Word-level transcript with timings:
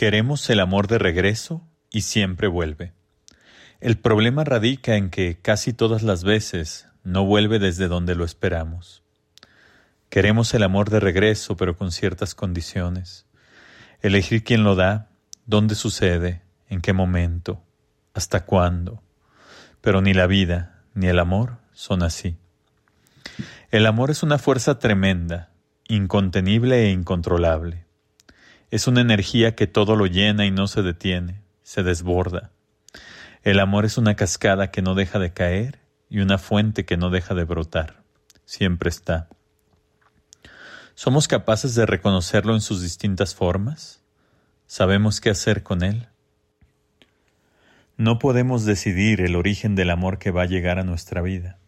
Queremos 0.00 0.48
el 0.48 0.60
amor 0.60 0.88
de 0.88 0.96
regreso 0.96 1.62
y 1.90 2.00
siempre 2.00 2.48
vuelve. 2.48 2.94
El 3.80 3.98
problema 3.98 4.44
radica 4.44 4.96
en 4.96 5.10
que 5.10 5.36
casi 5.42 5.74
todas 5.74 6.02
las 6.02 6.24
veces 6.24 6.88
no 7.04 7.26
vuelve 7.26 7.58
desde 7.58 7.86
donde 7.86 8.14
lo 8.14 8.24
esperamos. 8.24 9.02
Queremos 10.08 10.54
el 10.54 10.62
amor 10.62 10.88
de 10.88 11.00
regreso, 11.00 11.54
pero 11.54 11.76
con 11.76 11.92
ciertas 11.92 12.34
condiciones. 12.34 13.26
Elegir 14.00 14.42
quién 14.42 14.64
lo 14.64 14.74
da, 14.74 15.10
dónde 15.44 15.74
sucede, 15.74 16.40
en 16.70 16.80
qué 16.80 16.94
momento, 16.94 17.62
hasta 18.14 18.46
cuándo. 18.46 19.02
Pero 19.82 20.00
ni 20.00 20.14
la 20.14 20.26
vida 20.26 20.80
ni 20.94 21.08
el 21.08 21.18
amor 21.18 21.58
son 21.74 22.02
así. 22.02 22.38
El 23.70 23.84
amor 23.84 24.10
es 24.10 24.22
una 24.22 24.38
fuerza 24.38 24.78
tremenda, 24.78 25.50
incontenible 25.88 26.86
e 26.86 26.90
incontrolable. 26.90 27.89
Es 28.70 28.86
una 28.86 29.00
energía 29.00 29.56
que 29.56 29.66
todo 29.66 29.96
lo 29.96 30.06
llena 30.06 30.46
y 30.46 30.52
no 30.52 30.68
se 30.68 30.82
detiene, 30.82 31.42
se 31.62 31.82
desborda. 31.82 32.52
El 33.42 33.58
amor 33.58 33.84
es 33.84 33.98
una 33.98 34.14
cascada 34.14 34.70
que 34.70 34.80
no 34.80 34.94
deja 34.94 35.18
de 35.18 35.32
caer 35.32 35.80
y 36.08 36.20
una 36.20 36.38
fuente 36.38 36.84
que 36.84 36.96
no 36.96 37.10
deja 37.10 37.34
de 37.34 37.44
brotar. 37.44 38.02
Siempre 38.44 38.88
está. 38.90 39.28
¿Somos 40.94 41.26
capaces 41.26 41.74
de 41.74 41.86
reconocerlo 41.86 42.54
en 42.54 42.60
sus 42.60 42.80
distintas 42.82 43.34
formas? 43.34 44.02
¿Sabemos 44.66 45.20
qué 45.20 45.30
hacer 45.30 45.64
con 45.64 45.82
él? 45.82 46.06
No 47.96 48.18
podemos 48.18 48.64
decidir 48.64 49.20
el 49.20 49.34
origen 49.34 49.74
del 49.74 49.90
amor 49.90 50.18
que 50.18 50.30
va 50.30 50.42
a 50.42 50.46
llegar 50.46 50.78
a 50.78 50.84
nuestra 50.84 51.22
vida, 51.22 51.58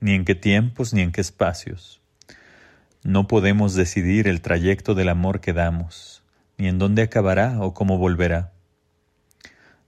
ni 0.00 0.14
en 0.14 0.24
qué 0.24 0.34
tiempos 0.34 0.94
ni 0.94 1.02
en 1.02 1.12
qué 1.12 1.20
espacios. 1.20 2.00
No 3.02 3.28
podemos 3.28 3.74
decidir 3.74 4.26
el 4.26 4.40
trayecto 4.40 4.94
del 4.94 5.10
amor 5.10 5.40
que 5.40 5.52
damos, 5.52 6.15
ni 6.58 6.68
en 6.68 6.78
dónde 6.78 7.02
acabará 7.02 7.60
o 7.60 7.74
cómo 7.74 7.98
volverá. 7.98 8.52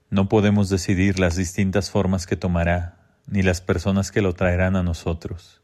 No 0.09 0.27
podemos 0.27 0.69
decidir 0.69 1.19
las 1.19 1.35
distintas 1.35 1.91
formas 1.91 2.25
que 2.25 2.35
tomará, 2.35 2.97
ni 3.27 3.43
las 3.43 3.61
personas 3.61 4.11
que 4.11 4.21
lo 4.21 4.33
traerán 4.33 4.75
a 4.75 4.83
nosotros. 4.83 5.61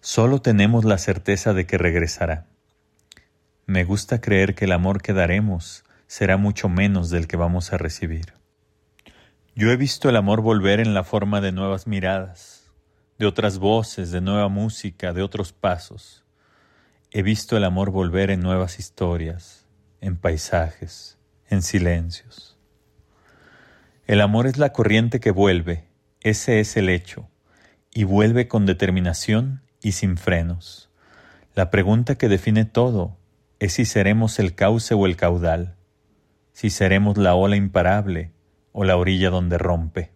Solo 0.00 0.40
tenemos 0.40 0.84
la 0.84 0.98
certeza 0.98 1.52
de 1.52 1.66
que 1.66 1.78
regresará. 1.78 2.46
Me 3.66 3.82
gusta 3.82 4.20
creer 4.20 4.54
que 4.54 4.66
el 4.66 4.72
amor 4.72 5.02
que 5.02 5.12
daremos 5.12 5.84
será 6.06 6.36
mucho 6.36 6.68
menos 6.68 7.10
del 7.10 7.26
que 7.26 7.36
vamos 7.36 7.72
a 7.72 7.78
recibir. 7.78 8.34
Yo 9.56 9.72
he 9.72 9.76
visto 9.76 10.08
el 10.08 10.16
amor 10.16 10.42
volver 10.42 10.78
en 10.78 10.94
la 10.94 11.02
forma 11.02 11.40
de 11.40 11.50
nuevas 11.50 11.88
miradas, 11.88 12.70
de 13.18 13.26
otras 13.26 13.58
voces, 13.58 14.12
de 14.12 14.20
nueva 14.20 14.48
música, 14.48 15.12
de 15.12 15.22
otros 15.22 15.52
pasos. 15.52 16.24
He 17.10 17.22
visto 17.22 17.56
el 17.56 17.64
amor 17.64 17.90
volver 17.90 18.30
en 18.30 18.40
nuevas 18.40 18.78
historias, 18.78 19.65
en 20.00 20.16
paisajes, 20.16 21.18
en 21.48 21.62
silencios. 21.62 22.58
El 24.06 24.20
amor 24.20 24.46
es 24.46 24.58
la 24.58 24.72
corriente 24.72 25.20
que 25.20 25.30
vuelve, 25.30 25.84
ese 26.20 26.60
es 26.60 26.76
el 26.76 26.88
hecho, 26.88 27.28
y 27.92 28.04
vuelve 28.04 28.48
con 28.48 28.66
determinación 28.66 29.62
y 29.80 29.92
sin 29.92 30.16
frenos. 30.16 30.90
La 31.54 31.70
pregunta 31.70 32.16
que 32.16 32.28
define 32.28 32.64
todo 32.64 33.16
es 33.58 33.72
si 33.74 33.84
seremos 33.84 34.38
el 34.38 34.54
cauce 34.54 34.94
o 34.94 35.06
el 35.06 35.16
caudal, 35.16 35.76
si 36.52 36.68
seremos 36.68 37.16
la 37.16 37.34
ola 37.34 37.56
imparable 37.56 38.32
o 38.72 38.84
la 38.84 38.96
orilla 38.96 39.30
donde 39.30 39.56
rompe. 39.56 40.12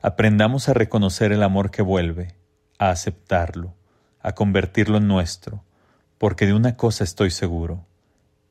Aprendamos 0.00 0.68
a 0.68 0.74
reconocer 0.74 1.32
el 1.32 1.42
amor 1.42 1.72
que 1.72 1.82
vuelve, 1.82 2.36
a 2.78 2.90
aceptarlo, 2.90 3.74
a 4.20 4.36
convertirlo 4.36 4.98
en 4.98 5.08
nuestro, 5.08 5.64
porque 6.18 6.46
de 6.46 6.54
una 6.54 6.76
cosa 6.76 7.02
estoy 7.02 7.32
seguro, 7.32 7.87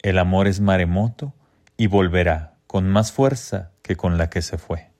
el 0.01 0.17
amor 0.17 0.47
es 0.47 0.59
maremoto 0.59 1.33
y 1.77 1.87
volverá 1.87 2.55
con 2.67 2.89
más 2.89 3.11
fuerza 3.11 3.71
que 3.81 3.95
con 3.95 4.17
la 4.17 4.29
que 4.29 4.41
se 4.41 4.57
fue. 4.57 4.91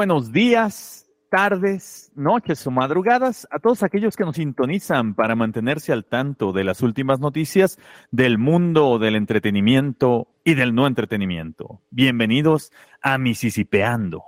Buenos 0.00 0.32
días, 0.32 1.06
tardes, 1.28 2.10
noches 2.14 2.66
o 2.66 2.70
madrugadas 2.70 3.46
a 3.50 3.58
todos 3.58 3.82
aquellos 3.82 4.16
que 4.16 4.24
nos 4.24 4.36
sintonizan 4.36 5.14
para 5.14 5.34
mantenerse 5.34 5.92
al 5.92 6.06
tanto 6.06 6.54
de 6.54 6.64
las 6.64 6.80
últimas 6.80 7.20
noticias 7.20 7.78
del 8.10 8.38
mundo 8.38 8.98
del 8.98 9.14
entretenimiento 9.14 10.28
y 10.42 10.54
del 10.54 10.74
no 10.74 10.86
entretenimiento. 10.86 11.82
Bienvenidos 11.90 12.72
a 13.02 13.18
Misisipeando. 13.18 14.24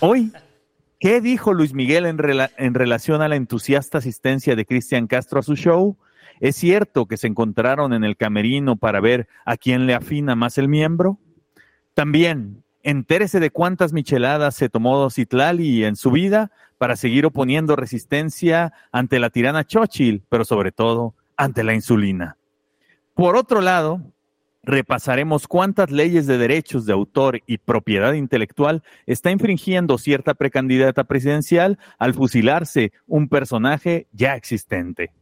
Hoy, 0.00 0.32
¿qué 0.98 1.20
dijo 1.20 1.54
Luis 1.54 1.74
Miguel 1.74 2.04
en, 2.04 2.18
en 2.56 2.74
relación 2.74 3.22
a 3.22 3.28
la 3.28 3.36
entusiasta 3.36 3.98
asistencia 3.98 4.56
de 4.56 4.66
Cristian 4.66 5.06
Castro 5.06 5.38
a 5.38 5.44
su 5.44 5.54
show? 5.54 5.96
¿Es 6.40 6.56
cierto 6.56 7.06
que 7.06 7.18
se 7.18 7.28
encontraron 7.28 7.92
en 7.92 8.02
el 8.02 8.16
camerino 8.16 8.74
para 8.74 8.98
ver 8.98 9.28
a 9.44 9.56
quién 9.56 9.86
le 9.86 9.94
afina 9.94 10.34
más 10.34 10.58
el 10.58 10.66
miembro? 10.66 11.20
También, 11.94 12.64
Entérese 12.88 13.38
de 13.38 13.50
cuántas 13.50 13.92
micheladas 13.92 14.54
se 14.54 14.70
tomó 14.70 15.10
Citlali 15.10 15.84
en 15.84 15.94
su 15.94 16.10
vida 16.10 16.50
para 16.78 16.96
seguir 16.96 17.26
oponiendo 17.26 17.76
resistencia 17.76 18.72
ante 18.92 19.18
la 19.18 19.28
tirana 19.28 19.66
Churchill, 19.66 20.22
pero 20.30 20.46
sobre 20.46 20.72
todo 20.72 21.14
ante 21.36 21.64
la 21.64 21.74
insulina. 21.74 22.38
Por 23.12 23.36
otro 23.36 23.60
lado, 23.60 24.00
repasaremos 24.62 25.46
cuántas 25.46 25.90
leyes 25.90 26.26
de 26.26 26.38
derechos 26.38 26.86
de 26.86 26.94
autor 26.94 27.42
y 27.46 27.58
propiedad 27.58 28.14
intelectual 28.14 28.82
está 29.04 29.30
infringiendo 29.30 29.98
cierta 29.98 30.32
precandidata 30.32 31.04
presidencial 31.04 31.78
al 31.98 32.14
fusilarse 32.14 32.92
un 33.06 33.28
personaje 33.28 34.06
ya 34.12 34.34
existente. 34.34 35.12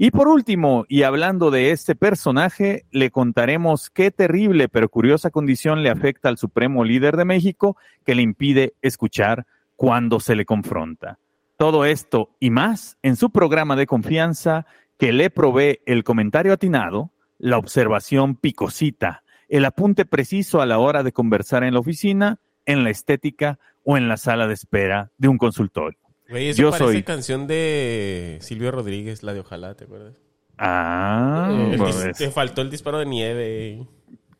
Y 0.00 0.12
por 0.12 0.28
último, 0.28 0.84
y 0.88 1.02
hablando 1.02 1.50
de 1.50 1.72
este 1.72 1.96
personaje, 1.96 2.84
le 2.92 3.10
contaremos 3.10 3.90
qué 3.90 4.12
terrible 4.12 4.68
pero 4.68 4.88
curiosa 4.88 5.30
condición 5.30 5.82
le 5.82 5.90
afecta 5.90 6.28
al 6.28 6.38
Supremo 6.38 6.84
Líder 6.84 7.16
de 7.16 7.24
México 7.24 7.76
que 8.06 8.14
le 8.14 8.22
impide 8.22 8.74
escuchar 8.80 9.44
cuando 9.74 10.20
se 10.20 10.36
le 10.36 10.44
confronta. 10.44 11.18
Todo 11.56 11.84
esto 11.84 12.30
y 12.38 12.50
más 12.50 12.96
en 13.02 13.16
su 13.16 13.30
programa 13.30 13.74
de 13.74 13.88
confianza 13.88 14.66
que 14.98 15.12
le 15.12 15.30
provee 15.30 15.80
el 15.84 16.04
comentario 16.04 16.52
atinado, 16.52 17.10
la 17.36 17.58
observación 17.58 18.36
picosita, 18.36 19.24
el 19.48 19.64
apunte 19.64 20.04
preciso 20.04 20.60
a 20.60 20.66
la 20.66 20.78
hora 20.78 21.02
de 21.02 21.10
conversar 21.10 21.64
en 21.64 21.74
la 21.74 21.80
oficina, 21.80 22.38
en 22.66 22.84
la 22.84 22.90
estética 22.90 23.58
o 23.82 23.96
en 23.96 24.06
la 24.06 24.16
sala 24.16 24.46
de 24.46 24.54
espera 24.54 25.10
de 25.18 25.26
un 25.26 25.38
consultorio. 25.38 26.07
Güey, 26.28 26.48
eso 26.48 26.62
Yo 26.62 26.70
parece 26.70 26.84
soy... 26.92 27.02
canción 27.02 27.46
de 27.46 28.38
Silvio 28.40 28.70
Rodríguez, 28.70 29.22
la 29.22 29.32
de 29.32 29.40
Ojalá, 29.40 29.74
¿te 29.74 29.84
acuerdas? 29.84 30.20
Ah, 30.58 31.50
pues 31.76 32.16
te 32.18 32.30
faltó 32.30 32.62
el 32.62 32.70
disparo 32.70 32.98
de 32.98 33.06
nieve. 33.06 33.86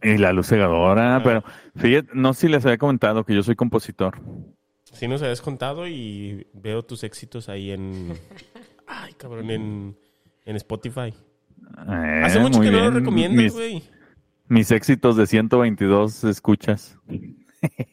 Y 0.03 0.19
la 0.19 0.33
luz 0.33 0.49
cegadora, 0.49 1.21
pero 1.25 1.43
fíjate, 1.77 2.09
no 2.13 2.35
sé 2.35 2.43
si 2.43 2.49
les 2.49 2.65
había 2.65 2.79
comentado 2.79 3.25
que 3.25 3.35
yo 3.35 3.43
soy 3.43 3.57
compositor. 3.57 4.21
Sí 4.93 5.07
nos 5.09 5.23
habías 5.23 5.41
contado 5.41 5.87
y 5.87 6.47
veo 6.53 6.83
tus 6.85 7.05
éxitos 7.05 7.49
ahí 7.49 7.71
en... 7.71 8.15
Ay, 8.87 9.13
cabrón, 9.15 9.51
en, 9.51 9.97
en 10.45 10.57
Spotify. 10.57 11.15
Eh, 11.89 12.23
Hace 12.25 12.41
mucho 12.41 12.61
que 12.61 12.71
no 12.71 12.81
lo 12.81 12.91
recomiendas, 12.91 13.53
güey. 13.53 13.83
Mis 14.49 14.71
éxitos 14.71 15.17
de 15.17 15.27
122 15.27 16.25
escuchas. 16.25 16.97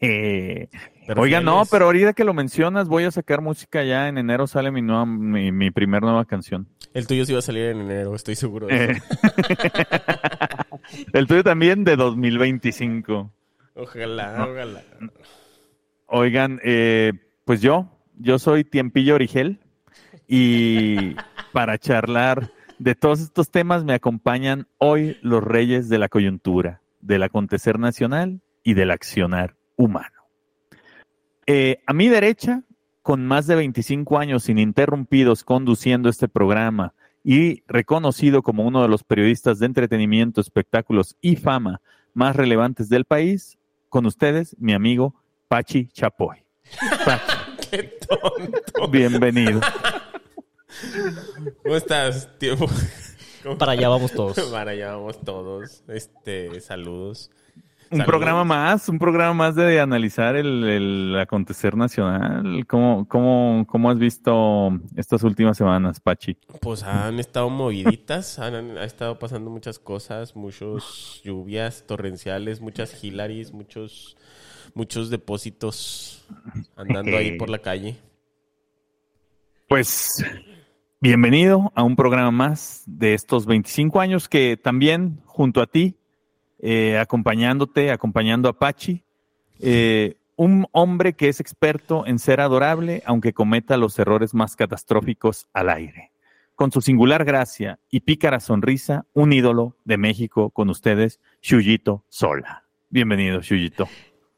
Oiga, 1.16 1.40
no, 1.40 1.64
pero 1.70 1.86
ahorita 1.86 2.14
que 2.14 2.24
lo 2.24 2.34
mencionas, 2.34 2.88
voy 2.88 3.04
a 3.04 3.12
sacar 3.12 3.42
música 3.42 3.84
ya. 3.84 4.08
En 4.08 4.18
enero 4.18 4.48
sale 4.48 4.72
mi 4.72 4.82
nueva, 4.82 5.06
mi, 5.06 5.52
mi 5.52 5.72
primer 5.72 6.02
nueva 6.02 6.26
canción. 6.26 6.68
El 6.94 7.08
tuyo 7.08 7.26
sí 7.26 7.34
va 7.34 7.40
a 7.40 7.44
salir 7.44 7.66
en 7.66 7.82
enero, 7.82 8.16
estoy 8.16 8.36
seguro 8.36 8.68
de 8.68 8.92
eso. 8.92 9.04
El 11.14 11.28
tuyo 11.28 11.44
también 11.44 11.84
de 11.84 11.96
2025. 11.96 13.32
Ojalá, 13.76 14.48
ojalá. 14.50 14.84
Oigan, 16.08 16.60
eh, 16.64 17.14
pues 17.44 17.62
yo, 17.62 17.90
yo 18.18 18.40
soy 18.40 18.64
Tiempillo 18.64 19.16
Origel 19.16 19.60
y 20.28 21.16
para 21.52 21.78
charlar 21.78 22.52
de 22.80 22.96
todos 22.96 23.20
estos 23.20 23.52
temas 23.52 23.84
me 23.84 23.94
acompañan 23.94 24.68
hoy 24.78 25.18
los 25.22 25.44
reyes 25.44 25.90
de 25.90 26.00
la 26.00 26.10
coyuntura, 26.10 26.82
del 27.02 27.24
acontecer 27.24 27.80
nacional 27.80 28.42
y 28.64 28.74
del 28.74 28.92
accionar 28.92 29.56
humano. 29.76 30.15
Eh, 31.48 31.82
a 31.86 31.94
mi 31.94 32.08
derecha, 32.08 32.64
con 33.02 33.26
más 33.26 33.46
de 33.46 33.56
25 33.56 34.18
años 34.18 34.50
ininterrumpidos 34.50 35.44
conduciendo 35.44 36.10
este 36.10 36.28
programa 36.28 36.94
y 37.24 37.64
reconocido 37.68 38.42
como 38.42 38.64
uno 38.64 38.82
de 38.82 38.88
los 38.88 39.04
periodistas 39.04 39.60
de 39.60 39.68
entretenimiento, 39.68 40.42
espectáculos 40.42 41.16
y 41.22 41.36
fama 41.36 41.82
más 42.14 42.36
relevantes 42.36 42.90
del 42.90 43.06
país, 43.06 43.58
con 43.90 44.06
ustedes, 44.06 44.56
mi 44.60 44.74
amigo 44.74 45.14
Pachi 45.48 45.88
Chapoy. 45.90 46.44
Pachi. 47.06 47.38
Qué 47.72 47.84
tonto. 48.08 48.88
Bienvenido. 48.90 49.62
¿Cómo 51.64 51.76
estás, 51.76 52.30
tío? 52.40 52.56
Para 53.58 53.74
allá 53.74 53.90
vamos 53.90 54.12
todos. 54.12 54.40
Para 54.52 54.72
allá 54.72 54.96
vamos 54.96 55.22
todos. 55.22 55.84
Este, 55.88 56.60
saludos. 56.62 57.30
Un 57.96 58.04
programa 58.04 58.44
más, 58.44 58.90
un 58.90 59.00
programa 59.00 59.34
más 59.34 59.56
de 59.56 59.80
analizar 59.80 60.36
el, 60.36 61.18
acontecer 61.18 61.78
nacional. 61.78 62.66
¿Cómo, 62.68 63.08
cómo, 63.08 63.66
¿Cómo, 63.70 63.90
has 63.90 63.98
visto 63.98 64.78
estas 64.98 65.24
últimas 65.24 65.56
semanas, 65.56 66.02
Pachi? 66.02 66.38
Pues 66.60 66.84
han 66.84 67.20
estado 67.20 67.50
moviditas, 67.50 68.38
han, 68.40 68.78
estado 68.80 69.18
pasando 69.18 69.50
muchas 69.50 69.80
cosas, 69.80 70.36
muchos 70.36 71.22
lluvias 71.24 71.86
torrenciales, 71.88 72.60
muchas 72.60 73.02
hilaris, 73.02 73.54
muchos, 73.54 74.18
muchos 74.74 75.10
depósitos 75.10 76.26
andando 76.76 77.16
ahí 77.16 77.38
por 77.38 77.50
la 77.50 77.60
calle. 77.60 77.96
Pues 79.70 80.22
bienvenido 81.00 81.72
a 81.76 81.84
un 81.84 81.96
programa 81.96 82.32
más 82.32 82.84
de 82.88 83.14
estos 83.14 83.46
25 83.46 84.02
años 84.02 84.28
que 84.28 84.58
también 84.58 85.22
junto 85.24 85.62
a 85.62 85.68
ti 85.68 85.96
eh, 86.68 86.98
acompañándote, 86.98 87.92
acompañando 87.92 88.50
a 88.50 88.58
Pachi. 88.58 89.04
Eh, 89.60 90.18
un 90.36 90.66
hombre 90.72 91.14
que 91.14 91.30
es 91.30 91.40
experto 91.40 92.08
en 92.08 92.18
ser 92.18 92.42
adorable, 92.42 93.04
aunque 93.06 93.34
cometa 93.34 93.78
los 93.78 94.00
errores 94.00 94.34
más 94.34 94.56
catastróficos 94.56 95.48
al 95.54 95.70
aire. 95.70 96.12
Con 96.56 96.72
su 96.72 96.82
singular 96.82 97.24
gracia 97.24 97.78
y 97.92 98.00
pícara 98.00 98.40
sonrisa, 98.40 99.06
un 99.14 99.32
ídolo 99.32 99.78
de 99.84 99.98
México 99.98 100.50
con 100.50 100.72
ustedes, 100.72 101.20
Chuyito 101.40 102.04
Sola. 102.10 102.64
Bienvenido, 102.90 103.42
Chuyito. 103.42 103.88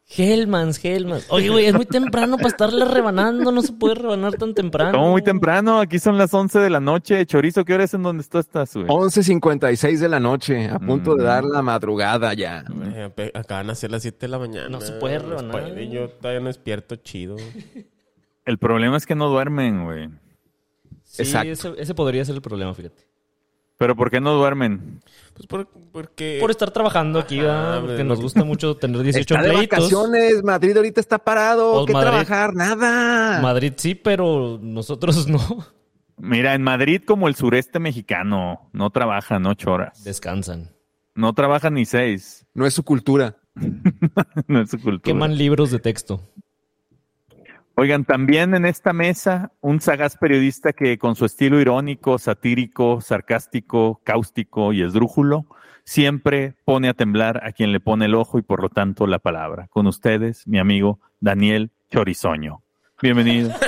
Hellmans, 0.09 0.83
Hellmans. 0.83 1.27
Oye, 1.29 1.49
güey, 1.49 1.65
es 1.65 1.73
muy 1.73 1.85
temprano 1.85 2.37
para 2.37 2.47
estarle 2.47 2.85
rebanando. 2.85 3.51
No 3.51 3.61
se 3.61 3.73
puede 3.73 3.95
rebanar 3.95 4.35
tan 4.35 4.53
temprano. 4.53 4.97
¿Cómo 4.97 5.11
muy 5.11 5.21
temprano? 5.21 5.79
Aquí 5.81 5.99
son 5.99 6.17
las 6.17 6.33
11 6.33 6.59
de 6.59 6.69
la 6.69 6.79
noche. 6.79 7.25
Chorizo, 7.25 7.65
¿qué 7.65 7.73
hora 7.73 7.83
es 7.83 7.93
en 7.93 8.03
donde 8.03 8.23
tú 8.23 8.37
estás, 8.37 8.73
güey? 8.73 8.87
11.56 8.87 9.99
de 9.99 10.09
la 10.09 10.19
noche. 10.21 10.69
A 10.69 10.79
punto 10.79 11.15
de 11.15 11.23
mm. 11.23 11.25
dar 11.25 11.43
la 11.43 11.61
madrugada 11.61 12.33
ya. 12.33 12.63
Acaban 13.33 13.67
de 13.67 13.75
ser 13.75 13.91
las 13.91 14.01
7 14.01 14.17
de 14.17 14.27
la 14.29 14.39
mañana. 14.39 14.69
No 14.69 14.79
se 14.79 14.93
puede 14.93 15.19
rebanar. 15.19 15.77
yo 15.77 16.09
todavía 16.09 16.39
no 16.39 16.47
despierto 16.47 16.95
chido. 16.95 17.35
El 18.45 18.57
problema 18.59 18.95
es 18.95 19.05
que 19.05 19.13
no 19.13 19.27
duermen, 19.27 19.83
güey. 19.83 20.09
Sí, 21.03 21.23
Exacto. 21.23 21.75
ese 21.77 21.93
podría 21.93 22.23
ser 22.23 22.35
el 22.35 22.41
problema, 22.41 22.73
fíjate. 22.73 23.07
¿Pero 23.77 23.95
por 23.95 24.09
qué 24.09 24.19
no 24.19 24.33
duermen? 24.33 25.01
Pues 25.33 25.45
por, 25.45 25.67
porque... 25.91 26.37
Por 26.41 26.49
estar 26.49 26.71
trabajando 26.71 27.19
aquí, 27.19 27.39
porque 27.81 28.03
nos 28.03 28.19
gusta 28.19 28.43
mucho 28.43 28.75
tener 28.75 29.03
18 29.03 29.35
está 29.35 29.47
de 29.47 29.53
vacaciones, 29.53 30.43
Madrid 30.43 30.75
ahorita 30.75 30.99
está 30.99 31.19
parado, 31.19 31.73
pues 31.73 31.85
¿qué 31.87 31.93
trabajar? 31.93 32.55
Nada. 32.55 33.39
Madrid 33.41 33.73
sí, 33.77 33.93
pero 33.93 34.59
nosotros 34.61 35.27
no. 35.27 35.39
Mira, 36.17 36.55
en 36.55 36.63
Madrid 36.63 37.03
como 37.05 37.27
el 37.27 37.35
sureste 37.35 37.79
mexicano, 37.79 38.69
no 38.73 38.89
trabajan 38.89 39.45
ocho 39.45 39.71
horas. 39.71 40.03
Descansan. 40.03 40.71
No 41.13 41.33
trabajan 41.33 41.75
ni 41.75 41.85
seis. 41.85 42.47
No 42.55 42.65
es 42.65 42.73
su 42.73 42.83
cultura. 42.83 43.37
no 44.47 44.61
es 44.61 44.71
su 44.71 44.79
cultura. 44.79 45.03
Queman 45.03 45.37
libros 45.37 45.69
de 45.69 45.79
texto. 45.79 46.21
Oigan, 47.79 48.05
también 48.05 48.55
en 48.55 48.65
esta 48.65 48.91
mesa 48.91 49.51
un 49.61 49.81
sagaz 49.81 50.17
periodista 50.17 50.73
que 50.73 50.97
con 50.97 51.15
su 51.15 51.25
estilo 51.25 51.61
irónico, 51.61 52.17
satírico, 52.17 53.01
sarcástico, 53.01 54.01
cáustico 54.03 54.73
y 54.73 54.81
esdrújulo, 54.81 55.45
siempre 55.83 56.55
pone 56.65 56.89
a 56.89 56.95
temblar 56.95 57.45
a 57.45 57.51
quien 57.51 57.71
le 57.71 57.79
pone 57.79 58.05
el 58.05 58.15
ojo 58.15 58.39
y 58.39 58.41
por 58.41 58.63
lo 58.63 58.69
tanto 58.69 59.05
la 59.05 59.19
palabra. 59.19 59.67
Con 59.67 59.85
ustedes, 59.85 60.47
mi 60.47 60.57
amigo 60.57 60.99
Daniel 61.19 61.69
Chorizoño. 61.91 62.63
Bienvenido. 62.99 63.53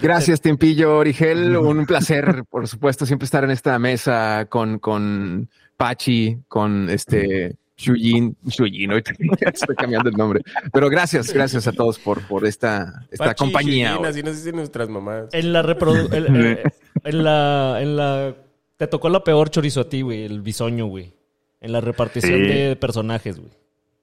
Gracias, 0.00 0.40
Tiempillo 0.40 0.98
Origel. 0.98 1.56
Un 1.56 1.84
placer, 1.84 2.44
por 2.48 2.68
supuesto, 2.68 3.06
siempre 3.06 3.24
estar 3.24 3.42
en 3.42 3.50
esta 3.50 3.76
mesa 3.80 4.46
con, 4.48 4.78
con 4.78 5.50
Pachi, 5.76 6.42
con 6.46 6.88
este 6.90 7.56
Shujin, 7.78 8.36
Shujin, 8.44 8.90
estoy 9.40 9.76
cambiando 9.76 10.10
el 10.10 10.16
nombre. 10.16 10.42
Pero 10.72 10.90
gracias, 10.90 11.32
gracias 11.32 11.68
a 11.68 11.72
todos 11.72 11.98
por, 11.98 12.26
por 12.26 12.44
esta, 12.44 13.06
esta 13.10 13.34
compañía. 13.34 13.96
así 14.04 14.22
nos 14.22 14.36
dicen 14.36 14.56
nuestras 14.56 14.88
mamás. 14.88 15.26
En 15.32 15.52
la 15.52 15.62
reprodu 15.62 16.08
en, 16.12 17.24
la, 17.24 17.78
en 17.80 17.96
la, 17.96 18.34
te 18.76 18.88
tocó 18.88 19.08
la 19.08 19.22
peor 19.22 19.50
chorizo 19.50 19.82
a 19.82 19.88
ti, 19.88 20.02
güey, 20.02 20.24
el 20.24 20.42
bisoño, 20.42 20.86
güey. 20.86 21.14
En 21.60 21.72
la 21.72 21.80
repartición 21.80 22.42
de 22.42 22.76
personajes, 22.76 23.38
güey. 23.38 23.50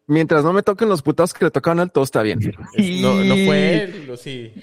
Mientras 0.08 0.44
no 0.44 0.54
me 0.54 0.62
toquen 0.62 0.88
los 0.88 1.02
putados 1.02 1.34
que 1.34 1.46
le 1.46 1.52
tocaban 1.52 1.80
al 1.80 1.92
todo, 1.92 2.04
está 2.04 2.22
bien. 2.22 2.40
no, 3.02 3.24
no 3.24 3.36
fue 3.36 3.84
él, 3.84 4.12
sí. 4.18 4.54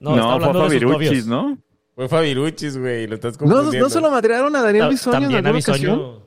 No, 0.00 0.16
no 0.16 0.40
fue 0.40 0.68
Fabiruchis, 0.68 1.26
¿no? 1.26 1.58
Fue 1.94 2.08
Fabiruchis, 2.08 2.78
güey, 2.78 3.06
lo 3.06 3.14
estás 3.14 3.36
confundiendo. 3.36 3.72
No, 3.72 3.78
no 3.78 3.90
se 3.90 4.00
lo 4.00 4.10
madrearon 4.10 4.56
a 4.56 4.62
Daniel 4.62 4.88
Bisoño 4.88 5.20
También 5.20 5.46
a 5.46 5.52
Bisoño. 5.52 6.24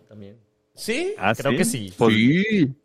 ¿Sí? 0.78 1.16
Ah, 1.18 1.34
Creo 1.36 1.58
que 1.58 1.66
sí. 1.66 1.92
Sí. 1.98 2.76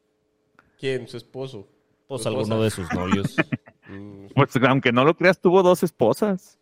¿Quién? 0.81 1.07
¿Su 1.07 1.19
esposo? 1.19 1.69
Pues 2.09 2.27
alguno 2.27 2.63
de 2.63 2.71
sus 2.71 2.93
novios. 2.93 3.37
Mm. 3.89 4.29
pues 4.35 4.49
aunque 4.67 4.93
no 4.93 5.05
lo 5.05 5.15
creas, 5.17 5.39
tuvo 5.41 5.63
dos 5.63 5.83
esposas. 5.83 6.57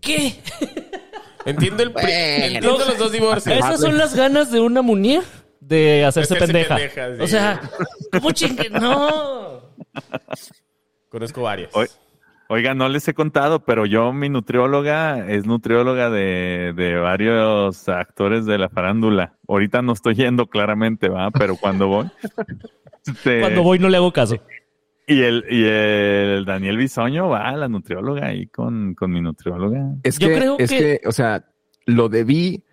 ¿Qué? 0.00 0.36
Entiendo 1.46 1.82
el 1.82 1.92
entiendo 1.96 2.78
los 2.78 2.98
dos 2.98 3.10
divorcios. 3.10 3.56
Esas 3.56 3.80
son 3.80 3.98
las 3.98 4.14
ganas 4.14 4.52
de 4.52 4.60
una 4.60 4.82
muñeca 4.82 5.26
de 5.58 6.04
hacerse, 6.04 6.36
pendeja. 6.36 6.76
O 7.20 7.26
sea, 7.26 7.60
¿cómo 8.12 8.30
chingue? 8.32 8.70
No. 8.70 9.62
Conozco 11.08 11.42
varias. 11.42 11.70
Oiga, 12.54 12.72
no 12.72 12.88
les 12.88 13.08
he 13.08 13.14
contado, 13.14 13.64
pero 13.64 13.84
yo, 13.84 14.12
mi 14.12 14.28
nutrióloga, 14.28 15.28
es 15.28 15.44
nutrióloga 15.44 16.08
de, 16.08 16.72
de 16.76 16.94
varios 16.94 17.88
actores 17.88 18.46
de 18.46 18.58
la 18.58 18.68
farándula. 18.68 19.34
Ahorita 19.48 19.82
no 19.82 19.92
estoy 19.92 20.14
yendo 20.14 20.46
claramente, 20.46 21.08
va, 21.08 21.32
pero 21.32 21.56
cuando 21.56 21.88
voy. 21.88 22.06
Este, 23.06 23.40
cuando 23.40 23.62
voy 23.62 23.78
no 23.78 23.90
le 23.90 23.98
hago 23.98 24.14
caso. 24.14 24.36
Y 25.06 25.20
el, 25.20 25.44
y 25.50 25.64
el 25.64 26.46
Daniel 26.46 26.78
Bisoño 26.78 27.28
va 27.28 27.50
a 27.50 27.56
la 27.56 27.68
nutrióloga 27.68 28.28
ahí 28.28 28.46
con, 28.46 28.94
con 28.94 29.10
mi 29.10 29.20
nutrióloga. 29.20 29.96
Es 30.04 30.18
que, 30.18 30.34
creo 30.34 30.56
es 30.58 30.70
que... 30.70 31.02
o 31.04 31.12
sea, 31.12 31.44
lo 31.84 32.08
de 32.08 32.24
bi 32.24 32.64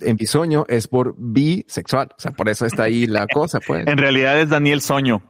en 0.00 0.16
bisoño 0.16 0.66
es 0.68 0.86
por 0.86 1.14
bisexual. 1.16 2.08
O 2.14 2.20
sea, 2.20 2.32
por 2.32 2.50
eso 2.50 2.66
está 2.66 2.82
ahí 2.82 3.06
la 3.06 3.26
cosa, 3.32 3.60
pues. 3.66 3.86
En 3.86 3.96
realidad 3.96 4.38
es 4.38 4.50
Daniel 4.50 4.82
Soño. 4.82 5.22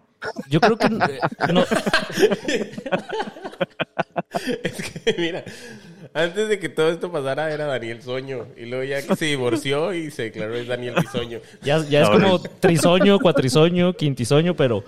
Yo 0.48 0.60
creo 0.60 0.76
que 0.76 0.86
eh, 0.86 1.20
no. 1.52 1.64
es 4.62 4.82
que, 4.82 5.14
mira, 5.18 5.44
antes 6.14 6.48
de 6.48 6.58
que 6.58 6.68
todo 6.68 6.90
esto 6.90 7.10
pasara 7.12 7.52
era 7.52 7.66
Daniel 7.66 8.02
Soño. 8.02 8.46
Y 8.56 8.66
luego 8.66 8.84
ya 8.84 9.06
que 9.06 9.16
se 9.16 9.26
divorció 9.26 9.94
y 9.94 10.10
se 10.10 10.24
declaró 10.24 10.54
es 10.54 10.66
Daniel 10.66 10.94
Bisoño. 11.00 11.40
Ya, 11.62 11.78
ya 11.84 12.02
es 12.02 12.10
como 12.10 12.40
trisoño, 12.40 13.18
cuatrisoño, 13.18 13.92
quintisoño, 13.94 14.54
pero 14.54 14.84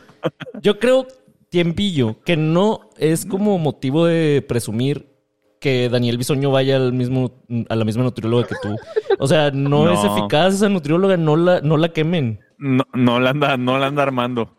yo 0.60 0.78
creo, 0.78 1.06
tiempillo, 1.48 2.16
que 2.24 2.36
no 2.36 2.90
es 2.98 3.26
como 3.26 3.58
motivo 3.58 4.06
de 4.06 4.44
presumir 4.46 5.12
que 5.60 5.88
Daniel 5.88 6.18
Bisoño 6.18 6.50
vaya 6.50 6.76
al 6.76 6.92
mismo, 6.92 7.40
a 7.68 7.76
la 7.76 7.84
misma 7.84 8.02
nutrióloga 8.02 8.48
que 8.48 8.56
tú. 8.60 8.76
O 9.18 9.28
sea, 9.28 9.52
no, 9.52 9.92
es 9.92 10.04
eficaz 10.04 10.54
esa 10.54 10.68
nutrióloga, 10.68 11.16
no 11.16 11.36
la, 11.36 11.60
no 11.60 11.76
la 11.76 11.90
quemen. 11.90 12.40
No, 12.58 12.84
no 12.92 13.20
la 13.20 13.30
anda, 13.30 13.56
no 13.56 13.78
la 13.78 13.86
anda 13.86 14.02
armando. 14.02 14.56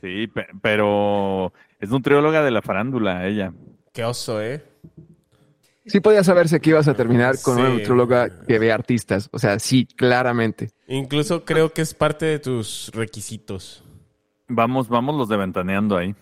Sí, 0.00 0.30
pero 0.62 1.52
es 1.86 1.92
nutrióloga 1.92 2.42
de 2.42 2.50
la 2.50 2.62
farándula, 2.62 3.26
ella. 3.28 3.52
Qué 3.92 4.04
oso, 4.04 4.42
¿eh? 4.42 4.62
Sí 5.86 6.00
podía 6.00 6.24
saberse 6.24 6.60
que 6.60 6.70
ibas 6.70 6.88
a 6.88 6.94
terminar 6.94 7.36
con 7.40 7.58
una 7.58 7.68
nutrióloga 7.68 8.44
que 8.44 8.58
ve 8.58 8.72
artistas. 8.72 9.28
O 9.32 9.38
sea, 9.38 9.60
sí, 9.60 9.86
claramente. 9.86 10.70
Incluso 10.88 11.44
creo 11.44 11.72
que 11.72 11.82
es 11.82 11.94
parte 11.94 12.26
de 12.26 12.40
tus 12.40 12.90
requisitos. 12.92 13.84
Vamos, 14.48 14.88
vamos 14.88 15.14
los 15.14 15.28
de 15.28 15.36
ventaneando 15.36 15.96
ahí. 15.96 16.16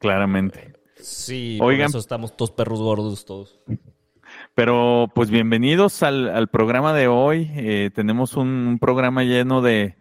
Claramente. 0.00 0.72
Sí, 0.96 1.58
Oigan, 1.60 1.86
por 1.86 1.90
eso 1.90 1.98
estamos 1.98 2.36
todos 2.36 2.50
perros 2.50 2.80
gordos 2.80 3.24
todos. 3.24 3.60
Pero 4.56 5.08
pues 5.14 5.30
bienvenidos 5.30 6.02
al, 6.02 6.48
programa 6.48 6.92
de 6.94 7.06
hoy. 7.06 7.48
Eh, 7.54 7.90
tenemos 7.94 8.36
un, 8.36 8.78
programa 8.80 9.22
lleno 9.22 9.62
de 9.62 9.94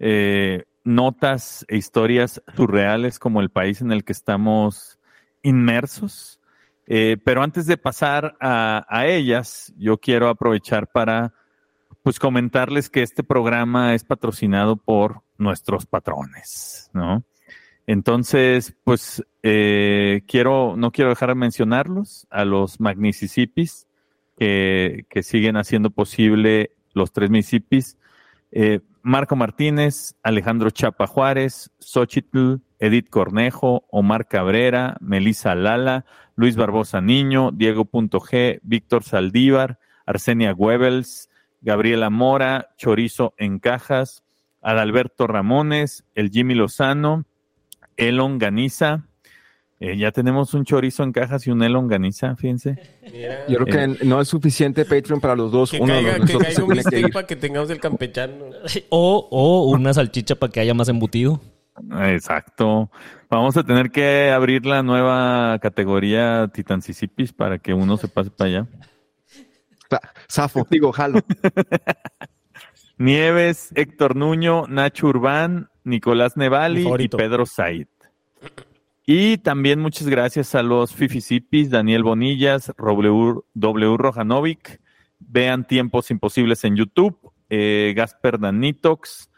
eh, 0.00 0.64
notas 0.86 1.64
e 1.68 1.76
historias 1.76 2.42
surreales 2.56 3.18
como 3.18 3.40
el 3.40 3.50
país 3.50 3.80
en 3.80 3.92
el 3.92 4.04
que 4.04 4.12
estamos 4.12 4.98
inmersos. 5.42 6.40
Eh, 6.86 7.16
pero 7.24 7.42
antes 7.42 7.66
de 7.66 7.76
pasar 7.76 8.36
a, 8.40 8.86
a 8.88 9.06
ellas, 9.06 9.72
yo 9.76 9.98
quiero 9.98 10.28
aprovechar 10.28 10.88
para 10.88 11.34
pues 12.02 12.20
comentarles 12.20 12.88
que 12.88 13.02
este 13.02 13.24
programa 13.24 13.94
es 13.94 14.04
patrocinado 14.04 14.76
por 14.76 15.22
nuestros 15.38 15.86
patrones, 15.86 16.88
¿no? 16.92 17.24
Entonces, 17.88 18.74
pues 18.84 19.24
eh, 19.42 20.22
quiero, 20.26 20.76
no 20.76 20.90
quiero 20.92 21.10
dejar 21.10 21.30
de 21.30 21.34
mencionarlos 21.36 22.26
a 22.30 22.44
los 22.44 22.80
Magnicisipis 22.80 23.86
que, 24.36 25.04
que 25.08 25.22
siguen 25.22 25.56
haciendo 25.56 25.90
posible 25.90 26.72
los 26.94 27.12
tres 27.12 27.30
Mississippis. 27.30 27.96
Eh, 28.50 28.80
Marco 29.02 29.36
Martínez, 29.36 30.16
Alejandro 30.22 30.70
Chapa 30.70 31.06
Juárez, 31.06 31.70
Xochitl, 31.78 32.56
Edith 32.78 33.08
Cornejo, 33.08 33.86
Omar 33.90 34.26
Cabrera, 34.26 34.96
Melisa 35.00 35.54
Lala, 35.54 36.04
Luis 36.34 36.56
Barbosa 36.56 37.00
Niño, 37.00 37.50
Diego 37.52 37.84
Punto 37.84 38.20
G, 38.20 38.60
Víctor 38.62 39.04
Saldívar, 39.04 39.78
Arsenia 40.06 40.52
Goebbels, 40.52 41.30
Gabriela 41.60 42.10
Mora, 42.10 42.74
Chorizo 42.76 43.34
en 43.38 43.58
Cajas, 43.58 44.24
Adalberto 44.60 45.26
Ramones, 45.26 46.04
el 46.14 46.30
Jimmy 46.30 46.54
Lozano, 46.54 47.24
Elon 47.96 48.38
Ganiza. 48.38 49.05
Eh, 49.78 49.96
ya 49.98 50.10
tenemos 50.10 50.54
un 50.54 50.64
chorizo 50.64 51.02
en 51.02 51.12
cajas 51.12 51.46
y 51.46 51.50
un 51.50 51.62
Elon 51.62 51.86
Ganiza, 51.86 52.34
fíjense. 52.36 52.78
Mira, 53.12 53.46
Yo 53.46 53.58
creo 53.58 53.96
que 53.96 54.06
no 54.06 54.20
es 54.22 54.28
suficiente 54.28 54.86
Patreon 54.86 55.20
para 55.20 55.36
los 55.36 55.52
dos. 55.52 55.70
que 55.70 55.78
Uno 55.78 55.94
de 55.94 56.02
caiga, 56.02 56.18
los 56.18 56.30
que 56.30 56.38
caiga 56.38 56.64
un 56.64 56.70
bistec 56.70 57.12
para 57.12 57.26
que 57.26 57.36
tengamos 57.36 57.68
el 57.70 57.80
campechano. 57.80 58.46
O, 58.88 59.28
o 59.30 59.70
una 59.70 59.92
salchicha 59.92 60.34
para 60.34 60.50
que 60.50 60.60
haya 60.60 60.72
más 60.72 60.88
embutido. 60.88 61.40
Exacto. 62.06 62.90
Vamos 63.28 63.56
a 63.58 63.64
tener 63.64 63.90
que 63.90 64.30
abrir 64.30 64.64
la 64.64 64.82
nueva 64.82 65.58
categoría 65.58 66.48
Titansicipis 66.48 67.32
para 67.34 67.58
que 67.58 67.74
uno 67.74 67.98
se 67.98 68.08
pase 68.08 68.30
para 68.30 68.48
allá. 68.48 68.66
Zafo, 70.30 70.66
digo, 70.70 70.90
jalo. 70.92 71.20
Nieves, 72.98 73.70
Héctor 73.74 74.16
Nuño, 74.16 74.66
Nacho 74.68 75.08
Urbán, 75.08 75.68
Nicolás 75.84 76.36
Nevali 76.36 76.88
y. 76.98 77.08
Pedro 77.08 77.44
Said. 77.44 77.88
Y 79.08 79.38
también 79.38 79.78
muchas 79.78 80.08
gracias 80.08 80.56
a 80.56 80.64
los 80.64 80.92
Fifisipis, 80.92 81.70
Daniel 81.70 82.02
Bonillas, 82.02 82.72
W, 82.76 83.40
w 83.54 83.96
Rojanovic. 83.96 84.80
Vean 85.20 85.66
Tiempos 85.66 86.10
Imposibles 86.10 86.64
en 86.64 86.74
YouTube. 86.76 87.16
eh, 87.48 87.94
Gasper 87.96 88.40
Danitox, 88.40 89.30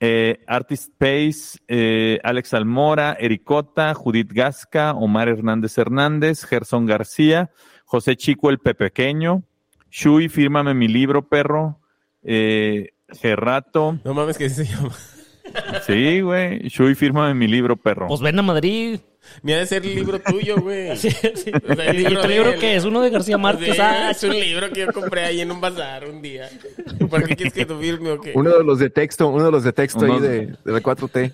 eh, 0.00 0.42
Artist 0.48 0.90
Space, 0.90 1.58
eh, 1.68 2.18
Alex 2.24 2.52
Almora, 2.52 3.16
Ericota, 3.20 3.94
Judith 3.94 4.32
Gasca, 4.32 4.92
Omar 4.92 5.28
Hernández 5.28 5.78
Hernández, 5.78 6.44
Gerson 6.44 6.84
García, 6.84 7.52
José 7.84 8.16
Chico 8.16 8.50
el 8.50 8.58
Pepequeño, 8.58 9.44
Shui, 9.90 10.28
fírmame 10.28 10.74
mi 10.74 10.88
libro, 10.88 11.28
perro. 11.28 11.78
Eh, 12.24 12.90
Gerrato, 13.08 14.00
No 14.04 14.14
mames, 14.14 14.36
que 14.36 14.50
se 14.50 14.64
llama. 14.64 14.90
Sí, 15.86 16.20
güey. 16.20 16.68
Shui, 16.68 16.94
fírmame 16.94 17.34
mi 17.34 17.46
libro, 17.46 17.76
perro. 17.76 18.06
Pues 18.08 18.20
ven 18.20 18.38
a 18.38 18.42
Madrid. 18.42 19.00
Ni 19.42 19.52
ha 19.54 19.58
de 19.58 19.66
ser 19.66 19.84
el 19.86 19.94
libro 19.94 20.20
tuyo, 20.20 20.60
güey. 20.60 20.94
Sí, 20.96 21.10
sí. 21.10 21.50
O 21.68 21.74
sea, 21.74 21.86
el 21.90 21.96
¿Y 22.00 22.04
libro 22.04 22.20
tu 22.22 22.28
libro 22.28 22.52
qué 22.60 22.76
es? 22.76 22.84
¿Uno 22.84 23.00
de 23.00 23.08
García 23.10 23.38
Márquez? 23.38 23.74
Sí, 23.74 23.80
Ah, 23.80 24.10
es 24.10 24.22
un 24.22 24.32
libro 24.38 24.68
que 24.70 24.80
yo 24.80 24.92
compré 24.92 25.24
ahí 25.24 25.40
en 25.40 25.50
un 25.50 25.60
bazar 25.60 26.06
un 26.08 26.20
día. 26.20 26.48
¿Por 27.08 27.24
qué 27.24 27.34
quieres 27.34 27.54
que 27.54 27.64
tu 27.64 27.78
firme 27.78 28.10
o 28.10 28.20
qué? 28.20 28.32
Uno 28.34 28.50
de 28.56 28.62
los 28.64 28.78
de 28.78 28.90
texto, 28.90 29.28
uno 29.28 29.46
de 29.46 29.50
los 29.52 29.64
de 29.64 29.72
texto 29.72 30.04
Uno 30.04 30.14
ahí 30.16 30.20
de- 30.20 30.46
de, 30.64 30.72
la 30.72 30.80
4T. 30.80 31.32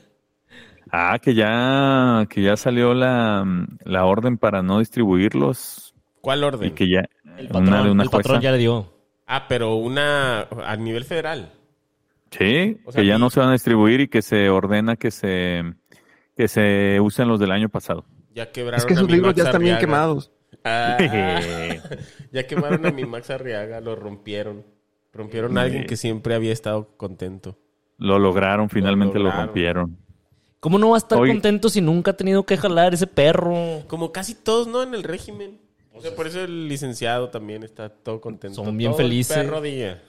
Ah, 0.93 1.19
que 1.23 1.35
ya, 1.35 2.27
que 2.29 2.43
ya 2.43 2.57
salió 2.57 2.95
la, 2.95 3.45
la 3.85 4.05
orden 4.05 4.39
para 4.39 4.63
no 4.63 4.79
distribuirlos 4.81 5.95
¿Cuál 6.21 6.41
y 6.41 6.45
orden? 6.45 6.75
que 6.75 6.89
ya 6.89 7.01
el 7.39 7.49
una 7.51 7.61
de 7.61 7.67
patrón, 7.71 7.91
una 7.91 8.03
el 8.05 8.11
patrón 8.11 8.41
ya 8.41 8.53
le 8.53 8.59
dio. 8.59 8.93
Ah, 9.27 9.47
pero 9.49 9.75
una 9.77 10.43
a 10.65 10.77
nivel 10.77 11.05
federal. 11.05 11.53
Sí, 12.31 12.79
O 12.85 12.93
sea, 12.93 13.03
que 13.03 13.07
ya 13.09 13.17
y- 13.17 13.19
no 13.19 13.31
se 13.31 13.41
van 13.41 13.49
a 13.51 13.53
distribuir 13.53 14.01
y 14.03 14.09
que 14.09 14.23
se 14.23 14.49
ordena 14.51 14.97
que 14.97 15.11
se 15.11 15.63
que 16.37 16.49
se 16.49 16.99
usen 17.01 17.29
los 17.29 17.39
del 17.41 17.51
año 17.51 17.69
pasado. 17.69 18.05
Ya 18.35 18.51
quebraron 18.53 18.79
Es 18.79 18.87
que 18.87 18.95
mi 18.95 19.13
libros 19.13 19.31
Max 19.31 19.37
ya 19.39 19.45
están 19.45 19.63
bien 19.63 19.79
quemados. 19.79 20.31
Ah, 20.65 20.97
ya 22.33 22.47
quemaron 22.47 22.87
a 22.87 22.91
mi 22.93 23.05
Max 23.05 23.31
Arriaga, 23.31 23.81
lo 23.81 23.97
rompieron. 23.97 24.65
Rompieron 25.13 25.59
a 25.59 25.63
alguien 25.63 25.87
que 25.87 25.97
siempre 25.97 26.35
había 26.35 26.53
estado 26.53 26.97
contento. 26.97 27.59
Lo 27.99 28.19
lograron, 28.19 28.71
finalmente 28.71 29.19
lo, 29.19 29.25
lograron. 29.25 29.47
rompieron. 29.47 29.99
¿Cómo 30.61 30.79
no 30.79 30.91
va 30.91 30.97
a 30.97 30.99
estar 30.99 31.19
contento 31.19 31.69
si 31.69 31.81
nunca 31.81 32.13
ha 32.13 32.17
tenido 32.17 32.45
que 32.45 32.57
jalar 32.57 32.95
ese 32.95 33.07
perro? 33.07 33.83
Como 33.89 34.13
casi 34.13 34.35
todos, 34.35 34.69
¿no? 34.69 34.83
En 34.83 34.95
el 34.95 35.03
régimen. 35.03 35.59
O 35.93 36.01
sea, 36.01 36.15
por 36.15 36.27
eso 36.27 36.41
el 36.43 36.69
licenciado 36.69 37.29
también 37.31 37.63
está 37.65 37.89
todo 37.89 38.21
contento. 38.21 38.63
Son 38.65 38.77
bien 38.77 38.93
Todo 38.93 39.01
el 39.01 39.07
felices. 39.09 39.37
perro 39.37 39.61
día. 39.61 40.03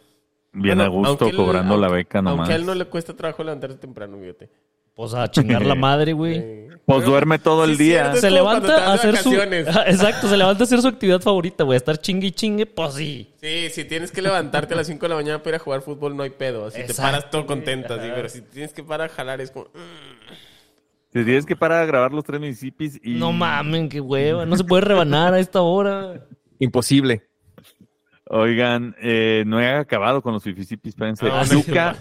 Bien 0.54 0.78
Bueno, 0.78 0.84
a 0.84 0.88
gusto, 0.88 1.28
él- 1.28 1.36
cobrando 1.36 1.78
la 1.78 1.90
beca 1.90 2.22
nomás. 2.22 2.40
Aunque 2.40 2.54
a 2.54 2.56
él 2.58 2.66
no 2.66 2.76
le 2.76 2.86
cuesta 2.86 3.16
trabajo 3.16 3.44
levantarse 3.44 3.78
temprano, 3.78 4.18
fíjate. 4.20 4.50
Pues 4.94 5.14
a 5.14 5.32
chingar 5.32 5.66
la 5.66 5.76
madre, 5.76 6.12
güey. 6.14 6.68
Pues 6.68 7.00
pero- 7.00 7.12
duerme 7.12 7.40
todo 7.40 7.64
el 7.64 7.78
sí, 7.78 7.86
día. 7.86 8.14
Se 8.18 8.30
levanta 8.30 8.90
a 8.90 8.94
hacer 8.94 9.16
su... 9.18 9.32
vacaciones. 9.32 9.68
Exacto, 9.88 10.28
se 10.28 10.36
levanta 10.36 10.64
a 10.64 10.66
hacer 10.66 10.82
su 10.82 10.88
actividad 10.90 11.22
favorita, 11.22 11.64
güey. 11.64 11.76
A 11.76 11.78
estar 11.78 11.98
chingue 11.98 12.28
y 12.28 12.32
chingue, 12.32 12.66
pues 12.66 12.96
sí. 12.96 13.34
Sí, 13.40 13.70
si 13.70 13.86
tienes 13.86 14.12
que 14.12 14.22
levantarte 14.22 14.74
a 14.74 14.78
las 14.78 14.88
5 14.88 15.00
de 15.06 15.10
la 15.10 15.16
mañana 15.16 15.40
para 15.40 15.56
ir 15.56 15.62
a 15.62 15.64
jugar 15.64 15.82
fútbol, 15.82 16.18
no 16.18 16.24
hay 16.24 16.32
pedo. 16.32 16.70
Si 16.70 16.84
te 16.84 16.94
paras 16.94 17.30
todo 17.30 17.46
así. 17.50 17.72
Ajá. 17.72 18.16
Pero 18.16 18.30
si 18.30 18.42
tienes 18.42 18.74
que 18.74 18.84
parar 18.84 19.10
a 19.10 19.14
jalar, 19.14 19.40
es 19.40 19.52
como... 19.52 19.66
mm. 19.66 20.52
Te 21.12 21.26
tienes 21.26 21.46
que 21.46 21.56
parar 21.58 21.84
a 21.84 21.86
grabar 21.86 22.14
los 22.14 22.24
tres 22.24 22.40
municipios 22.40 22.94
y 23.04 23.16
No 23.16 23.34
mamen, 23.34 23.90
qué 23.90 24.00
hueva. 24.00 24.46
No 24.46 24.56
se 24.56 24.64
puede 24.64 24.82
rebanar 24.84 25.34
a 25.34 25.40
esta 25.40 25.62
hora. 25.62 26.26
Imposible. 26.60 27.24
Oigan, 28.34 28.96
eh, 29.02 29.44
no 29.46 29.60
he 29.60 29.68
acabado 29.68 30.22
con 30.22 30.34
los 30.34 30.42
fifisipis, 30.42 30.92
espérense. 30.92 31.28
Ah, 31.30 31.44
no, 31.52 31.54
Yuca, 31.66 31.98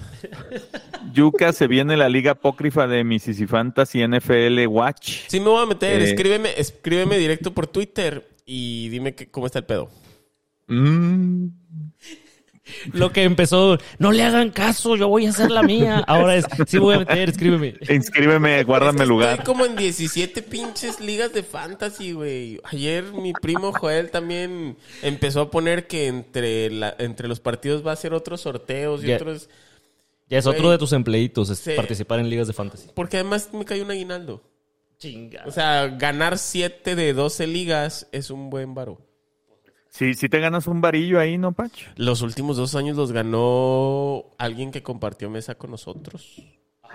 Yuca, 1.12 1.52
se 1.52 1.66
viene 1.66 1.96
la 1.96 2.08
liga 2.08 2.32
apócrifa 2.32 2.86
de 2.86 3.02
Mississippi 3.02 3.50
Fantasy 3.50 4.06
NFL 4.06 4.64
Watch. 4.68 5.26
Sí 5.26 5.40
me 5.40 5.46
voy 5.46 5.64
a 5.64 5.66
meter. 5.66 6.00
Eh. 6.00 6.04
Escríbeme, 6.04 6.50
escríbeme 6.56 7.18
directo 7.18 7.52
por 7.52 7.66
Twitter 7.66 8.28
y 8.46 8.90
dime 8.90 9.16
que, 9.16 9.28
cómo 9.28 9.46
está 9.46 9.58
el 9.58 9.64
pedo. 9.64 9.90
Mm. 10.68 11.48
Lo 12.92 13.12
que 13.12 13.24
empezó, 13.24 13.78
no 13.98 14.12
le 14.12 14.22
hagan 14.22 14.50
caso, 14.50 14.94
yo 14.96 15.08
voy 15.08 15.26
a 15.26 15.30
hacer 15.30 15.50
la 15.50 15.62
mía. 15.62 16.04
Ahora 16.06 16.36
es, 16.36 16.44
sí 16.66 16.78
voy 16.78 16.94
a 16.94 16.98
meter, 17.00 17.30
escríbeme. 17.30 17.74
Inscríbeme, 17.88 18.62
guárdame 18.64 18.98
Es 18.98 19.02
que 19.02 19.06
lugar. 19.08 19.30
Estoy 19.30 19.44
como 19.46 19.64
en 19.66 19.76
17 19.76 20.42
pinches 20.42 21.00
ligas 21.00 21.32
de 21.32 21.42
fantasy, 21.42 22.12
güey. 22.12 22.60
Ayer 22.64 23.04
mi 23.12 23.32
primo 23.32 23.72
Joel 23.72 24.10
también 24.10 24.76
empezó 25.02 25.40
a 25.42 25.50
poner 25.50 25.86
que 25.86 26.06
entre, 26.06 26.70
la, 26.70 26.94
entre 26.98 27.28
los 27.28 27.40
partidos 27.40 27.84
va 27.84 27.90
a 27.90 27.94
hacer 27.94 28.12
otros 28.14 28.42
sorteos 28.42 29.02
y 29.02 29.08
Ya. 29.08 29.16
otros... 29.16 29.48
Ya 30.28 30.38
es 30.38 30.46
otro 30.46 30.70
de 30.70 30.78
tus 30.78 30.92
empleitos, 30.92 31.50
es 31.50 31.58
Sí. 31.58 31.72
participar 31.74 32.20
en 32.20 32.30
ligas 32.30 32.46
de 32.46 32.52
fantasy. 32.52 32.88
Porque 32.94 33.16
además 33.16 33.48
me 33.52 33.64
cayó 33.64 33.84
un 33.84 33.90
aguinaldo. 33.90 34.42
Chinga. 34.98 35.42
O 35.46 35.50
sea, 35.50 35.88
ganar 35.88 36.38
7 36.38 36.94
de 36.94 37.14
12 37.14 37.48
ligas 37.48 38.06
es 38.12 38.30
un 38.30 38.48
buen 38.48 38.74
varo. 38.74 39.00
Sí, 39.90 40.14
sí 40.14 40.28
te 40.28 40.38
ganas 40.40 40.66
un 40.68 40.80
varillo 40.80 41.18
ahí, 41.20 41.36
¿no, 41.36 41.52
Pacho? 41.52 41.86
Los 41.96 42.22
últimos 42.22 42.56
dos 42.56 42.74
años 42.76 42.96
los 42.96 43.10
ganó 43.12 44.24
alguien 44.38 44.70
que 44.70 44.82
compartió 44.82 45.28
mesa 45.30 45.56
con 45.56 45.70
nosotros. 45.72 46.42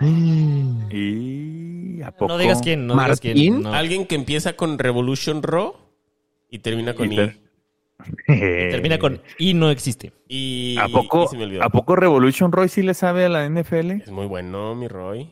Y 0.90 2.02
a 2.02 2.10
poco. 2.12 2.28
no 2.28 2.38
digas 2.38 2.60
quién, 2.62 2.86
no 2.86 2.94
digas 2.94 3.08
¿Martín? 3.08 3.32
quién. 3.34 3.62
no. 3.62 3.72
Alguien 3.72 4.06
que 4.06 4.14
empieza 4.14 4.54
con 4.54 4.78
Revolution 4.78 5.42
Raw 5.42 5.74
y 6.50 6.58
termina 6.58 6.94
con 6.94 7.10
Y 7.10 7.14
I. 7.14 7.16
ter- 7.16 7.46
Termina 8.26 8.98
con 8.98 9.22
y 9.38 9.54
no 9.54 9.70
existe. 9.70 10.12
Y, 10.28 10.76
¿A 10.78 10.88
poco, 10.88 11.24
y 11.24 11.28
se 11.28 11.36
me. 11.46 11.60
¿A 11.62 11.70
poco 11.70 11.96
Revolution 11.96 12.52
Roy 12.52 12.68
sí 12.68 12.82
le 12.82 12.92
sabe 12.94 13.24
a 13.24 13.28
la 13.30 13.48
NFL? 13.48 13.92
Es 14.02 14.10
muy 14.10 14.26
bueno, 14.26 14.74
mi 14.74 14.86
Roy. 14.88 15.30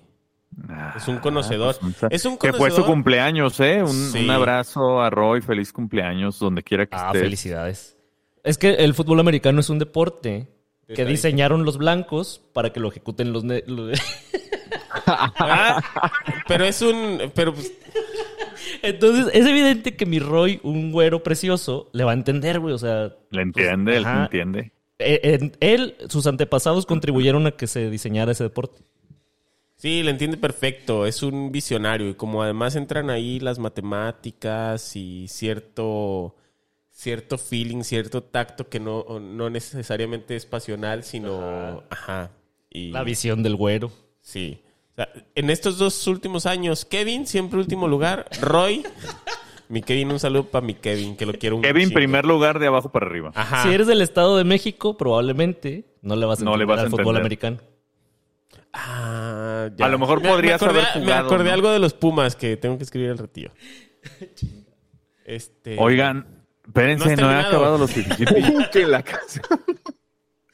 Ah, 0.68 0.94
Es 0.96 1.08
un 1.08 1.18
conocedor. 1.18 1.76
pues, 1.80 2.02
un- 2.02 2.08
Es 2.10 2.24
un 2.24 2.38
Que 2.38 2.48
fue 2.52 2.70
su 2.70 2.76
conocedor. 2.76 2.86
cumpleaños, 2.86 3.58
¿eh? 3.60 3.82
Un, 3.82 3.92
Sí. 4.12 4.24
un 4.24 4.30
abrazo 4.30 5.00
a 5.02 5.10
Roy, 5.10 5.40
feliz 5.40 5.72
cumpleaños, 5.72 6.38
donde 6.38 6.62
quiera 6.62 6.86
que 6.86 6.96
Ah, 6.96 7.06
estés. 7.08 7.22
felicidades. 7.22 7.96
Es 8.44 8.58
que 8.58 8.70
el 8.74 8.94
fútbol 8.94 9.20
americano 9.20 9.60
es 9.60 9.70
un 9.70 9.78
deporte 9.78 10.48
que 10.86 11.04
diseñaron 11.04 11.64
los 11.64 11.78
blancos 11.78 12.42
para 12.52 12.72
que 12.72 12.78
lo 12.80 12.88
ejecuten 12.88 13.32
los... 13.32 13.42
ne- 13.44 13.64
los- 13.66 13.98
Ah, 15.06 15.82
pero 16.48 16.64
es 16.64 16.80
un. 16.80 17.18
Pero 17.34 17.52
pues, 17.54 17.72
Entonces, 18.82 19.26
es 19.34 19.46
evidente 19.46 19.96
que 19.96 20.06
mi 20.06 20.18
Roy, 20.18 20.60
un 20.62 20.92
güero 20.92 21.22
precioso, 21.22 21.90
le 21.92 22.04
va 22.04 22.12
a 22.12 22.14
entender, 22.14 22.60
güey. 22.60 22.74
O 22.74 22.78
sea, 22.78 23.12
Le 23.30 23.42
entiende, 23.42 23.96
él 23.96 24.04
Ajá. 24.06 24.22
entiende. 24.24 24.72
eh, 24.98 25.50
él, 25.60 25.96
sus 26.08 26.26
antepasados 26.26 26.86
contribuyeron 26.86 27.46
a 27.46 27.50
que 27.52 27.66
se 27.66 27.90
diseñara 27.90 28.32
ese 28.32 28.44
deporte. 28.44 28.82
Sí, 29.84 30.02
le 30.02 30.10
entiende 30.10 30.38
perfecto. 30.38 31.04
Es 31.04 31.22
un 31.22 31.52
visionario. 31.52 32.08
Y 32.08 32.14
como 32.14 32.42
además 32.42 32.74
entran 32.74 33.10
ahí 33.10 33.38
las 33.38 33.58
matemáticas 33.58 34.96
y 34.96 35.28
cierto. 35.28 36.34
Cierto 36.90 37.38
feeling, 37.38 37.82
cierto 37.82 38.22
tacto 38.22 38.68
que 38.68 38.78
no, 38.78 39.04
no 39.20 39.50
necesariamente 39.50 40.36
es 40.36 40.46
pasional, 40.46 41.02
sino. 41.02 41.82
Ajá. 41.90 42.30
y, 42.70 42.92
La 42.92 43.02
visión 43.02 43.42
del 43.42 43.56
güero. 43.56 43.90
Sí. 44.20 44.60
O 44.92 44.94
sea, 44.94 45.08
en 45.34 45.50
estos 45.50 45.76
dos 45.76 46.06
últimos 46.06 46.46
años, 46.46 46.84
Kevin 46.84 47.26
siempre 47.26 47.58
último 47.58 47.88
lugar, 47.88 48.26
Roy, 48.40 48.84
mi 49.68 49.82
Kevin, 49.82 50.12
un 50.12 50.20
saludo 50.20 50.44
para 50.44 50.64
mi 50.64 50.74
Kevin, 50.74 51.16
que 51.16 51.26
lo 51.26 51.32
quiero 51.32 51.56
un 51.56 51.62
Kevin, 51.62 51.90
primer 51.92 52.24
lugar 52.24 52.60
de 52.60 52.68
abajo 52.68 52.92
para 52.92 53.06
arriba. 53.06 53.32
Ajá. 53.34 53.64
Si 53.64 53.70
eres 53.70 53.88
del 53.88 54.00
Estado 54.00 54.36
de 54.36 54.44
México, 54.44 54.96
probablemente 54.96 55.84
no 56.00 56.14
le 56.14 56.26
vas 56.26 56.40
a 56.40 56.44
No 56.44 56.56
le 56.56 56.62
entender 56.62 56.68
vas 56.76 56.78
a 56.78 56.82
al 56.84 56.90
fútbol 56.90 57.16
entender. 57.16 57.20
americano. 57.22 57.73
Ah, 58.76 59.68
A 59.78 59.88
lo 59.88 59.98
mejor 60.00 60.20
Me- 60.20 60.28
podrías 60.28 60.60
me 60.60 60.66
acordé, 60.66 60.80
haber 60.82 60.96
Me 60.96 61.02
jugado, 61.04 61.26
acordé 61.26 61.44
¿no? 61.44 61.52
algo 61.54 61.70
de 61.70 61.78
los 61.78 61.94
Pumas 61.94 62.34
que 62.34 62.56
tengo 62.56 62.76
que 62.76 62.82
escribir 62.84 63.10
al 63.10 63.18
retiro. 63.18 63.52
Este. 65.24 65.76
Oigan, 65.78 66.44
espérense, 66.66 67.16
No 67.16 67.22
no, 67.22 67.32
he 67.32 67.36
acabado 67.36 67.78
los 67.78 67.94
17. 67.94 68.68
que 68.72 68.86
la 68.86 69.02
casa. 69.02 69.40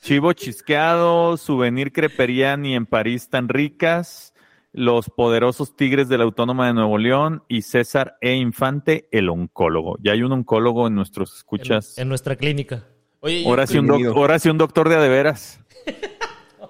Chivo 0.00 0.32
chisqueado, 0.32 1.36
souvenir 1.36 1.92
crepería 1.92 2.56
ni 2.56 2.74
en 2.74 2.86
París 2.86 3.28
tan 3.28 3.48
ricas, 3.48 4.32
los 4.72 5.10
poderosos 5.10 5.76
tigres 5.76 6.08
de 6.08 6.16
la 6.18 6.24
Autónoma 6.24 6.66
de 6.68 6.74
Nuevo 6.74 6.96
León 6.98 7.42
y 7.48 7.62
César 7.62 8.16
E. 8.20 8.34
Infante, 8.34 9.08
el 9.12 9.28
oncólogo. 9.28 9.96
Ya 10.00 10.12
hay 10.12 10.22
un 10.22 10.32
oncólogo 10.32 10.86
en 10.86 10.94
nuestros 10.94 11.34
escuchas. 11.36 11.98
En, 11.98 12.02
en 12.02 12.08
nuestra 12.08 12.36
clínica. 12.36 12.86
Oye, 13.20 13.44
ahora, 13.46 13.66
sí 13.66 13.76
un 13.78 13.86
doc- 13.88 14.06
ahora 14.16 14.38
sí 14.38 14.48
un 14.48 14.56
doctor 14.58 14.88
de 14.88 14.96
a 14.96 15.00
de 15.00 15.08
veras. 15.08 15.60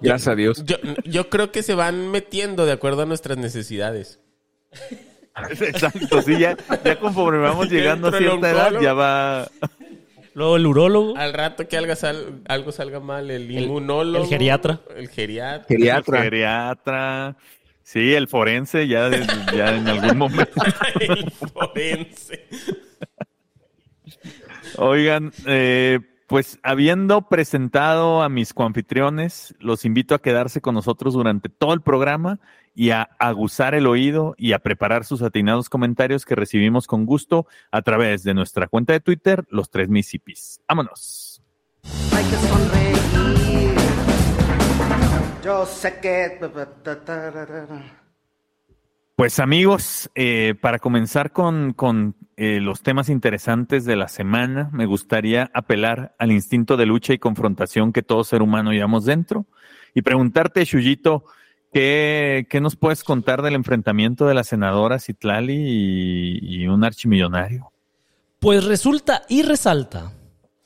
Gracias 0.01 0.27
a 0.27 0.35
Dios. 0.35 0.63
yo, 0.65 0.77
yo 1.05 1.29
creo 1.29 1.51
que 1.51 1.63
se 1.63 1.75
van 1.75 2.09
metiendo 2.11 2.65
de 2.65 2.71
acuerdo 2.73 3.03
a 3.03 3.05
nuestras 3.05 3.37
necesidades. 3.37 4.19
Exacto, 5.61 6.21
sí, 6.21 6.37
ya, 6.37 6.57
ya 6.83 6.99
conforme 6.99 7.39
vamos 7.39 7.69
llegando 7.69 8.07
a 8.07 8.11
el 8.11 8.17
cierta 8.17 8.51
edad, 8.51 8.81
ya 8.81 8.93
va. 8.93 9.47
Luego 10.33 10.57
el 10.57 10.65
urólogo. 10.65 11.17
Al 11.17 11.33
rato 11.33 11.67
que 11.67 11.77
algo, 11.77 11.95
sal- 11.95 12.41
algo 12.47 12.71
salga 12.71 12.99
mal, 12.99 13.29
el 13.31 13.49
inmunólogo. 13.51 14.23
el 14.25 14.29
geriatra. 14.29 14.79
El 14.95 15.09
geriatra. 15.09 15.65
Geriatra. 15.67 16.21
Geriatra. 16.23 17.37
Sí, 17.83 18.13
el 18.13 18.27
forense, 18.27 18.87
ya, 18.87 19.09
de- 19.09 19.25
ya 19.55 19.75
en 19.75 19.87
algún 19.87 20.17
momento. 20.17 20.61
el 20.99 21.31
forense. 21.31 22.47
Oigan, 24.77 25.31
eh, 25.47 25.99
pues 26.31 26.59
habiendo 26.63 27.27
presentado 27.27 28.21
a 28.21 28.29
mis 28.29 28.53
coanfitriones, 28.53 29.53
los 29.59 29.83
invito 29.83 30.15
a 30.15 30.21
quedarse 30.21 30.61
con 30.61 30.73
nosotros 30.73 31.13
durante 31.13 31.49
todo 31.49 31.73
el 31.73 31.81
programa 31.81 32.39
y 32.73 32.91
a 32.91 33.01
aguzar 33.19 33.75
el 33.75 33.85
oído 33.85 34.33
y 34.37 34.53
a 34.53 34.59
preparar 34.59 35.03
sus 35.03 35.23
atinados 35.23 35.67
comentarios 35.67 36.23
que 36.23 36.35
recibimos 36.35 36.87
con 36.87 37.05
gusto 37.05 37.47
a 37.69 37.81
través 37.81 38.23
de 38.23 38.33
nuestra 38.33 38.69
cuenta 38.69 38.93
de 38.93 39.01
Twitter, 39.01 39.43
los 39.49 39.69
tres 39.69 39.89
Mississippis. 39.89 40.61
Vámonos. 40.69 41.43
hay 42.15 42.23
que 42.23 42.35
sonreír. 42.47 42.97
Yo 45.43 45.65
sé 45.65 45.99
que... 45.99 46.39
Pues 49.17 49.39
amigos, 49.39 50.09
eh, 50.15 50.55
para 50.61 50.79
comenzar 50.79 51.33
con, 51.33 51.73
con 51.73 52.15
eh, 52.43 52.59
los 52.59 52.81
temas 52.81 53.07
interesantes 53.09 53.85
de 53.85 53.95
la 53.95 54.07
semana, 54.07 54.71
me 54.73 54.87
gustaría 54.87 55.51
apelar 55.53 56.15
al 56.17 56.31
instinto 56.31 56.75
de 56.75 56.87
lucha 56.87 57.13
y 57.13 57.19
confrontación 57.19 57.93
que 57.93 58.01
todo 58.01 58.23
ser 58.23 58.41
humano 58.41 58.71
llevamos 58.71 59.05
dentro 59.05 59.45
y 59.93 60.01
preguntarte, 60.01 60.65
Chuyito, 60.65 61.23
¿qué, 61.71 62.47
¿qué 62.49 62.59
nos 62.59 62.75
puedes 62.75 63.03
contar 63.03 63.43
del 63.43 63.53
enfrentamiento 63.53 64.25
de 64.25 64.33
la 64.33 64.43
senadora 64.43 64.97
Citlali 64.97 65.53
y, 65.53 66.39
y 66.63 66.67
un 66.67 66.83
archimillonario? 66.83 67.71
Pues 68.39 68.65
resulta 68.65 69.21
y 69.29 69.43
resalta. 69.43 70.11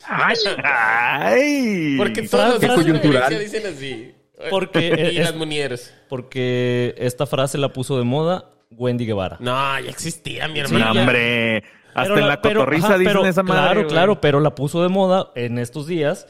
¡Ay! 0.08 1.96
Porque 1.98 2.22
días 2.22 2.64
en 2.64 2.74
coyuntural. 2.74 3.24
Galicia 3.34 3.60
dicen 3.60 3.74
así. 3.74 4.16
Porque 4.50 5.10
y 5.14 5.18
es- 5.18 5.26
las 5.26 5.36
munieres. 5.36 5.94
Porque 6.08 6.96
esta 6.98 7.26
frase 7.26 7.58
la 7.58 7.74
puso 7.74 7.98
de 7.98 8.06
moda 8.06 8.55
Wendy 8.72 9.06
Guevara. 9.06 9.38
No, 9.40 9.80
ya 9.80 9.90
existía 9.90 10.48
mi 10.48 10.60
No, 10.60 10.66
hermano. 10.66 11.00
hombre, 11.02 11.64
hasta 11.94 12.02
Pero 12.04 12.18
en 12.20 12.28
la 12.28 12.42
cotorriza 12.42 12.98
dicen 12.98 13.14
pero- 13.14 13.26
esa 13.26 13.44
madre. 13.44 13.62
Claro, 13.62 13.80
güey. 13.82 13.92
claro, 13.92 14.22
pero 14.22 14.40
la 14.40 14.54
puso 14.56 14.82
de 14.84 14.90
moda 14.90 15.32
en 15.36 15.58
estos 15.60 15.88
días 15.88 16.28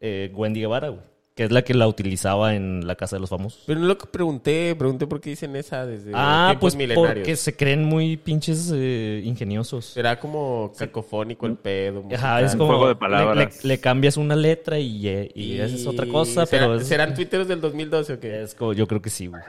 eh, 0.00 0.30
Wendy 0.34 0.60
Guevara, 0.60 0.88
güey, 0.88 1.02
que 1.34 1.44
es 1.44 1.52
la 1.52 1.62
que 1.62 1.72
la 1.74 1.88
utilizaba 1.88 2.54
en 2.54 2.86
la 2.86 2.96
Casa 2.96 3.16
de 3.16 3.20
los 3.20 3.30
Famosos. 3.30 3.62
Pero 3.66 3.80
no 3.80 3.86
lo 3.86 3.96
que 3.96 4.06
pregunté, 4.06 4.74
pregunté 4.76 5.06
por 5.06 5.20
qué 5.20 5.30
dicen 5.30 5.56
esa 5.56 5.86
desde 5.86 6.10
ah, 6.14 6.48
tiempos 6.50 6.60
pues 6.60 6.76
milenarios. 6.76 7.14
porque 7.14 7.36
se 7.36 7.56
creen 7.56 7.84
muy 7.84 8.16
pinches 8.18 8.70
eh, 8.74 9.22
ingeniosos. 9.24 9.86
Será 9.86 10.18
como 10.20 10.72
cacofónico 10.76 11.46
el 11.46 11.56
pedo. 11.56 12.04
Ajá, 12.14 12.40
es 12.40 12.44
musical. 12.54 12.58
como 12.58 12.68
juego 12.72 12.86
de 12.88 12.94
le- 12.94 12.98
palabras. 13.00 13.64
Le, 13.64 13.68
le 13.68 13.80
cambias 13.80 14.16
una 14.18 14.36
letra 14.36 14.78
y, 14.78 15.08
eh, 15.08 15.30
y 15.34 15.58
esa 15.58 15.74
es 15.74 15.86
otra 15.86 16.04
cosa, 16.06 16.44
¿Será- 16.44 16.66
pero 16.66 16.74
es- 16.80 16.86
¿Serán 16.88 17.14
tuiteros 17.14 17.48
del 17.48 17.60
2012 17.60 18.12
o 18.14 18.20
qué? 18.20 18.42
es 18.42 18.54
como- 18.54 18.72
yo 18.74 18.86
creo 18.86 19.00
que 19.00 19.10
sí, 19.10 19.26
güey. 19.28 19.40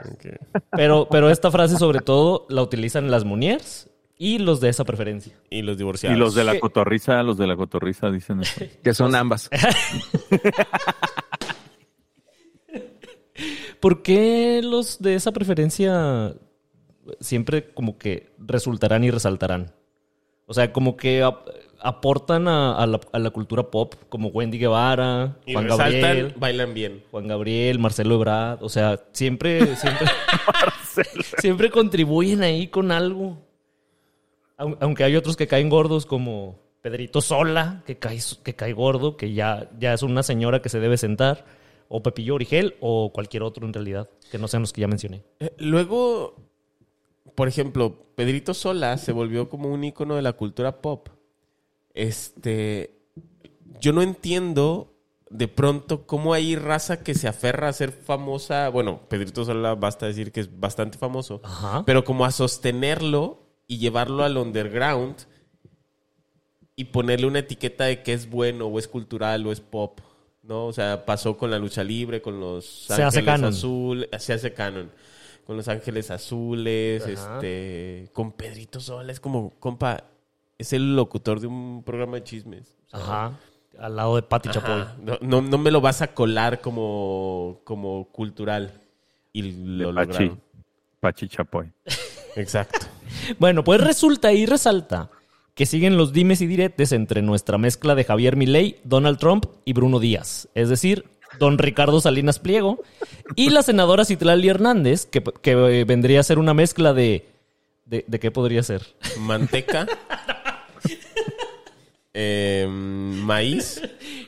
Pero, 0.70 1.08
pero 1.10 1.28
esta 1.30 1.50
frase 1.50 1.76
sobre 1.76 2.00
todo 2.00 2.46
la 2.48 2.62
utilizan 2.62 3.10
las 3.10 3.24
Muniers 3.24 3.88
y 4.16 4.38
los 4.38 4.60
de 4.60 4.68
esa 4.68 4.84
preferencia. 4.84 5.34
Y 5.50 5.62
los 5.62 5.74
Y 5.74 5.78
divorciados. 5.78 6.16
los 6.18 6.34
de 6.34 6.44
la 6.44 6.58
cotorriza, 6.60 7.22
los 7.24 7.36
de 7.36 7.46
la 7.48 7.56
cotorriza 7.56 8.10
dicen 8.10 8.40
eso. 8.42 8.64
Que 8.82 8.94
son 8.94 9.14
ambas. 9.14 9.50
¿Por 13.82 14.02
qué 14.02 14.60
los 14.62 15.02
de 15.02 15.14
esa 15.16 15.32
preferencia 15.32 16.34
siempre 17.20 17.72
como 17.74 17.98
que 17.98 18.30
resultarán 18.38 19.02
y 19.04 19.10
resaltarán? 19.10 19.72
O 20.46 20.54
sea, 20.54 20.72
como 20.72 20.96
que 20.96 21.22
ap- 21.22 21.48
aportan 21.80 22.46
a, 22.46 22.76
a 22.76 22.86
la, 22.86 23.00
a 23.12 23.18
la 23.18 23.30
cultura 23.30 23.70
pop, 23.70 23.94
como 24.08 24.28
Wendy 24.28 24.58
Guevara, 24.58 25.36
Y 25.46 25.52
Juan 25.54 25.64
resaltan, 25.64 26.00
Gabriel, 26.00 26.34
bailan 26.36 26.74
bien. 26.74 27.02
Juan 27.10 27.26
Gabriel, 27.26 27.78
Marcelo 27.80 28.14
Ebrard. 28.14 28.62
O 28.62 28.68
sea, 28.68 29.00
siempre, 29.12 29.74
siempre, 29.76 30.06
siempre 31.38 31.70
contribuyen 31.70 32.42
ahí 32.42 32.68
con 32.68 32.92
algo. 32.92 33.38
Au- 34.58 34.76
Aunque 34.80 35.04
hay 35.04 35.16
otros 35.16 35.36
que 35.36 35.46
caen 35.46 35.68
gordos 35.68 36.06
como 36.06 36.58
Pedrito 36.82 37.20
Sola, 37.20 37.82
que 37.86 37.98
cae, 37.98 38.18
que 38.44 38.54
cae 38.54 38.72
gordo, 38.72 39.16
que 39.16 39.32
ya, 39.32 39.68
ya 39.78 39.92
es 39.94 40.02
una 40.02 40.22
señora 40.22 40.60
que 40.62 40.68
se 40.68 40.80
debe 40.80 40.96
sentar, 40.96 41.44
o 41.88 42.02
Pepillo 42.02 42.34
Origel, 42.34 42.76
o 42.80 43.12
cualquier 43.12 43.42
otro 43.42 43.66
en 43.66 43.72
realidad, 43.72 44.08
que 44.30 44.38
no 44.38 44.48
sean 44.48 44.62
los 44.62 44.72
que 44.72 44.80
ya 44.80 44.88
mencioné. 44.88 45.22
Eh, 45.40 45.54
Luego, 45.58 46.36
por 47.34 47.48
ejemplo, 47.48 48.06
Pedrito 48.14 48.54
Sola 48.54 48.98
se 48.98 49.12
volvió 49.12 49.48
como 49.48 49.68
un 49.68 49.84
icono 49.84 50.16
de 50.16 50.22
la 50.22 50.32
cultura 50.32 50.80
pop. 50.80 51.08
Este, 51.94 52.98
yo 53.80 53.92
no 53.92 54.02
entiendo 54.02 54.94
de 55.30 55.48
pronto 55.48 56.06
cómo 56.06 56.34
hay 56.34 56.56
raza 56.56 57.02
que 57.02 57.14
se 57.14 57.26
aferra 57.26 57.68
a 57.68 57.72
ser 57.72 57.90
famosa. 57.92 58.68
Bueno, 58.68 59.00
Pedrito 59.08 59.44
Sola 59.44 59.74
basta 59.74 60.06
decir 60.06 60.30
que 60.30 60.40
es 60.40 60.60
bastante 60.60 60.98
famoso, 60.98 61.40
Ajá. 61.42 61.84
pero 61.86 62.04
como 62.04 62.24
a 62.24 62.30
sostenerlo 62.30 63.42
y 63.66 63.78
llevarlo 63.78 64.24
al 64.24 64.36
underground 64.36 65.16
y 66.76 66.84
ponerle 66.84 67.26
una 67.26 67.40
etiqueta 67.40 67.84
de 67.84 68.02
que 68.02 68.12
es 68.12 68.28
bueno 68.28 68.66
o 68.66 68.78
es 68.78 68.88
cultural 68.88 69.46
o 69.46 69.52
es 69.52 69.60
pop. 69.60 70.00
¿No? 70.42 70.66
O 70.66 70.72
sea, 70.72 71.04
pasó 71.04 71.36
con 71.36 71.50
la 71.50 71.58
lucha 71.58 71.82
libre, 71.84 72.20
con 72.22 72.40
los 72.40 72.64
Se 72.64 72.94
hace 72.94 73.02
Ángeles 73.20 73.24
canon. 73.26 73.52
Azul, 73.52 74.08
se 74.18 74.32
hace 74.32 74.52
canon. 74.52 74.90
Con 75.46 75.56
los 75.56 75.66
Ángeles 75.68 76.10
Azules, 76.10 77.02
Ajá. 77.02 77.12
este, 77.34 78.08
con 78.12 78.32
Pedrito 78.32 78.78
Sola, 78.80 79.10
es 79.12 79.18
como, 79.20 79.50
compa, 79.58 80.04
es 80.58 80.72
el 80.72 80.94
locutor 80.94 81.40
de 81.40 81.48
un 81.48 81.82
programa 81.84 82.16
de 82.16 82.24
chismes. 82.24 82.76
Ajá. 82.92 83.32
Al 83.78 83.96
lado 83.96 84.16
de 84.16 84.22
Pati 84.22 84.50
Chapoy. 84.50 84.84
no, 85.02 85.18
no, 85.20 85.40
no 85.42 85.58
me 85.58 85.70
lo 85.70 85.80
vas 85.80 86.02
a 86.02 86.14
colar 86.14 86.60
como, 86.60 87.60
como 87.64 88.08
cultural. 88.12 88.80
Y 89.32 89.42
lo 89.42 89.88
De 89.88 89.94
Pachi. 89.94 90.12
lograron. 90.12 90.40
Pachi 91.00 91.28
Chapoy. 91.28 91.72
Exacto. 92.36 92.86
Bueno, 93.38 93.62
pues 93.62 93.78
resulta 93.80 94.32
y 94.32 94.46
resalta 94.46 95.10
que 95.54 95.66
siguen 95.66 95.96
los 95.96 96.12
dimes 96.12 96.40
y 96.40 96.46
diretes 96.46 96.92
entre 96.92 97.22
nuestra 97.22 97.58
mezcla 97.58 97.94
de 97.94 98.04
Javier 98.04 98.36
Milei, 98.36 98.78
Donald 98.84 99.18
Trump 99.18 99.46
y 99.64 99.72
Bruno 99.74 100.00
Díaz. 100.00 100.48
Es 100.54 100.68
decir, 100.68 101.04
don 101.38 101.58
Ricardo 101.58 102.00
Salinas 102.00 102.38
Pliego 102.38 102.82
y 103.36 103.50
la 103.50 103.62
senadora 103.62 104.04
Citlali 104.04 104.48
Hernández, 104.48 105.06
que, 105.06 105.22
que, 105.22 105.52
eh, 105.52 105.84
vendría 105.84 106.20
a 106.20 106.24
ser 106.24 106.38
una 106.38 106.54
mezcla 106.54 106.92
de... 106.92 107.28
¿De, 107.84 108.04
de 108.06 108.20
qué 108.20 108.30
podría 108.30 108.62
ser? 108.62 108.94
Manteca. 109.18 109.86
eh, 112.14 112.66
maíz 112.68 113.82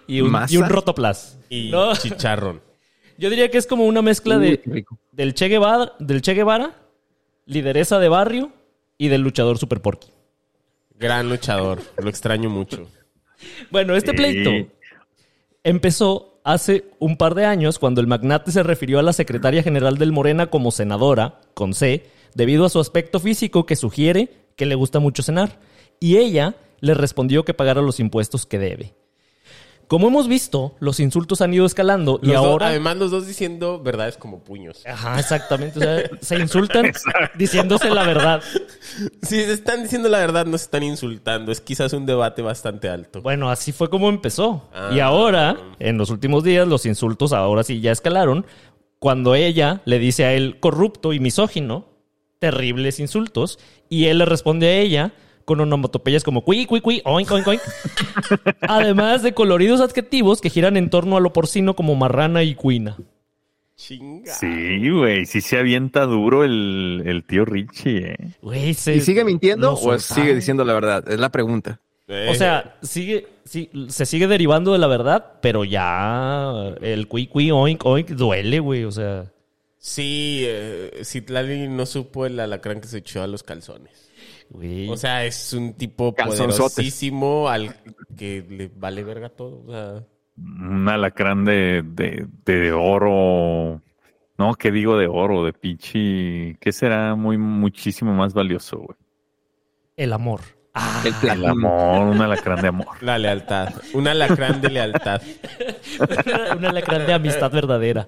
Y 0.06 0.20
un, 0.20 0.30
¿Masa? 0.30 0.54
y 0.54 0.58
un 0.58 0.68
rotoplas. 0.68 1.38
y 1.48 1.70
No, 1.70 1.94
chicharrón. 1.96 2.60
yo 3.16 3.30
diría 3.30 3.50
que 3.50 3.56
es 3.56 3.66
como 3.66 3.86
una 3.86 4.02
mezcla 4.02 4.36
Uy, 4.36 4.60
de, 4.64 4.84
del, 5.12 5.34
che 5.34 5.48
Guevara, 5.48 5.92
del 5.98 6.20
Che 6.20 6.34
Guevara, 6.34 6.74
lideresa 7.46 7.98
de 7.98 8.08
barrio 8.08 8.52
y 8.98 9.08
del 9.08 9.22
luchador 9.22 9.56
Super 9.56 9.80
Porky. 9.80 10.08
Gran 10.98 11.28
luchador. 11.28 11.80
Lo 11.96 12.08
extraño 12.08 12.48
mucho. 12.50 12.88
Bueno, 13.70 13.94
este 13.96 14.12
Sí. 14.12 14.16
pleito 14.16 14.70
empezó 15.62 16.40
hace 16.44 16.84
un 16.98 17.16
par 17.16 17.34
de 17.34 17.44
años 17.44 17.78
cuando 17.78 18.00
el 18.00 18.06
magnate 18.06 18.52
se 18.52 18.62
refirió 18.62 18.98
a 18.98 19.02
la 19.02 19.12
secretaria 19.12 19.62
general 19.62 19.98
del 19.98 20.12
Morena 20.12 20.46
como 20.48 20.70
senadora, 20.70 21.40
con 21.54 21.74
C, 21.74 22.04
debido 22.34 22.64
a 22.64 22.68
su 22.70 22.80
aspecto 22.80 23.18
físico 23.20 23.66
que 23.66 23.76
sugiere 23.76 24.28
que 24.56 24.66
le 24.66 24.74
gusta 24.74 25.00
mucho 25.00 25.22
cenar. 25.22 25.58
Y 26.00 26.16
ella 26.16 26.54
le 26.80 26.94
respondió 26.94 27.44
que 27.44 27.54
pagara 27.54 27.80
los 27.82 27.98
impuestos 28.00 28.46
que 28.46 28.58
debe. 28.58 28.94
Como 29.88 30.08
hemos 30.08 30.28
visto, 30.28 30.74
los 30.80 30.98
insultos 31.00 31.40
han 31.40 31.52
ido 31.52 31.66
escalando 31.66 32.18
y 32.22 32.28
dos- 32.28 32.36
ahora... 32.36 32.68
además, 32.68 32.96
los 32.96 33.10
dos 33.10 33.26
diciendo 33.26 33.80
verdades 33.80 34.16
como 34.16 34.40
puños. 34.42 34.82
Ajá, 34.86 35.18
exactamente. 35.20 35.78
O 35.78 35.82
sea, 35.82 36.10
se 36.20 36.38
insultan 36.38 36.92
diciéndose 37.38 37.90
la 37.90 38.04
verdad. 38.04 38.42
Si 39.22 39.42
se 39.42 39.52
están 39.52 39.82
diciendo 39.82 40.08
la 40.08 40.18
verdad, 40.18 40.46
no 40.46 40.56
se 40.58 40.64
están 40.64 40.82
insultando. 40.82 41.52
Es 41.52 41.60
quizás 41.60 41.92
un 41.92 42.06
debate 42.06 42.42
bastante 42.42 42.88
alto. 42.88 43.20
Bueno, 43.22 43.50
así 43.50 43.72
fue 43.72 43.90
como 43.90 44.08
empezó. 44.08 44.68
Ah. 44.72 44.90
Y 44.92 45.00
ahora, 45.00 45.56
en 45.78 45.98
los 45.98 46.10
últimos 46.10 46.44
días, 46.44 46.66
los 46.66 46.86
insultos 46.86 47.32
ahora 47.32 47.62
sí 47.62 47.80
ya 47.80 47.92
escalaron. 47.92 48.46
Cuando 48.98 49.34
ella 49.34 49.82
le 49.84 49.98
dice 49.98 50.24
a 50.24 50.32
él 50.32 50.58
corrupto 50.60 51.12
y 51.12 51.20
misógino, 51.20 51.86
terribles 52.38 53.00
insultos, 53.00 53.58
y 53.88 54.06
él 54.06 54.18
le 54.18 54.24
responde 54.24 54.66
a 54.68 54.76
ella 54.78 55.12
con 55.44 55.60
onomatopeyas 55.60 56.24
como 56.24 56.42
cui, 56.42 56.66
cui, 56.66 56.80
cui, 56.80 57.02
oink, 57.04 57.30
oink, 57.30 57.46
oink. 57.46 57.60
Además 58.62 59.22
de 59.22 59.34
coloridos 59.34 59.80
adjetivos 59.80 60.40
que 60.40 60.50
giran 60.50 60.76
en 60.76 60.90
torno 60.90 61.16
a 61.16 61.20
lo 61.20 61.32
porcino 61.32 61.74
como 61.74 61.94
marrana 61.94 62.42
y 62.42 62.54
cuina. 62.54 62.96
Chinga. 63.76 64.32
Sí, 64.32 64.88
güey, 64.90 65.26
sí 65.26 65.40
se 65.40 65.58
avienta 65.58 66.04
duro 66.06 66.44
el, 66.44 67.02
el 67.06 67.24
tío 67.24 67.44
Richie, 67.44 68.12
¿eh? 68.12 68.16
Güey, 68.40 68.72
se- 68.74 68.94
¿Y 68.96 69.00
sigue 69.00 69.24
mintiendo 69.24 69.72
o 69.72 69.76
soltaron. 69.76 70.00
sigue 70.00 70.34
diciendo 70.34 70.64
la 70.64 70.74
verdad? 70.74 71.04
Es 71.10 71.18
la 71.18 71.30
pregunta. 71.30 71.80
Eh, 72.06 72.28
O 72.30 72.34
sea, 72.34 72.76
sigue, 72.82 73.26
sí, 73.44 73.70
se 73.88 74.06
sigue 74.06 74.28
derivando 74.28 74.72
de 74.72 74.78
la 74.78 74.86
verdad, 74.86 75.32
pero 75.42 75.64
ya 75.64 76.52
el 76.82 77.08
cui, 77.08 77.26
cui, 77.26 77.50
oink, 77.50 77.84
oink 77.84 78.10
duele, 78.10 78.60
güey. 78.60 78.84
O 78.84 78.92
sea, 78.92 79.24
Sí, 79.86 80.44
eh, 80.46 81.02
Citlali 81.04 81.68
no 81.68 81.84
supo 81.84 82.24
el 82.24 82.40
alacrán 82.40 82.80
que 82.80 82.88
se 82.88 82.98
echó 82.98 83.22
a 83.22 83.26
los 83.26 83.42
calzones. 83.42 84.10
güey. 84.48 84.88
O 84.88 84.96
sea, 84.96 85.26
es 85.26 85.52
un 85.52 85.74
tipo 85.74 86.14
poderosísimo 86.14 87.50
al 87.50 87.76
que 88.16 88.46
le 88.48 88.70
vale 88.74 89.04
verga 89.04 89.28
todo. 89.28 89.62
O 89.66 89.70
sea, 89.70 90.02
Un 90.38 90.88
alacrán 90.88 91.44
de, 91.44 91.82
de, 91.84 92.26
de 92.46 92.72
oro. 92.72 93.82
No, 94.38 94.54
¿qué 94.54 94.70
digo 94.70 94.96
de 94.96 95.06
oro? 95.06 95.44
De 95.44 95.52
pichi. 95.52 96.56
¿Qué 96.60 96.72
será 96.72 97.14
muy, 97.14 97.36
muchísimo 97.36 98.14
más 98.14 98.32
valioso, 98.32 98.78
güey? 98.78 98.96
el 99.98 100.14
amor. 100.14 100.40
Ah, 100.72 101.02
El 101.04 101.12
plan. 101.12 101.38
El 101.40 101.44
amor, 101.44 102.06
un 102.08 102.22
alacrán 102.22 102.62
de 102.62 102.68
amor. 102.68 102.86
la 103.02 103.18
lealtad. 103.18 103.68
Un 103.92 104.08
alacrán 104.08 104.62
de 104.62 104.70
lealtad. 104.70 105.20
una 106.56 106.72
lacrán 106.72 107.06
de 107.06 107.12
amistad 107.12 107.52
verdadera. 107.52 108.06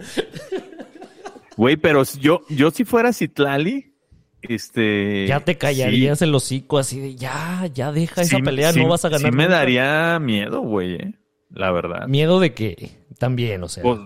Güey, 1.56 1.76
pero 1.76 2.04
si 2.04 2.18
yo, 2.20 2.42
yo 2.48 2.70
si 2.70 2.84
fuera 2.84 3.12
Citlali, 3.12 3.94
este. 4.42 5.26
Ya 5.26 5.40
te 5.40 5.56
callarías 5.56 6.20
el 6.22 6.34
hocico 6.34 6.78
así 6.78 7.00
de 7.00 7.16
ya, 7.16 7.66
ya 7.72 7.92
deja 7.92 8.24
sí, 8.24 8.34
esa 8.36 8.44
pelea, 8.44 8.72
sí- 8.72 8.80
no 8.82 8.88
vas 8.88 9.04
a 9.04 9.08
ganar. 9.08 9.30
Sí 9.30 9.36
me 9.36 9.44
nunca". 9.44 9.56
daría 9.58 10.18
miedo, 10.18 10.60
güey, 10.60 10.94
eh, 10.94 11.14
la 11.50 11.70
verdad. 11.72 12.06
Miedo 12.08 12.38
de 12.40 12.52
que 12.54 12.98
también, 13.18 13.62
o 13.62 13.68
sea. 13.68 13.82
Pues, 13.82 13.98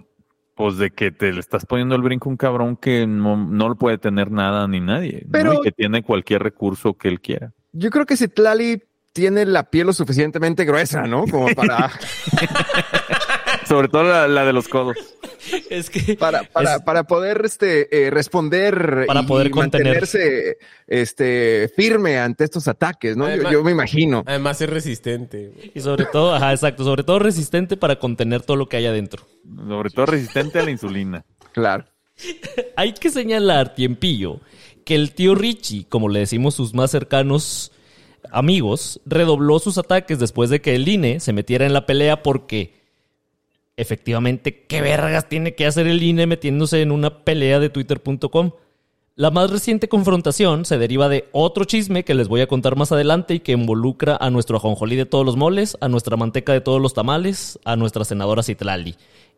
pues 0.54 0.76
de 0.76 0.90
que 0.90 1.10
te 1.10 1.32
le 1.32 1.40
estás 1.40 1.64
poniendo 1.66 1.94
el 1.94 2.02
brinco 2.02 2.28
a 2.28 2.32
un 2.32 2.36
cabrón 2.36 2.76
que 2.76 3.06
no, 3.06 3.36
no 3.36 3.68
lo 3.70 3.76
puede 3.76 3.96
tener 3.98 4.30
nada 4.30 4.68
ni 4.68 4.78
nadie. 4.80 5.22
¿no? 5.24 5.30
Pero- 5.32 5.54
Y 5.54 5.60
que 5.62 5.72
tiene 5.72 6.02
cualquier 6.02 6.42
recurso 6.42 6.94
que 6.94 7.08
él 7.08 7.20
quiera. 7.20 7.52
Yo 7.72 7.88
creo 7.90 8.04
que 8.06 8.16
Citlali 8.16 8.82
tiene 9.12 9.44
la 9.46 9.70
piel 9.70 9.86
lo 9.88 9.92
suficientemente 9.92 10.64
gruesa, 10.64 11.02
¿no? 11.06 11.24
Como 11.26 11.48
para, 11.54 11.90
Sobre 13.70 13.86
todo 13.86 14.02
la, 14.02 14.26
la 14.26 14.44
de 14.44 14.52
los 14.52 14.66
codos. 14.66 14.96
es 15.70 15.90
que 15.90 16.16
para, 16.16 16.42
para, 16.42 16.74
es- 16.74 16.82
para 16.82 17.04
poder 17.04 17.42
este, 17.44 18.06
eh, 18.06 18.10
responder 18.10 19.04
Para 19.06 19.20
y 19.20 19.26
poder 19.26 19.50
contener. 19.52 19.86
mantenerse 20.00 20.58
este, 20.88 21.70
firme 21.76 22.18
ante 22.18 22.42
estos 22.42 22.66
ataques, 22.66 23.16
¿no? 23.16 23.32
Yo, 23.32 23.48
yo 23.48 23.62
me 23.62 23.70
imagino. 23.70 24.24
Además 24.26 24.60
es 24.60 24.68
resistente. 24.68 25.52
y 25.72 25.80
sobre 25.80 26.06
todo, 26.06 26.34
ajá, 26.34 26.50
exacto, 26.52 26.82
sobre 26.82 27.04
todo 27.04 27.20
resistente 27.20 27.76
para 27.76 28.00
contener 28.00 28.42
todo 28.42 28.56
lo 28.56 28.68
que 28.68 28.76
hay 28.78 28.86
adentro. 28.86 29.24
Sobre 29.68 29.90
todo 29.90 30.06
resistente 30.06 30.58
a 30.58 30.64
la 30.64 30.72
insulina. 30.72 31.24
Claro. 31.52 31.84
Hay 32.76 32.92
que 32.94 33.08
señalar, 33.10 33.74
tiempillo, 33.76 34.40
que 34.84 34.96
el 34.96 35.12
tío 35.12 35.34
Richie, 35.36 35.86
como 35.88 36.08
le 36.08 36.18
decimos 36.18 36.54
sus 36.54 36.74
más 36.74 36.90
cercanos 36.90 37.70
amigos, 38.32 39.00
redobló 39.06 39.58
sus 39.60 39.78
ataques 39.78 40.18
después 40.18 40.50
de 40.50 40.60
que 40.60 40.74
el 40.74 40.86
INE 40.88 41.20
se 41.20 41.32
metiera 41.32 41.66
en 41.66 41.72
la 41.72 41.86
pelea 41.86 42.22
porque 42.22 42.79
efectivamente, 43.76 44.66
¿qué 44.66 44.80
vergas 44.82 45.28
tiene 45.28 45.54
que 45.54 45.66
hacer 45.66 45.86
el 45.86 46.02
INE 46.02 46.26
metiéndose 46.26 46.82
en 46.82 46.90
una 46.92 47.24
pelea 47.24 47.58
de 47.60 47.70
twitter.com? 47.70 48.52
La 49.16 49.30
más 49.30 49.50
reciente 49.50 49.88
confrontación 49.88 50.64
se 50.64 50.78
deriva 50.78 51.08
de 51.08 51.28
otro 51.32 51.64
chisme 51.64 52.04
que 52.04 52.14
les 52.14 52.28
voy 52.28 52.40
a 52.40 52.46
contar 52.46 52.76
más 52.76 52.90
adelante 52.92 53.34
y 53.34 53.40
que 53.40 53.52
involucra 53.52 54.16
a 54.18 54.30
nuestro 54.30 54.56
ajonjolí 54.56 54.96
de 54.96 55.04
todos 55.04 55.26
los 55.26 55.36
moles, 55.36 55.76
a 55.80 55.88
nuestra 55.88 56.16
manteca 56.16 56.52
de 56.52 56.60
todos 56.62 56.80
los 56.80 56.94
tamales, 56.94 57.58
a 57.64 57.76
nuestra 57.76 58.04
senadora 58.04 58.42
Citlali. 58.42 58.94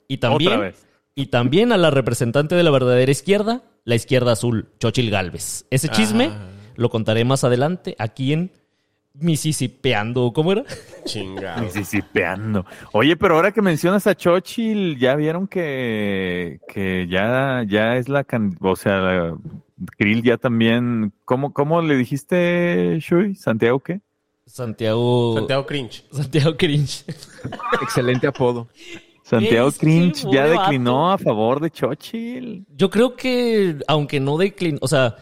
Y 0.07 0.19
también, 0.19 0.53
Otra 0.53 0.63
vez. 0.67 0.87
y 1.17 1.27
también 1.27 1.73
a 1.73 1.79
la 1.79 1.91
representante 1.91 2.55
de 2.55 2.63
la 2.63 2.71
verdadera 2.71 3.11
izquierda, 3.11 3.63
la 3.85 3.95
izquierda 3.97 4.33
azul, 4.33 4.69
Chochil 4.79 5.11
Galvez. 5.11 5.67
Ese 5.71 5.89
chisme 5.89 6.27
Ah. 6.27 6.49
lo 6.77 6.89
contaré 6.91 7.25
más 7.25 7.43
adelante 7.43 7.97
aquí 7.99 8.33
en 8.33 8.53
Mississippiando. 9.15 10.33
¿Cómo 10.33 10.53
era? 10.53 10.65
Chingado. 11.05 11.63
Mississippiando. 11.63 12.65
Oye, 12.93 13.17
pero 13.17 13.37
ahora 13.37 13.53
que 13.53 13.63
mencionas 13.63 14.07
a 14.07 14.15
Chochil, 14.15 14.99
ya 14.99 15.15
vieron 15.17 15.47
que, 15.49 16.61
que 16.69 17.07
ya, 17.09 17.65
ya 17.69 17.97
es 17.97 18.09
la 18.09 18.25
can- 18.25 18.57
o 18.61 18.77
sea, 18.77 18.97
la- 18.99 19.37
Krill 19.99 20.23
ya 20.23 20.37
también, 20.37 21.13
¿cómo, 21.25 21.53
cómo 21.53 21.83
le 21.83 21.97
dijiste, 21.97 22.99
Shui? 23.01 23.35
¿Santiago 23.35 23.81
qué? 23.81 24.01
Santiago. 24.47 25.35
Santiago 25.37 25.67
Cringe. 25.67 26.05
Santiago 26.13 26.57
Cringe. 26.57 27.05
Excelente 27.83 28.27
apodo. 28.27 28.69
Santiago 29.25 29.69
Es 29.69 29.79
Cringe 29.79 30.27
ya 30.31 30.47
declinó 30.47 31.03
vato. 31.09 31.13
a 31.15 31.19
favor 31.19 31.61
de 31.61 31.71
Chochil. 31.71 32.67
Yo 32.77 32.91
creo 32.91 33.17
que, 33.17 33.77
aunque 33.89 34.21
no 34.21 34.37
declinó, 34.37 34.79
o 34.83 34.89
sea, 34.89 35.17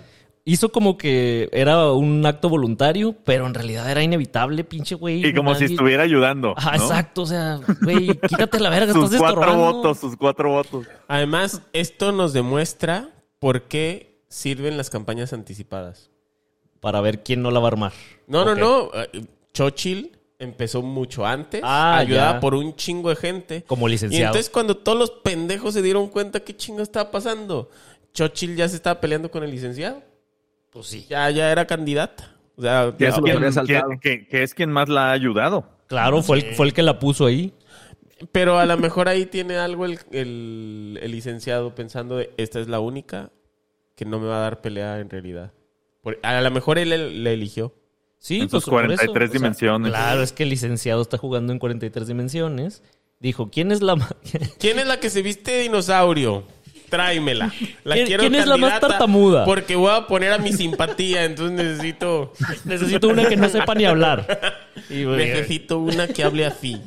hizo 0.45 0.71
como 0.73 0.97
que 0.99 1.49
era 1.53 1.93
un 1.93 2.25
acto 2.27 2.49
voluntario, 2.49 3.15
pero 3.25 3.47
en 3.47 3.55
realidad 3.55 3.91
era 3.91 4.03
inevitable, 4.03 4.65
pinche 4.65 4.95
güey. 4.95 5.25
Y 5.27 5.35
como 5.35 5.55
si 5.55 5.65
estuviera 5.65 6.03
ayudando. 6.03 6.55
Ajá, 6.57 6.77
¿no? 6.77 6.83
exacto, 6.85 7.23
o 7.23 7.27
sea, 7.27 7.61
güey, 7.83 8.07
quítate 8.29 8.59
la 8.61 8.71
verga, 8.71 8.93
Sus 8.93 9.05
estás 9.13 9.21
cuatro 9.21 9.57
votos, 9.57 9.99
sus 9.99 10.17
cuatro 10.17 10.51
votos. 10.51 10.87
Además, 11.09 11.63
esto 11.73 12.13
nos 12.13 12.33
demuestra 12.33 13.11
por 13.39 13.63
qué 13.65 14.23
sirven 14.29 14.77
las 14.77 14.91
campañas 14.91 15.33
anticipadas. 15.33 16.11
Para 16.81 17.01
ver 17.03 17.23
quién 17.23 17.43
no 17.43 17.51
la 17.51 17.61
va 17.61 17.67
a 17.67 17.73
armar. 17.73 17.93
No, 18.27 18.45
no, 18.45 18.55
no. 18.55 18.91
eh, 18.95 19.25
Chochil 19.53 20.17
empezó 20.39 20.81
mucho 20.81 21.27
antes, 21.27 21.61
Ah, 21.63 21.99
ayudada 21.99 22.33
ya. 22.35 22.41
por 22.41 22.55
un 22.55 22.75
chingo 22.75 23.11
de 23.11 23.17
gente. 23.17 23.63
Como 23.67 23.87
Y 23.89 23.93
licenciado. 23.93 24.27
entonces 24.29 24.49
cuando 24.51 24.79
todos 24.79 24.97
los 24.99 25.11
pendejos 25.11 25.75
se 25.75 25.83
dieron 25.83 26.09
cuenta 26.09 26.41
qué 26.41 26.57
chingo 26.57 26.81
estaba 26.81 27.11
pasando, 27.11 27.69
Chochil 28.15 28.57
ya 28.57 28.67
se 28.69 28.77
estaba 28.77 28.99
peleando 29.01 29.31
con 29.31 29.43
el 29.45 29.51
licenciado. 29.51 30.03
Pues 30.71 30.87
sí. 30.87 31.07
Ya, 31.09 31.29
ya 31.31 31.51
era 31.53 31.67
candidata. 31.67 32.35
O 32.57 32.63
sea, 32.63 32.95
Que 32.99 33.07
es, 33.09 33.15
quien, 33.15 33.37
había 33.37 33.53
saltado. 33.53 33.91
que- 33.91 33.99
que- 34.21 34.27
que 34.29 34.43
es 34.43 34.55
quien 34.55 34.71
más 34.71 34.89
la 34.89 35.09
ha 35.09 35.13
ayudado. 35.13 35.65
Claro, 35.87 36.23
fue 36.23 36.39
el, 36.39 36.55
fue 36.55 36.67
el 36.67 36.73
que 36.73 36.83
la 36.83 36.99
puso 36.99 37.27
ahí. 37.27 37.53
pero 38.33 38.59
a 38.59 38.67
lo 38.67 38.77
mejor 38.77 39.09
ahí 39.09 39.25
tiene 39.27 39.57
algo 39.57 39.87
el, 39.87 39.99
el- 40.13 40.99
el 41.03 41.11
licenciado 41.11 41.75
pensando 41.75 42.17
de, 42.19 42.31
esta 42.37 42.61
es 42.61 42.69
la 42.69 42.79
única 42.81 43.31
que 43.97 44.05
no 44.05 44.21
me 44.21 44.27
va 44.29 44.37
a 44.39 44.41
dar 44.43 44.61
pelea 44.61 45.01
en 45.01 45.09
realidad. 45.11 45.53
Por- 46.03 46.19
a 46.23 46.41
lo 46.41 46.51
mejor 46.51 46.79
él 46.79 47.23
le 47.25 47.33
eligió. 47.33 47.75
Sí, 48.19 48.41
En 48.41 48.47
eso, 48.47 48.61
43 48.61 49.31
o 49.31 49.33
sea, 49.33 49.39
dimensiones. 49.41 49.91
Claro, 49.91 50.23
es 50.23 50.33
que 50.33 50.43
el 50.43 50.51
licenciado 50.51 51.01
está 51.01 51.17
jugando 51.17 51.53
en 51.55 51.59
43 51.59 52.07
dimensiones. 52.07 52.83
Dijo, 53.19 53.51
¿quién 53.51 53.73
es 53.73 53.81
la 53.83 53.97
¿Quién 54.59 54.79
es 54.79 54.87
la 54.87 55.01
que 55.01 55.09
se 55.11 55.23
viste 55.23 55.53
de 55.53 55.63
dinosaurio? 55.63 56.45
Tráemela. 56.91 57.53
La 57.85 57.95
¿Quién- 57.95 58.07
quiero 58.07 58.21
quién 58.23 58.35
es 58.35 58.47
la 58.47 58.57
más 58.57 58.81
tartamuda? 58.81 59.45
Porque 59.45 59.77
voy 59.77 59.91
a 59.95 60.07
poner 60.07 60.33
a 60.33 60.39
mi 60.39 60.53
simpatía, 60.53 61.25
entonces 61.25 61.57
necesito 61.57 62.33
Necesito 62.65 63.09
una 63.09 63.27
que 63.29 63.37
no 63.37 63.49
sepa 63.49 63.75
ni 63.75 63.85
hablar. 63.85 64.27
Y, 64.91 65.05
necesito 65.05 65.79
una 65.79 66.09
que 66.09 66.25
hable 66.25 66.45
así. 66.47 66.81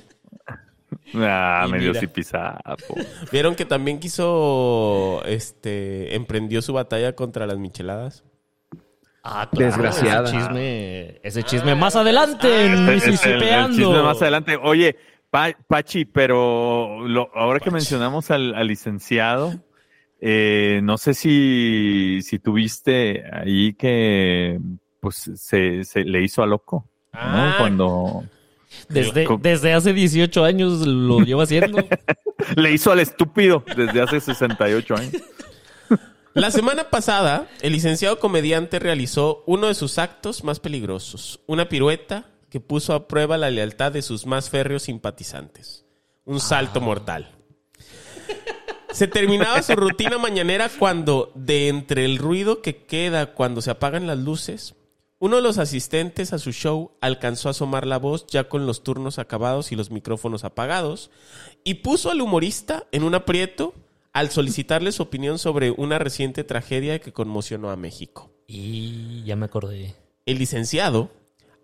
Ah, 1.16 1.66
Y 1.70 1.72
mira. 1.72 2.00
zipizapo. 2.00 2.96
¿Vieron 3.32 3.56
que 3.56 3.66
también 3.66 4.00
quiso 4.00 5.22
este 5.26 6.16
emprendió 6.16 6.62
su 6.62 6.74
batalla 6.74 7.14
contra 7.16 7.46
las 7.46 7.58
micheladas? 7.58 8.24
Ah, 9.24 9.48
claro, 9.52 9.68
Desgraciada. 9.68 10.28
Ese 10.30 10.38
chisme, 10.38 11.20
ese 11.24 11.44
chisme 11.44 11.76
más 11.76 11.96
adelante 11.96 12.66
en 12.66 12.72
El- 12.74 12.80
el- 12.80 12.90
el 12.90 12.96
Mississippiando. 12.96 13.78
chisme 13.78 14.02
más 14.02 14.22
adelante. 14.22 14.58
Oye, 14.62 14.98
Pa- 15.30 15.56
Pachi, 15.68 16.06
pero 16.06 17.08
lo- 17.08 17.30
ahora 17.34 17.60
que 17.60 17.72
mencionamos 17.72 18.30
al, 18.32 18.54
al 18.56 18.68
licenciado, 18.68 19.54
eh, 20.26 20.80
no 20.82 20.98
sé 20.98 21.14
si, 21.14 22.22
si 22.22 22.40
tuviste 22.40 23.26
ahí 23.30 23.74
que 23.74 24.58
pues 25.02 25.30
se, 25.36 25.84
se 25.84 26.06
le 26.06 26.24
hizo 26.24 26.42
a 26.42 26.46
loco, 26.46 26.88
¿no? 27.12 27.20
Ah. 27.20 27.56
Cuando 27.58 28.24
Desde, 28.88 29.28
desde 29.42 29.74
hace 29.74 29.92
18 29.92 30.46
años 30.46 30.88
lo 30.88 31.20
lleva 31.20 31.44
haciendo. 31.44 31.86
le 32.56 32.72
hizo 32.72 32.94
al 32.94 33.02
estúpido 33.02 33.66
desde 33.76 34.02
hace 34.02 34.22
68 34.22 34.96
años. 34.96 35.14
La 36.34 36.52
semana 36.52 36.90
pasada, 36.90 37.50
el 37.62 37.74
licenciado 37.74 38.22
comediante 38.22 38.80
realizó 38.80 39.44
uno 39.46 39.68
de 39.68 39.74
sus 39.74 39.98
actos 39.98 40.46
más 40.46 40.62
peligrosos, 40.62 41.42
una 41.48 41.68
pirueta 41.68 42.28
que 42.50 42.62
puso 42.62 42.94
a 42.94 43.10
prueba 43.10 43.38
la 43.38 43.52
lealtad 43.52 43.92
de 43.92 44.02
sus 44.02 44.26
más 44.26 44.50
férreos 44.50 44.84
simpatizantes. 44.84 45.86
Un 46.24 46.40
salto 46.40 46.80
mortal. 46.80 47.30
Se 48.94 49.08
terminaba 49.08 49.62
su 49.64 49.76
rutina 49.76 50.20
mañanera 50.20 50.70
cuando, 50.70 51.32
de 51.34 51.68
entre 51.68 52.06
el 52.06 52.20
ruido 52.20 52.62
que 52.62 52.86
queda 52.86 53.34
cuando 53.34 53.62
se 53.62 53.72
apagan 53.72 54.06
las 54.06 54.20
luces, 54.20 54.76
uno 55.18 55.38
de 55.38 55.42
los 55.42 55.58
asistentes 55.58 56.32
a 56.32 56.38
su 56.38 56.52
show 56.52 56.92
alcanzó 57.02 57.48
a 57.48 57.52
asomar 57.52 57.88
la 57.88 57.98
voz 57.98 58.28
ya 58.28 58.50
con 58.50 58.68
los 58.68 58.84
turnos 58.84 59.18
acabados 59.18 59.72
y 59.72 59.76
los 59.76 59.90
micrófonos 59.90 60.44
apagados 60.44 61.10
y 61.64 61.76
puso 61.76 62.12
al 62.12 62.22
humorista 62.22 62.86
en 62.92 63.04
un 63.04 63.16
aprieto 63.16 63.74
al 64.12 64.30
solicitarle 64.30 64.92
su 64.92 65.02
opinión 65.02 65.40
sobre 65.40 65.72
una 65.72 65.98
reciente 65.98 66.44
tragedia 66.44 67.00
que 67.00 67.14
conmocionó 67.14 67.72
a 67.72 67.76
México. 67.76 68.32
Y 68.46 69.24
ya 69.24 69.36
me 69.36 69.46
acordé. 69.46 69.96
El 70.28 70.38
licenciado 70.38 71.10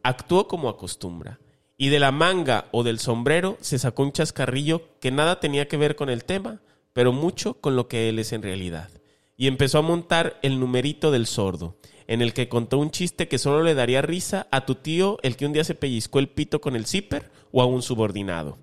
actuó 0.01 0.47
como 0.47 0.67
acostumbra 0.67 1.39
y 1.77 1.89
de 1.89 1.99
la 1.99 2.11
manga 2.11 2.65
o 2.71 2.83
del 2.83 2.97
sombrero 2.97 3.57
se 3.61 3.77
sacó 3.77 4.01
un 4.01 4.13
chascarrillo 4.13 4.81
que 4.99 5.11
nada 5.11 5.39
tenía 5.39 5.67
que 5.67 5.77
ver 5.77 5.95
con 5.95 6.09
el 6.09 6.23
tema, 6.23 6.61
pero 6.93 7.11
mucho 7.11 7.55
con 7.55 7.75
lo 7.75 7.87
que 7.87 8.09
él 8.09 8.19
es 8.19 8.33
en 8.33 8.41
realidad. 8.43 8.89
Y 9.37 9.47
empezó 9.47 9.77
a 9.77 9.83
montar 9.83 10.37
el 10.41 10.59
numerito 10.59 11.11
del 11.11 11.25
sordo, 11.25 11.77
en 12.07 12.21
el 12.21 12.33
que 12.33 12.49
contó 12.49 12.77
un 12.77 12.91
chiste 12.91 13.27
que 13.27 13.37
solo 13.37 13.63
le 13.63 13.73
daría 13.75 14.01
risa 14.01 14.47
a 14.51 14.65
tu 14.65 14.75
tío 14.75 15.17
el 15.23 15.37
que 15.37 15.45
un 15.45 15.53
día 15.53 15.63
se 15.63 15.75
pellizcó 15.75 16.19
el 16.19 16.27
pito 16.29 16.59
con 16.59 16.75
el 16.75 16.85
zipper 16.85 17.29
o 17.51 17.61
a 17.61 17.65
un 17.65 17.81
subordinado. 17.81 18.57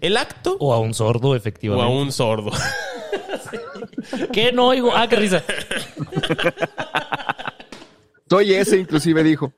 El 0.00 0.16
acto 0.16 0.56
O 0.60 0.72
a 0.74 0.78
un 0.78 0.94
sordo, 0.94 1.30
o 1.30 1.34
efectivamente. 1.36 1.84
a 1.92 1.94
un 1.96 2.12
sordo. 2.12 2.50
¿Qué? 4.32 4.52
No 4.52 4.68
oigo. 4.68 4.92
Ah, 4.94 5.08
qué 5.08 5.16
risa. 5.16 5.42
Soy 8.28 8.54
ese, 8.54 8.78
inclusive 8.78 9.22
dijo. 9.24 9.52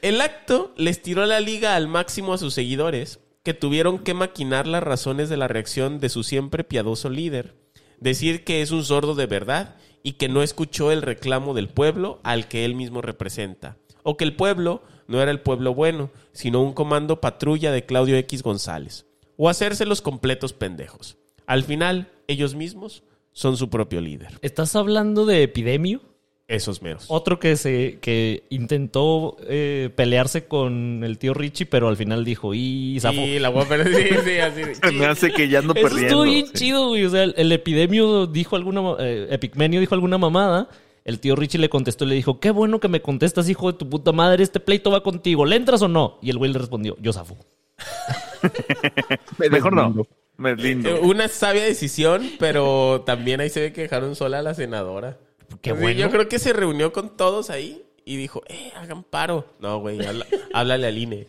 El 0.00 0.20
acto 0.20 0.72
les 0.76 1.02
tiró 1.02 1.26
la 1.26 1.40
liga 1.40 1.76
al 1.76 1.88
máximo 1.88 2.32
a 2.32 2.38
sus 2.38 2.54
seguidores, 2.54 3.20
que 3.42 3.54
tuvieron 3.54 3.98
que 3.98 4.14
maquinar 4.14 4.66
las 4.66 4.82
razones 4.82 5.28
de 5.28 5.36
la 5.36 5.48
reacción 5.48 6.00
de 6.00 6.08
su 6.08 6.22
siempre 6.22 6.64
piadoso 6.64 7.08
líder. 7.08 7.56
Decir 8.00 8.44
que 8.44 8.62
es 8.62 8.70
un 8.70 8.84
sordo 8.84 9.14
de 9.14 9.26
verdad 9.26 9.76
y 10.02 10.12
que 10.12 10.28
no 10.28 10.42
escuchó 10.42 10.92
el 10.92 11.02
reclamo 11.02 11.54
del 11.54 11.68
pueblo 11.68 12.20
al 12.22 12.48
que 12.48 12.64
él 12.64 12.74
mismo 12.74 13.02
representa. 13.02 13.76
O 14.02 14.16
que 14.16 14.24
el 14.24 14.36
pueblo 14.36 14.82
no 15.06 15.20
era 15.20 15.30
el 15.30 15.40
pueblo 15.40 15.74
bueno, 15.74 16.10
sino 16.32 16.62
un 16.62 16.72
comando 16.72 17.20
patrulla 17.20 17.72
de 17.72 17.84
Claudio 17.84 18.16
X 18.16 18.42
González. 18.42 19.06
O 19.36 19.48
hacerse 19.48 19.86
los 19.86 20.02
completos 20.02 20.52
pendejos. 20.52 21.16
Al 21.46 21.64
final, 21.64 22.12
ellos 22.26 22.54
mismos 22.54 23.02
son 23.32 23.56
su 23.56 23.70
propio 23.70 24.00
líder. 24.00 24.38
¿Estás 24.42 24.76
hablando 24.76 25.24
de 25.24 25.42
Epidemio? 25.42 26.02
Esos 26.48 26.80
meros. 26.80 27.04
Otro 27.08 27.38
que 27.38 27.56
se 27.56 27.98
que 28.00 28.44
intentó 28.48 29.36
eh, 29.46 29.90
pelearse 29.94 30.46
con 30.46 31.04
el 31.04 31.18
tío 31.18 31.34
Richie, 31.34 31.66
pero 31.66 31.88
al 31.88 31.96
final 31.98 32.24
dijo, 32.24 32.54
y 32.54 32.98
zafó. 33.00 33.16
Sí, 33.20 33.38
la 33.38 33.50
voy 33.50 33.64
a 33.64 33.68
perder. 33.68 33.94
Sí, 33.94 34.14
sí, 34.24 34.38
así. 34.38 34.62
Me 34.96 35.04
hace 35.04 35.30
que 35.30 35.50
ya 35.50 35.58
ando 35.58 35.74
Eso 35.74 35.82
perdiendo. 35.82 36.06
estuvo 36.06 36.22
bien 36.22 36.46
sí. 36.46 36.52
chido, 36.54 36.88
güey. 36.88 37.04
O 37.04 37.10
sea, 37.10 37.24
el, 37.24 37.34
el 37.36 37.52
epidemio 37.52 38.26
dijo 38.26 38.56
alguna... 38.56 38.80
eh, 38.98 39.26
Epigmenio 39.30 39.78
dijo 39.78 39.94
alguna 39.94 40.16
mamada. 40.16 40.70
El 41.04 41.20
tío 41.20 41.36
Richie 41.36 41.58
le 41.60 41.68
contestó 41.68 42.04
y 42.06 42.08
le 42.08 42.14
dijo, 42.14 42.40
qué 42.40 42.50
bueno 42.50 42.80
que 42.80 42.88
me 42.88 43.02
contestas, 43.02 43.48
hijo 43.50 43.70
de 43.70 43.78
tu 43.78 43.88
puta 43.88 44.12
madre. 44.12 44.42
Este 44.42 44.58
pleito 44.58 44.90
va 44.90 45.02
contigo. 45.02 45.44
¿Le 45.44 45.56
entras 45.56 45.82
o 45.82 45.88
no? 45.88 46.18
Y 46.22 46.30
el 46.30 46.38
güey 46.38 46.50
le 46.50 46.58
respondió, 46.58 46.96
yo 47.00 47.12
zafo. 47.12 47.36
Mejor 49.50 49.72
no. 49.74 50.06
Me 50.36 50.54
lindo. 50.54 50.88
Eh, 50.88 51.00
Una 51.02 51.28
sabia 51.28 51.64
decisión, 51.64 52.30
pero 52.38 53.02
también 53.04 53.40
ahí 53.40 53.50
se 53.50 53.60
ve 53.60 53.72
que 53.72 53.82
dejaron 53.82 54.14
sola 54.16 54.38
a 54.38 54.42
la 54.42 54.54
senadora. 54.54 55.18
Qué 55.62 55.70
Sí, 55.70 55.76
bueno. 55.80 55.98
Yo 56.00 56.10
creo 56.10 56.28
que 56.28 56.38
se 56.38 56.52
reunió 56.52 56.92
con 56.92 57.16
todos 57.16 57.50
ahí 57.50 57.82
y 58.04 58.16
dijo, 58.16 58.42
eh, 58.48 58.72
hagan 58.76 59.02
paro. 59.02 59.54
No, 59.60 59.80
güey, 59.80 60.04
habla- 60.06 60.26
háblale 60.54 60.86
al 60.86 60.98
INE. 60.98 61.26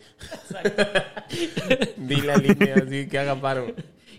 Dile 1.97 2.31
al 2.31 2.45
INE 2.45 2.73
así 2.73 3.07
que 3.07 3.19
hagan 3.19 3.41
paro. 3.41 3.67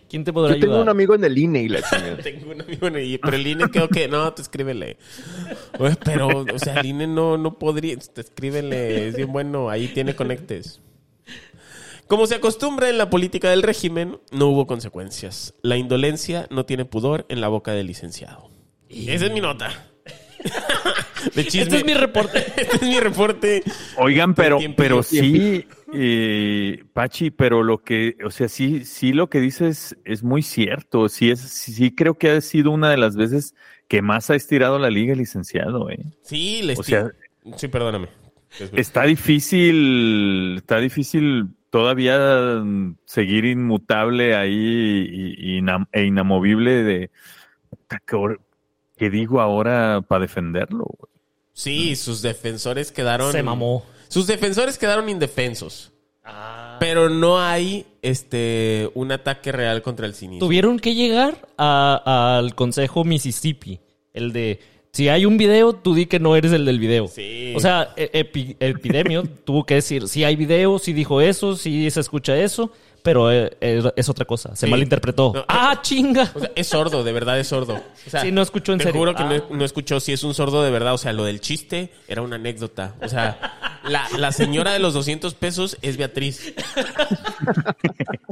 ¿Quién 0.08 0.24
te 0.24 0.32
podrá 0.32 0.54
Yo 0.54 0.60
tengo 0.60 0.72
ayudar? 0.74 0.82
un 0.82 0.88
amigo 0.88 1.14
en 1.14 1.24
el 1.24 1.38
INE 1.38 1.62
y 1.62 1.68
la 1.68 1.82
chingada. 1.82 2.16
Tengo 2.22 2.50
un 2.50 2.60
amigo 2.62 2.88
en 2.88 2.96
el- 2.96 3.20
pero 3.20 3.36
el 3.36 3.46
INE 3.46 3.68
creo 3.70 3.88
que 3.88 4.08
no, 4.08 4.32
te 4.32 4.42
escríbele. 4.42 4.96
Oye, 5.78 5.96
pero, 6.04 6.44
o 6.52 6.58
sea, 6.58 6.80
el 6.80 6.86
INE 6.86 7.06
no, 7.06 7.38
no 7.38 7.58
podría, 7.58 7.96
te 7.96 8.20
escríbele, 8.20 9.08
es 9.08 9.14
bien 9.16 9.32
bueno, 9.32 9.70
ahí 9.70 9.86
tiene 9.88 10.16
conectes. 10.16 10.80
Como 12.08 12.26
se 12.26 12.34
acostumbra 12.34 12.88
en 12.90 12.98
la 12.98 13.08
política 13.08 13.50
del 13.50 13.62
régimen, 13.62 14.18
no 14.32 14.48
hubo 14.48 14.66
consecuencias. 14.66 15.54
La 15.62 15.76
indolencia 15.76 16.48
no 16.50 16.66
tiene 16.66 16.84
pudor 16.84 17.24
en 17.28 17.40
la 17.40 17.46
boca 17.46 17.70
del 17.70 17.86
licenciado. 17.86 18.50
Esa 18.88 19.26
es 19.26 19.32
mi 19.32 19.40
nota. 19.40 19.89
De 21.34 21.44
chisme. 21.44 21.62
Este 21.62 21.76
es 21.78 21.84
mi 21.84 21.94
reporte. 21.94 22.38
Este 22.56 22.76
es 22.76 22.82
mi 22.82 22.98
reporte. 23.00 23.62
Oigan, 23.96 24.34
pero, 24.34 24.58
Tiempo, 24.58 24.76
pero 24.78 25.02
sí, 25.02 25.66
eh, 25.92 26.82
Pachi, 26.92 27.30
pero 27.30 27.62
lo 27.62 27.78
que, 27.78 28.16
o 28.24 28.30
sea, 28.30 28.48
sí, 28.48 28.84
sí 28.84 29.12
lo 29.12 29.28
que 29.28 29.40
dices 29.40 29.96
es 30.04 30.22
muy 30.22 30.42
cierto. 30.42 31.08
Sí, 31.08 31.30
es, 31.30 31.40
sí 31.40 31.94
creo 31.94 32.14
que 32.16 32.30
ha 32.30 32.40
sido 32.40 32.70
una 32.70 32.90
de 32.90 32.96
las 32.96 33.16
veces 33.16 33.54
que 33.88 34.00
más 34.02 34.30
ha 34.30 34.34
estirado 34.36 34.78
la 34.78 34.88
liga, 34.90 35.14
licenciado. 35.14 35.90
¿eh? 35.90 35.98
Sí, 36.22 36.62
le 36.62 36.74
O 36.74 36.82
sea, 36.82 37.10
Sí, 37.56 37.68
perdóname. 37.68 38.08
está 38.72 39.04
difícil, 39.04 40.56
está 40.58 40.78
difícil 40.78 41.46
todavía 41.70 42.62
seguir 43.04 43.44
inmutable 43.44 44.34
ahí 44.34 44.50
y, 45.10 45.34
y 45.56 45.60
inam- 45.60 45.86
e 45.92 46.04
inamovible 46.04 46.82
de 46.82 47.10
¿qué, 49.00 49.10
digo 49.10 49.40
ahora 49.40 50.00
para 50.06 50.20
defenderlo. 50.22 50.84
güey? 50.84 51.10
Sí, 51.52 51.96
sus 51.96 52.22
defensores 52.22 52.92
quedaron. 52.92 53.32
Se 53.32 53.42
mamó. 53.42 53.84
Sus 54.08 54.26
defensores 54.26 54.78
quedaron 54.78 55.08
indefensos. 55.08 55.90
Pero 56.78 57.08
no 57.08 57.40
hay 57.40 57.86
este 58.02 58.88
un 58.94 59.10
ataque 59.10 59.50
real 59.52 59.82
contra 59.82 60.06
el 60.06 60.14
cinismo. 60.14 60.46
Tuvieron 60.46 60.78
que 60.78 60.94
llegar 60.94 61.48
a- 61.58 62.36
al 62.38 62.54
consejo 62.54 63.02
Mississippi. 63.04 63.80
El 64.14 64.32
de, 64.32 64.60
si 64.92 65.08
hay 65.08 65.26
un 65.26 65.36
video, 65.36 65.72
tú 65.72 65.94
di 65.94 66.06
que 66.06 66.20
no 66.20 66.36
eres 66.36 66.52
el 66.52 66.64
del 66.64 66.78
video. 66.78 67.08
Sí. 67.08 67.52
O 67.56 67.60
sea, 67.60 67.92
e- 67.96 68.10
Epi- 68.12 68.56
Epidemio 68.60 69.24
tuvo 69.44 69.64
que 69.64 69.74
decir, 69.74 70.06
si 70.08 70.22
hay 70.24 70.36
video, 70.36 70.78
si 70.78 70.92
dijo 70.92 71.20
eso, 71.20 71.56
si 71.56 71.90
se 71.90 72.00
escucha 72.00 72.36
eso, 72.36 72.70
pero 73.02 73.30
eh, 73.32 73.56
es, 73.60 73.84
es 73.96 74.08
otra 74.08 74.24
cosa. 74.24 74.54
Se 74.56 74.66
Sí. 74.66 74.70
malinterpretó. 74.70 75.32
No, 75.34 75.44
¡Ah, 75.48 75.80
chinga! 75.82 76.30
O 76.34 76.40
sea, 76.40 76.50
es 76.54 76.66
sordo, 76.68 77.02
de 77.04 77.12
verdad 77.12 77.38
es 77.38 77.48
sordo. 77.48 77.80
O 78.06 78.10
sea, 78.10 78.22
Sí, 78.22 78.32
no 78.32 78.42
escuchó 78.42 78.72
en 78.72 78.78
te 78.78 78.84
serio. 78.84 78.98
juro 79.00 79.14
que 79.14 79.22
Ah. 79.22 79.42
no, 79.50 79.56
no 79.56 79.64
escuchó 79.64 80.00
si 80.00 80.12
es 80.12 80.22
un 80.22 80.34
sordo 80.34 80.62
de 80.62 80.70
verdad. 80.70 80.94
O 80.94 80.98
sea, 80.98 81.12
lo 81.12 81.24
del 81.24 81.40
chiste 81.40 81.92
era 82.08 82.22
una 82.22 82.36
anécdota. 82.36 82.94
O 83.02 83.08
sea, 83.08 83.80
la, 83.84 84.06
la 84.18 84.32
señora 84.32 84.72
de 84.72 84.78
los 84.78 84.94
200 84.94 85.34
pesos 85.34 85.76
es 85.82 85.96
Beatriz. 85.96 86.54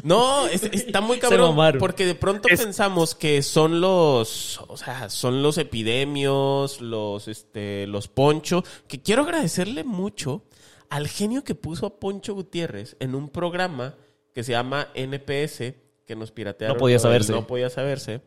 No, 0.02 0.46
es- 0.46 0.62
está 0.64 1.00
muy 1.00 1.18
cabrón. 1.18 1.50
mamaron. 1.50 1.78
Porque 1.80 2.06
de 2.06 2.14
pronto 2.14 2.48
Es- 2.48 2.60
pensamos 2.62 3.14
que 3.14 3.42
son 3.42 3.80
los, 3.80 4.60
o 4.68 4.76
sea, 4.76 5.10
son 5.10 5.42
los 5.42 5.58
epidemios, 5.58 6.80
los, 6.80 7.28
este, 7.28 7.86
los 7.86 8.08
Poncho. 8.08 8.64
Que 8.86 9.00
quiero 9.00 9.22
agradecerle 9.22 9.84
mucho 9.84 10.44
al 10.90 11.08
genio 11.08 11.44
que 11.44 11.54
puso 11.54 11.86
a 11.86 11.98
Poncho 11.98 12.34
Gutiérrez 12.34 12.96
en 13.00 13.14
un 13.14 13.28
programa 13.28 13.94
que 14.34 14.42
se 14.44 14.52
llama 14.52 14.88
NPS, 14.94 15.74
que 16.06 16.16
nos 16.16 16.30
piratearon. 16.30 16.76
No 16.76 16.80
podía 16.80 16.98
saberse. 16.98 17.32
No 17.32 17.46
podía 17.46 17.70
saberse. 17.70 18.20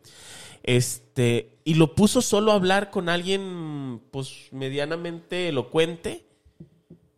Este, 0.63 1.57
y 1.63 1.75
lo 1.75 1.95
puso 1.95 2.21
solo 2.21 2.51
a 2.51 2.55
hablar 2.55 2.91
con 2.91 3.09
alguien, 3.09 4.01
pues, 4.11 4.47
medianamente 4.51 5.49
elocuente. 5.49 6.25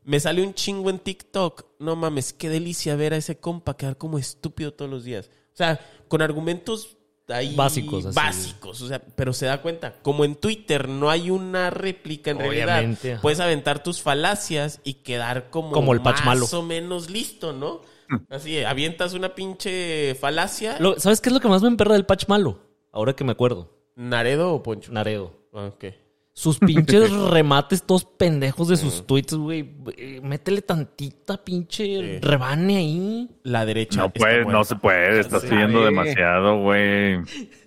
Me 0.03 0.19
sale 0.19 0.43
un 0.43 0.53
chingo 0.53 0.89
en 0.89 0.99
TikTok. 0.99 1.65
No 1.79 1.95
mames, 1.95 2.33
qué 2.33 2.49
delicia 2.49 2.95
ver 2.95 3.13
a 3.13 3.17
ese 3.17 3.37
compa 3.37 3.77
quedar 3.77 3.97
como 3.97 4.17
estúpido 4.17 4.73
todos 4.73 4.91
los 4.91 5.03
días. 5.03 5.29
O 5.53 5.55
sea, 5.55 5.79
con 6.07 6.21
argumentos 6.21 6.97
ahí 7.29 7.55
Básicos, 7.55 8.05
así. 8.05 8.15
básicos. 8.15 8.81
O 8.81 8.87
sea, 8.87 8.99
pero 8.99 9.31
se 9.33 9.45
da 9.45 9.61
cuenta. 9.61 9.95
Como 10.01 10.25
en 10.25 10.35
Twitter 10.35 10.89
no 10.89 11.09
hay 11.09 11.29
una 11.29 11.69
réplica 11.69 12.31
en 12.31 12.37
Obviamente, 12.37 12.65
realidad, 12.65 13.11
ajá. 13.13 13.21
puedes 13.21 13.39
aventar 13.39 13.81
tus 13.83 14.01
falacias 14.01 14.81
y 14.83 14.95
quedar 14.95 15.49
como, 15.49 15.71
Como 15.71 15.93
el 15.93 16.01
patch 16.01 16.23
más 16.25 16.39
malo. 16.39 16.45
o 16.51 16.61
menos 16.63 17.09
listo, 17.09 17.53
¿no? 17.53 17.81
Así, 18.29 18.63
avientas 18.63 19.13
una 19.13 19.35
pinche 19.35 20.15
falacia. 20.15 20.77
Lo- 20.79 20.99
¿Sabes 20.99 21.21
qué 21.21 21.29
es 21.29 21.33
lo 21.33 21.39
que 21.39 21.47
más 21.47 21.61
me 21.61 21.67
emperra 21.67 21.93
del 21.93 22.05
patch 22.05 22.27
malo? 22.27 22.59
Ahora 22.91 23.13
que 23.13 23.23
me 23.23 23.31
acuerdo. 23.31 23.69
¿Naredo 23.95 24.53
o 24.53 24.63
Poncho? 24.63 24.91
Naredo. 24.91 25.33
Ah, 25.53 25.67
ok. 25.73 25.85
Sus 26.35 26.57
pinches 26.57 27.11
remates 27.29 27.83
todos 27.83 28.05
pendejos 28.05 28.67
de 28.67 28.77
sus 28.77 29.05
tweets, 29.05 29.35
güey. 29.35 29.69
Eh, 29.97 30.19
Métele 30.23 30.63
tantita 30.63 31.43
pinche 31.43 32.19
rebane 32.23 32.77
ahí. 32.77 33.29
La 33.43 33.65
derecha. 33.67 34.01
No 34.01 34.09
puede, 34.11 34.43
no 34.45 34.63
se 34.63 34.75
puede, 34.75 35.19
estás 35.19 35.43
Sí. 35.43 35.49
pidiendo 35.49 35.79
Sabe. 35.79 35.85
demasiado, 35.91 36.59
güey. 36.61 37.19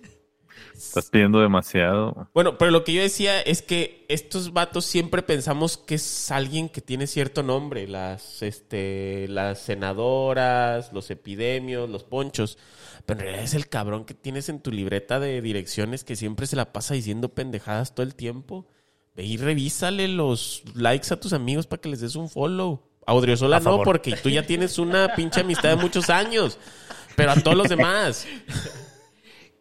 Estás 0.77 1.09
pidiendo 1.09 1.39
demasiado. 1.39 2.29
Bueno, 2.35 2.57
pero 2.59 2.69
lo 2.69 2.83
que 2.83 2.93
yo 2.93 3.01
decía 3.01 3.41
es 3.41 3.63
que 3.63 4.05
estos 4.09 4.53
vatos 4.53 4.85
siempre 4.85 5.23
pensamos 5.23 5.77
que 5.77 5.95
es 5.95 6.29
alguien 6.29 6.69
que 6.69 6.81
tiene 6.81 7.07
cierto 7.07 7.41
nombre. 7.41 7.87
Las, 7.87 8.43
este, 8.43 9.27
las 9.27 9.59
senadoras, 9.59 10.93
los 10.93 11.09
epidemios, 11.09 11.89
los 11.89 12.03
ponchos. 12.03 12.59
Pero 13.07 13.19
en 13.19 13.25
realidad 13.25 13.45
es 13.45 13.55
el 13.55 13.69
cabrón 13.69 14.05
que 14.05 14.13
tienes 14.13 14.49
en 14.49 14.59
tu 14.59 14.71
libreta 14.71 15.19
de 15.19 15.41
direcciones 15.41 16.03
que 16.03 16.15
siempre 16.15 16.45
se 16.45 16.55
la 16.55 16.71
pasa 16.71 16.93
diciendo 16.93 17.29
pendejadas 17.29 17.95
todo 17.95 18.05
el 18.05 18.13
tiempo. 18.13 18.67
Ve 19.15 19.23
y 19.23 19.37
revísale 19.37 20.07
los 20.07 20.61
likes 20.75 21.11
a 21.11 21.19
tus 21.19 21.33
amigos 21.33 21.65
para 21.65 21.81
que 21.81 21.89
les 21.89 22.01
des 22.01 22.15
un 22.15 22.29
follow. 22.29 22.83
A 23.07 23.15
Odriozola 23.15 23.57
A 23.57 23.59
no, 23.61 23.63
favor. 23.63 23.85
porque 23.85 24.15
tú 24.15 24.29
ya 24.29 24.45
tienes 24.45 24.77
una 24.77 25.15
pinche 25.15 25.41
amistad 25.41 25.69
de 25.69 25.77
muchos 25.77 26.11
años. 26.11 26.59
Pero 27.15 27.31
a 27.31 27.35
todos 27.35 27.57
los 27.57 27.67
demás. 27.67 28.27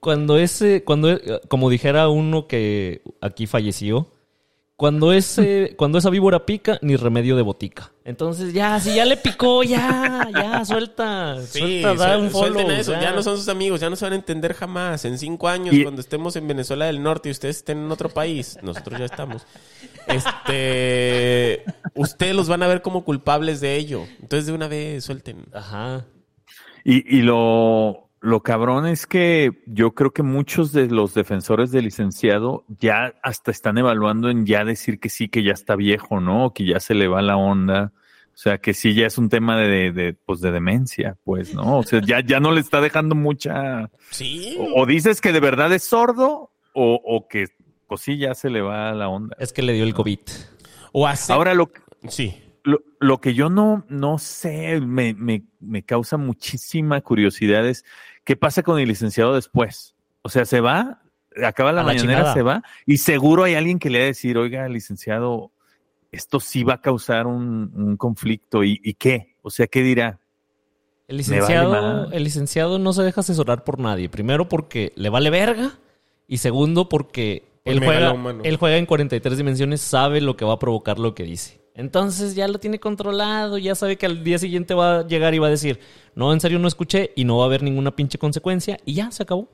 Cuando 0.07 0.39
ese, 0.39 0.85
cuando, 0.85 1.11
eh, 1.11 1.41
como 1.49 1.69
dijera 1.69 2.09
uno 2.09 2.47
que 2.47 3.03
aquí 3.21 3.49
falleció, 3.49 4.07
cuando 4.77 5.13
ese, 5.13 5.75
cuando 5.77 5.99
esa 5.99 6.11
víbora 6.11 6.47
pica, 6.47 6.79
ni 6.81 6.95
remedio 6.95 7.35
de 7.35 7.43
botica. 7.43 7.91
Entonces 8.05 8.53
ya, 8.53 8.79
si 8.79 8.95
ya 8.95 9.05
le 9.05 9.17
picó, 9.17 9.65
ya, 9.65 10.29
ya, 10.33 10.65
suelta, 10.65 11.39
Sí, 11.45 11.59
suelta, 11.59 11.95
da 11.95 12.15
suel- 12.15 12.21
un 12.21 12.31
follow. 12.31 12.53
suelten 12.55 12.77
eso. 12.79 12.93
ya. 12.93 13.01
Ya 13.01 13.13
no 13.13 13.21
son 13.25 13.37
sus 13.37 13.49
amigos, 13.49 13.81
ya 13.81 13.91
no 13.91 13.97
se 13.97 14.05
van 14.05 14.13
a 14.13 14.17
entender 14.17 14.55
jamás. 14.55 15.05
En 15.05 15.19
cinco 15.19 15.49
años, 15.49 15.75
Y- 15.75 15.83
cuando 15.83 16.01
estemos 16.01 16.37
en 16.37 16.47
Venezuela 16.47 16.85
del 16.87 17.03
Norte 17.03 17.29
y 17.29 17.33
ustedes 17.33 17.57
estén 17.57 17.79
en 17.79 17.91
otro 17.91 18.09
país, 18.09 18.59
nosotros 18.63 18.97
ya 19.01 19.07
estamos. 19.07 19.45
Este, 20.07 21.65
ustedes 21.95 22.35
los 22.37 22.49
van 22.49 22.63
a 22.63 22.69
ver 22.69 22.81
como 22.83 23.05
culpables 23.05 23.61
de 23.61 23.75
ello. 23.77 24.05
Entonces 24.21 24.47
de 24.47 24.53
una 24.53 24.69
vez 24.69 25.05
suelten. 25.05 25.47
Ajá. 25.53 26.05
Y, 26.85 27.17
y 27.19 27.23
lo, 27.23 28.06
lo 28.21 28.43
cabrón 28.43 28.87
es 28.87 29.07
que 29.07 29.63
yo 29.67 29.95
creo 29.95 30.13
que 30.13 30.23
muchos 30.23 30.73
de 30.73 30.89
los 30.89 31.15
defensores 31.15 31.71
del 31.71 31.85
licenciado 31.85 32.65
ya 32.81 33.15
hasta 33.23 33.51
están 33.51 33.79
evaluando 33.79 34.31
en 34.31 34.47
ya 34.47 34.65
decir 34.65 34.99
que 34.99 35.09
sí, 35.09 35.29
que 35.29 35.43
ya 35.43 35.53
está 35.53 35.77
viejo, 35.77 36.21
¿no? 36.21 36.53
Que 36.53 36.65
ya 36.65 36.81
se 36.81 36.95
le 36.95 37.09
va 37.09 37.23
la 37.23 37.37
onda. 37.37 37.93
O 38.35 38.39
sea, 38.39 38.59
que 38.59 38.75
sí, 38.75 38.95
ya 38.95 39.07
es 39.07 39.17
un 39.17 39.29
tema 39.29 39.57
de, 39.57 39.93
de, 39.93 40.13
pues, 40.13 40.41
de 40.41 40.51
demencia, 40.51 41.17
pues, 41.25 41.55
¿no? 41.55 41.79
O 41.79 41.83
sea, 41.83 42.03
ya, 42.05 42.21
ya 42.21 42.39
no 42.39 42.53
le 42.53 42.61
está 42.61 42.81
dejando 42.83 43.15
mucha... 43.15 43.91
Sí. 44.11 44.57
O, 44.59 44.83
o 44.83 44.87
dices 44.87 45.21
que 45.21 45.33
de 45.33 45.41
verdad 45.41 45.73
es 45.73 45.85
sordo 45.85 46.51
o, 46.75 47.01
o 47.03 47.29
que, 47.29 47.47
pues 47.87 48.03
sí, 48.03 48.19
ya 48.19 48.35
se 48.35 48.51
le 48.51 48.61
va 48.61 48.93
la 48.93 49.09
onda. 49.09 49.37
Es 49.39 49.53
que 49.53 49.63
le 49.63 49.73
dio 49.73 49.85
el 49.85 49.95
COVID. 49.95 50.21
O 50.93 51.07
hace. 51.07 51.33
Ahora, 51.33 51.55
lo, 51.55 51.71
Sí. 52.09 52.37
Lo, 52.67 52.83
lo 52.99 53.21
que 53.21 53.33
yo 53.33 53.49
no, 53.49 53.87
no 53.89 54.19
sé, 54.19 54.81
me, 54.81 55.15
me, 55.15 55.45
me 55.61 55.85
causa 55.85 56.17
muchísima 56.17 57.01
curiosidad 57.01 57.65
es 57.65 57.85
qué 58.25 58.35
pasa 58.35 58.65
con 58.65 58.81
el 58.81 58.89
licenciado 58.89 59.35
después. 59.35 59.95
O 60.23 60.29
sea, 60.29 60.45
se 60.45 60.61
va, 60.61 61.01
acaba 61.45 61.71
la 61.71 61.85
mañanera, 61.85 62.19
chingada. 62.19 62.35
se 62.35 62.43
va, 62.43 62.63
y 62.85 62.99
seguro 62.99 63.45
hay 63.45 63.55
alguien 63.55 63.79
que 63.79 63.89
le 63.89 64.01
va 64.01 64.05
a 64.05 64.09
decir, 64.09 64.37
oiga, 64.37 64.69
licenciado, 64.69 65.53
esto 66.11 66.41
sí 66.41 66.65
va 66.65 66.75
a 66.75 66.81
causar 66.81 67.29
un, 67.29 67.71
un 67.73 67.97
conflicto. 67.97 68.65
¿Y, 68.65 68.81
¿Y 68.83 68.95
qué? 68.95 69.37
O 69.43 69.51
sea, 69.51 69.69
¿qué 69.69 69.83
dirá? 69.83 70.19
El 71.07 71.19
licenciado, 71.19 71.71
vale 71.71 72.17
el 72.17 72.25
licenciado 72.25 72.81
no 72.81 72.93
se 72.93 73.05
deja 73.05 73.21
asesorar 73.21 73.63
por 73.63 73.79
nadie. 73.79 74.09
Primero 74.09 74.49
porque 74.49 74.93
le 74.97 75.09
vale 75.09 75.31
verga. 75.31 75.79
Y 76.27 76.39
segundo 76.39 76.89
porque 76.89 77.45
Por 77.63 77.75
él 77.75 77.79
juega, 77.79 78.17
él 78.43 78.57
juega 78.57 78.77
en 78.77 78.87
43 78.87 79.39
dimensiones, 79.39 79.81
sabe 79.81 80.21
lo 80.21 80.37
que 80.37 80.45
va 80.45 80.55
a 80.55 80.59
provocar 80.59 80.99
lo 80.99 81.15
que 81.15 81.23
dice. 81.23 81.65
Entonces 81.77 82.35
ya 82.35 82.49
lo 82.49 82.59
tiene 82.59 82.81
controlado, 82.81 83.59
ya 83.59 83.75
sabe 83.75 83.97
que 83.97 84.07
al 84.07 84.25
día 84.25 84.39
siguiente 84.39 84.73
va 84.73 85.01
a 85.01 85.07
llegar 85.07 85.35
y 85.35 85.39
va 85.39 85.49
a 85.49 85.51
decir, 85.51 85.79
no, 86.15 86.33
en 86.33 86.41
serio 86.41 86.59
no 86.59 86.69
escuché 86.69 87.13
y 87.15 87.25
no 87.25 87.37
va 87.37 87.45
a 87.45 87.47
haber 87.47 87.63
ninguna 87.63 87.95
pinche 87.95 88.19
consecuencia 88.19 88.79
y 88.87 88.95
ya 88.95 89.11
se 89.11 89.23
acabó. 89.23 89.51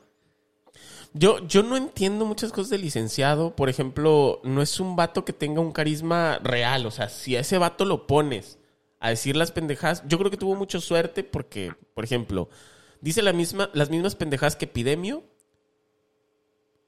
Yo, 1.14 1.44
yo 1.46 1.64
no 1.64 1.76
entiendo 1.76 2.24
muchas 2.24 2.52
cosas 2.52 2.70
del 2.70 2.82
licenciado. 2.82 3.56
Por 3.56 3.68
ejemplo, 3.68 4.40
no 4.44 4.62
es 4.62 4.78
un 4.78 4.94
vato 4.94 5.24
que 5.24 5.32
tenga 5.32 5.60
un 5.60 5.72
carisma 5.72 6.38
real. 6.42 6.86
O 6.86 6.92
sea, 6.92 7.08
si 7.08 7.36
a 7.36 7.40
ese 7.40 7.58
vato 7.58 7.84
lo 7.84 8.06
pones 8.06 8.58
a 9.00 9.10
decir 9.10 9.36
las 9.36 9.50
pendejadas, 9.50 10.04
yo 10.06 10.16
creo 10.16 10.30
que 10.30 10.36
tuvo 10.36 10.54
mucha 10.54 10.80
suerte 10.80 11.24
porque, 11.24 11.74
por 11.92 12.04
ejemplo, 12.04 12.48
dice 13.00 13.20
las 13.20 13.34
mismas 13.34 14.14
pendejadas 14.14 14.56
que 14.56 14.66
Epidemio. 14.66 15.24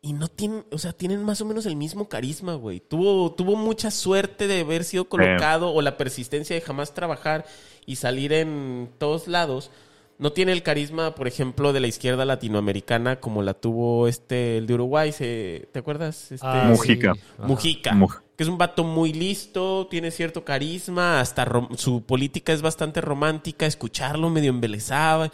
Y 0.06 0.12
no 0.12 0.28
tienen, 0.28 0.64
o 0.70 0.76
sea, 0.76 0.92
tienen 0.92 1.24
más 1.24 1.40
o 1.40 1.46
menos 1.46 1.64
el 1.64 1.76
mismo 1.76 2.10
carisma, 2.10 2.54
güey. 2.56 2.80
Tuvo, 2.80 3.32
tuvo 3.32 3.56
mucha 3.56 3.90
suerte 3.90 4.46
de 4.46 4.60
haber 4.60 4.84
sido 4.84 5.08
colocado 5.08 5.72
o 5.72 5.80
la 5.80 5.96
persistencia 5.96 6.54
de 6.54 6.60
jamás 6.60 6.92
trabajar 6.92 7.46
y 7.86 7.96
salir 7.96 8.34
en 8.34 8.90
todos 8.98 9.28
lados. 9.28 9.70
No 10.18 10.30
tiene 10.32 10.52
el 10.52 10.62
carisma, 10.62 11.14
por 11.14 11.26
ejemplo, 11.26 11.72
de 11.72 11.80
la 11.80 11.86
izquierda 11.86 12.26
latinoamericana 12.26 13.18
como 13.18 13.42
la 13.42 13.54
tuvo 13.54 14.06
este, 14.06 14.58
el 14.58 14.66
de 14.66 14.74
Uruguay. 14.74 15.10
se- 15.10 15.68
¿Te 15.72 15.78
acuerdas? 15.78 16.30
Este, 16.32 16.46
Ah, 16.46 16.66
Mujica. 16.68 17.14
sí. 17.14 17.20
Mujica. 17.38 17.92
Muj- 17.92 18.20
Que 18.36 18.42
es 18.42 18.48
un 18.48 18.58
vato 18.58 18.84
muy 18.84 19.12
listo, 19.12 19.86
tiene 19.90 20.10
cierto 20.10 20.44
carisma, 20.44 21.20
hasta 21.20 21.44
rom- 21.46 21.76
su 21.76 22.02
política 22.02 22.52
es 22.52 22.62
bastante 22.62 23.00
romántica, 23.00 23.64
escucharlo 23.64 24.28
medio 24.28 24.50
embelezaba. 24.50 25.30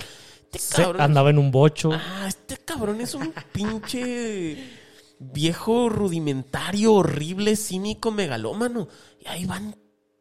Este 0.53 0.83
Se- 0.83 0.93
andaba 0.99 1.31
en 1.31 1.39
un 1.39 1.51
bocho. 1.51 1.91
Ah, 1.93 2.25
este 2.29 2.57
cabrón 2.59 3.01
es 3.01 3.15
un 3.15 3.33
pinche 3.53 4.57
viejo 5.19 5.89
rudimentario, 5.89 6.95
horrible, 6.95 7.57
cínico, 7.57 8.11
megalómano. 8.11 8.89
Y 9.21 9.29
ahí 9.29 9.45
van 9.45 9.77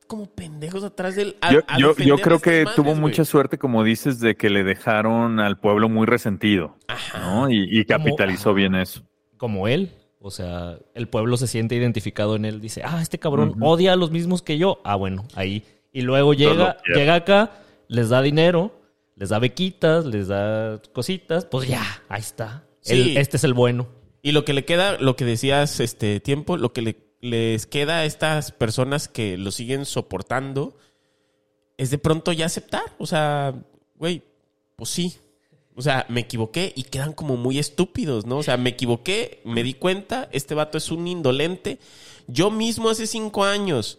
como 0.08 0.26
pendejos 0.28 0.84
atrás 0.84 1.16
del. 1.16 1.36
a- 1.42 1.54
Yo, 1.54 1.60
a 1.68 1.78
yo, 1.80 1.96
yo 1.98 2.18
creo 2.18 2.40
que 2.40 2.64
madres, 2.64 2.76
tuvo 2.76 2.96
mucha 2.96 3.26
suerte, 3.26 3.58
como 3.58 3.84
dices, 3.84 4.20
de 4.20 4.36
que 4.36 4.50
le 4.50 4.64
dejaron 4.64 5.40
al 5.40 5.58
pueblo 5.60 5.88
muy 5.90 6.06
resentido, 6.06 6.76
Ajá. 6.88 7.20
¿no? 7.20 7.50
Y, 7.50 7.68
y 7.70 7.86
capitalizó 7.86 8.50
Ajá. 8.50 8.56
bien 8.58 8.76
eso. 8.76 9.04
como 9.38 9.68
él. 9.70 9.94
O 10.22 10.32
sea, 10.32 10.78
el 10.96 11.08
pueblo 11.08 11.38
se 11.38 11.48
siente 11.48 11.76
identificado 11.76 12.36
en 12.36 12.44
él. 12.44 12.60
Dice, 12.60 12.82
ah, 12.84 13.02
este 13.02 13.20
cabrón 13.20 13.56
odia 13.62 13.94
a 13.94 13.96
los 13.96 14.12
mismos 14.12 14.42
que 14.42 14.58
yo. 14.58 14.82
Ah, 14.84 14.96
bueno, 14.96 15.24
ahí. 15.34 15.64
Y 15.94 16.02
luego 16.02 16.34
llega, 16.34 16.76
llega 16.94 17.16
acá, 17.16 17.52
les 17.88 18.10
da 18.10 18.22
dinero, 18.22 18.79
les 19.20 19.30
da 19.30 19.38
bequitas, 19.40 20.06
les 20.06 20.30
da 20.30 20.82
cositas. 20.94 21.46
Pues 21.46 21.68
ya, 21.68 21.84
ahí 22.10 22.22
está. 22.22 22.66
Sí. 22.82 22.94
El- 22.94 23.18
este 23.18 23.38
es 23.38 23.44
el 23.44 23.54
bueno. 23.54 23.88
Y 24.22 24.32
lo 24.32 24.46
que 24.46 24.54
le 24.54 24.66
queda, 24.66 24.98
lo 24.98 25.16
que 25.16 25.26
decías 25.26 25.80
este 25.80 26.20
tiempo, 26.20 26.58
lo 26.58 26.74
que 26.74 26.82
le- 26.82 26.98
les 27.22 27.66
queda 27.68 28.00
a 28.00 28.06
estas 28.06 28.52
personas 28.52 29.08
que 29.10 29.38
lo 29.38 29.52
siguen 29.52 29.86
soportando 29.86 30.78
es 31.78 31.90
de 31.92 31.98
pronto 31.98 32.32
ya 32.32 32.46
aceptar. 32.46 32.84
O 32.98 33.06
sea, 33.06 33.54
güey, 33.96 34.24
pues 34.76 34.90
sí. 34.90 35.18
O 35.76 35.82
sea, 35.82 36.06
me 36.10 36.22
equivoqué 36.22 36.74
y 36.76 36.84
quedan 36.84 37.14
como 37.14 37.38
muy 37.38 37.58
estúpidos, 37.60 38.26
¿no? 38.26 38.38
O 38.40 38.44
sea, 38.44 38.58
me 38.58 38.72
equivoqué, 38.72 39.42
me 39.46 39.64
di 39.64 39.74
cuenta, 39.74 40.28
este 40.34 40.54
vato 40.56 40.78
es 40.78 40.92
un 40.92 41.08
indolente. 41.08 41.80
Yo 42.28 42.52
mismo 42.52 42.90
hace 42.90 43.08
cinco 43.08 43.46
años, 43.46 43.98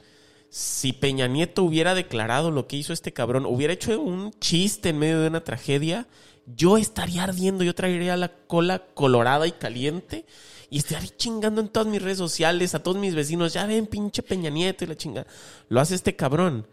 si 0.51 0.93
Peña 0.93 1.29
Nieto 1.29 1.63
hubiera 1.63 1.95
declarado 1.95 2.51
lo 2.51 2.67
que 2.67 2.77
hizo 2.77 2.93
este 2.93 3.13
cabrón, 3.13 3.47
hubiera 3.47 3.73
hecho 3.73 3.99
un 4.01 4.33
chiste 4.41 4.89
en 4.89 4.99
medio 4.99 5.21
de 5.21 5.29
una 5.29 5.45
tragedia, 5.45 6.09
yo 6.45 6.77
estaría 6.77 7.23
ardiendo, 7.23 7.63
yo 7.63 7.75
traería 7.75 8.17
la 8.17 8.29
cola 8.49 8.83
colorada 8.95 9.47
y 9.47 9.53
caliente 9.53 10.27
y 10.69 10.79
estaría 10.79 11.17
chingando 11.17 11.61
en 11.61 11.69
todas 11.69 11.87
mis 11.87 12.03
redes 12.03 12.19
sociales, 12.19 12.75
a 12.75 12.83
todos 12.83 12.97
mis 12.97 13.15
vecinos, 13.15 13.53
ya 13.53 13.65
ven 13.67 13.87
pinche 13.87 14.23
Peña 14.25 14.51
Nieto 14.51 14.85
y 14.85 14.89
la 14.89 14.97
chingada. 14.97 15.27
Lo 15.69 15.81
hace 15.81 15.95
este 15.95 16.17
cabrón. 16.17 16.67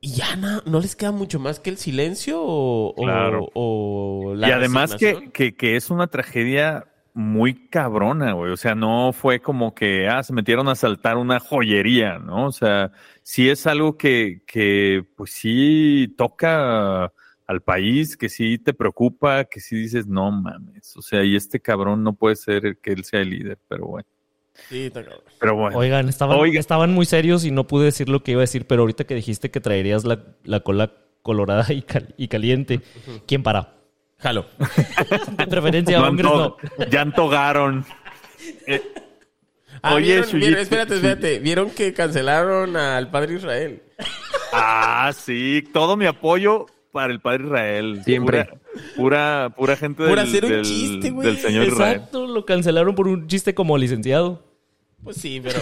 Y 0.00 0.12
ya 0.14 0.34
no, 0.36 0.62
no 0.66 0.80
les 0.80 0.94
queda 0.96 1.12
mucho 1.12 1.38
más 1.38 1.58
que 1.60 1.70
el 1.70 1.78
silencio 1.78 2.40
o, 2.42 2.94
Claro. 2.96 3.48
o 3.54 4.34
la 4.36 4.48
y 4.48 4.52
además 4.52 4.94
que, 4.96 5.30
que 5.32 5.76
es 5.76 5.90
una 5.90 6.08
tragedia 6.08 6.86
muy 7.16 7.68
cabrona, 7.70 8.32
güey. 8.32 8.52
O 8.52 8.58
sea, 8.58 8.74
no 8.74 9.12
fue 9.14 9.40
como 9.40 9.74
que, 9.74 10.06
ah, 10.06 10.22
se 10.22 10.34
metieron 10.34 10.68
a 10.68 10.74
saltar 10.74 11.16
una 11.16 11.40
joyería, 11.40 12.18
¿no? 12.18 12.46
O 12.46 12.52
sea, 12.52 12.92
sí 13.22 13.48
es 13.48 13.66
algo 13.66 13.96
que, 13.96 14.42
que 14.46 15.02
pues 15.16 15.30
sí 15.30 16.14
toca 16.18 17.10
al 17.46 17.62
país, 17.62 18.18
que 18.18 18.28
sí 18.28 18.58
te 18.58 18.74
preocupa, 18.74 19.44
que 19.46 19.60
sí 19.60 19.76
dices, 19.76 20.06
no 20.06 20.30
mames. 20.30 20.94
O 20.96 21.00
sea, 21.00 21.24
y 21.24 21.36
este 21.36 21.58
cabrón 21.58 22.04
no 22.04 22.12
puede 22.12 22.36
ser 22.36 22.76
que 22.82 22.92
él 22.92 23.02
sea 23.04 23.20
el 23.20 23.30
líder, 23.30 23.58
pero 23.66 23.86
bueno. 23.86 24.06
Sí, 24.68 24.84
está 24.86 25.02
cabrón. 25.02 25.22
Pero 25.40 25.56
bueno. 25.56 25.78
Oigan, 25.78 26.08
estaban, 26.10 26.38
Oiga. 26.38 26.60
estaban 26.60 26.92
muy 26.92 27.06
serios 27.06 27.46
y 27.46 27.50
no 27.50 27.66
pude 27.66 27.86
decir 27.86 28.10
lo 28.10 28.22
que 28.22 28.32
iba 28.32 28.40
a 28.40 28.48
decir, 28.48 28.66
pero 28.66 28.82
ahorita 28.82 29.04
que 29.04 29.14
dijiste 29.14 29.50
que 29.50 29.60
traerías 29.60 30.04
la, 30.04 30.22
la 30.44 30.60
cola 30.60 30.92
colorada 31.22 31.72
y, 31.72 31.80
cal- 31.80 32.14
y 32.18 32.28
caliente, 32.28 32.80
¿quién 33.26 33.42
para? 33.42 33.75
Jalo. 34.18 34.46
De 35.36 35.46
preferencia, 35.46 35.98
No 35.98 36.08
hombres 36.08 36.30
no. 36.30 36.56
ya 36.90 37.02
antogaron. 37.02 37.84
Eh, 38.66 38.80
Ah, 39.82 39.94
Oye, 39.94 40.06
¿vieron, 40.06 40.24
Chuyito, 40.30 40.46
vieron- 40.46 40.62
espérate, 40.62 40.94
espérate. 40.94 41.38
¿Vieron 41.40 41.70
que 41.70 41.92
cancelaron 41.92 42.76
al 42.76 43.10
padre 43.10 43.34
Israel? 43.34 43.82
Ah, 44.52 45.12
sí, 45.16 45.62
todo 45.72 45.96
mi 45.96 46.06
apoyo 46.06 46.66
para 46.92 47.12
el 47.12 47.20
padre 47.20 47.44
Israel. 47.44 48.02
Siempre. 48.04 48.44
Pura, 48.44 48.58
pura, 48.96 49.54
pura 49.56 49.76
gente 49.76 49.98
Por 50.06 50.16
del, 50.18 50.18
hacer 50.20 50.44
un 50.44 50.50
del- 50.52 50.62
chiste, 50.62 51.10
güey. 51.10 51.26
del 51.28 51.38
señor 51.38 51.66
Israel. 51.66 51.96
Exacto, 51.96 52.26
lo 52.26 52.44
cancelaron 52.46 52.94
por 52.94 53.06
un 53.08 53.26
chiste 53.26 53.54
como 53.54 53.76
licenciado. 53.76 54.42
Pues 55.04 55.16
sí, 55.18 55.40
pero 55.42 55.60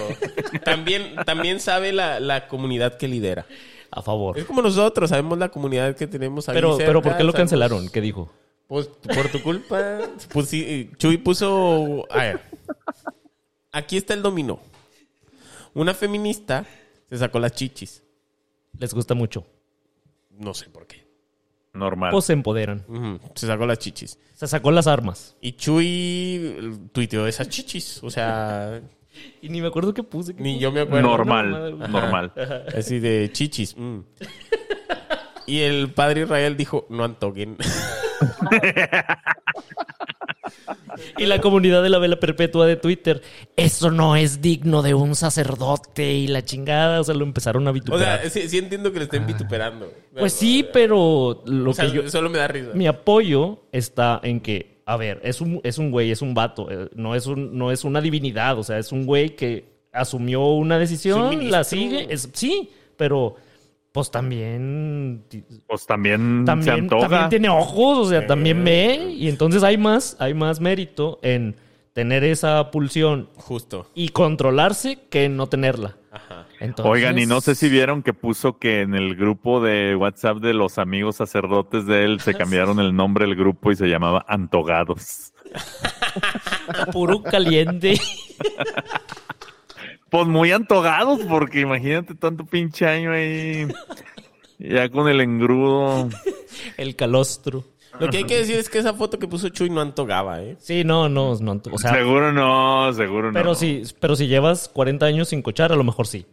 también, 0.65 1.17
también 1.27 1.59
sabe 1.61 1.93
la, 1.93 2.21
la 2.21 2.47
comunidad 2.49 2.97
que 2.97 3.09
lidera. 3.09 3.47
A 3.91 4.01
favor. 4.03 4.39
Es 4.39 4.45
como 4.45 4.63
nosotros, 4.63 5.11
sabemos 5.11 5.39
la 5.39 5.49
comunidad 5.49 5.97
que 5.97 6.07
tenemos 6.07 6.49
ahí 6.49 6.55
Pero, 6.55 6.77
cerca, 6.77 6.87
pero 6.89 7.03
¿por 7.03 7.17
qué 7.17 7.25
lo 7.25 7.33
sabemos- 7.33 7.37
cancelaron? 7.51 7.89
¿Qué 7.89 8.01
dijo? 8.01 8.33
Pues 8.67 8.87
por 8.89 9.29
tu 9.31 9.43
culpa. 9.43 10.01
Pues 10.33 10.49
sí, 10.49 10.91
Chuy 10.97 11.19
puso. 11.19 12.07
A 12.11 12.19
ver. 12.19 12.41
Aquí 13.73 13.97
está 13.97 14.15
el 14.15 14.23
dominó. 14.23 14.61
Una 15.75 15.93
feminista 15.95 16.65
se 17.11 17.19
sacó 17.19 17.39
las 17.39 17.53
chichis. 17.53 18.03
Les 18.79 18.95
gusta 18.95 19.15
mucho. 19.15 19.45
No 20.31 20.55
sé 20.55 20.69
por 20.71 20.87
qué. 20.87 21.05
Normal. 21.73 22.13
Pues 22.13 22.25
se 22.27 22.33
empoderan. 22.33 22.85
Ujú, 22.89 23.19
Se 23.35 23.47
sacó 23.47 23.67
las 23.67 23.79
chichis. 23.81 24.19
Se 24.35 24.47
sacó 24.47 24.71
las 24.71 24.87
armas. 24.87 25.37
Y 25.41 25.53
Chuy 25.53 26.89
tuiteó 26.93 27.27
esas 27.27 27.49
chichis. 27.49 28.03
O 28.05 28.11
sea, 28.11 28.81
Y 29.43 29.49
ni 29.49 29.61
me 29.61 29.67
acuerdo 29.69 29.93
qué 29.93 30.03
puse. 30.05 30.35
¿qué 30.35 30.43
ni 30.43 30.53
puse? 30.55 30.63
yo 30.63 30.73
me 30.73 30.81
acuerdo. 30.81 31.09
normal, 31.09 31.77
Ajá. 31.83 31.89
normal. 31.89 32.33
Así 32.77 32.99
de 33.01 33.31
chichis. 33.33 33.77
mm. 33.77 33.99
Y 35.47 35.61
el 35.61 35.93
padre 35.93 36.23
Israel 36.23 36.57
dijo, 36.57 36.87
no 36.89 37.05
antoquen. 37.05 37.59
Y 41.19 41.27
la 41.27 41.41
comunidad 41.41 41.83
de 41.83 41.91
la 41.91 41.99
vela 41.99 42.19
perpetua 42.21 42.67
de 42.67 42.77
Twitter, 42.77 43.23
eso 43.57 43.91
no 43.91 44.17
es 44.17 44.41
digno 44.41 44.83
de 44.83 44.95
un 44.95 45.15
sacerdote 45.15 46.13
y 46.13 46.27
la 46.29 46.45
chingada, 46.45 47.01
o 47.01 47.05
sea, 47.05 47.15
lo 47.15 47.25
empezaron 47.25 47.67
a 47.67 47.71
O 47.71 47.75
vituperar. 47.75 48.21
sea, 48.21 48.31
sí, 48.31 48.49
sí 48.49 48.59
entiendo 48.59 48.93
que 48.93 48.99
le 48.99 49.05
estén 49.05 49.27
vituperando. 49.27 49.93
pues 50.17 50.33
sí, 50.33 50.67
pero 50.73 51.43
lo 51.47 51.71
O 51.71 51.75
sea, 51.75 51.87
que 51.87 51.93
yo... 51.93 52.11
solo 52.11 52.31
me 52.31 52.39
da 52.39 52.49
risa. 52.49 52.71
Mi 52.75 52.87
apoyo 52.87 53.63
está 53.73 54.21
en 54.23 54.41
que, 54.41 54.79
a 54.87 54.97
ver, 54.97 55.21
es 55.25 55.41
un, 55.41 55.61
es 55.65 55.79
un 55.79 55.91
güey, 55.91 56.11
es 56.11 56.23
un 56.23 56.35
vato, 56.35 56.71
eh, 56.71 56.89
no 56.95 57.15
es, 57.15 57.27
un, 57.27 57.57
no 57.59 57.73
es 57.73 57.85
una 57.85 58.01
divinidad, 58.01 58.59
o 58.59 58.63
sea, 58.63 58.79
es 58.79 58.93
un 58.93 59.05
güey 59.05 59.35
que 59.37 59.65
asumió 59.93 60.47
una 60.55 60.79
decisión, 60.79 61.51
la 61.51 61.65
sigue, 61.65 62.07
es, 62.13 62.29
sí, 62.33 62.71
pero 62.97 63.37
pues 63.95 64.11
también, 64.11 65.23
Pues 65.69 65.87
también, 65.87 66.41
se 66.41 66.47
también, 66.47 66.81
antoja. 66.81 67.09
también 67.09 67.29
tiene 67.29 67.49
ojos, 67.49 67.99
o 67.99 68.11
sea, 68.11 68.27
también 68.27 68.65
ve, 68.65 69.13
y 69.17 69.29
entonces 69.29 69.63
hay 69.63 69.79
más, 69.79 70.17
hay 70.19 70.35
más 70.35 70.59
mérito 70.59 71.21
en 71.23 71.55
tener 71.93 72.25
esa 72.25 72.73
pulsión 72.73 73.29
Justo. 73.37 73.89
y 73.95 74.09
controlarse 74.09 74.99
que 75.11 75.27
en 75.27 75.37
no 75.37 75.47
tenerla. 75.47 75.97
Ajá. 76.11 76.49
Entonces, 76.59 76.93
Oigan, 76.93 77.21
y 77.21 77.27
no 77.27 77.41
sé 77.41 77.55
si 77.55 77.69
vieron 77.69 78.03
que 78.03 78.13
puso 78.13 78.59
que 78.59 78.81
en 78.81 78.97
el 78.97 79.15
grupo 79.15 79.61
de 79.61 79.95
WhatsApp 79.95 80.39
de 80.39 80.55
los 80.55 80.79
amigos 80.79 81.15
sacerdotes 81.15 81.87
de 81.87 82.05
él 82.05 82.19
se 82.19 82.35
cambiaron 82.35 82.81
el 82.81 82.97
nombre 82.97 83.27
del 83.27 83.37
grupo 83.37 83.71
y 83.71 83.77
se 83.77 83.87
llamaba 83.87 84.25
Antogados. 84.27 85.33
puro 86.93 87.23
caliente. 87.23 87.95
Pues 90.15 90.29
muy 90.29 90.53
antogados, 90.53 91.23
porque 91.29 91.59
imagínate 91.59 92.15
tanto 92.15 92.45
pinche 92.45 92.87
año 92.87 93.11
ahí. 93.11 93.67
Ya 94.61 94.89
con 94.89 95.09
el 95.09 95.21
engrudo. 95.21 96.09
el 96.77 96.95
calostro. 96.95 97.65
Lo 97.99 98.09
que 98.09 98.19
hay 98.19 98.25
que 98.25 98.37
decir 98.37 98.55
es 98.55 98.69
que 98.69 98.79
esa 98.79 98.95
foto 98.95 99.19
que 99.19 99.27
puso 99.27 99.49
Chuy 99.49 99.71
no 99.71 99.81
antogaba, 99.81 100.41
¿eh? 100.41 100.57
Sí, 100.61 100.85
no, 100.85 101.09
no, 101.09 101.35
no, 101.41 101.61
o 101.69 101.79
sea, 101.79 101.93
seguro 101.95 102.33
no, 102.33 102.93
seguro 102.93 103.33
no. 103.33 103.35
Pero 103.37 103.57
si, 103.57 103.83
pero 103.99 104.15
si 104.15 104.29
llevas 104.29 104.69
40 104.69 105.05
años 105.05 105.31
sin 105.31 105.43
cochar, 105.43 105.73
a 105.73 105.77
lo 105.77 105.83
mejor 105.83 106.07
sí. 106.07 106.25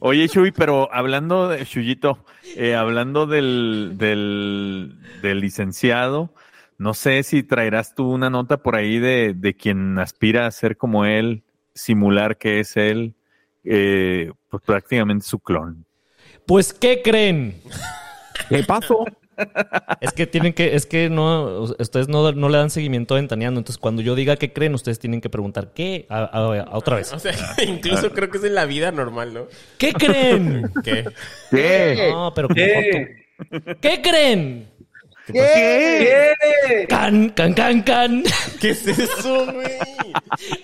Oye, 0.00 0.26
Shui, 0.26 0.50
pero 0.50 0.92
hablando 0.92 1.48
de 1.48 1.64
Chuyito, 1.64 2.18
eh, 2.54 2.74
hablando 2.74 3.26
del, 3.26 3.94
del, 3.96 4.98
del 5.22 5.40
licenciado, 5.40 6.34
no 6.76 6.92
sé 6.92 7.22
si 7.22 7.42
traerás 7.42 7.94
tú 7.94 8.10
una 8.10 8.28
nota 8.28 8.58
por 8.58 8.76
ahí 8.76 8.98
de, 8.98 9.32
de 9.32 9.56
quien 9.56 9.98
aspira 9.98 10.46
a 10.46 10.50
ser 10.50 10.76
como 10.76 11.06
él, 11.06 11.44
simular 11.82 12.36
que 12.38 12.60
es 12.60 12.76
él, 12.76 13.14
eh, 13.64 14.30
pues 14.48 14.62
prácticamente 14.64 15.26
su 15.26 15.38
clon. 15.38 15.84
Pues, 16.46 16.72
¿qué 16.72 17.02
creen? 17.02 17.60
¿Qué 18.48 18.62
pasó? 18.64 19.04
Es 20.00 20.12
que 20.12 20.26
tienen 20.26 20.52
que, 20.52 20.74
es 20.74 20.84
que 20.84 21.08
no, 21.08 21.62
ustedes 21.78 22.08
no, 22.08 22.30
no 22.32 22.48
le 22.48 22.58
dan 22.58 22.68
seguimiento 22.70 23.14
a 23.14 23.18
Ventaneando. 23.18 23.58
Entonces, 23.60 23.78
cuando 23.78 24.02
yo 24.02 24.14
diga 24.14 24.36
qué 24.36 24.52
creen, 24.52 24.74
ustedes 24.74 24.98
tienen 24.98 25.20
que 25.20 25.30
preguntar 25.30 25.72
qué. 25.72 26.06
A, 26.10 26.18
a- 26.24 26.60
a 26.62 26.76
otra 26.76 26.96
vez. 26.96 27.12
O 27.14 27.18
sea, 27.18 27.32
incluso 27.66 28.10
creo 28.12 28.30
que 28.30 28.38
es 28.38 28.44
en 28.44 28.54
la 28.54 28.66
vida 28.66 28.92
normal, 28.92 29.32
¿no? 29.32 29.46
¿Qué 29.78 29.92
creen? 29.92 30.70
¿Qué? 30.84 31.04
¿Qué? 31.50 32.08
No, 32.12 32.32
pero 32.34 32.48
tú. 32.48 32.54
¿Qué 33.80 34.02
creen? 34.02 34.68
¿Qué? 35.32 36.86
Can, 36.88 37.30
can, 37.30 37.52
can, 37.54 37.82
can. 37.82 38.22
¿Qué 38.60 38.70
es 38.70 38.86
eso, 38.86 39.46
güey? 39.52 39.72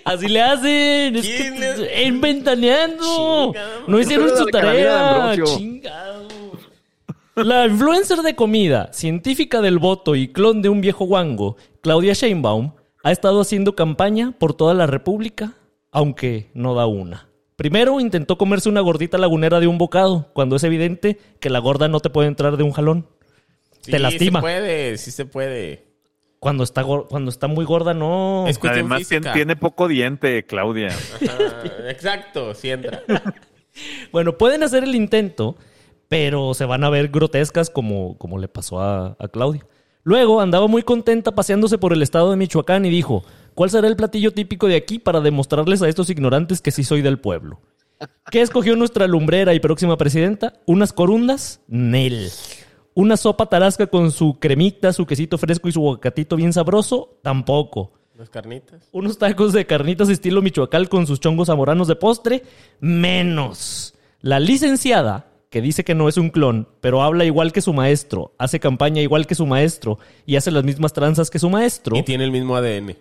Así 0.05 0.27
le 0.27 0.41
hacen. 0.41 1.15
Es 1.15 1.25
¿Quién 1.25 1.53
que 1.55 1.59
le- 1.77 2.05
en 2.07 2.21
Ventaneando. 2.21 3.03
Chingado. 3.53 3.81
No 3.87 3.99
hicieron 3.99 4.29
su 4.37 4.45
tarea. 4.47 5.33
Chingado. 5.43 6.27
La 7.35 7.67
influencer 7.67 8.19
de 8.23 8.35
comida, 8.35 8.89
científica 8.93 9.61
del 9.61 9.77
voto 9.77 10.15
y 10.15 10.29
clon 10.29 10.61
de 10.63 10.69
un 10.69 10.81
viejo 10.81 11.05
guango, 11.05 11.55
Claudia 11.81 12.13
Sheinbaum, 12.13 12.71
ha 13.03 13.11
estado 13.11 13.41
haciendo 13.41 13.75
campaña 13.75 14.33
por 14.39 14.55
toda 14.55 14.73
la 14.73 14.87
República, 14.87 15.53
aunque 15.91 16.49
no 16.55 16.73
da 16.73 16.87
una. 16.87 17.29
Primero 17.55 17.99
intentó 17.99 18.39
comerse 18.39 18.69
una 18.69 18.81
gordita 18.81 19.19
lagunera 19.19 19.59
de 19.59 19.67
un 19.67 19.77
bocado, 19.77 20.29
cuando 20.33 20.55
es 20.55 20.63
evidente 20.63 21.19
que 21.39 21.51
la 21.51 21.59
gorda 21.59 21.87
no 21.87 21.99
te 21.99 22.09
puede 22.09 22.27
entrar 22.27 22.57
de 22.57 22.63
un 22.63 22.71
jalón. 22.71 23.07
Sí, 23.87 23.91
Te 23.91 23.99
lastima. 23.99 24.39
se 24.39 24.41
puede, 24.41 24.97
sí 24.97 25.11
se 25.11 25.25
puede. 25.25 25.87
Cuando 26.39 26.63
está, 26.65 26.83
cuando 26.83 27.29
está 27.31 27.47
muy 27.47 27.63
gorda, 27.63 27.93
no. 27.93 28.45
Es 28.47 28.59
Además 28.61 28.99
física. 28.99 29.21
tiene, 29.21 29.33
tiene 29.33 29.55
poco 29.55 29.87
diente, 29.87 30.45
Claudia. 30.45 30.89
Ajá, 30.89 31.89
exacto, 31.89 32.53
sí 32.53 32.69
entra. 32.69 33.01
Bueno, 34.11 34.37
pueden 34.37 34.63
hacer 34.63 34.83
el 34.83 34.95
intento, 34.95 35.55
pero 36.09 36.53
se 36.55 36.65
van 36.65 36.83
a 36.83 36.89
ver 36.89 37.09
grotescas 37.09 37.69
como, 37.69 38.17
como 38.17 38.39
le 38.39 38.47
pasó 38.47 38.81
a, 38.81 39.15
a 39.19 39.27
Claudia. 39.27 39.65
Luego 40.03 40.41
andaba 40.41 40.67
muy 40.67 40.81
contenta 40.81 41.33
paseándose 41.35 41.77
por 41.77 41.93
el 41.93 42.01
estado 42.01 42.31
de 42.31 42.37
Michoacán 42.37 42.85
y 42.85 42.89
dijo, 42.89 43.23
¿cuál 43.53 43.69
será 43.69 43.87
el 43.87 43.95
platillo 43.95 44.31
típico 44.33 44.67
de 44.67 44.75
aquí 44.77 44.97
para 44.99 45.21
demostrarles 45.21 45.81
a 45.83 45.89
estos 45.89 46.09
ignorantes 46.09 46.59
que 46.61 46.71
sí 46.71 46.83
soy 46.83 47.01
del 47.03 47.19
pueblo? 47.19 47.61
¿Qué 48.31 48.41
escogió 48.41 48.75
nuestra 48.75 49.05
lumbrera 49.07 49.53
y 49.53 49.59
próxima 49.59 49.95
presidenta? 49.97 50.53
¿Unas 50.65 50.91
corundas? 50.91 51.61
Nel. 51.67 52.29
¿Una 52.97 53.15
sopa 53.15 53.45
tarasca 53.45 53.85
con 53.85 54.09
su 54.09 54.39
cremita, 54.39 54.91
su 54.91 55.05
quesito 55.05 55.37
fresco 55.37 55.69
y 55.69 55.71
su 55.71 55.81
aguacatito 55.81 56.35
bien 56.35 56.51
sabroso? 56.51 57.19
Tampoco. 57.21 57.91
Las 58.15 58.31
carnitas. 58.31 58.89
Unos 58.91 59.19
tacos 59.19 59.53
de 59.53 59.67
carnitas 59.67 60.09
estilo 60.09 60.41
Michoacán 60.41 60.85
con 60.85 61.05
sus 61.05 61.19
chongos 61.19 61.45
zamoranos 61.45 61.87
de 61.87 61.95
postre, 61.95 62.41
menos. 62.79 63.93
La 64.21 64.39
licenciada, 64.39 65.27
que 65.51 65.61
dice 65.61 65.83
que 65.83 65.93
no 65.93 66.09
es 66.09 66.17
un 66.17 66.31
clon, 66.31 66.69
pero 66.81 67.03
habla 67.03 67.23
igual 67.23 67.51
que 67.51 67.61
su 67.61 67.71
maestro, 67.71 68.33
hace 68.39 68.59
campaña 68.59 68.99
igual 68.99 69.27
que 69.27 69.35
su 69.35 69.45
maestro 69.45 69.99
y 70.25 70.35
hace 70.35 70.49
las 70.49 70.63
mismas 70.63 70.91
tranzas 70.91 71.29
que 71.29 71.37
su 71.37 71.51
maestro, 71.51 71.97
Y 71.97 72.01
tiene 72.01 72.23
el 72.23 72.31
mismo 72.31 72.55
ADN. 72.55 72.95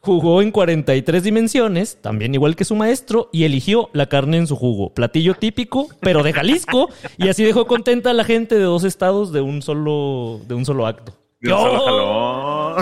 Jugó 0.00 0.42
en 0.42 0.50
43 0.50 1.22
dimensiones, 1.22 1.98
también 2.00 2.34
igual 2.34 2.56
que 2.56 2.64
su 2.64 2.74
maestro, 2.74 3.28
y 3.32 3.44
eligió 3.44 3.90
la 3.92 4.06
carne 4.06 4.38
en 4.38 4.46
su 4.46 4.56
jugo. 4.56 4.92
Platillo 4.94 5.34
típico, 5.34 5.88
pero 6.00 6.22
de 6.22 6.32
Jalisco, 6.32 6.88
y 7.18 7.28
así 7.28 7.44
dejó 7.44 7.66
contenta 7.66 8.10
a 8.10 8.14
la 8.14 8.24
gente 8.24 8.56
de 8.56 8.64
dos 8.64 8.84
estados 8.84 9.32
de 9.32 9.40
un 9.40 9.62
solo, 9.62 10.40
de 10.46 10.54
un 10.54 10.64
solo 10.64 10.86
acto. 10.86 11.16
¡Oh! 11.50 12.76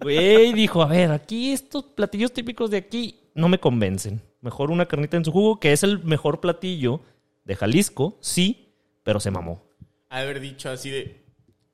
Güey, 0.00 0.52
dijo, 0.52 0.82
a 0.82 0.86
ver, 0.86 1.10
aquí 1.10 1.52
estos 1.52 1.84
platillos 1.84 2.32
típicos 2.32 2.70
de 2.70 2.78
aquí 2.78 3.16
no 3.34 3.48
me 3.48 3.58
convencen. 3.58 4.22
Mejor 4.40 4.70
una 4.70 4.86
carnita 4.86 5.16
en 5.16 5.24
su 5.24 5.32
jugo, 5.32 5.58
que 5.58 5.72
es 5.72 5.82
el 5.82 6.04
mejor 6.04 6.40
platillo 6.40 7.00
de 7.44 7.56
Jalisco, 7.56 8.16
sí, 8.20 8.74
pero 9.02 9.20
se 9.20 9.30
mamó. 9.30 9.62
Haber 10.08 10.40
dicho 10.40 10.70
así 10.70 10.90
de, 10.90 11.24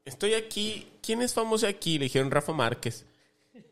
estoy 0.05 0.35
aquí, 0.35 0.87
¿quién 1.03 1.23
es 1.23 1.35
famoso 1.35 1.67
aquí? 1.67 1.99
Le 1.99 2.05
dijeron 2.05 2.31
Rafa 2.31 2.53
Márquez. 2.53 3.07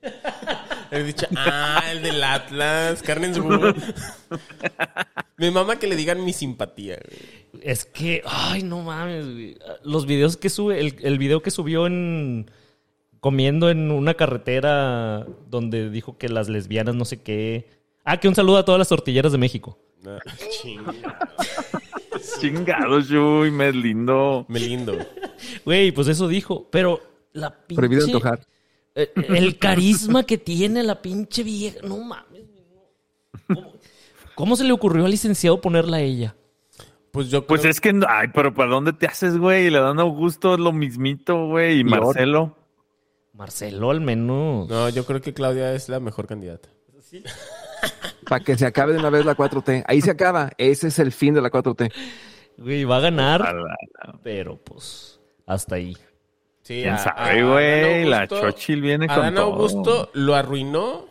Haber 0.90 1.06
dicho, 1.06 1.26
ah, 1.36 1.84
el 1.90 2.02
del 2.02 2.22
Atlas, 2.22 3.02
carne 3.02 3.28
en 3.28 3.34
su 3.34 3.42
jugo. 3.42 3.72
Mi 5.38 5.50
mamá 5.50 5.76
que 5.78 5.86
le 5.86 5.96
digan 5.96 6.24
mi 6.24 6.32
simpatía. 6.32 6.98
güey. 7.02 7.62
Es 7.62 7.84
que, 7.84 8.22
ay, 8.24 8.62
no 8.62 8.82
mames, 8.82 9.24
güey. 9.24 9.56
Los 9.82 10.06
videos 10.06 10.36
que 10.36 10.50
sube, 10.50 10.78
el, 10.78 10.96
el 11.02 11.18
video 11.18 11.42
que 11.42 11.50
subió 11.50 11.86
en 11.86 12.50
comiendo 13.22 13.70
en 13.70 13.92
una 13.92 14.14
carretera 14.14 15.24
donde 15.48 15.90
dijo 15.90 16.18
que 16.18 16.28
las 16.28 16.48
lesbianas 16.48 16.96
no 16.96 17.04
sé 17.04 17.22
qué. 17.22 17.68
Ah, 18.04 18.18
que 18.18 18.26
un 18.28 18.34
saludo 18.34 18.58
a 18.58 18.64
todas 18.64 18.80
las 18.80 18.88
tortilleras 18.88 19.30
de 19.32 19.38
México. 19.38 19.78
Ah, 20.04 20.18
chinga. 20.60 20.92
Chingado, 22.40 23.00
Shui, 23.00 23.50
me 23.50 23.72
lindo. 23.72 24.44
Me 24.48 24.58
lindo. 24.58 24.96
Güey, 25.64 25.92
pues 25.92 26.08
eso 26.08 26.26
dijo, 26.26 26.68
pero 26.70 27.00
la 27.32 27.50
pinche... 27.50 27.76
Prohibido 27.76 28.04
antojar. 28.04 28.46
Eh, 28.94 29.10
El 29.14 29.58
carisma 29.58 30.24
que 30.24 30.38
tiene 30.38 30.82
la 30.82 31.00
pinche 31.00 31.42
vieja. 31.42 31.78
No 31.82 31.98
mames. 31.98 32.42
¿Cómo, 33.46 33.72
cómo 34.34 34.56
se 34.56 34.64
le 34.64 34.72
ocurrió 34.72 35.04
al 35.04 35.10
licenciado 35.10 35.60
ponerla 35.60 35.98
a 35.98 36.00
ella? 36.00 36.36
Pues 37.10 37.28
yo 37.28 37.40
creo 37.40 37.46
Pues 37.48 37.64
es 37.64 37.80
que, 37.80 37.92
no- 37.92 38.06
ay, 38.08 38.28
pero 38.34 38.54
¿para 38.54 38.70
dónde 38.70 38.92
te 38.92 39.06
haces, 39.06 39.36
güey? 39.36 39.70
Le 39.70 39.80
dan 39.80 40.00
Augusto 40.00 40.56
lo 40.56 40.72
mismito, 40.72 41.46
güey. 41.46 41.80
Y. 41.80 41.84
Marcelo. 41.84 42.56
Marcelo, 43.34 43.90
al 43.90 44.00
menos. 44.00 44.68
No, 44.68 44.88
yo 44.88 45.04
creo 45.04 45.20
que 45.20 45.32
Claudia 45.34 45.74
es 45.74 45.88
la 45.88 46.00
mejor 46.00 46.26
candidata. 46.26 46.68
Para 48.28 48.42
que 48.44 48.56
se 48.56 48.64
acabe 48.64 48.92
de 48.94 48.98
una 49.00 49.10
vez 49.10 49.24
la 49.26 49.36
4T. 49.36 49.84
Ahí 49.86 50.00
se 50.00 50.10
acaba. 50.10 50.50
Ese 50.56 50.88
es 50.88 50.98
el 50.98 51.12
fin 51.12 51.34
de 51.34 51.42
la 51.42 51.50
4T. 51.50 51.92
Güey, 52.58 52.84
va 52.84 52.98
a 52.98 53.00
ganar, 53.00 53.54
pero 54.22 54.56
pues 54.62 55.20
hasta 55.46 55.74
ahí. 55.76 55.96
Sí, 56.62 56.82
¿Quién 56.82 56.94
a- 56.94 56.98
sabe, 56.98 57.40
a- 57.40 57.44
güey? 57.44 57.82
Adán 58.02 58.10
La 58.10 58.16
Augusto- 58.22 58.40
Xochitl 58.40 58.80
viene 58.80 59.06
con 59.08 59.18
Adán 59.18 59.34
todo. 59.34 59.44
Augusto 59.46 60.10
lo 60.14 60.34
arruinó 60.34 61.06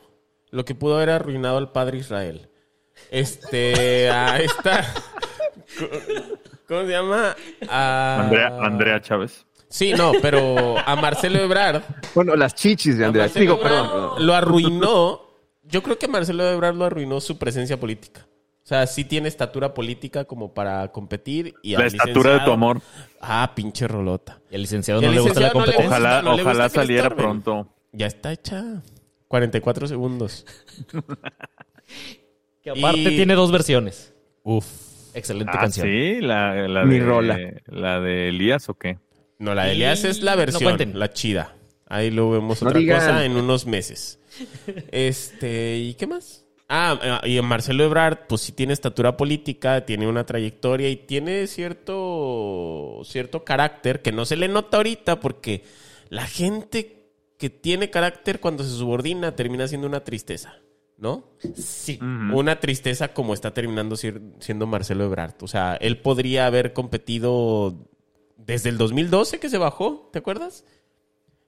lo 0.50 0.66
que 0.66 0.76
pudo 0.76 0.96
haber 0.96 1.10
arruinado 1.12 1.58
al 1.58 1.72
padre 1.72 1.98
Israel. 2.00 2.50
Este, 3.10 4.10
a 4.10 4.40
esta... 4.40 4.86
¿Cómo 6.68 6.82
se 6.82 6.88
llama? 6.92 7.36
A... 7.70 8.22
Andrea, 8.24 8.58
Andrea 8.62 9.02
Chávez. 9.02 9.46
Sí, 9.68 9.94
no, 9.94 10.12
pero 10.22 10.78
a 10.78 10.96
Marcelo 10.96 11.40
Ebrard. 11.40 11.82
Bueno, 12.14 12.36
las 12.36 12.56
chichis 12.56 12.98
de 12.98 13.06
Andrea. 13.06 13.28
Digo, 13.28 13.60
perdón. 13.60 14.26
Lo 14.26 14.34
arruinó. 14.34 15.22
Yo 15.64 15.82
creo 15.82 15.98
que 15.98 16.08
Marcelo 16.08 16.48
Ebrard 16.50 16.76
lo 16.76 16.86
arruinó 16.86 17.22
su 17.22 17.38
presencia 17.38 17.80
política. 17.80 18.28
O 18.72 18.74
sea, 18.74 18.88
sí 18.88 19.04
tiene 19.04 19.28
estatura 19.28 19.74
política 19.74 20.24
como 20.24 20.54
para 20.54 20.88
competir. 20.94 21.56
Y 21.62 21.76
La 21.76 21.88
estatura 21.88 22.36
de 22.36 22.46
tu 22.46 22.52
amor. 22.52 22.82
Ah, 23.20 23.52
pinche 23.54 23.86
rolota. 23.86 24.40
Y 24.50 24.56
al 24.56 24.62
licenciado 24.62 25.02
no 25.02 25.12
le 25.12 25.20
gusta 25.20 25.42
la 25.42 25.48
no 25.48 25.54
competencia. 25.54 25.84
gusta. 25.90 25.98
Ojalá, 26.00 26.22
no 26.22 26.36
le 26.38 26.42
ojalá 26.42 26.70
saliera 26.70 27.04
estorben. 27.10 27.26
pronto. 27.42 27.68
Ya 27.92 28.08
está 28.08 28.32
hecha. 28.32 28.82
44 29.28 29.88
segundos. 29.88 30.46
Que 32.64 32.70
aparte 32.70 33.00
Y- 33.00 33.16
tiene 33.16 33.34
dos 33.34 33.52
versiones. 33.52 34.14
Uf. 34.44 34.66
Excelente 35.14 35.52
Ah, 35.56 35.62
canción. 35.62 35.88
sí, 35.88 36.22
la, 36.22 36.68
la 36.68 36.86
Mi 36.86 37.00
de 37.00 37.06
rola. 37.06 37.38
la 37.66 38.00
de 38.00 38.30
Elías 38.30 38.70
o 38.70 38.76
qué? 38.76 39.00
No, 39.40 39.54
la 39.56 39.66
de 39.66 39.72
Elías 39.74 40.04
es 40.06 40.22
la 40.22 40.32
No 40.34 40.38
versión, 40.38 40.64
cuenten. 40.64 40.98
la 40.98 41.12
chida. 41.12 41.56
Ahí 41.88 42.10
lo 42.12 42.30
vemos 42.30 42.62
No 42.62 42.70
otra 42.70 42.80
digan. 42.80 43.00
cosa 43.00 43.26
en 43.26 43.36
unos 43.36 43.66
meses. 43.66 44.20
Este, 44.92 45.78
¿y 45.78 45.96
qué 45.96 46.08
más? 46.08 46.41
Ah, 46.74 47.20
y 47.26 47.42
Marcelo 47.42 47.84
Ebrard, 47.84 48.28
pues 48.30 48.40
sí 48.40 48.54
tiene 48.54 48.72
estatura 48.72 49.18
política, 49.18 49.86
tiene 49.86 50.08
una 50.08 50.26
trayectoria 50.26 50.88
y 50.88 50.96
tiene 50.96 51.46
cierto, 51.48 53.02
cierto 53.04 53.44
carácter 53.44 54.02
que 54.02 54.14
no 54.14 54.24
se 54.24 54.38
le 54.38 54.48
nota 54.48 54.78
ahorita 54.78 55.20
porque 55.20 55.66
la 56.08 56.26
gente 56.26 57.10
que 57.38 57.50
tiene 57.50 57.90
carácter 57.90 58.40
cuando 58.40 58.64
se 58.64 58.70
subordina 58.70 59.36
termina 59.36 59.68
siendo 59.68 59.86
una 59.86 60.06
tristeza, 60.06 60.60
¿no? 60.98 61.26
Sí. 61.58 62.00
Una 62.02 62.62
tristeza 62.62 63.14
como 63.14 63.34
está 63.34 63.54
terminando 63.54 63.98
siendo 63.98 64.66
Marcelo 64.66 65.04
Ebrard. 65.04 65.36
O 65.42 65.50
sea, 65.50 65.76
él 65.76 65.98
podría 65.98 66.46
haber 66.46 66.72
competido 66.72 67.90
desde 68.38 68.70
el 68.70 68.78
2012 68.78 69.42
que 69.42 69.50
se 69.50 69.58
bajó, 69.58 70.10
¿te 70.14 70.20
acuerdas? 70.20 70.64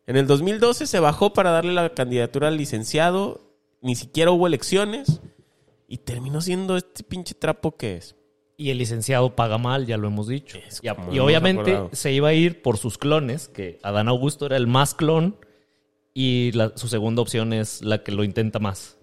En 0.05 0.17
el 0.17 0.27
2012 0.27 0.85
se 0.85 0.99
bajó 0.99 1.31
para 1.31 1.51
darle 1.51 1.71
la 1.71 1.93
candidatura 1.93 2.49
al 2.49 2.57
licenciado, 2.57 3.52
ni 3.83 3.93
siquiera 3.95 4.31
hubo 4.31 4.47
elecciones 4.47 5.21
y 5.87 5.97
terminó 5.97 6.41
siendo 6.41 6.75
este 6.77 7.03
pinche 7.03 7.35
trapo 7.35 7.77
que 7.77 7.97
es. 7.97 8.15
Y 8.57 8.69
el 8.69 8.77
licenciado 8.77 9.35
paga 9.35 9.57
mal, 9.57 9.85
ya 9.85 9.97
lo 9.97 10.07
hemos 10.07 10.27
dicho. 10.27 10.57
Es 10.67 10.81
Y, 10.83 11.19
obviamente 11.19 11.71
acordado. 11.73 11.89
se 11.93 12.11
iba 12.13 12.29
a 12.29 12.33
ir 12.33 12.61
por 12.61 12.77
sus 12.77 12.97
clones, 12.97 13.47
que 13.49 13.79
Adán 13.83 14.07
Augusto 14.07 14.45
era 14.45 14.57
el 14.57 14.67
más 14.67 14.93
clon 14.95 15.35
y 16.13 16.51
la- 16.53 16.71
su 16.75 16.87
segunda 16.87 17.21
opción 17.21 17.51
es 17.53 17.81
la 17.83 18.03
que 18.03 18.11
lo 18.11 18.23
intenta 18.23 18.59
más. 18.59 18.97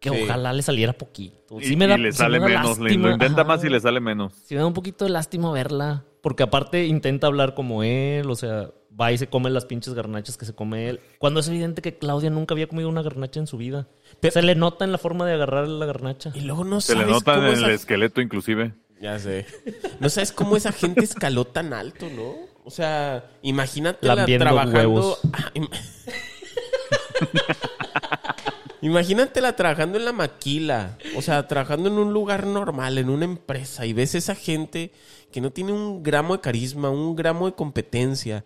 Que 0.00 0.10
Sí. 0.10 0.22
ojalá 0.22 0.52
le 0.52 0.62
saliera 0.62 0.92
poquito. 0.92 1.58
Sí 1.60 1.72
y, 1.72 1.76
me 1.76 1.86
da, 1.86 1.96
y 1.98 2.02
le 2.02 2.12
sí 2.12 2.18
sale 2.18 2.38
me 2.38 2.52
da 2.52 2.62
menos. 2.62 2.78
le-. 2.78 2.94
Lo 2.94 3.10
intenta 3.10 3.40
Ajá. 3.42 3.48
más 3.48 3.64
y 3.64 3.68
le 3.68 3.80
sale 3.80 4.00
menos. 4.00 4.32
Sí 4.44 4.54
me 4.54 4.60
da 4.60 4.66
un 4.66 4.74
poquito 4.74 5.04
de 5.04 5.10
lástima 5.10 5.50
verla. 5.52 6.04
Porque 6.20 6.42
aparte 6.42 6.86
intenta 6.86 7.26
hablar 7.26 7.54
como 7.54 7.82
él, 7.82 8.30
o 8.30 8.36
sea, 8.36 8.70
va 9.00 9.12
y 9.12 9.18
se 9.18 9.26
come 9.28 9.50
las 9.50 9.64
pinches 9.64 9.94
garnachas 9.94 10.36
que 10.36 10.44
se 10.46 10.54
come 10.54 10.88
él. 10.88 11.00
Cuando 11.18 11.40
es 11.40 11.48
evidente 11.48 11.82
que 11.82 11.98
Claudia 11.98 12.30
nunca 12.30 12.54
había 12.54 12.68
comido 12.68 12.88
una 12.88 13.02
garnacha 13.02 13.40
en 13.40 13.46
su 13.46 13.56
vida. 13.56 13.88
Pero- 14.20 14.32
se 14.32 14.42
le 14.42 14.54
nota 14.54 14.84
en 14.84 14.92
la 14.92 14.98
forma 14.98 15.26
de 15.26 15.34
agarrar 15.34 15.66
la 15.68 15.86
garnacha. 15.86 16.30
Y 16.34 16.40
luego 16.42 16.64
no 16.64 16.80
Se 16.80 16.94
le 16.94 17.00
sabes 17.00 17.14
nota 17.14 17.36
en 17.38 17.44
el 17.64 17.70
esqueleto 17.70 18.20
inclusive. 18.20 18.74
Ya 19.00 19.18
sé. 19.18 19.46
No 20.00 20.08
sabes 20.08 20.32
cómo 20.32 20.56
esa 20.56 20.72
gente 20.72 21.04
escaló 21.04 21.44
tan 21.44 21.72
alto, 21.72 22.06
¿no? 22.08 22.34
O 22.64 22.70
sea, 22.70 23.24
imagínate 23.42 24.06
Lambiendo 24.06 24.44
trabajando. 24.44 24.78
huevos. 24.78 25.18
Ah, 25.32 25.50
im- 25.54 25.68
Imagínatela 28.80 29.56
trabajando 29.56 29.96
en 29.98 30.04
la 30.04 30.12
maquila, 30.12 30.98
o 31.16 31.22
sea, 31.22 31.46
trabajando 31.48 31.88
en 31.88 31.94
un 31.98 32.12
lugar 32.12 32.46
normal, 32.46 32.98
en 32.98 33.08
una 33.08 33.24
empresa, 33.24 33.86
y 33.86 33.94
ves 33.94 34.14
esa 34.14 34.34
gente 34.34 34.92
que 35.32 35.40
no 35.40 35.50
tiene 35.50 35.72
un 35.72 36.02
gramo 36.02 36.34
de 36.34 36.42
carisma, 36.42 36.90
un 36.90 37.16
gramo 37.16 37.46
de 37.46 37.54
competencia. 37.54 38.44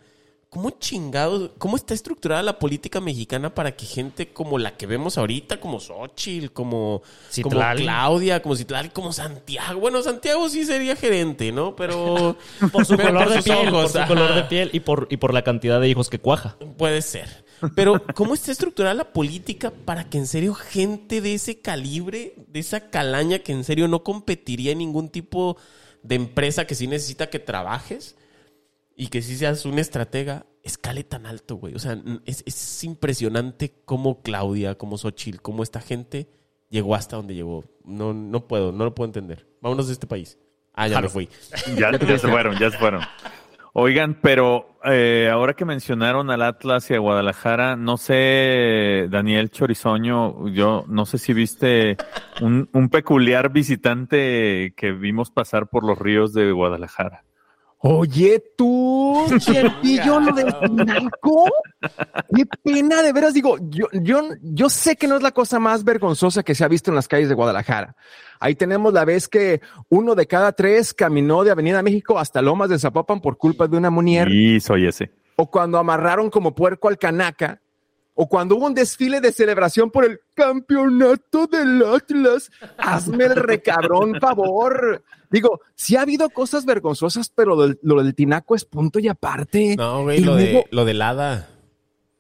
¿Cómo 0.51 0.71
chingados, 0.71 1.51
cómo 1.59 1.77
está 1.77 1.93
estructurada 1.93 2.43
la 2.43 2.59
política 2.59 3.03
mexicana 3.03 3.55
para 3.55 3.77
que 3.77 3.85
gente 3.85 4.33
como 4.33 4.57
la 4.57 4.79
que 4.79 4.87
vemos 4.87 5.19
ahorita, 5.19 5.61
como 5.61 5.79
Xochitl, 5.79 6.53
como, 6.53 7.03
como. 7.43 7.61
Claudia, 7.77 8.41
como 8.41 8.57
Citlali, 8.57 8.89
como 8.89 9.13
Santiago? 9.13 9.79
Bueno, 9.79 10.03
Santiago 10.03 10.49
sí 10.49 10.65
sería 10.65 10.97
gerente, 10.97 11.53
¿no? 11.53 11.77
Pero... 11.77 12.39
Por 12.73 12.87
su 12.87 12.97
pero 12.97 13.11
color 13.11 13.25
por 13.25 13.33
de 13.33 13.43
sus 13.43 13.45
piel, 13.45 13.69
ojos, 13.69 13.93
por 13.93 14.03
su 14.03 14.09
color 14.09 14.35
de 14.35 14.45
piel 14.45 14.71
y 14.73 14.81
por, 14.81 15.07
y 15.11 15.19
por 15.19 15.35
la 15.35 15.45
cantidad 15.45 15.83
de 15.83 15.89
hijos 15.91 16.09
que 16.09 16.19
cuaja. 16.19 16.57
Puede 16.79 17.03
ser. 17.03 17.45
Pero, 17.75 18.03
¿cómo 18.15 18.33
está 18.33 18.51
estructurada 18.51 18.95
la 18.95 19.13
política 19.13 19.71
para 19.85 20.09
que 20.09 20.17
en 20.17 20.27
serio 20.27 20.55
gente 20.55 21.21
de 21.21 21.35
ese 21.35 21.61
calibre, 21.61 22.35
de 22.47 22.61
esa 22.61 22.89
calaña 22.89 23.41
que 23.41 23.53
en 23.53 23.65
serio 23.65 23.87
no 23.87 24.03
competiría 24.03 24.73
en 24.73 24.79
ningún 24.79 25.11
tipo 25.11 25.59
de 26.03 26.15
empresa 26.15 26.67
que 26.67 26.75
sí 26.75 26.87
necesita 26.87 27.29
que 27.29 27.39
trabajes 27.39 28.17
y 29.01 29.07
que 29.07 29.23
sí 29.23 29.37
seas 29.37 29.65
un 29.65 29.79
estratega, 29.79 30.45
escale 30.65 31.05
tan 31.05 31.25
alto, 31.25 31.55
güey? 31.55 31.73
O 31.77 31.79
sea, 31.79 31.97
es, 32.27 32.43
es 32.45 32.83
impresionante 32.83 33.73
cómo 33.85 34.23
Claudia, 34.23 34.75
cómo 34.75 34.99
Xochitl, 34.99 35.41
cómo 35.41 35.63
esta 35.63 35.81
gente 35.81 36.29
llegó 36.69 36.97
hasta 36.97 37.15
donde 37.15 37.37
llegó. 37.37 37.65
No, 37.85 38.13
no 38.13 38.49
puedo, 38.49 38.73
no 38.73 38.85
lo 38.85 38.97
puedo 38.97 39.07
entender. 39.07 39.47
Vámonos 39.61 39.87
de 39.87 39.93
este 39.93 40.09
país. 40.09 40.37
Ah, 40.75 40.89
ya 40.89 41.01
me 41.01 41.09
fui. 41.09 41.29
Ya, 41.77 41.93
ya 41.93 42.19
se 42.19 42.29
fueron, 42.29 42.59
ya 42.59 42.73
se 42.73 42.77
fueron. 42.77 43.03
Oigan, 43.73 44.19
pero 44.21 44.81
eh, 44.85 45.31
ahora 45.33 45.55
que 45.55 45.65
mencionaron 45.65 46.29
al 46.33 46.43
Atlas 46.43 46.91
y 46.91 46.95
a 46.95 46.99
Guadalajara, 46.99 47.77
no 47.77 47.99
sé, 47.99 49.07
Daniel 49.11 49.51
Chorizoño, 49.51 50.49
yo 50.49 50.85
no 50.89 51.07
sé 51.07 51.19
si 51.19 51.33
viste 51.33 51.97
un, 52.41 52.69
un 52.73 52.89
peculiar 52.89 53.53
visitante 53.53 54.75
que 54.77 54.91
vimos 54.91 55.31
pasar 55.31 55.69
por 55.69 55.85
los 55.85 55.97
ríos 55.97 56.33
de 56.33 56.51
Guadalajara. 56.51 57.28
Oye, 57.81 58.43
tú, 58.57 59.25
Chepillo, 59.39 60.19
lo 60.19 60.33
del 60.33 60.53
naco. 60.73 61.45
Qué 62.35 62.45
pena, 62.63 63.03
de 63.03 63.13
veras. 63.13 63.35
Digo, 63.35 63.57
yo, 63.71 63.87
yo, 63.93 64.23
yo 64.43 64.69
sé 64.69 64.97
que 64.97 65.07
no 65.07 65.17
es 65.17 65.23
la 65.23 65.31
cosa 65.31 65.61
más 65.61 65.85
vergonzosa 65.85 66.43
que 66.43 66.57
se 66.57 66.65
ha 66.65 66.69
visto 66.69 66.91
en 66.91 66.97
las 66.97 67.07
calles 67.07 67.29
de 67.29 67.37
Guadalajara. 67.37 67.95
Ahí 68.41 68.57
tenemos 68.57 68.93
la 68.93 69.05
vez 69.05 69.29
que 69.29 69.61
uno 69.89 70.17
de 70.17 70.27
cada 70.27 70.53
tres 70.53 70.93
caminó 70.93 71.45
de 71.45 71.53
Avenida 71.53 71.83
México 71.83 72.19
hasta 72.19 72.43
Lomas 72.43 72.69
de 72.69 72.79
Zapopan 72.79 73.21
por 73.21 73.37
culpa 73.37 73.69
de 73.69 73.77
una 73.77 73.91
munier. 73.91 74.29
Y 74.29 74.61
soy 74.61 74.87
ese. 74.87 75.13
O 75.37 75.49
cuando 75.49 75.79
amarraron 75.79 76.31
como 76.31 76.55
puerco 76.55 76.89
al 76.89 76.99
canaca. 76.99 77.63
O 78.21 78.29
cuando 78.29 78.57
hubo 78.57 78.67
un 78.67 78.75
desfile 78.75 79.21
de 79.21 79.31
celebración 79.31 79.93
por 79.93 80.05
el 80.05 80.19
campeonato 80.35 81.47
del 81.47 81.85
Atlas. 81.85 82.51
Hazme 82.77 83.27
el 83.27 83.37
recabrón 83.37 84.19
favor. 84.21 85.05
Digo, 85.31 85.61
sí 85.77 85.95
ha 85.95 86.01
habido 86.03 86.29
cosas 86.31 86.65
vergonzosas, 86.67 87.31
pero 87.33 87.55
lo 87.55 87.63
del, 87.69 87.79
lo 87.83 88.03
del 88.03 88.15
tinaco 88.17 88.57
es 88.57 88.65
punto 88.65 88.99
y 88.99 89.07
aparte. 89.07 89.77
No, 89.77 90.03
güey, 90.03 90.19
Y 90.21 90.25
lo, 90.25 90.35
luego- 90.35 90.59
de, 90.59 90.67
lo 90.71 90.85
del 90.85 91.01
hada. 91.03 91.49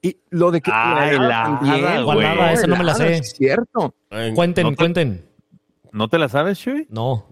Y 0.01 0.18
lo 0.30 0.53
de 0.53 0.61
que 0.61 0.70
Ah, 0.72 0.94
la 0.94 1.09
el 1.09 1.16
helada 1.16 1.44
hada, 1.59 2.03
güey. 2.03 2.18
Helada, 2.18 2.53
esa 2.53 2.66
no 2.68 2.76
me 2.76 2.84
la 2.84 2.92
helada, 2.92 3.09
sé. 3.09 3.16
es 3.16 3.32
cierto. 3.32 3.94
En- 4.11 4.34
Cuenten, 4.36 4.64
no 4.64 4.70
te- 4.70 4.76
cuenten. 4.76 5.24
¿No 5.90 6.09
te 6.09 6.18
la 6.18 6.28
sabes, 6.28 6.59
Shui? 6.59 6.86
No. 6.90 7.26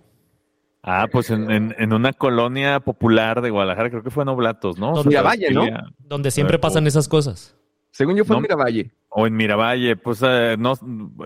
Ah, 0.82 1.06
pues 1.10 1.30
en, 1.30 1.50
en, 1.50 1.74
en 1.78 1.92
una 1.92 2.12
colonia 2.12 2.80
popular 2.80 3.42
de 3.42 3.50
Guadalajara, 3.50 3.90
creo 3.90 4.02
que 4.02 4.10
fue 4.10 4.22
en 4.24 4.28
Oblatos, 4.30 4.78
¿no? 4.78 4.92
Donde- 4.94 5.16
¿no? 5.52 5.66
Donde 5.98 6.30
siempre 6.32 6.56
Eh, 6.56 6.60
pasan 6.60 6.86
esas 6.86 7.08
cosas. 7.08 7.55
Según 7.97 8.16
yo 8.16 8.24
fue 8.24 8.36
en. 8.36 8.42
Miravalle. 8.42 8.90
O 9.09 9.26
en 9.26 9.34
Miravalle, 9.34 9.97
pues 9.97 10.20
eh, 10.22 10.57
no, 10.59 10.74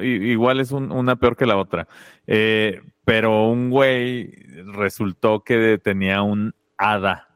igual 0.01 0.61
es 0.61 0.71
un- 0.71 0.93
una 0.93 1.16
peor 1.16 1.37
que 1.37 1.47
la 1.47 1.57
otra. 1.57 1.89
Eh, 2.27 2.81
pero 3.05 3.49
un 3.49 3.71
güey 3.71 4.31
resultó 4.75 5.43
que 5.43 5.79
tenía 5.83 6.23
un 6.23 6.55
hada. 6.79 7.29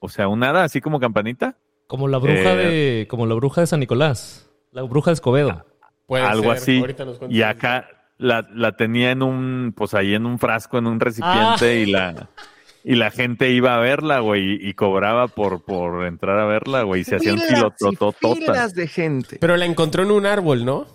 O 0.00 0.08
sea, 0.08 0.28
un 0.28 0.42
hada 0.44 0.64
así 0.64 0.80
como 0.80 1.00
campanita. 1.00 1.56
Como 1.86 2.08
la 2.08 2.18
bruja 2.18 2.52
Eh, 2.52 2.56
de. 2.56 3.06
Como 3.08 3.26
la 3.26 3.34
bruja 3.34 3.62
de 3.62 3.66
San 3.66 3.80
Nicolás. 3.80 4.50
La 4.72 4.82
bruja 4.82 5.10
de 5.10 5.14
Escobedo. 5.14 5.64
puede 6.06 6.24
algo 6.24 6.54
ser. 6.56 6.84
así. 6.84 6.84
Y 7.30 7.42
acá 7.42 7.86
la, 8.18 8.46
la 8.54 8.76
tenía 8.76 9.10
en 9.12 9.22
un, 9.22 9.72
pues 9.74 9.94
ahí 9.94 10.14
en 10.14 10.26
un 10.26 10.38
frasco, 10.38 10.76
en 10.78 10.86
un 10.86 11.00
recipiente 11.00 11.66
Ah. 11.70 11.72
y 11.74 11.86
la... 11.86 12.28
Y 12.84 12.96
la 12.96 13.10
gente 13.10 13.50
iba 13.50 13.76
a 13.76 13.80
verla, 13.80 14.20
güey, 14.20 14.58
y 14.60 14.74
cobraba 14.74 15.28
por, 15.28 15.62
por 15.64 16.04
entrar 16.04 16.38
a 16.38 16.46
verla, 16.46 16.82
güey, 16.82 17.02
y 17.02 17.04
se 17.04 17.16
hacía 17.16 17.32
un 17.34 17.38
Filas 17.38 17.52
y 17.52 17.54
kilototota. 17.54 18.34
filas 18.34 18.74
de 18.74 18.88
gente. 18.88 19.38
Pero 19.40 19.56
la 19.56 19.66
encontró 19.66 20.02
en 20.02 20.10
un 20.10 20.26
árbol, 20.26 20.64
¿no? 20.64 20.86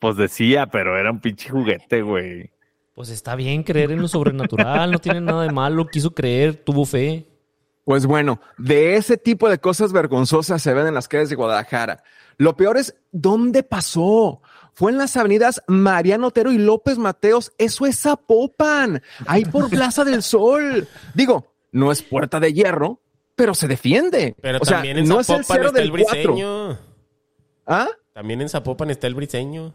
Pues 0.00 0.16
decía, 0.16 0.66
pero 0.66 0.98
era 0.98 1.10
un 1.10 1.20
pinche 1.20 1.50
juguete, 1.50 2.02
güey. 2.02 2.50
Pues 2.94 3.10
está 3.10 3.36
bien 3.36 3.62
creer 3.62 3.92
en 3.92 4.02
lo 4.02 4.08
sobrenatural. 4.08 4.90
No 4.90 4.98
tiene 4.98 5.20
nada 5.20 5.44
de 5.44 5.52
malo. 5.52 5.86
Quiso 5.86 6.12
creer, 6.14 6.56
tuvo 6.56 6.84
fe. 6.84 7.28
Pues 7.84 8.04
bueno, 8.06 8.40
de 8.58 8.96
ese 8.96 9.16
tipo 9.16 9.48
de 9.48 9.58
cosas 9.58 9.92
vergonzosas 9.92 10.60
se 10.60 10.74
ven 10.74 10.88
en 10.88 10.94
las 10.94 11.06
calles 11.06 11.30
de 11.30 11.36
Guadalajara. 11.36 12.02
Lo 12.38 12.56
peor 12.56 12.76
es, 12.76 12.96
¿dónde 13.12 13.62
pasó? 13.62 14.42
Fue 14.78 14.92
en 14.92 14.98
las 14.98 15.16
avenidas 15.16 15.60
Mariano 15.66 16.28
Otero 16.28 16.52
y 16.52 16.58
López 16.58 16.98
Mateos. 16.98 17.50
Eso 17.58 17.84
es 17.84 17.98
Zapopan, 18.00 19.02
ahí 19.26 19.44
por 19.44 19.68
Plaza 19.70 20.04
del 20.04 20.22
Sol. 20.22 20.86
Digo, 21.14 21.52
no 21.72 21.90
es 21.90 22.00
puerta 22.00 22.38
de 22.38 22.52
hierro, 22.52 23.00
pero 23.34 23.54
se 23.54 23.66
defiende. 23.66 24.36
Pero 24.40 24.58
o 24.62 24.64
sea, 24.64 24.76
también 24.76 24.98
en 24.98 25.08
no 25.08 25.18
es 25.18 25.28
el 25.30 25.44
Zapopan 25.44 25.56
cero 25.56 25.66
está 25.68 25.82
el 25.82 25.90
del 25.90 26.02
4. 26.04 26.32
briseño. 26.32 26.78
¿Ah? 27.66 27.88
También 28.12 28.40
en 28.40 28.48
Zapopan 28.48 28.90
está 28.90 29.08
el 29.08 29.16
briseño. 29.16 29.74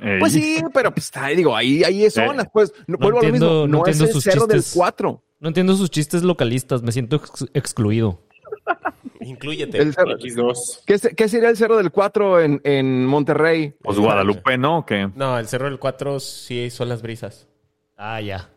Ey. 0.00 0.18
Pues 0.18 0.32
sí, 0.32 0.62
pero 0.72 0.92
pues 0.94 1.04
está, 1.06 1.26
digo, 1.28 1.54
ahí, 1.54 1.84
ahí 1.84 2.04
es 2.06 2.16
Eh, 2.16 2.26
zonas, 2.26 2.46
pues. 2.50 2.72
No, 2.86 2.96
vuelvo 2.96 3.18
a 3.18 3.22
lo 3.22 3.28
entiendo- 3.28 3.46
mismo, 3.50 3.66
no 3.66 3.78
no, 3.78 3.84
es 3.84 3.88
entiendo 4.00 4.04
el 4.06 4.12
sus 4.14 4.24
cero 4.24 4.46
del 4.46 4.58
chistes. 4.60 4.74
4. 4.76 5.22
No 5.40 5.48
entiendo 5.48 5.76
sus 5.76 5.90
chistes 5.90 6.22
localistas. 6.22 6.82
Me 6.82 6.90
siento 6.92 7.16
ex- 7.16 7.46
excluido. 7.52 8.22
Inclúyete. 9.28 9.78
El 9.78 9.94
cerro- 9.94 10.16
X2. 10.18 10.82
¿Qué, 10.86 10.98
se- 10.98 11.14
qué 11.14 11.28
sería 11.28 11.48
el 11.50 11.56
cero 11.56 11.76
del 11.76 11.90
4 11.90 12.40
en, 12.40 12.60
en 12.64 13.04
Monterrey? 13.06 13.74
Pues 13.82 13.98
Guadalupe, 13.98 14.56
¿no? 14.58 14.78
¿O 14.78 14.86
qué? 14.86 15.08
No, 15.14 15.38
el 15.38 15.46
Cerro 15.48 15.66
del 15.66 15.78
4 15.78 16.20
sí 16.20 16.70
son 16.70 16.88
las 16.88 17.02
brisas. 17.02 17.46
Ah, 17.96 18.20
ya. 18.20 18.50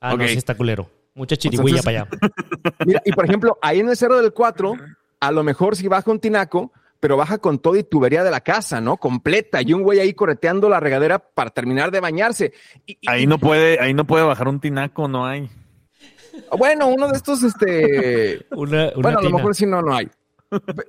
Ah, 0.00 0.14
Ok. 0.14 0.20
no, 0.20 0.28
sí 0.28 0.38
está 0.38 0.54
culero. 0.54 0.88
Mucha 1.14 1.36
chirigüilla 1.36 1.80
Entonces- 1.80 2.08
para 2.10 2.30
allá. 2.30 2.74
Mira, 2.86 3.02
y 3.04 3.12
por 3.12 3.24
ejemplo, 3.24 3.58
ahí 3.62 3.80
en 3.80 3.88
el 3.88 3.96
Cerro 3.96 4.20
del 4.20 4.32
4, 4.32 4.74
a 5.20 5.32
lo 5.32 5.42
mejor 5.42 5.76
si 5.76 5.88
baja 5.88 6.10
un 6.10 6.20
tinaco, 6.20 6.72
pero 7.00 7.16
baja 7.16 7.38
con 7.38 7.58
todo 7.58 7.76
y 7.76 7.82
tubería 7.82 8.22
de 8.22 8.30
la 8.30 8.40
casa, 8.42 8.80
¿no? 8.80 8.96
Completa. 8.96 9.60
Y 9.60 9.72
un 9.72 9.82
güey 9.82 9.98
ahí 9.98 10.12
correteando 10.14 10.68
la 10.68 10.78
regadera 10.78 11.18
para 11.18 11.50
terminar 11.50 11.90
de 11.90 11.98
bañarse. 12.00 12.52
Y- 12.86 12.92
y- 13.00 13.08
Ahí 13.10 13.26
no 13.26 13.38
puede, 13.38 13.80
ahí 13.80 13.92
no 13.92 14.06
puede 14.06 14.24
bajar 14.24 14.46
un 14.48 14.60
tinaco, 14.60 15.08
no 15.08 15.26
hay. 15.26 15.50
Bueno, 16.56 16.88
uno 16.88 17.08
de 17.08 17.16
estos, 17.16 17.42
este. 17.42 18.46
Una, 18.50 18.84
una 18.84 18.92
bueno, 18.94 19.18
a 19.18 19.22
lo 19.22 19.28
tina. 19.28 19.36
mejor 19.36 19.54
sí 19.54 19.66
no, 19.66 19.82
no 19.82 19.94
hay. 19.94 20.10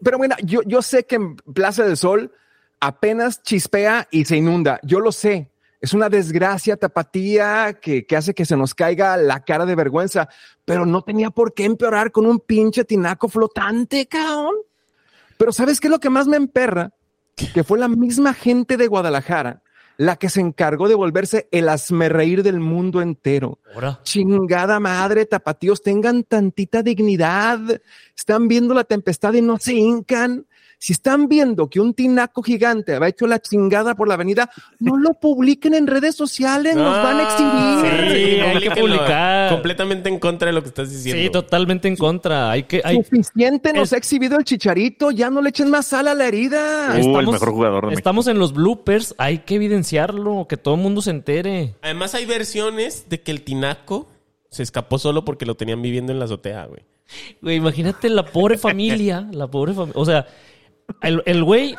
Pero 0.04 0.18
bueno, 0.18 0.36
yo, 0.44 0.62
yo 0.64 0.82
sé 0.82 1.06
que 1.06 1.16
en 1.16 1.36
Plaza 1.36 1.84
del 1.84 1.98
Sol 1.98 2.32
apenas 2.80 3.41
chispea 3.44 4.08
y 4.12 4.26
se 4.26 4.38
inunda. 4.38 4.80
Yo 4.84 5.00
lo 5.00 5.12
sé. 5.12 5.50
Es 5.80 5.94
una 5.94 6.10
desgracia 6.10 6.78
tapatía 6.78 7.78
que, 7.82 8.06
que 8.06 8.16
hace 8.16 8.34
que 8.34 8.46
se 8.46 8.56
nos 8.56 8.74
caiga 8.74 9.18
la 9.18 9.44
cara 9.44 9.66
de 9.66 9.76
vergüenza, 9.76 10.30
pero 10.64 10.86
no 10.86 11.02
tenía 11.02 11.30
por 11.30 11.54
qué 11.54 11.66
empeorar 11.66 12.12
con 12.12 12.26
un 12.26 12.39
pinche 12.39 12.86
tinaco 12.86 13.28
flotante, 13.28 14.06
cabrón. 14.08 14.56
Pero 15.38 15.52
¿sabes 15.52 15.80
qué 15.80 15.88
es 15.88 15.91
lo 15.91 16.00
que 16.00 16.10
más 16.10 16.28
me 16.28 16.38
emperra? 16.38 16.91
Que 17.54 17.64
fue 17.64 17.80
la 17.80 17.89
misma 17.89 18.34
gente 18.34 18.78
de 18.78 18.88
Guadalajara 18.88 19.62
la 19.98 20.16
que 20.16 20.30
se 20.30 20.41
encargó 20.41 20.88
de 20.88 20.96
volverse 20.96 21.48
el 21.52 21.70
asmerreír 21.70 22.44
del 22.44 22.60
mundo 22.60 23.02
entero. 23.02 23.60
Chingada 24.04 24.80
madre, 24.80 25.26
tapatíos, 25.26 25.82
tengan 25.82 26.24
tantita 26.24 26.84
dignidad. 26.84 27.60
Están 28.16 28.48
viendo 28.48 28.74
la 28.74 28.84
tempestad 28.84 29.34
y 29.34 29.41
no 29.41 29.58
se 29.58 29.74
hincan. 29.74 30.46
Si 30.84 30.91
están 30.91 31.29
viendo 31.29 31.69
que 31.69 31.79
un 31.79 31.93
tinaco 31.93 32.43
gigante 32.43 32.93
había 32.93 33.07
hecho 33.07 33.25
la 33.25 33.39
chingada 33.39 33.95
por 33.95 34.09
la 34.09 34.15
avenida, 34.15 34.49
no 34.79 34.97
lo 34.97 35.13
publiquen 35.13 35.75
en 35.75 35.88
redes 35.88 36.13
sociales, 36.13 36.75
nos 36.75 37.01
van 37.01 37.21
a 37.21 37.23
exhibir. 37.23 38.11
Sí, 38.11 38.39
hay 38.41 38.59
que 38.59 38.71
publicar. 38.81 39.49
Completamente 39.49 40.09
en 40.09 40.19
contra 40.19 40.47
de 40.47 40.51
lo 40.51 40.61
que 40.61 40.67
estás 40.67 40.91
diciendo. 40.91 41.23
Sí, 41.23 41.29
totalmente 41.29 41.88
en 41.88 41.95
contra. 41.95 42.51
Hay 42.51 42.63
que. 42.63 42.81
Hay, 42.84 42.97
Suficiente 42.97 43.71
nos 43.71 43.84
Es- 43.84 43.93
ha 43.93 43.97
exhibido 43.97 44.38
el 44.38 44.43
chicharito, 44.43 45.11
ya 45.11 45.29
no 45.29 45.41
le 45.41 45.51
echen 45.51 45.69
más 45.69 45.88
sal 45.88 46.05
a 46.09 46.13
la 46.13 46.25
herida. 46.27 46.89
Uh, 47.01 47.17
el 47.17 47.27
mejor 47.27 47.51
jugador 47.51 47.84
de 47.84 47.88
México. 47.91 47.99
Estamos 47.99 48.27
en 48.27 48.38
los 48.38 48.51
bloopers. 48.51 49.15
Hay 49.17 49.38
que 49.38 49.55
evidenciarlo, 49.55 50.47
que 50.49 50.57
todo 50.57 50.75
el 50.75 50.81
mundo 50.81 51.01
se 51.01 51.11
entere. 51.11 51.75
Además 51.81 52.13
hay 52.13 52.25
versiones 52.25 53.07
de 53.07 53.21
que 53.21 53.31
el 53.31 53.43
tinaco 53.43 54.09
se 54.49 54.63
escapó 54.63 54.99
solo 54.99 55.23
porque 55.23 55.45
lo 55.45 55.55
tenían 55.55 55.81
viviendo 55.81 56.11
en 56.11 56.19
la 56.19 56.25
azotea, 56.25 56.65
güey. 56.65 56.81
Güey, 57.41 57.55
imagínate 57.55 58.09
la 58.09 58.25
pobre 58.25 58.57
familia. 58.57 59.29
La 59.31 59.47
pobre 59.47 59.73
familia. 59.73 59.93
O 59.95 60.03
sea, 60.03 60.27
el 61.01 61.21
el 61.25 61.43
güey 61.43 61.75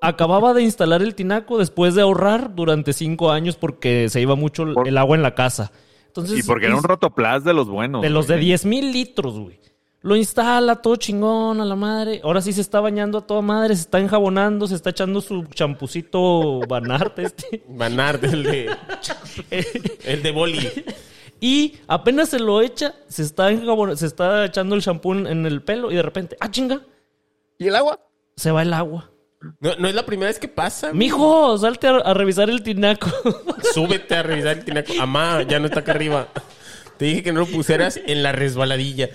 acababa 0.00 0.54
de 0.54 0.62
instalar 0.62 1.02
el 1.02 1.14
tinaco 1.14 1.58
después 1.58 1.94
de 1.94 2.02
ahorrar 2.02 2.54
durante 2.54 2.92
cinco 2.92 3.30
años 3.30 3.56
porque 3.56 4.08
se 4.08 4.20
iba 4.20 4.34
mucho 4.36 4.62
el- 4.64 4.74
Por- 4.74 4.88
el 4.88 4.96
agua 4.98 5.16
en 5.16 5.22
la 5.22 5.34
casa. 5.34 5.72
Entonces, 6.06 6.38
Y 6.38 6.42
porque 6.42 6.66
era 6.66 6.76
un 6.76 6.82
rotoplas 6.82 7.44
de 7.44 7.52
los 7.54 7.68
buenos. 7.68 8.02
de 8.02 8.10
los 8.10 8.26
de 8.26 8.34
güey. 8.34 8.46
10 8.46 8.64
mil 8.66 8.92
litros, 8.92 9.38
güey. 9.38 9.60
Lo 10.00 10.14
instala 10.14 10.76
todo 10.76 10.94
chingón 10.96 11.60
a 11.60 11.64
la 11.64 11.74
madre. 11.74 12.20
Ahora 12.22 12.40
sí 12.40 12.52
se 12.52 12.60
está 12.60 12.80
bañando 12.80 13.18
a 13.18 13.26
toda 13.26 13.42
madre, 13.42 13.74
se 13.74 13.82
está 13.82 13.98
enjabonando, 13.98 14.66
se 14.68 14.76
está 14.76 14.90
echando 14.90 15.20
su 15.20 15.44
champucito 15.46 16.60
banarte 16.68 17.22
este. 17.24 17.64
Manar 17.68 18.20
el 18.22 18.42
de, 18.44 18.70
el 20.04 20.22
de 20.22 20.30
boli. 20.32 20.68
Y 21.40 21.74
apenas 21.86 22.28
se 22.30 22.38
lo 22.40 22.60
echa, 22.62 22.94
se 23.08 23.22
está 23.22 23.50
enjabon- 23.50 23.96
se 23.96 24.06
está 24.06 24.44
echando 24.44 24.74
el 24.74 24.82
champú 24.82 25.12
en- 25.14 25.26
en 25.26 25.46
el 25.46 25.62
pelo 25.62 25.90
y 25.90 25.94
de 25.96 26.02
repente, 26.02 26.36
ah, 26.40 26.50
chinga, 26.50 26.80
¿Y 27.58 27.66
el 27.68 27.76
agua? 27.76 28.00
se 28.36 28.50
va 28.52 28.62
el 28.62 28.72
agua. 28.72 29.10
No, 29.60 29.74
no 29.76 29.88
es 29.88 29.94
la 29.94 30.04
primera 30.06 30.28
vez 30.28 30.38
que 30.38 30.48
pasa. 30.48 30.88
güey. 30.88 30.98
Mijo, 30.98 31.56
salte 31.58 31.86
a, 31.88 31.96
a 31.96 32.14
revisar 32.14 32.48
el 32.50 32.62
tinaco. 32.62 33.08
Súbete 33.74 34.14
a 34.14 34.22
revisar 34.22 34.58
el 34.58 34.64
tinaco. 34.64 34.92
Amá, 35.00 35.42
ya 35.42 35.58
no 35.58 35.66
está 35.66 35.80
acá 35.80 35.92
arriba. 35.92 36.28
Te 36.96 37.04
dije 37.06 37.22
que 37.22 37.32
no 37.32 37.40
lo 37.40 37.46
pusieras 37.46 38.00
en 38.06 38.22
la 38.22 38.32
resbaladilla. 38.32 39.08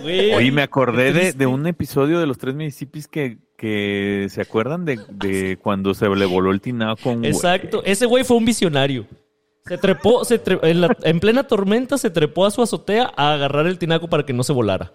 Güey. 0.00 0.34
Oye, 0.34 0.52
me 0.52 0.62
acordé 0.62 1.12
de, 1.12 1.32
de 1.32 1.46
un 1.46 1.66
episodio 1.66 2.18
de 2.20 2.26
los 2.26 2.36
tres 2.38 2.54
municipios 2.54 3.08
que, 3.08 3.38
que 3.56 4.26
se 4.30 4.42
acuerdan 4.42 4.84
de, 4.84 4.98
de 5.10 5.58
cuando 5.62 5.94
se 5.94 6.06
le 6.08 6.26
voló 6.26 6.50
el 6.50 6.60
tinaco 6.60 7.14
güey? 7.14 7.30
Exacto, 7.30 7.82
ese 7.84 8.04
güey 8.06 8.24
fue 8.24 8.36
un 8.36 8.44
visionario. 8.44 9.06
Se 9.64 9.78
trepó, 9.78 10.24
se 10.24 10.42
tre- 10.42 10.60
en, 10.62 10.82
la- 10.82 10.96
en 11.02 11.18
plena 11.18 11.44
tormenta 11.44 11.96
se 11.98 12.10
trepó 12.10 12.44
a 12.46 12.50
su 12.50 12.62
azotea 12.62 13.10
a 13.16 13.32
agarrar 13.34 13.66
el 13.66 13.78
tinaco 13.78 14.06
para 14.08 14.24
que 14.26 14.32
no 14.34 14.42
se 14.42 14.52
volara. 14.52 14.92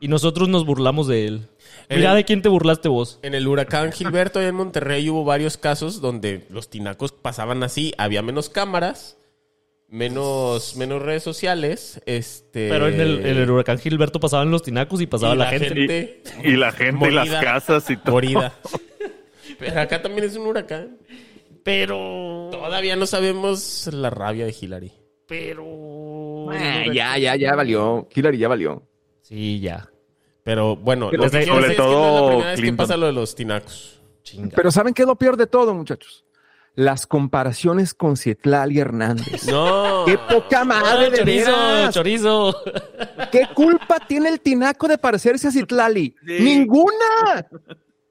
Y 0.00 0.08
nosotros 0.08 0.48
nos 0.48 0.64
burlamos 0.66 1.08
de 1.08 1.26
él. 1.26 1.48
Mira 1.88 2.10
El- 2.10 2.16
de 2.16 2.24
quién 2.24 2.42
te 2.42 2.48
burlaste 2.48 2.88
vos. 2.88 3.18
En 3.22 3.34
el 3.34 3.46
huracán 3.48 3.92
Gilberto, 3.92 4.38
allá 4.38 4.48
en 4.48 4.54
Monterrey, 4.56 5.08
hubo 5.08 5.24
varios 5.24 5.56
casos 5.56 6.00
donde 6.00 6.46
los 6.50 6.68
tinacos 6.68 7.12
pasaban 7.12 7.62
así. 7.62 7.94
Había 7.96 8.22
menos 8.22 8.48
cámaras, 8.50 9.16
menos, 9.88 10.76
menos 10.76 11.00
redes 11.02 11.22
sociales. 11.22 12.00
Este, 12.06 12.68
Pero 12.68 12.88
en 12.88 13.00
el, 13.00 13.26
en 13.26 13.38
el 13.38 13.50
huracán 13.50 13.78
Gilberto 13.78 14.20
pasaban 14.20 14.50
los 14.50 14.62
tinacos 14.62 15.00
y 15.00 15.06
pasaba 15.06 15.34
y 15.34 15.38
la, 15.38 15.46
gente. 15.46 16.22
Y, 16.42 16.50
y 16.50 16.56
la 16.56 16.72
gente 16.72 17.08
y 17.08 17.12
las 17.12 17.28
casas 17.42 17.88
y 17.90 17.96
todo. 17.96 18.12
Morida. 18.12 18.54
Pero 19.58 19.80
acá 19.80 20.02
también 20.02 20.26
es 20.26 20.36
un 20.36 20.46
huracán. 20.46 20.98
Pero. 21.62 22.48
Todavía 22.52 22.96
no 22.96 23.06
sabemos 23.06 23.88
la 23.92 24.10
rabia 24.10 24.44
de 24.44 24.54
Hillary. 24.60 24.92
Pero. 25.26 26.50
Ah, 26.50 26.84
ya, 26.92 27.16
ya, 27.18 27.34
ya 27.36 27.54
valió. 27.54 28.06
Hillary 28.14 28.38
ya 28.38 28.48
valió. 28.48 28.82
Sí, 29.28 29.60
ya. 29.60 29.88
Pero 30.44 30.76
bueno, 30.76 31.08
Pero 31.10 31.24
lo 31.24 31.30
que 31.30 31.44
sobre 31.44 31.44
quiero 31.44 31.56
decir 31.60 31.70
es 31.72 31.76
que 31.76 31.82
no 31.82 31.88
es 31.88 31.94
todo 31.94 32.20
la 32.20 32.26
primera 32.28 32.46
vez 32.50 32.54
que 32.56 32.60
Clinton. 32.62 32.76
pasa 32.76 32.96
lo 32.96 33.06
de 33.06 33.12
los 33.12 33.34
tinacos. 33.34 34.00
Chinga. 34.22 34.52
Pero 34.54 34.70
¿saben 34.70 34.94
qué 34.94 35.02
es 35.02 35.08
lo 35.08 35.16
peor 35.16 35.36
de 35.36 35.46
todo, 35.48 35.74
muchachos? 35.74 36.24
Las 36.76 37.06
comparaciones 37.06 37.94
con 37.94 38.16
Citlali 38.16 38.78
Hernández. 38.78 39.46
No. 39.50 40.04
¡Qué 40.06 40.18
poca 40.18 40.64
madre 40.64 41.06
Ah, 41.06 41.10
de 41.10 41.18
chorizo, 41.18 41.46
veras! 41.50 41.94
chorizo. 41.94 42.56
¿Qué 43.32 43.48
culpa 43.54 43.98
tiene 44.06 44.28
el 44.28 44.40
tinaco 44.40 44.86
de 44.86 44.98
parecerse 44.98 45.48
a 45.48 45.50
Citlali? 45.50 46.14
¡Ninguna! 46.22 47.48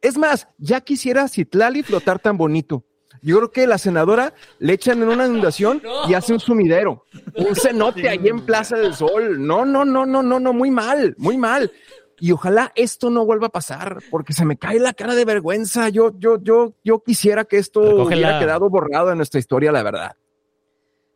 Es 0.01 0.17
más, 0.17 0.47
ya 0.57 0.81
quisiera 0.81 1.27
Citlali 1.27 1.83
flotar 1.83 2.19
tan 2.19 2.37
bonito. 2.37 2.83
Yo 3.25 3.37
creo 3.37 3.51
que 3.51 3.65
la 3.65 3.79
senadora 3.79 4.33
le 4.59 4.73
echan 4.73 5.01
en 5.01 5.09
una 5.09 5.25
inundación 5.25 5.81
y 6.07 6.13
hace 6.13 6.31
un 6.31 6.39
sumidero. 6.39 7.05
Un 7.35 7.55
cenote 7.55 8.07
ahí 8.07 8.27
en 8.27 8.45
Plaza 8.45 8.77
del 8.77 8.93
Sol. 8.93 9.45
No, 9.45 9.65
no, 9.65 9.83
no, 9.83 10.05
no, 10.05 10.21
no, 10.21 10.39
no, 10.39 10.53
muy 10.53 10.69
mal, 10.69 11.15
muy 11.17 11.35
mal. 11.35 11.71
Y 12.19 12.31
ojalá 12.31 12.71
esto 12.75 13.09
no 13.09 13.25
vuelva 13.25 13.47
a 13.47 13.49
pasar, 13.49 13.97
porque 14.11 14.31
se 14.31 14.45
me 14.45 14.57
cae 14.57 14.79
la 14.79 14.93
cara 14.93 15.15
de 15.15 15.25
vergüenza. 15.25 15.89
Yo, 15.89 16.11
yo, 16.19 16.39
yo, 16.39 16.73
yo 16.83 16.99
quisiera 17.03 17.45
que 17.45 17.57
esto 17.57 17.81
Recógela. 17.81 18.05
hubiera 18.05 18.39
quedado 18.39 18.69
borrado 18.69 19.09
en 19.11 19.17
nuestra 19.17 19.39
historia, 19.39 19.71
la 19.71 19.81
verdad. 19.81 20.15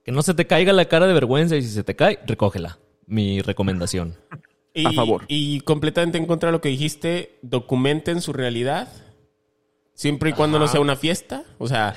Que 0.03 0.11
no 0.11 0.23
se 0.23 0.33
te 0.33 0.47
caiga 0.47 0.73
la 0.73 0.85
cara 0.85 1.05
de 1.05 1.13
vergüenza 1.13 1.55
y 1.57 1.61
si 1.61 1.69
se 1.69 1.83
te 1.83 1.95
cae, 1.95 2.17
recógela. 2.25 2.79
Mi 3.05 3.41
recomendación. 3.41 4.15
Y, 4.71 4.85
A 4.85 4.91
favor. 4.91 5.25
Y 5.27 5.61
completamente 5.61 6.19
en 6.19 6.27
contra 6.27 6.47
de 6.49 6.51
lo 6.51 6.61
que 6.61 6.69
dijiste, 6.69 7.39
documenten 7.41 8.21
su 8.21 8.33
realidad. 8.33 8.87
Siempre 9.99 10.29
y 10.29 10.33
cuando 10.33 10.59
no 10.59 10.67
sea 10.69 10.79
una 10.79 10.95
fiesta. 10.95 11.43
O 11.57 11.67
sea. 11.67 11.93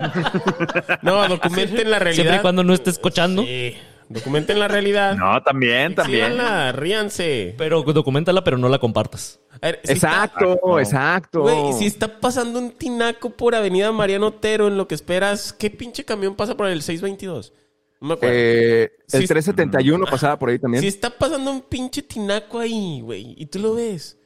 no, 1.02 1.28
documenten 1.28 1.90
la 1.90 1.98
realidad. 1.98 2.14
Siempre 2.22 2.36
y 2.36 2.40
cuando 2.40 2.64
no 2.64 2.72
estés 2.72 2.98
cochando. 2.98 3.42
Sí, 3.42 3.74
documenten 4.08 4.58
la 4.58 4.68
realidad. 4.68 5.16
No, 5.16 5.42
también, 5.42 5.94
también. 5.94 6.24
Exhíbanla, 6.24 6.72
ríanse. 6.72 7.54
Pero 7.58 7.82
documentala, 7.82 8.42
pero 8.42 8.56
no 8.56 8.70
la 8.70 8.78
compartas. 8.78 9.38
A 9.60 9.66
ver, 9.66 9.80
si 9.84 9.92
Exacto, 9.92 10.80
Exacto. 10.80 11.42
Güey, 11.42 11.74
si 11.74 11.84
está 11.84 12.20
pasando 12.20 12.58
un 12.58 12.70
tinaco 12.70 13.28
por 13.28 13.54
Avenida 13.54 13.92
Mariano 13.92 14.28
Otero 14.28 14.68
en 14.68 14.78
lo 14.78 14.88
que 14.88 14.94
esperas, 14.94 15.52
¿qué 15.52 15.68
pinche 15.68 16.06
camión 16.06 16.36
pasa 16.36 16.56
por 16.56 16.68
el 16.68 16.80
622? 16.80 17.52
No 18.00 18.08
me 18.08 18.14
acuerdo. 18.14 18.34
Eh, 18.34 18.92
el 19.12 19.20
Sí. 19.20 19.26
371 19.26 20.06
pasaba 20.06 20.38
por 20.38 20.48
ahí 20.48 20.58
también. 20.58 20.80
Si 20.80 20.88
está 20.88 21.10
pasando 21.10 21.50
un 21.50 21.60
pinche 21.60 22.00
tinaco 22.00 22.60
ahí, 22.60 23.02
güey, 23.02 23.34
y 23.36 23.44
tú 23.44 23.58
lo 23.58 23.74
ves. 23.74 24.16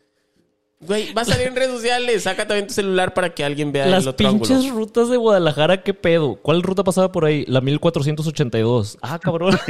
Güey, 0.87 1.13
va 1.13 1.23
a 1.23 1.25
salir 1.25 1.47
en 1.49 1.57
redes 1.57 1.71
sociales. 1.71 2.23
Saca 2.25 2.47
también 2.47 2.67
tu 2.67 2.75
celular 2.75 3.15
para 3.15 3.35
que 3.35 3.45
alguien 3.45 3.73
vea 3.73 3.87
Las 3.87 4.03
el 4.05 4.09
otro 4.11 4.29
pinches 4.31 4.59
ángulo. 4.59 4.75
rutas 4.75 5.09
de 5.09 5.17
Guadalajara, 5.17 5.83
¿qué 5.83 5.95
pedo? 5.95 6.37
¿Cuál 6.43 6.63
ruta 6.63 6.85
pasaba 6.85 7.11
por 7.13 7.25
ahí? 7.25 7.45
La 7.49 7.61
1482. 7.61 8.99
Ah, 9.03 9.19
cabrón. 9.19 9.57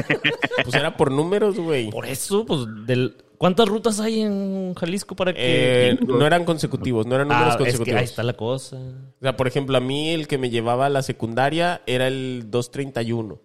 Pues 0.64 0.74
era 0.76 0.96
por 0.96 1.10
números, 1.10 1.56
güey. 1.58 1.90
por 1.90 2.06
eso, 2.06 2.46
pues, 2.46 2.60
del... 2.86 3.16
¿cuántas 3.36 3.68
rutas 3.68 4.00
hay 4.00 4.20
en 4.22 4.72
Jalisco 4.74 5.14
para 5.16 5.34
que... 5.34 5.90
Eh, 5.90 5.98
no 6.06 6.24
eran 6.26 6.44
consecutivos, 6.44 7.06
no 7.06 7.14
eran 7.16 7.28
números 7.28 7.48
Ah, 7.48 7.50
es 7.50 7.56
que 7.56 7.64
consecutivos. 7.64 7.98
ahí 7.98 8.04
está 8.04 8.22
la 8.22 8.32
cosa. 8.32 8.76
O 8.76 9.20
sea, 9.20 9.36
por 9.36 9.46
ejemplo, 9.46 9.76
a 9.76 9.80
mí 9.80 10.10
el 10.10 10.26
que 10.28 10.38
me 10.38 10.48
llevaba 10.48 10.86
a 10.86 10.88
la 10.88 11.02
secundaria 11.02 11.82
era 11.86 12.06
el 12.06 12.44
231. 12.50 13.38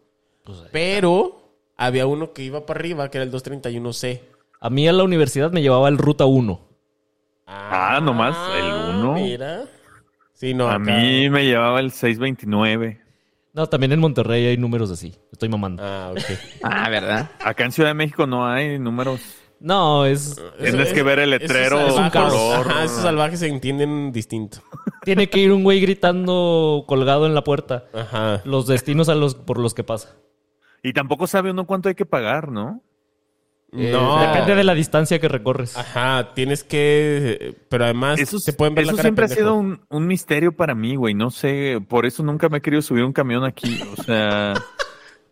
Pues. 0.46 0.60
Pero 0.72 1.42
había 1.76 2.06
uno 2.08 2.32
que 2.32 2.44
iba 2.44 2.66
para 2.66 2.80
arriba, 2.80 3.10
que 3.10 3.18
era 3.18 3.26
el 3.26 3.32
231C. 3.34 4.22
A 4.62 4.70
mí 4.70 4.88
a 4.88 4.94
la 4.94 5.04
universidad 5.04 5.52
me 5.52 5.62
llevaba 5.62 5.90
el 5.90 5.98
Ruta 5.98 6.26
1. 6.26 6.69
Ah, 7.52 8.00
nomás, 8.02 8.36
el 8.58 8.96
uno. 8.96 9.14
Mira. 9.14 9.64
Sí, 10.34 10.54
no. 10.54 10.68
A 10.68 10.76
acá- 10.76 10.80
mí 10.98 11.30
me 11.30 11.46
llevaba 11.46 11.80
el 11.80 11.92
629. 11.92 13.02
No, 13.54 13.68
también 13.68 13.92
en 13.92 14.00
Monterrey 14.00 14.46
hay 14.46 14.58
números 14.58 14.92
así. 14.92 15.16
Estoy 15.32 15.50
mamando. 15.50 15.84
Ah, 15.84 16.12
ok. 16.12 16.20
Ah, 16.64 16.90
¿verdad? 16.90 17.32
Acá 17.44 17.66
en 17.66 17.72
Ciudad 17.72 17.90
de 17.90 17.94
México 17.96 18.28
no 18.28 18.48
hay 18.48 18.78
números. 18.80 19.20
No, 19.60 20.06
es... 20.06 20.40
Tienes 20.58 20.94
que 20.94 21.04
ver 21.04 21.20
el 21.20 21.32
letrero, 21.32 21.80
esos 21.82 21.96
salvajes- 22.00 22.30
color. 22.32 22.68
Ajá, 22.70 22.84
esos 22.86 23.02
salvajes 23.02 23.40
se 23.40 23.48
entienden 23.48 24.12
distinto. 24.14 24.60
Tiene 25.04 25.28
que 25.30 25.40
ir 25.40 25.52
un 25.52 25.64
güey 25.64 25.82
gritando 25.82 26.86
colgado 26.88 27.26
en 27.26 27.34
la 27.34 27.44
puerta 27.44 27.86
Ajá. 27.94 28.42
los 28.46 28.68
destinos 28.68 29.10
a 29.10 29.16
los 29.16 29.36
por 29.36 29.60
los 29.60 29.74
que 29.74 29.84
pasa. 29.84 30.16
Y 30.82 30.94
tampoco 30.94 31.28
sabe 31.28 31.52
uno 31.52 31.66
cuánto 31.66 31.90
hay 31.90 31.96
que 31.96 32.06
pagar, 32.06 32.50
¿no? 32.52 32.82
Eh, 33.72 33.92
No. 33.92 34.20
Depende 34.20 34.56
de 34.56 34.64
la 34.64 34.74
distancia 34.74 35.20
que 35.20 35.28
recorres. 35.28 35.78
Ajá, 35.78 36.34
tienes 36.34 36.64
que. 36.64 37.56
Pero 37.70 37.84
además 37.86 38.20
Eso, 38.20 38.40
te 38.40 38.54
pueden 38.54 38.74
ver 38.76 38.84
eso 38.84 38.94
la 38.94 38.98
cara 38.98 39.04
siempre 39.08 39.26
ha 39.26 39.28
sido 39.28 39.56
un, 39.56 39.82
un 39.90 40.08
misterio 40.08 40.52
para 40.52 40.74
mí, 40.76 40.96
güey. 40.96 41.14
No 41.14 41.30
sé, 41.32 41.80
por 41.88 42.06
eso 42.06 42.24
nunca 42.24 42.50
me 42.50 42.58
he 42.58 42.62
querido 42.62 42.82
subir 42.82 43.04
un 43.04 43.14
camión 43.14 43.44
aquí. 43.44 43.80
O 43.98 44.04
sea, 44.04 44.54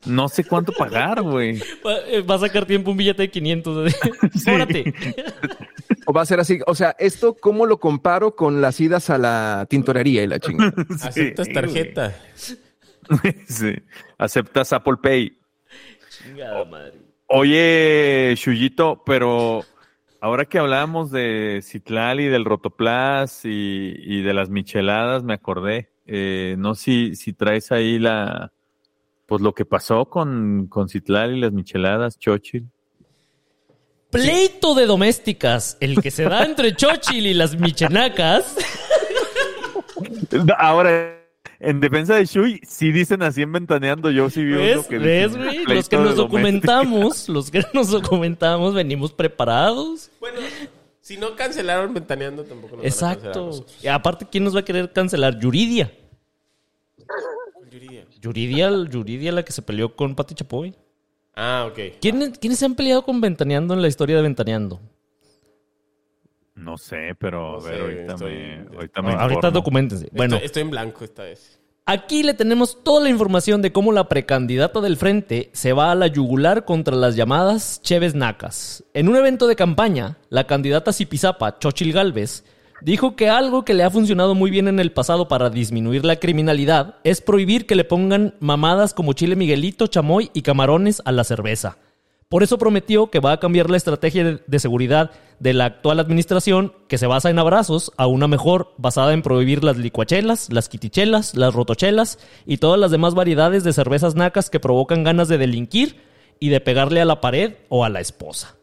no 0.05 0.29
sé 0.29 0.43
cuánto 0.43 0.71
pagar, 0.71 1.21
güey. 1.23 1.59
Va, 1.85 1.97
eh, 2.07 2.21
va 2.21 2.35
a 2.35 2.39
sacar 2.39 2.65
tiempo 2.65 2.91
un 2.91 2.97
billete 2.97 3.23
de 3.23 3.31
500. 3.31 3.93
Sí. 4.35 4.51
O 6.05 6.13
va 6.13 6.21
a 6.21 6.25
ser 6.25 6.39
así. 6.39 6.59
O 6.67 6.75
sea, 6.75 6.95
esto, 6.99 7.35
¿cómo 7.35 7.65
lo 7.65 7.79
comparo 7.79 8.35
con 8.35 8.61
las 8.61 8.79
idas 8.79 9.09
a 9.09 9.17
la 9.17 9.65
tintorería 9.69 10.23
y 10.23 10.27
la 10.27 10.39
chingada? 10.39 10.73
Aceptas 11.01 11.49
tarjeta. 11.49 12.15
Sí. 13.47 13.73
Aceptas 14.17 14.73
Apple 14.73 14.95
Pay. 15.01 15.38
Chingada 16.09 16.65
madre. 16.65 17.06
Oye, 17.28 18.34
Chuyito, 18.38 19.03
pero 19.05 19.63
ahora 20.21 20.45
que 20.45 20.59
hablábamos 20.59 21.11
de 21.11 21.61
Citlali, 21.61 22.25
del 22.28 22.45
Rotoplas 22.45 23.43
y, 23.43 23.93
y 23.97 24.21
de 24.21 24.34
las 24.34 24.49
micheladas, 24.49 25.23
me 25.23 25.34
acordé. 25.34 25.89
Eh, 26.05 26.55
no 26.57 26.73
sé 26.73 26.84
si, 26.84 27.15
si 27.15 27.34
traes 27.34 27.71
ahí 27.73 27.99
la, 27.99 28.53
pues 29.25 29.41
lo 29.41 29.53
que 29.53 29.65
pasó 29.65 30.05
con, 30.05 30.67
con 30.67 30.88
Citlali 30.88 31.38
y 31.38 31.41
las 31.41 31.51
micheladas, 31.51 32.17
Chochil. 32.17 32.69
Pleito 34.09 34.73
de 34.73 34.86
domésticas, 34.86 35.78
el 35.82 36.01
que 36.01 36.11
se 36.11 36.23
da 36.23 36.45
entre 36.45 36.75
Chochil 36.78 37.28
y 37.28 37.34
las 37.34 37.59
michenacas. 37.59 38.55
Ahora, 40.57 41.16
en 41.59 41.79
defensa 41.79 42.15
de 42.15 42.25
Shui, 42.25 42.61
sí 42.67 42.91
dicen 42.91 43.21
así 43.23 43.41
en 43.41 43.51
Ventaneando, 43.51 44.11
yo 44.11 44.29
sí 44.29 44.43
vi 44.43 44.53
uno 44.53 44.61
¿Ves? 44.61 44.87
que 44.87 44.97
¿Ves, 44.99 45.31
dice, 45.33 45.43
güey? 45.43 45.55
"Pleito 45.65 45.73
Los 45.73 45.89
que 45.89 45.95
nos 45.97 46.15
doméstica". 46.15 46.23
documentamos, 46.23 47.29
los 47.29 47.51
que 47.51 47.63
nos 47.73 47.89
documentamos, 47.89 48.73
venimos 48.73 49.11
preparados. 49.13 50.09
Bueno, 50.19 50.39
si 51.01 51.17
no 51.17 51.35
cancelaron 51.35 51.93
ventaneando, 51.93 52.43
tampoco 52.43 52.75
nos 52.75 52.83
van 52.83 52.85
a 52.85 52.87
Exacto. 52.87 53.65
Y 53.81 53.87
aparte, 53.87 54.27
¿quién 54.29 54.43
nos 54.43 54.55
va 54.55 54.59
a 54.59 54.65
querer 54.65 54.91
cancelar? 54.91 55.39
Yuridia. 55.39 55.91
Yuridia. 57.71 58.05
Yuridia, 58.21 58.69
Yuridia 58.89 59.31
la 59.31 59.43
que 59.43 59.51
se 59.51 59.61
peleó 59.61 59.95
con 59.95 60.15
Pati 60.15 60.35
Chapoy. 60.35 60.75
Ah, 61.35 61.67
ok. 61.69 61.97
¿Quién- 62.01 62.31
¿Quiénes 62.39 62.59
se 62.59 62.65
han 62.65 62.75
peleado 62.75 63.03
con 63.03 63.21
Ventaneando 63.21 63.73
en 63.73 63.81
la 63.81 63.87
historia 63.87 64.15
de 64.15 64.21
Ventaneando? 64.23 64.79
No 66.57 66.77
sé, 66.77 67.15
pero 67.19 67.53
No 67.53 67.57
a 67.59 67.69
ver, 67.69 67.75
sé, 67.75 67.81
ahorita 67.81 68.13
estoy- 68.13 68.33
me, 68.33 68.75
ahorita 68.75 69.01
me 69.01 69.13
ahorita 69.13 69.51
documentense. 69.51 70.09
Bueno, 70.11 70.35
Estoy, 70.35 70.45
estoy 70.47 70.61
en 70.63 70.69
blanco 70.71 71.05
esta 71.05 71.23
vez. 71.23 71.59
Aquí 71.85 72.21
le 72.23 72.33
tenemos 72.33 72.83
toda 72.83 73.01
la 73.03 73.09
información 73.09 73.61
de 73.61 73.71
cómo 73.71 73.93
la 73.93 74.09
precandidata 74.09 74.81
del 74.81 74.97
frente 74.97 75.49
se 75.53 75.71
va 75.71 75.91
a 75.91 75.95
la 75.95 76.07
yugular 76.07 76.65
contra 76.65 76.95
las 76.97 77.15
llamadas 77.15 77.79
Cheves 77.81 78.13
Nacas. 78.13 78.83
En 78.93 79.07
un 79.07 79.15
evento 79.15 79.47
de 79.47 79.55
campaña, 79.55 80.17
la 80.29 80.45
candidata 80.47 80.91
Zipizapa, 80.91 81.59
Chochil 81.59 81.93
Galvez, 81.93 82.43
dijo 82.81 83.15
que 83.15 83.29
algo 83.29 83.63
que 83.63 83.73
le 83.73 83.83
ha 83.83 83.89
funcionado 83.89 84.35
muy 84.35 84.51
bien 84.51 84.67
en 84.67 84.79
el 84.81 84.91
pasado 84.91 85.29
para 85.29 85.49
disminuir 85.49 86.03
la 86.03 86.17
criminalidad 86.17 86.95
es 87.05 87.21
prohibir 87.21 87.65
que 87.65 87.75
le 87.75 87.85
pongan 87.85 88.33
mamadas 88.41 88.93
como 88.93 89.13
chile 89.13 89.37
miguelito, 89.37 89.87
chamoy 89.87 90.29
y 90.33 90.41
camarones 90.41 91.01
a 91.05 91.13
la 91.13 91.23
cerveza. 91.23 91.77
Por 92.30 92.43
eso 92.43 92.57
prometió 92.57 93.09
que 93.09 93.21
va 93.21 93.32
a 93.32 93.39
cambiar 93.39 93.69
la 93.69 93.78
estrategia 93.78 94.41
de- 94.45 94.59
seguridad 94.59 95.11
de 95.39 95.53
la 95.53 95.65
actual 95.65 95.99
administración, 95.99 96.73
que 96.89 96.97
se 96.97 97.07
basa 97.07 97.30
en 97.30 97.39
abrazos, 97.39 97.93
a 97.95 98.07
una 98.07 98.28
mejor, 98.28 98.73
basada 98.78 99.13
en 99.13 99.21
prohibir 99.21 99.63
las 99.63 99.78
licuachelas, 99.78 100.51
las 100.51 100.67
quitichelas, 100.67 101.36
las 101.38 101.53
rotochelas 101.53 102.19
y 102.45 102.57
todas 102.57 102.80
las 102.80 102.91
demás 102.91 103.13
variedades 103.13 103.63
de 103.63 103.71
cervezas 103.71 104.15
nacas 104.15 104.49
que 104.49 104.59
provocan 104.59 105.03
ganas 105.05 105.30
de 105.30 105.38
delinquir 105.38 106.01
y 106.39 106.49
de 106.49 106.59
pegarle 106.59 106.99
a 106.99 107.05
la 107.05 107.21
pared 107.21 107.53
o 107.69 107.86
a 107.86 107.89
la 107.89 108.01
esposa. 108.01 108.55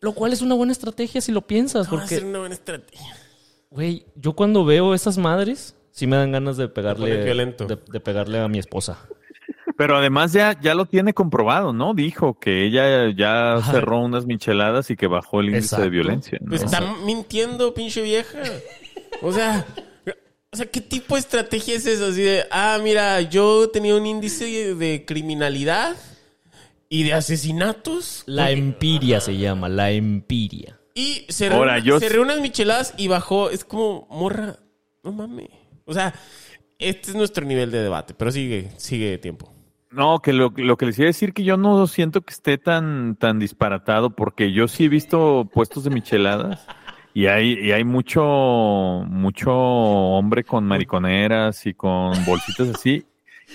Lo 0.00 0.12
cual 0.14 0.32
es 0.32 0.42
una 0.42 0.54
buena 0.56 0.72
estrategia 0.72 1.20
si 1.20 1.30
lo 1.30 1.42
piensas, 1.42 1.86
ser 1.88 1.98
porque, 1.98 2.18
una 2.18 2.40
buena 2.40 2.54
estrategia. 2.54 3.16
güey, 3.70 4.06
yo 4.16 4.32
cuando 4.32 4.64
veo 4.64 4.92
esas 4.94 5.18
madres, 5.18 5.76
sí 5.92 6.06
me 6.08 6.16
dan 6.16 6.32
ganas 6.32 6.56
de 6.56 6.66
pegarle, 6.68 7.16
de 7.22 8.00
pegarle 8.00 8.40
a 8.40 8.48
mi 8.48 8.58
esposa. 8.58 8.98
Pero 9.80 9.96
además 9.96 10.34
ya, 10.34 10.60
ya 10.60 10.74
lo 10.74 10.84
tiene 10.84 11.14
comprobado, 11.14 11.72
¿no? 11.72 11.94
Dijo 11.94 12.38
que 12.38 12.66
ella 12.66 13.08
ya 13.16 13.62
cerró 13.70 14.00
unas 14.00 14.26
micheladas 14.26 14.90
y 14.90 14.96
que 14.96 15.06
bajó 15.06 15.40
el 15.40 15.46
índice 15.46 15.64
Exacto. 15.68 15.84
de 15.84 15.88
violencia. 15.88 16.38
¿no? 16.42 16.50
Pues 16.50 16.62
está 16.64 16.82
mintiendo, 17.06 17.72
pinche 17.72 18.02
vieja. 18.02 18.42
O 19.22 19.32
sea, 19.32 19.64
o 20.52 20.56
sea, 20.58 20.66
¿qué 20.66 20.82
tipo 20.82 21.14
de 21.14 21.20
estrategia 21.20 21.76
es 21.76 21.86
eso? 21.86 22.08
Así 22.08 22.20
de, 22.20 22.44
ah, 22.50 22.78
mira, 22.82 23.22
yo 23.22 23.70
tenía 23.70 23.96
un 23.96 24.04
índice 24.04 24.74
de 24.74 25.06
criminalidad 25.06 25.96
y 26.90 27.04
de 27.04 27.14
asesinatos. 27.14 28.22
La 28.26 28.50
empiria 28.50 29.18
se 29.22 29.38
llama, 29.38 29.70
la 29.70 29.92
empiria. 29.92 30.78
Y 30.94 31.24
se 31.30 31.46
Ahora, 31.46 31.78
yo- 31.78 31.96
unas 32.20 32.40
micheladas 32.42 32.92
y 32.98 33.08
bajó. 33.08 33.48
Es 33.48 33.64
como, 33.64 34.06
morra, 34.10 34.56
no 35.02 35.12
mames. 35.12 35.48
O 35.86 35.94
sea, 35.94 36.12
este 36.78 37.12
es 37.12 37.16
nuestro 37.16 37.46
nivel 37.46 37.70
de 37.70 37.80
debate, 37.80 38.12
pero 38.12 38.30
sigue, 38.30 38.72
sigue 38.76 39.16
tiempo. 39.16 39.54
No, 39.90 40.20
que 40.20 40.32
lo, 40.32 40.52
lo 40.56 40.76
que 40.76 40.86
les 40.86 40.98
iba 40.98 41.06
a 41.06 41.08
decir 41.08 41.32
que 41.32 41.42
yo 41.42 41.56
no 41.56 41.86
siento 41.86 42.20
que 42.20 42.32
esté 42.32 42.58
tan, 42.58 43.16
tan 43.16 43.38
disparatado 43.40 44.10
porque 44.10 44.52
yo 44.52 44.68
sí 44.68 44.84
he 44.84 44.88
visto 44.88 45.48
puestos 45.52 45.82
de 45.84 45.90
micheladas 45.90 46.64
y 47.12 47.26
hay, 47.26 47.54
y 47.58 47.72
hay 47.72 47.82
mucho, 47.82 48.22
mucho 49.08 49.52
hombre 49.52 50.44
con 50.44 50.64
mariconeras 50.64 51.66
y 51.66 51.74
con 51.74 52.12
bolsitas 52.24 52.68
así. 52.74 53.04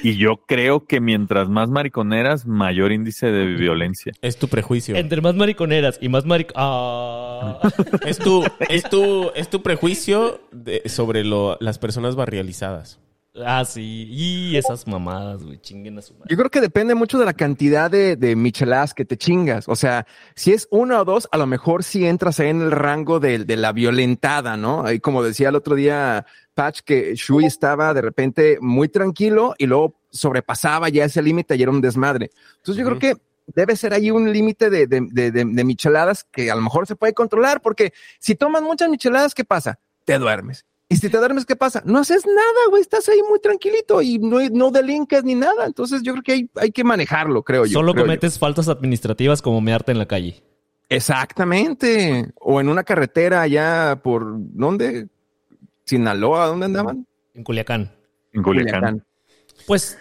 Y 0.03 0.17
yo 0.17 0.41
creo 0.45 0.85
que 0.85 0.99
mientras 0.99 1.47
más 1.47 1.69
mariconeras, 1.69 2.45
mayor 2.45 2.91
índice 2.91 3.31
de 3.31 3.45
violencia. 3.53 4.11
Es 4.21 4.37
tu 4.37 4.49
prejuicio. 4.49 4.93
Entre 4.97 5.21
más 5.21 5.35
mariconeras 5.35 5.97
y 6.01 6.09
más 6.09 6.25
maric... 6.25 6.51
Ah. 6.55 7.59
Es 8.05 8.17
tu, 8.19 8.43
es 8.67 8.83
tu, 8.89 9.31
es 9.35 9.49
tu 9.49 9.63
prejuicio 9.63 10.41
de- 10.51 10.81
sobre 10.89 11.23
lo- 11.23 11.55
las 11.61 11.79
personas 11.79 12.17
barrializadas. 12.17 12.99
Ah, 13.43 13.65
sí. 13.65 14.07
Y 14.09 14.55
esas 14.57 14.85
mamadas, 14.87 15.43
güey. 15.43 15.57
Chinguen 15.59 15.97
a 15.97 16.01
su 16.01 16.13
madre. 16.13 16.27
Yo 16.29 16.37
creo 16.37 16.49
que 16.49 16.61
depende 16.61 16.93
mucho 16.95 17.17
de 17.17 17.25
la 17.25 17.33
cantidad 17.33 17.89
de, 17.89 18.15
de 18.15 18.35
micheladas 18.35 18.93
que 18.93 19.05
te 19.05 19.17
chingas. 19.17 19.67
O 19.67 19.75
sea, 19.75 20.05
si 20.35 20.53
es 20.53 20.67
una 20.71 21.01
o 21.01 21.05
dos, 21.05 21.27
a 21.31 21.37
lo 21.37 21.45
mejor 21.47 21.83
sí 21.83 22.05
entras 22.05 22.39
ahí 22.39 22.49
en 22.49 22.61
el 22.61 22.71
rango 22.71 23.19
de, 23.19 23.39
de 23.45 23.57
la 23.57 23.71
violentada, 23.71 24.57
¿no? 24.57 24.85
Ahí 24.85 24.99
como 24.99 25.23
decía 25.23 25.49
el 25.49 25.55
otro 25.55 25.75
día 25.75 26.25
Patch, 26.53 26.81
que 26.81 27.15
Shui 27.15 27.45
estaba 27.45 27.93
de 27.93 28.01
repente 28.01 28.57
muy 28.61 28.87
tranquilo 28.89 29.55
y 29.57 29.65
luego 29.65 29.95
sobrepasaba 30.11 30.89
ya 30.89 31.05
ese 31.05 31.21
límite 31.21 31.55
y 31.55 31.63
era 31.63 31.71
un 31.71 31.81
desmadre. 31.81 32.31
Entonces 32.57 32.77
yo 32.81 32.85
creo 32.85 32.99
que 32.99 33.15
debe 33.47 33.75
ser 33.75 33.93
ahí 33.93 34.09
un 34.11 34.31
límite 34.31 34.69
de, 34.69 34.87
de, 34.87 35.01
de, 35.11 35.31
de- 35.31 35.45
de 35.45 35.63
micheladas 35.63 36.25
que 36.31 36.49
a 36.49 36.55
lo 36.55 36.61
mejor 36.61 36.87
se 36.87 36.95
puede 36.95 37.13
controlar, 37.13 37.61
porque 37.61 37.93
si 38.19 38.33
tomas 38.35 38.61
muchas 38.63 38.89
micheladas, 38.89 39.35
¿qué 39.35 39.43
pasa? 39.45 39.77
Te 40.05 40.17
duermes. 40.17 40.65
Y 40.87 40.97
si 40.97 41.09
te 41.09 41.17
duermes, 41.17 41.45
¿qué 41.45 41.55
pasa? 41.55 41.81
No 41.85 41.99
haces 41.99 42.25
nada, 42.27 42.69
güey, 42.69 42.81
estás 42.81 43.09
ahí 43.09 43.19
muy 43.27 43.39
tranquilito 43.39 44.01
y 44.01 44.19
no, 44.19 44.37
no 44.51 44.69
delinques 44.69 45.23
ni 45.23 45.33
nada. 45.33 45.65
Entonces 45.65 46.03
yo 46.03 46.13
creo 46.13 46.23
que 46.23 46.31
hay, 46.33 46.49
hay 46.55 46.71
que 46.71 46.83
manejarlo, 46.83 47.43
creo 47.43 47.65
yo. 47.65 47.73
Solo 47.73 47.93
creo 47.93 48.05
yo. 48.05 48.07
cometes 48.07 48.37
faltas 48.37 48.67
administrativas 48.67 49.41
como 49.41 49.61
mearte 49.61 49.91
en 49.91 49.97
la 49.97 50.05
calle. 50.05 50.43
Exactamente. 50.89 52.31
O 52.39 52.61
en 52.61 52.69
una 52.69 52.83
carretera 52.83 53.41
allá 53.41 53.99
por, 54.03 54.23
¿dónde? 54.35 55.07
Sinaloa, 55.85 56.47
¿dónde 56.47 56.65
andaban? 56.65 57.07
En 57.33 57.43
Culiacán. 57.43 57.91
En 58.33 58.43
Culiacán. 58.43 59.03
Pues, 59.67 59.97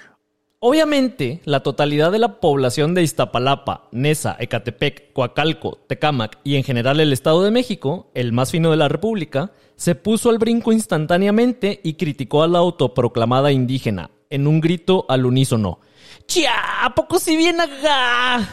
obviamente, 0.58 1.40
la 1.44 1.62
totalidad 1.62 2.12
de 2.12 2.18
la 2.18 2.40
población 2.40 2.94
de 2.94 3.02
Iztapalapa, 3.02 3.88
Nesa, 3.92 4.36
Ecatepec, 4.38 5.12
Coacalco, 5.12 5.78
Tecámac 5.86 6.38
y 6.44 6.56
en 6.56 6.64
general 6.64 7.00
el 7.00 7.12
Estado 7.12 7.42
de 7.42 7.50
México, 7.50 8.10
el 8.14 8.32
más 8.32 8.50
fino 8.50 8.70
de 8.70 8.76
la 8.76 8.88
República, 8.88 9.52
se 9.76 9.94
puso 9.94 10.30
al 10.30 10.38
brinco 10.38 10.72
instantáneamente 10.72 11.80
y 11.82 11.94
criticó 11.94 12.42
a 12.42 12.48
la 12.48 12.58
autoproclamada 12.58 13.52
indígena 13.52 14.10
en 14.30 14.46
un 14.46 14.60
grito 14.60 15.06
al 15.08 15.26
unísono. 15.26 15.80
¡Chia! 16.26 16.84
¿A 16.84 16.94
poco 16.94 17.18
si 17.18 17.36
bien 17.36 17.60
acá? 17.60 18.48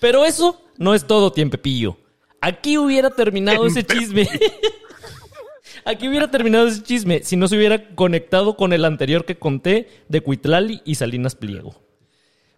Pero 0.00 0.24
eso 0.24 0.60
no 0.78 0.94
es 0.94 1.06
todo, 1.06 1.32
tiempepillo. 1.32 1.96
Aquí 2.40 2.76
hubiera 2.76 3.10
terminado 3.10 3.66
ese 3.66 3.84
chisme. 3.84 4.28
Aquí 5.84 6.08
hubiera 6.08 6.30
terminado 6.30 6.68
ese 6.68 6.82
chisme 6.82 7.22
si 7.22 7.36
no 7.36 7.48
se 7.48 7.56
hubiera 7.56 7.94
conectado 7.94 8.56
con 8.56 8.72
el 8.72 8.84
anterior 8.84 9.24
que 9.24 9.38
conté 9.38 9.88
de 10.08 10.20
Cuitlali 10.20 10.82
y 10.84 10.96
Salinas 10.96 11.34
Pliego. 11.34 11.80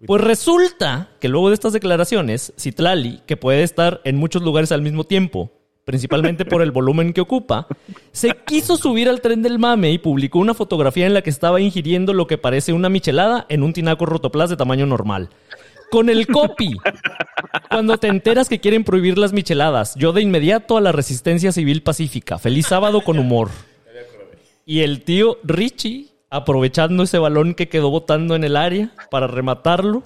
Pues 0.06 0.22
resulta 0.22 1.08
que 1.20 1.28
luego 1.28 1.48
de 1.48 1.54
estas 1.54 1.72
declaraciones, 1.72 2.52
Citlali, 2.58 3.22
que 3.26 3.36
puede 3.36 3.62
estar 3.62 4.00
en 4.04 4.16
muchos 4.16 4.42
lugares 4.42 4.70
al 4.72 4.82
mismo 4.82 5.04
tiempo, 5.04 5.50
principalmente 5.84 6.44
por 6.44 6.62
el 6.62 6.72
volumen 6.72 7.12
que 7.12 7.20
ocupa, 7.20 7.66
se 8.12 8.30
quiso 8.46 8.76
subir 8.76 9.08
al 9.08 9.20
tren 9.20 9.42
del 9.42 9.58
mame 9.58 9.92
y 9.92 9.98
publicó 9.98 10.38
una 10.38 10.54
fotografía 10.54 11.06
en 11.06 11.14
la 11.14 11.22
que 11.22 11.30
estaba 11.30 11.60
ingiriendo 11.60 12.12
lo 12.12 12.26
que 12.26 12.38
parece 12.38 12.72
una 12.72 12.88
michelada 12.88 13.46
en 13.48 13.62
un 13.62 13.72
tinaco 13.72 14.06
rotoplas 14.06 14.50
de 14.50 14.56
tamaño 14.56 14.86
normal. 14.86 15.30
Con 15.90 16.08
el 16.08 16.26
copy. 16.26 16.76
Cuando 17.70 17.98
te 17.98 18.08
enteras 18.08 18.48
que 18.48 18.58
quieren 18.58 18.84
prohibir 18.84 19.16
las 19.16 19.32
micheladas, 19.32 19.94
yo 19.94 20.12
de 20.12 20.22
inmediato 20.22 20.76
a 20.76 20.80
la 20.80 20.92
resistencia 20.92 21.52
civil 21.52 21.82
pacífica. 21.82 22.38
Feliz 22.38 22.66
sábado 22.66 23.02
con 23.02 23.18
humor. 23.18 23.50
Y 24.66 24.80
el 24.80 25.02
tío 25.02 25.38
Richie 25.44 26.13
aprovechando 26.36 27.02
ese 27.04 27.18
balón 27.18 27.54
que 27.54 27.68
quedó 27.68 27.90
botando 27.90 28.34
en 28.34 28.44
el 28.44 28.56
área 28.56 28.92
para 29.10 29.26
rematarlo 29.26 30.02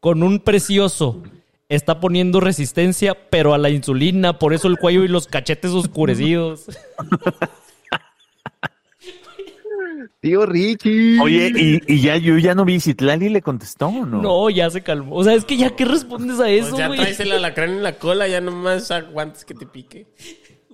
con 0.00 0.22
un 0.22 0.38
precioso. 0.40 1.22
Está 1.68 2.00
poniendo 2.00 2.40
resistencia, 2.40 3.16
pero 3.30 3.54
a 3.54 3.58
la 3.58 3.70
insulina, 3.70 4.38
por 4.38 4.52
eso 4.54 4.66
el 4.68 4.76
cuello 4.76 5.04
y 5.04 5.08
los 5.08 5.26
cachetes 5.26 5.70
oscurecidos. 5.70 6.66
Tío 10.20 10.44
Richie. 10.44 11.18
Oye, 11.20 11.50
y, 11.56 11.94
y 11.94 12.00
ya 12.02 12.16
yo 12.16 12.36
ya 12.36 12.54
no 12.54 12.64
vi 12.66 12.78
Citlali 12.78 13.28
le 13.30 13.40
contestó, 13.40 13.86
¿o 13.88 14.04
¿no? 14.04 14.20
No, 14.20 14.50
ya 14.50 14.68
se 14.68 14.82
calmó. 14.82 15.14
O 15.16 15.24
sea, 15.24 15.32
es 15.34 15.44
que 15.46 15.56
ya 15.56 15.74
qué 15.76 15.84
respondes 15.86 16.38
a 16.40 16.50
eso, 16.50 16.70
Pues 16.70 16.78
ya 16.78 16.86
güey. 16.88 17.00
traes 17.00 17.20
el 17.20 17.32
alacrán 17.32 17.70
en 17.70 17.82
la 17.82 17.96
cola, 17.96 18.28
ya 18.28 18.40
nomás 18.40 18.90
aguantes 18.90 19.44
que 19.46 19.54
te 19.54 19.66
pique. 19.66 20.08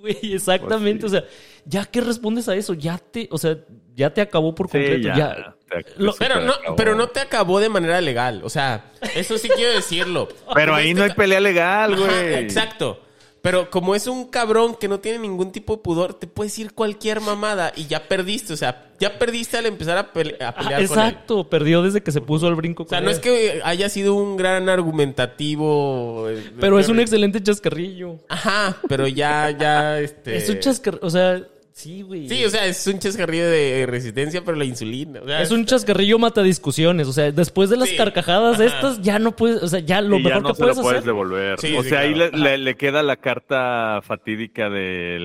Güey, 0.06 0.34
exactamente. 0.34 1.06
O 1.06 1.08
sea, 1.08 1.24
ya 1.64 1.84
qué 1.84 2.00
respondes 2.00 2.48
a 2.48 2.54
eso. 2.54 2.74
Ya 2.74 2.98
te, 2.98 3.28
o 3.32 3.38
sea, 3.38 3.56
ya 3.94 4.12
te 4.14 4.20
acabó 4.20 4.54
por 4.54 4.66
Sí, 4.68 4.72
completo. 4.72 5.08
ya. 5.08 5.16
ya. 5.16 5.56
Te- 5.68 5.84
Lo- 6.00 6.12
te 6.12 6.18
Pero 6.20 6.40
no, 6.40 6.52
pero 6.76 6.94
no 6.94 7.08
te 7.08 7.20
acabó 7.20 7.58
de 7.58 7.68
manera 7.68 8.00
legal. 8.00 8.40
O 8.44 8.48
sea, 8.50 8.92
eso 9.16 9.36
sí 9.36 9.48
quiero 9.48 9.72
decirlo. 9.74 10.28
Pero 10.54 10.74
ahí 10.74 10.88
este 10.90 10.98
no 10.98 11.04
hay 11.04 11.10
pelea 11.10 11.40
legal, 11.40 11.94
Ajá, 11.94 12.02
güey. 12.04 12.34
exacto. 12.34 13.02
Pero 13.42 13.70
como 13.70 13.94
es 13.94 14.08
un 14.08 14.24
cabrón 14.26 14.74
que 14.74 14.88
no 14.88 14.98
tiene 14.98 15.20
ningún 15.20 15.52
tipo 15.52 15.76
de 15.76 15.82
pudor, 15.82 16.14
te 16.14 16.26
puedes 16.26 16.58
ir 16.58 16.72
cualquier 16.72 17.20
mamada 17.20 17.72
y 17.76 17.86
ya 17.86 18.08
perdiste. 18.08 18.52
O 18.52 18.56
sea, 18.56 18.90
ya 18.98 19.18
perdiste 19.20 19.56
al 19.56 19.66
empezar 19.66 19.96
a, 19.98 20.12
pele- 20.12 20.36
a 20.42 20.48
Ah, 20.48 20.54
pelear 20.56 20.86
con 20.88 20.98
él. 20.98 21.04
exacto, 21.06 21.48
perdió 21.48 21.80
desde 21.82 22.02
que 22.02 22.10
se 22.10 22.20
puso 22.20 22.48
al 22.48 22.56
brinco. 22.56 22.82
O 22.82 22.88
sea, 22.88 22.98
con 22.98 23.04
no 23.04 23.10
es 23.12 23.20
que 23.20 23.60
haya 23.64 23.88
sido 23.88 24.14
un 24.14 24.36
gran 24.36 24.68
argumentativo. 24.68 26.28
eh, 26.28 26.50
Pero 26.60 26.78
es 26.78 26.88
un 26.88 26.98
excelente 27.00 27.42
chascarrillo. 27.42 28.18
Ajá, 28.28 28.76
pero 28.88 29.06
ya, 29.06 29.50
ya, 29.50 30.00
este... 30.00 30.36
Es 30.36 30.48
un 30.48 30.58
chascarrillo, 30.60 31.06
o 31.06 31.10
sea, 31.10 31.40
sí, 31.76 32.00
güey. 32.00 32.26
Sí, 32.26 32.42
o 32.44 32.48
sea, 32.48 32.64
es 32.66 32.86
un 32.86 32.98
chascarrillo 32.98 33.46
de 33.48 33.84
resistencia, 33.86 34.42
pero 34.42 34.56
la 34.56 34.64
insulina. 34.64 35.20
o 35.22 35.26
sea, 35.26 35.42
es 35.42 35.50
un 35.50 35.66
chascarrillo 35.66 36.18
mata 36.18 36.42
discusiones. 36.42 37.06
O 37.06 37.12
sea, 37.12 37.30
después 37.30 37.68
de 37.68 37.76
las 37.76 37.90
Sí. 37.90 37.96
carcajadas 37.96 38.58
estas, 38.60 39.02
ya 39.02 39.18
no 39.18 39.36
puedes, 39.36 39.62
o 39.62 39.68
sea, 39.68 39.80
ya 39.80 40.00
lo 40.00 40.16
y 40.18 40.22
ya 40.22 40.28
mejor 40.30 40.42
no 40.42 40.48
que 40.48 40.54
se 40.54 40.60
lo 40.62 40.66
puedes 40.66 40.80
puedes 40.82 40.98
hacer. 41.00 41.06
devolver. 41.06 41.58
Sí, 41.60 41.76
o 41.76 41.82
sí, 41.82 41.90
sea, 41.90 42.00
ahí 42.00 42.14
le, 42.14 42.30
le- 42.30 42.58
le 42.58 42.76
queda 42.76 43.02
la 43.02 43.16
carta 43.16 44.00
fatídica 44.02 44.70
de 44.70 45.18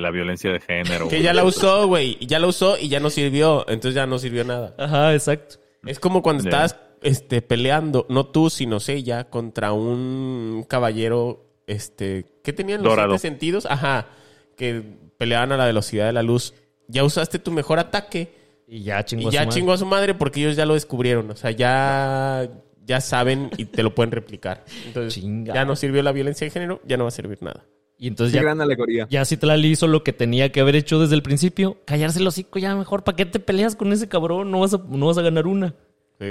la 0.00 0.10
violencia 0.10 0.50
de 0.52 0.60
género. 0.60 1.08
Que 1.08 1.22
ya 1.22 1.32
la 1.34 1.44
usó, 1.44 1.86
güey. 1.86 2.16
y 2.20 2.26
Ya 2.26 2.38
la 2.38 2.46
usó 2.46 2.78
y 2.78 2.88
ya 2.88 3.00
no 3.00 3.10
sirvió. 3.10 3.66
Entonces 3.68 3.94
ya 3.94 4.06
no 4.06 4.18
sirvió 4.18 4.44
nada. 4.44 4.74
Ajá, 4.78 5.12
exacto. 5.14 5.56
Es 5.84 6.00
como 6.00 6.22
cuando 6.22 6.42
Ya. 6.44 6.48
estabas 6.50 6.76
este, 7.02 7.42
peleando, 7.42 8.06
no 8.08 8.26
tú, 8.26 8.50
sino 8.50 8.78
ella, 8.88 9.24
contra 9.24 9.72
un 9.72 10.64
caballero, 10.68 11.44
este, 11.66 12.24
¿qué 12.42 12.52
tenían 12.52 12.82
los 12.82 12.90
Dorado. 12.90 13.10
siete 13.18 13.28
sentidos? 13.28 13.66
Ajá, 13.66 14.08
que 14.56 14.82
peleaban 15.18 15.52
a 15.52 15.56
la 15.56 15.66
velocidad 15.66 16.06
de 16.06 16.12
la 16.12 16.22
luz. 16.22 16.54
Ya 16.88 17.04
usaste 17.04 17.38
tu 17.38 17.50
mejor 17.50 17.78
ataque 17.78 18.32
Y 18.66 18.82
ya 18.82 19.04
chingó 19.04 19.24
y 19.24 19.26
a 19.28 19.30
ya 19.30 19.40
su 19.42 19.46
madre. 19.46 19.60
chingó 19.60 19.72
a 19.72 19.78
su 19.78 19.86
madre 19.86 20.14
porque 20.14 20.40
ellos 20.40 20.56
ya 20.56 20.66
lo 20.66 20.74
descubrieron. 20.74 21.30
O 21.30 21.36
sea, 21.36 21.50
ya, 21.50 22.48
ya 22.84 23.00
saben 23.00 23.50
y 23.56 23.64
te 23.66 23.82
lo 23.82 23.94
pueden 23.94 24.10
replicar. 24.12 24.64
Entonces, 24.86 25.14
Chinga. 25.14 25.54
ya 25.54 25.64
no 25.64 25.76
sirvió 25.76 26.02
la 26.02 26.12
violencia 26.12 26.44
de 26.46 26.50
género, 26.50 26.80
ya 26.86 26.96
no 26.96 27.04
va 27.04 27.08
a 27.08 27.12
servir 27.12 27.42
nada. 27.42 27.64
Y 27.98 28.08
entonces 28.08 28.32
Qué 28.32 28.36
ya, 28.36 28.42
gran 28.42 28.60
alegoría. 28.60 29.06
ya 29.10 29.24
Citlali 29.24 29.68
hizo 29.68 29.86
lo 29.88 30.04
que 30.04 30.12
tenía 30.12 30.52
que 30.52 30.60
haber 30.60 30.76
hecho 30.76 31.00
desde 31.00 31.14
el 31.14 31.22
principio. 31.22 31.78
Callarse 31.86 32.18
el 32.18 32.26
hocico 32.26 32.58
ya 32.58 32.74
mejor. 32.76 33.04
¿Para 33.04 33.16
qué 33.16 33.24
te 33.24 33.40
peleas 33.40 33.74
con 33.74 33.90
ese 33.92 34.06
cabrón? 34.08 34.50
No 34.50 34.60
vas 34.60 34.74
a, 34.74 34.78
no 34.86 35.06
vas 35.06 35.16
a 35.18 35.22
ganar 35.22 35.46
una. 35.46 35.74
Sí. 36.20 36.26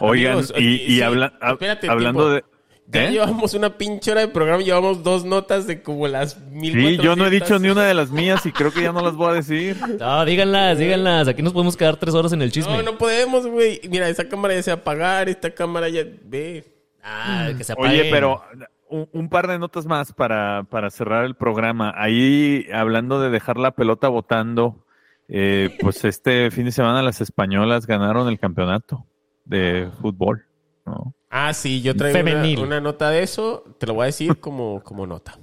Oigan, 0.00 0.32
Amigos, 0.34 0.52
y, 0.58 0.64
y 0.74 0.86
sí, 0.96 1.02
habla- 1.02 1.32
hab- 1.40 1.52
espérate, 1.54 1.88
hablando 1.88 2.28
de... 2.30 2.44
Ya 2.88 3.04
¿Eh? 3.08 3.12
llevamos 3.12 3.52
una 3.54 3.76
pinche 3.76 4.12
hora 4.12 4.20
de 4.20 4.28
programa 4.28 4.62
llevamos 4.62 5.02
dos 5.02 5.24
notas 5.24 5.66
de 5.66 5.82
como 5.82 6.06
las 6.06 6.38
mil 6.40 6.72
Sí, 6.72 6.96
yo 6.98 7.16
no 7.16 7.26
he 7.26 7.30
dicho 7.30 7.58
ni 7.58 7.68
una 7.68 7.82
de 7.82 7.94
las 7.94 8.10
mías 8.10 8.46
y 8.46 8.52
creo 8.52 8.72
que 8.72 8.82
ya 8.82 8.92
no 8.92 9.00
las 9.02 9.14
voy 9.14 9.30
a 9.30 9.34
decir. 9.34 9.76
No, 9.98 10.24
díganlas, 10.24 10.78
díganlas. 10.78 11.26
Aquí 11.28 11.42
nos 11.42 11.52
podemos 11.52 11.76
quedar 11.76 11.96
tres 11.96 12.14
horas 12.14 12.32
en 12.32 12.42
el 12.42 12.52
chisme. 12.52 12.76
No, 12.76 12.82
no 12.82 12.98
podemos, 12.98 13.46
güey. 13.46 13.80
Mira, 13.90 14.08
esa 14.08 14.28
cámara 14.28 14.54
ya 14.54 14.62
se 14.62 14.70
va 14.70 14.76
a 14.76 14.80
apagar, 14.80 15.28
esta 15.28 15.50
cámara 15.52 15.88
ya... 15.88 16.04
Ve. 16.24 16.64
Ah, 17.02 17.50
que 17.56 17.64
se 17.64 17.72
Oye, 17.76 17.88
apaguen. 17.88 18.10
pero 18.10 18.42
un, 18.88 19.08
un 19.12 19.28
par 19.28 19.48
de 19.48 19.58
notas 19.58 19.86
más 19.86 20.12
para, 20.12 20.64
para 20.70 20.90
cerrar 20.90 21.24
el 21.24 21.34
programa. 21.34 21.92
Ahí, 21.96 22.66
hablando 22.72 23.20
de 23.20 23.30
dejar 23.30 23.56
la 23.58 23.72
pelota 23.72 24.08
votando, 24.08 24.84
eh, 25.28 25.70
pues 25.80 26.04
este 26.04 26.50
fin 26.50 26.66
de 26.66 26.72
semana 26.72 27.02
las 27.02 27.20
españolas 27.20 27.86
ganaron 27.86 28.28
el 28.28 28.38
campeonato 28.38 29.06
de 29.44 29.88
fútbol. 30.00 30.44
¿no? 30.84 31.14
Ah, 31.38 31.52
sí, 31.52 31.82
yo 31.82 31.94
traigo 31.94 32.18
una, 32.18 32.62
una 32.62 32.80
nota 32.80 33.10
de 33.10 33.22
eso. 33.22 33.62
Te 33.76 33.86
lo 33.86 33.92
voy 33.92 34.04
a 34.04 34.06
decir 34.06 34.40
como, 34.40 34.82
como 34.82 35.06
nota. 35.06 35.38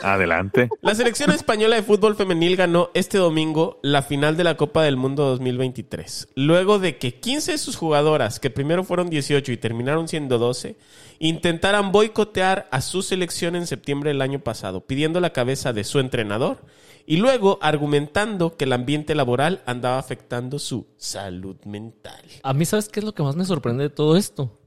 Adelante. 0.00 0.70
La 0.80 0.94
selección 0.94 1.30
española 1.30 1.76
de 1.76 1.82
fútbol 1.82 2.16
femenil 2.16 2.56
ganó 2.56 2.88
este 2.94 3.18
domingo 3.18 3.80
la 3.82 4.00
final 4.00 4.38
de 4.38 4.44
la 4.44 4.56
Copa 4.56 4.82
del 4.82 4.96
Mundo 4.96 5.26
2023. 5.26 6.28
Luego 6.36 6.78
de 6.78 6.96
que 6.96 7.20
15 7.20 7.52
de 7.52 7.58
sus 7.58 7.76
jugadoras, 7.76 8.40
que 8.40 8.48
primero 8.48 8.82
fueron 8.82 9.10
18 9.10 9.52
y 9.52 9.58
terminaron 9.58 10.08
siendo 10.08 10.38
12, 10.38 10.78
intentaran 11.18 11.92
boicotear 11.92 12.66
a 12.70 12.80
su 12.80 13.02
selección 13.02 13.56
en 13.56 13.66
septiembre 13.66 14.08
del 14.08 14.22
año 14.22 14.38
pasado, 14.38 14.86
pidiendo 14.86 15.20
la 15.20 15.34
cabeza 15.34 15.74
de 15.74 15.84
su 15.84 15.98
entrenador 15.98 16.64
y 17.04 17.18
luego 17.18 17.58
argumentando 17.60 18.56
que 18.56 18.64
el 18.64 18.72
ambiente 18.72 19.14
laboral 19.14 19.60
andaba 19.66 19.98
afectando 19.98 20.58
su 20.58 20.86
salud 20.96 21.56
mental. 21.66 22.24
A 22.42 22.54
mí, 22.54 22.64
¿sabes 22.64 22.88
qué 22.88 23.00
es 23.00 23.04
lo 23.04 23.14
que 23.14 23.22
más 23.22 23.36
me 23.36 23.44
sorprende 23.44 23.82
de 23.84 23.90
todo 23.90 24.16
esto? 24.16 24.63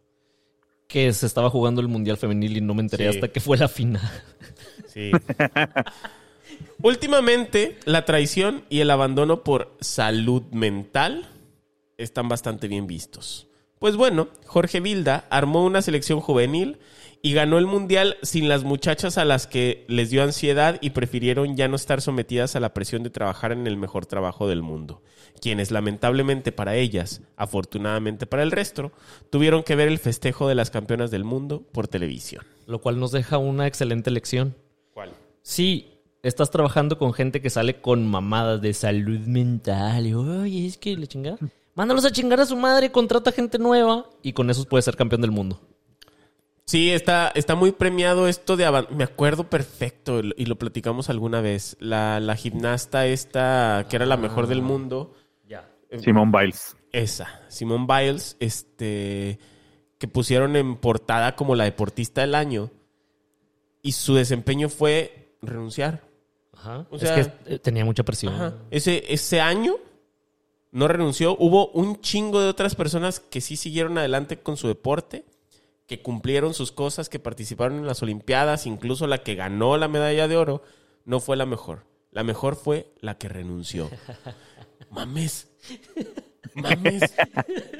Que 0.87 1.11
se 1.13 1.25
estaba 1.25 1.49
jugando 1.49 1.81
el 1.81 1.87
Mundial 1.89 2.17
Femenil 2.17 2.57
y 2.57 2.61
no 2.61 2.73
me 2.73 2.81
enteré 2.81 3.11
Sí. 3.11 3.17
hasta 3.17 3.27
que 3.27 3.39
fue 3.39 3.57
la 3.57 3.67
final. 3.67 4.01
Sí. 4.87 5.11
Últimamente, 6.81 7.77
la 7.85 8.05
traición 8.05 8.63
y 8.69 8.79
el 8.79 8.89
abandono 8.91 9.43
por 9.43 9.75
salud 9.79 10.43
mental 10.51 11.27
están 11.97 12.29
bastante 12.29 12.67
bien 12.67 12.87
vistos. 12.87 13.47
Pues 13.79 13.95
bueno, 13.95 14.29
Jorge 14.45 14.79
Vilda 14.79 15.25
armó 15.29 15.65
una 15.65 15.81
selección 15.81 16.19
juvenil 16.19 16.77
y 17.21 17.33
ganó 17.33 17.57
el 17.57 17.65
mundial 17.65 18.17
sin 18.21 18.47
las 18.47 18.63
muchachas 18.63 19.17
a 19.17 19.25
las 19.25 19.47
que 19.47 19.85
les 19.87 20.09
dio 20.09 20.23
ansiedad 20.23 20.77
y 20.81 20.91
prefirieron 20.91 21.55
ya 21.55 21.67
no 21.67 21.75
estar 21.75 22.01
sometidas 22.01 22.55
a 22.55 22.59
la 22.59 22.73
presión 22.73 23.03
de 23.03 23.09
trabajar 23.09 23.51
en 23.51 23.67
el 23.67 23.77
mejor 23.77 24.05
trabajo 24.05 24.47
del 24.47 24.61
mundo. 24.61 25.01
Quienes 25.41 25.71
lamentablemente 25.71 26.51
para 26.51 26.75
ellas, 26.75 27.21
afortunadamente 27.35 28.25
para 28.25 28.43
el 28.43 28.51
resto, 28.51 28.91
tuvieron 29.29 29.63
que 29.63 29.75
ver 29.75 29.87
el 29.87 29.99
festejo 29.99 30.47
de 30.47 30.55
las 30.55 30.71
campeonas 30.71 31.11
del 31.11 31.23
mundo 31.23 31.63
por 31.71 31.87
televisión. 31.87 32.43
Lo 32.65 32.81
cual 32.81 32.99
nos 32.99 33.11
deja 33.11 33.37
una 33.37 33.67
excelente 33.67 34.11
lección. 34.11 34.55
¿Cuál? 34.93 35.11
Sí, 35.41 35.99
estás 36.23 36.51
trabajando 36.51 36.97
con 36.97 37.13
gente 37.13 37.41
que 37.41 37.49
sale 37.49 37.81
con 37.81 38.07
mamadas 38.07 38.61
de 38.61 38.73
salud 38.73 39.19
mental. 39.27 40.07
Y, 40.07 40.13
oye, 40.13 40.67
es 40.67 40.77
que 40.77 40.95
le 40.95 41.07
chingada. 41.07 41.37
Mándalos 41.75 42.05
a 42.05 42.11
chingar 42.11 42.39
a 42.39 42.45
su 42.45 42.55
madre, 42.55 42.91
contrata 42.91 43.31
gente 43.31 43.59
nueva 43.59 44.09
y 44.23 44.33
con 44.33 44.49
esos 44.49 44.65
puedes 44.65 44.85
ser 44.85 44.95
campeón 44.95 45.21
del 45.21 45.31
mundo. 45.31 45.61
Sí, 46.67 46.91
está, 46.91 47.29
está 47.33 47.55
muy 47.55 47.71
premiado 47.71 48.27
esto 48.27 48.57
de 48.57 48.65
avan- 48.67 48.89
Me 48.89 49.05
acuerdo 49.05 49.49
perfecto 49.49 50.19
y 50.19 50.45
lo 50.45 50.57
platicamos 50.57 51.09
alguna 51.09 51.39
vez. 51.39 51.77
La, 51.79 52.19
la 52.19 52.35
gimnasta 52.35 53.07
esta, 53.07 53.85
que 53.89 53.95
era 53.95 54.05
la 54.05 54.17
mejor 54.17 54.47
del 54.47 54.61
mundo. 54.61 55.13
Ya. 55.47 55.69
Simón 56.03 56.29
Biles. 56.31 56.75
Esa, 56.91 57.41
Simone 57.47 57.85
Biles, 57.87 58.35
este, 58.41 59.39
que 59.97 60.07
pusieron 60.09 60.57
en 60.57 60.75
portada 60.75 61.37
como 61.37 61.55
la 61.55 61.63
deportista 61.63 62.19
del 62.21 62.35
año. 62.35 62.69
Y 63.81 63.93
su 63.93 64.15
desempeño 64.15 64.67
fue 64.67 65.37
renunciar. 65.41 66.03
Ajá. 66.51 66.85
O 66.89 66.97
es 66.97 67.01
sea- 67.03 67.15
que 67.45 67.53
eh, 67.55 67.59
tenía 67.59 67.85
mucha 67.85 68.03
presión. 68.03 68.33
Ajá. 68.33 68.55
Ese, 68.71 69.05
ese 69.13 69.39
año 69.39 69.75
no 70.71 70.89
renunció. 70.89 71.37
Hubo 71.39 71.69
un 71.69 72.01
chingo 72.01 72.41
de 72.41 72.49
otras 72.49 72.75
personas 72.75 73.21
que 73.21 73.39
sí 73.39 73.55
siguieron 73.55 73.97
adelante 73.97 74.37
con 74.39 74.57
su 74.57 74.67
deporte, 74.67 75.23
que 75.87 76.01
cumplieron 76.01 76.53
sus 76.53 76.71
cosas, 76.71 77.09
que 77.09 77.17
participaron 77.19 77.79
en 77.79 77.87
las 77.87 78.03
Olimpiadas, 78.03 78.65
incluso 78.67 79.07
la 79.07 79.23
que 79.23 79.35
ganó 79.35 79.77
la 79.77 79.87
medalla 79.87 80.27
de 80.27 80.37
oro, 80.37 80.61
no 81.05 81.19
fue 81.19 81.37
la 81.37 81.45
mejor. 81.45 81.85
La 82.11 82.23
mejor 82.23 82.55
fue 82.55 82.91
la 82.99 83.17
que 83.17 83.29
renunció. 83.29 83.89
Mames. 84.91 85.47
Mames. 86.53 87.13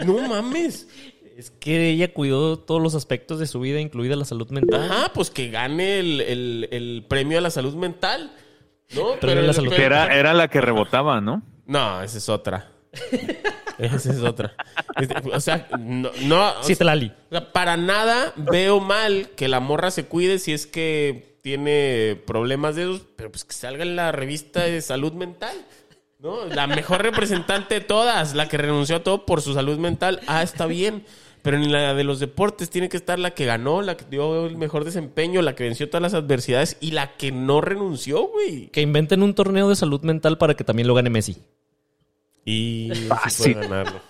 No 0.05 0.28
mames. 0.28 0.88
Es 1.36 1.51
que 1.51 1.89
ella 1.89 2.14
cuidó 2.14 2.58
todos 2.60 2.82
los 2.82 2.95
aspectos 2.95 3.39
de 3.39 3.45
su 3.47 3.60
vida, 3.60 3.80
incluida 3.80 4.16
la 4.16 4.26
salud 4.26 4.49
mental. 4.49 4.84
Ajá, 4.89 5.12
pues 5.14 5.30
que 5.30 5.49
gane 5.49 5.99
el, 5.99 6.22
el- 6.22 6.68
el 6.72 7.05
premio 7.08 7.38
a 7.38 7.41
la 7.41 7.49
salud 7.51 7.76
mental. 7.76 8.32
¿No? 8.95 9.14
A 9.22 9.26
la 9.36 9.53
salud 9.53 9.72
Que 9.74 9.84
era, 9.84 10.16
era 10.18 10.34
la 10.34 10.47
que 10.47 10.62
rebotaba, 10.62 11.20
¿no? 11.22 11.43
No, 11.66 12.01
esa 12.01 12.18
es 12.18 12.30
otra. 12.30 12.72
esa 13.78 14.12
es 14.12 14.22
otra. 14.22 14.56
Este, 14.95 15.16
O 15.34 15.39
sea, 15.39 15.68
no, 15.80 16.10
Sí, 16.64 16.74
o 16.74 17.32
sea, 17.32 17.52
para 17.54 17.78
nada 17.78 18.34
veo 18.36 18.80
mal 18.80 19.30
que 19.36 19.48
la 19.48 19.60
morra 19.60 19.91
se 19.91 20.06
cuide 20.06 20.39
si 20.39 20.54
es 20.54 20.68
que 20.68 21.38
tiene 21.41 22.22
problemas 22.26 22.76
de 22.76 22.84
esos, 22.84 23.02
pero 23.16 23.32
pues 23.32 23.45
que 23.45 23.54
salga 23.54 23.84
en 23.84 23.95
la 23.95 24.12
revista 24.12 24.64
de 24.64 24.82
salud 24.82 25.14
mental. 25.14 25.56
¿No? 26.20 26.45
La 26.45 26.66
mejor 26.66 27.04
representante 27.04 27.76
de 27.76 27.82
todas, 27.82 28.34
la 28.34 28.50
que 28.50 28.58
renunció 28.58 28.95
a 28.95 29.04
todo 29.04 29.26
por 29.26 29.41
su 29.41 29.54
salud 29.54 29.78
mental. 29.78 30.20
Ah, 30.26 30.41
está 30.41 30.66
bien. 30.66 31.06
Pero 31.43 31.58
en 31.58 31.72
la 31.72 31.93
de 31.93 32.04
los 32.04 32.20
deportes 32.20 32.70
tiene 32.70 32.89
que 32.89 32.98
estar 32.98 33.20
la 33.20 33.32
que 33.32 33.45
ganó, 33.45 33.82
la 33.82 33.95
que 33.95 34.04
dio 34.10 34.48
el 34.48 34.58
mejor 34.58 34.84
desempeño, 34.84 35.41
la 35.41 35.56
que 35.56 35.64
venció 35.64 35.88
todas 35.88 36.02
las 36.02 36.14
adversidades 36.14 36.76
y 36.82 36.91
la 36.91 37.16
que 37.16 37.32
no 37.32 37.62
renunció, 37.62 38.28
güey. 38.28 38.68
Que 38.68 38.82
inventen 38.82 39.24
un 39.24 39.34
torneo 39.34 39.70
de 39.70 39.78
salud 39.78 40.02
mental 40.02 40.38
para 40.38 40.56
que 40.56 40.66
también 40.66 40.88
lo 40.88 40.95
gane 40.95 41.10
Messi. 41.10 41.38
Y 42.48 42.89
sí 42.93 43.08
Fácil. 43.08 43.54
puede 43.54 43.68
ganarlo. 43.68 44.02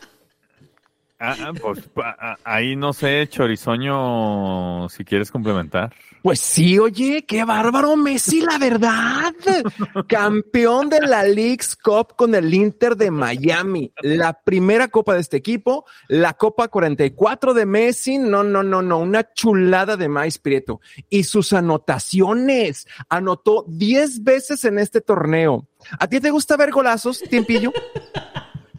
Ah, 1.19 1.35
ah, 1.39 1.51
pues 1.59 1.79
ah, 1.97 2.35
ahí 2.43 2.75
no 2.75 2.93
sé, 2.93 3.27
Chorizoño, 3.27 4.88
si 4.88 5.03
quieres 5.03 5.31
complementar. 5.31 5.91
Pues 6.21 6.39
sí, 6.39 6.77
oye, 6.77 7.25
qué 7.25 7.43
bárbaro 7.43 7.95
Messi, 7.95 8.41
la 8.41 8.59
verdad. 8.59 9.33
Campeón 10.07 10.89
de 10.89 10.99
la 10.99 11.23
League's 11.23 11.75
Cup 11.75 12.15
con 12.15 12.35
el 12.35 12.53
Inter 12.53 12.95
de 12.95 13.09
Miami. 13.09 13.91
La 14.01 14.33
primera 14.33 14.89
copa 14.89 15.15
de 15.15 15.21
este 15.21 15.38
equipo, 15.38 15.85
la 16.07 16.33
Copa 16.33 16.67
44 16.67 17.55
de 17.55 17.65
Messi. 17.65 18.19
No, 18.19 18.43
no, 18.43 18.61
no, 18.61 18.83
no, 18.83 18.99
una 18.99 19.33
chulada 19.33 19.97
de 19.97 20.09
Maíz 20.09 20.38
Prieto. 20.38 20.81
Y 21.09 21.23
sus 21.23 21.51
anotaciones. 21.53 22.88
Anotó 23.09 23.65
10 23.67 24.23
veces 24.23 24.65
en 24.65 24.77
este 24.77 25.01
torneo. 25.01 25.67
¿A 25.99 26.07
ti 26.07 26.19
te 26.19 26.29
gusta 26.29 26.57
ver 26.57 26.71
golazos, 26.71 27.21
Tiempillo? 27.21 27.71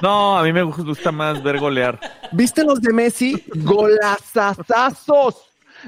No, 0.00 0.38
a 0.38 0.42
mí 0.42 0.52
me 0.52 0.62
gusta 0.62 1.12
más 1.12 1.42
ver 1.42 1.58
golear. 1.58 1.98
¿Viste 2.32 2.64
los 2.64 2.80
de 2.80 2.92
Messi? 2.92 3.44
Golazazazos. 3.56 5.36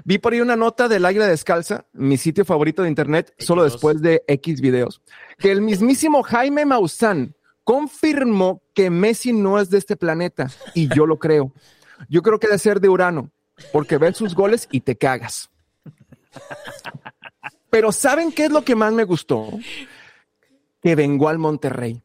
Vi 0.05 0.19
por 0.19 0.33
ahí 0.33 0.41
una 0.41 0.57
nota 0.57 0.89
del 0.89 1.05
Águila 1.05 1.27
Descalza, 1.27 1.85
mi 1.93 2.17
sitio 2.17 2.45
favorito 2.45 2.83
de 2.83 2.89
internet, 2.89 3.35
solo 3.39 3.63
X2. 3.63 3.65
después 3.65 4.03
de 4.03 4.23
X 4.29 4.61
videos, 4.61 5.03
que 5.39 5.51
el 5.51 5.61
mismísimo 5.61 6.23
Jaime 6.23 6.65
Maussan 6.65 7.35
confirmó 7.65 8.63
que 8.75 8.91
Messi 8.91 9.33
no 9.33 9.59
es 9.59 9.71
de 9.71 9.79
este 9.79 9.97
planeta 9.97 10.49
y 10.75 10.93
yo 10.95 11.07
lo 11.07 11.19
creo. 11.19 11.53
Yo 12.09 12.23
creo 12.23 12.39
que 12.39 12.47
debe 12.47 12.59
ser 12.59 12.81
de 12.81 12.89
Urano, 12.89 13.31
porque 13.73 13.99
ves 13.99 14.17
sus 14.17 14.35
goles 14.35 14.69
y 14.71 14.81
te 14.81 14.97
cagas. 14.97 15.51
Pero 17.71 17.93
¿saben 17.93 18.33
qué 18.33 18.47
es 18.47 18.53
lo 18.53 18.63
que 18.63 18.75
más 18.75 18.93
me 18.93 19.05
gustó? 19.05 19.49
Que 20.83 20.95
vengó 20.95 21.29
al 21.29 21.39
Monterrey. 21.39 22.03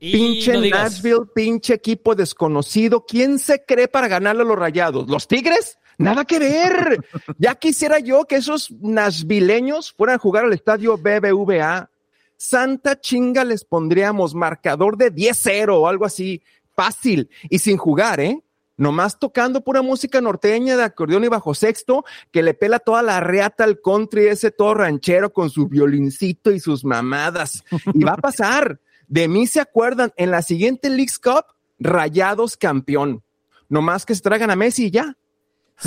Y 0.00 0.12
Pinche 0.12 0.52
no 0.54 0.60
Nashville, 0.60 1.26
pinche 1.34 1.74
equipo 1.74 2.14
desconocido. 2.14 3.04
¿Quién 3.06 3.38
se 3.38 3.64
cree 3.64 3.88
para 3.88 4.08
ganarle 4.08 4.42
a 4.42 4.46
los 4.46 4.58
rayados? 4.58 5.08
¿Los 5.08 5.26
Tigres? 5.26 5.78
Nada 5.98 6.24
que 6.24 6.38
ver. 6.38 6.98
Ya 7.38 7.54
quisiera 7.56 7.98
yo 7.98 8.24
que 8.24 8.36
esos 8.36 8.70
nashvileños 8.80 9.92
fueran 9.92 10.16
a 10.16 10.18
jugar 10.18 10.44
al 10.44 10.52
estadio 10.52 10.96
BBVA. 10.96 11.90
Santa 12.36 13.00
chinga 13.00 13.44
les 13.44 13.64
pondríamos 13.64 14.34
marcador 14.34 14.96
de 14.96 15.12
10-0 15.12 15.76
o 15.76 15.88
algo 15.88 16.04
así. 16.04 16.42
Fácil. 16.74 17.28
Y 17.50 17.58
sin 17.58 17.76
jugar, 17.76 18.20
¿eh? 18.20 18.42
Nomás 18.76 19.18
tocando 19.18 19.64
pura 19.64 19.82
música 19.82 20.20
norteña 20.20 20.76
de 20.76 20.84
acordeón 20.84 21.24
y 21.24 21.28
bajo 21.28 21.52
sexto, 21.52 22.04
que 22.30 22.44
le 22.44 22.54
pela 22.54 22.78
toda 22.78 23.02
la 23.02 23.18
reata 23.18 23.64
al 23.64 23.80
country 23.80 24.28
ese 24.28 24.52
todo 24.52 24.74
ranchero 24.74 25.32
con 25.32 25.50
su 25.50 25.66
violincito 25.66 26.52
y 26.52 26.60
sus 26.60 26.84
mamadas. 26.84 27.64
Y 27.92 28.04
va 28.04 28.12
a 28.12 28.18
pasar. 28.18 28.80
De 29.08 29.26
mí 29.28 29.46
se 29.46 29.60
acuerdan 29.60 30.12
en 30.16 30.30
la 30.30 30.42
siguiente 30.42 30.88
League's 30.90 31.18
Cup, 31.18 31.44
Rayados 31.78 32.56
campeón. 32.56 33.22
Nomás 33.68 34.06
que 34.06 34.14
se 34.14 34.20
tragan 34.22 34.50
a 34.50 34.56
Messi 34.56 34.86
y 34.86 34.90
ya. 34.90 35.16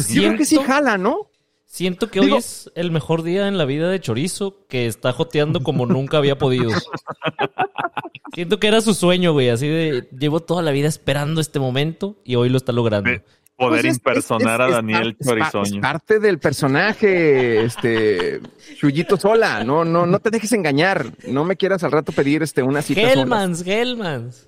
Yo 0.09 0.22
creo 0.22 0.38
que 0.38 0.45
sí 0.45 0.55
Siento- 0.55 0.67
jala, 0.67 0.97
¿no? 0.97 1.30
Siento 1.65 2.09
que 2.11 2.19
Digo- 2.19 2.36
hoy 2.36 2.39
es 2.39 2.69
el 2.76 2.91
mejor 2.91 3.24
día 3.24 3.47
en 3.47 3.57
la 3.57 3.63
vida 3.65 3.89
de 3.89 3.99
Chorizo, 4.01 4.65
que 4.67 4.88
está 4.88 5.13
joteando 5.13 5.61
como 5.63 5.86
nunca 5.86 6.17
había 6.17 6.38
podido. 6.38 6.69
Siento 8.34 8.59
que 8.59 8.67
era 8.67 8.82
su 8.82 8.93
sueño, 8.93 9.34
güey, 9.34 9.49
así 9.49 9.67
de 9.67 10.07
llevo 10.17 10.39
toda 10.41 10.61
la 10.61 10.72
vida 10.72 10.88
esperando 10.88 11.41
este 11.41 11.59
momento 11.59 12.17
y 12.24 12.36
hoy 12.36 12.49
lo 12.49 12.57
está 12.57 12.72
logrando. 12.72 13.09
Poder 13.62 13.82
Pues 13.82 13.91
es- 13.91 13.97
impersonar 13.97 14.62
es- 14.62 14.68
es- 14.68 14.74
a 14.74 14.76
Daniel 14.76 15.16
par- 15.16 15.18
es 15.20 15.28
par- 15.28 15.38
Es 15.38 15.51
Chorizoño. 15.51 15.82
parte 15.82 16.20
del 16.20 16.39
personaje, 16.39 17.64
este, 17.64 18.41
Chuyito 18.78 19.18
Sola. 19.18 19.64
No, 19.64 19.86
no, 19.86 20.05
no 20.05 20.20
te 20.20 20.30
dejes 20.32 20.51
engañar. 20.53 21.05
No 21.28 21.43
me 21.45 21.55
quieras 21.55 21.84
al 21.84 21.91
rato 21.91 22.12
pedir 22.12 22.43
este, 22.43 22.64
una 22.64 22.82
cita. 22.82 23.01
sola. 23.01 23.14
Hellmans, 23.14 23.66
Hellmans. 23.66 24.47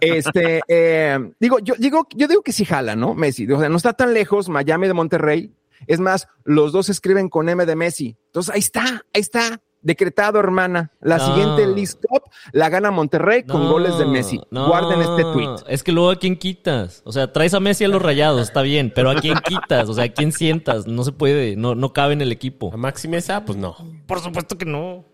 Este, 0.00 0.60
eh, 0.68 1.18
digo, 1.38 1.58
yo 1.60 1.74
digo, 1.78 2.06
yo 2.14 2.26
digo 2.28 2.42
que 2.42 2.52
sí 2.52 2.64
jala, 2.64 2.96
¿no? 2.96 3.14
Messi. 3.14 3.50
O 3.50 3.60
sea, 3.60 3.68
no 3.68 3.76
está 3.76 3.92
tan 3.92 4.12
lejos 4.14 4.48
Miami 4.48 4.86
de 4.88 4.94
Monterrey. 4.94 5.52
Es 5.86 6.00
más, 6.00 6.26
los 6.44 6.72
dos 6.72 6.88
escriben 6.88 7.28
con 7.28 7.48
M 7.48 7.64
de 7.66 7.76
Messi. 7.76 8.16
Entonces, 8.26 8.52
ahí 8.54 8.60
está, 8.60 8.82
ahí 9.12 9.20
está. 9.20 9.60
Decretado, 9.84 10.40
hermana. 10.40 10.90
La 11.00 11.18
No. 11.18 11.26
siguiente 11.26 11.66
League 11.66 11.92
Cup 12.08 12.22
la 12.52 12.68
gana 12.70 12.90
Monterrey 12.90 13.44
con 13.44 13.62
No, 13.62 13.70
goles 13.70 13.96
de 13.98 14.06
Messi. 14.06 14.40
no. 14.50 14.66
Guarden 14.66 15.00
este 15.02 15.22
tweet. 15.22 15.50
Es 15.68 15.84
que 15.84 15.92
luego 15.92 16.10
a 16.10 16.16
quién 16.16 16.36
quitas. 16.36 17.02
O 17.04 17.12
sea, 17.12 17.32
traes 17.32 17.54
a 17.54 17.60
Messi 17.60 17.84
a 17.84 17.88
los 17.88 18.02
rayados, 18.02 18.40
está 18.42 18.62
bien, 18.62 18.90
pero 18.94 19.10
a 19.10 19.14
quién 19.20 19.36
quitas, 19.44 19.88
o 19.88 19.94
sea, 19.94 20.04
a 20.04 20.08
quién 20.08 20.32
sientas. 20.32 20.86
No 20.88 21.04
se 21.04 21.12
puede, 21.12 21.54
no, 21.54 21.74
no 21.76 21.92
cabe 21.92 22.14
en 22.14 22.22
el 22.22 22.32
equipo. 22.32 22.70
¿A 22.74 22.76
Maxi 22.76 23.06
Mesa? 23.08 23.44
Pues 23.44 23.56
no. 23.58 23.76
Por 24.06 24.20
supuesto 24.20 24.58
que 24.58 24.64
no. 24.64 25.04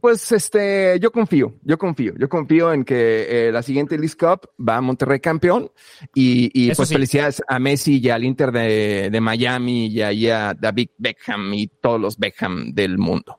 Pues 0.00 0.30
este, 0.32 0.98
yo 1.00 1.10
confío, 1.10 1.54
yo 1.62 1.78
confío, 1.78 2.12
yo 2.18 2.28
confío 2.28 2.72
en 2.72 2.84
que 2.84 3.48
eh, 3.48 3.52
la 3.52 3.62
siguiente 3.62 3.96
League 3.96 4.14
Cup 4.18 4.50
va 4.62 4.76
a 4.76 4.80
Monterrey 4.82 5.20
campeón 5.20 5.70
y, 6.14 6.50
y 6.52 6.74
pues 6.74 6.88
sí. 6.88 6.94
felicidades 6.94 7.42
a 7.48 7.58
Messi 7.58 7.98
y 7.98 8.10
al 8.10 8.22
Inter 8.24 8.52
de, 8.52 9.08
de 9.10 9.20
Miami 9.20 9.86
y 9.86 10.02
ahí 10.02 10.28
a 10.28 10.52
David 10.52 10.90
Beckham 10.98 11.52
y 11.54 11.68
todos 11.68 11.98
los 12.00 12.18
Beckham 12.18 12.72
del 12.74 12.98
mundo. 12.98 13.38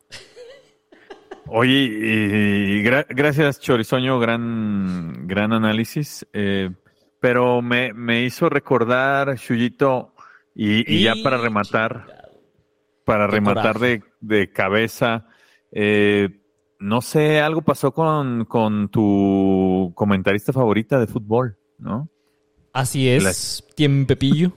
Oye, 1.46 1.72
y 1.72 2.84
gra- 2.84 3.06
gracias 3.08 3.60
Chorizoño, 3.60 4.20
gran, 4.20 5.28
gran 5.28 5.54
análisis. 5.54 6.26
eh, 6.34 6.72
pero 7.20 7.62
me, 7.62 7.94
me 7.94 8.24
hizo 8.24 8.50
recordar, 8.50 9.38
Chuyito, 9.38 10.14
y, 10.54 10.92
y 10.92 11.04
ya 11.04 11.14
para 11.24 11.38
rematar, 11.38 12.06
para 13.06 13.28
Qué 13.28 13.32
rematar 13.32 13.80
de, 13.80 14.04
de 14.22 14.52
cabeza, 14.52 15.28
eh, 15.72 16.30
no 16.80 17.02
sé, 17.02 17.40
algo 17.42 17.62
pasó 17.62 17.92
con, 17.92 18.46
con 18.46 18.90
tu 18.90 19.92
comentarista 19.96 20.54
favorita 20.54 21.00
de 21.00 21.08
fútbol, 21.08 21.58
¿no? 21.78 22.10
Así 22.74 23.10
es, 23.10 23.24
Las- 23.24 23.64
tiempepillo. 23.76 24.52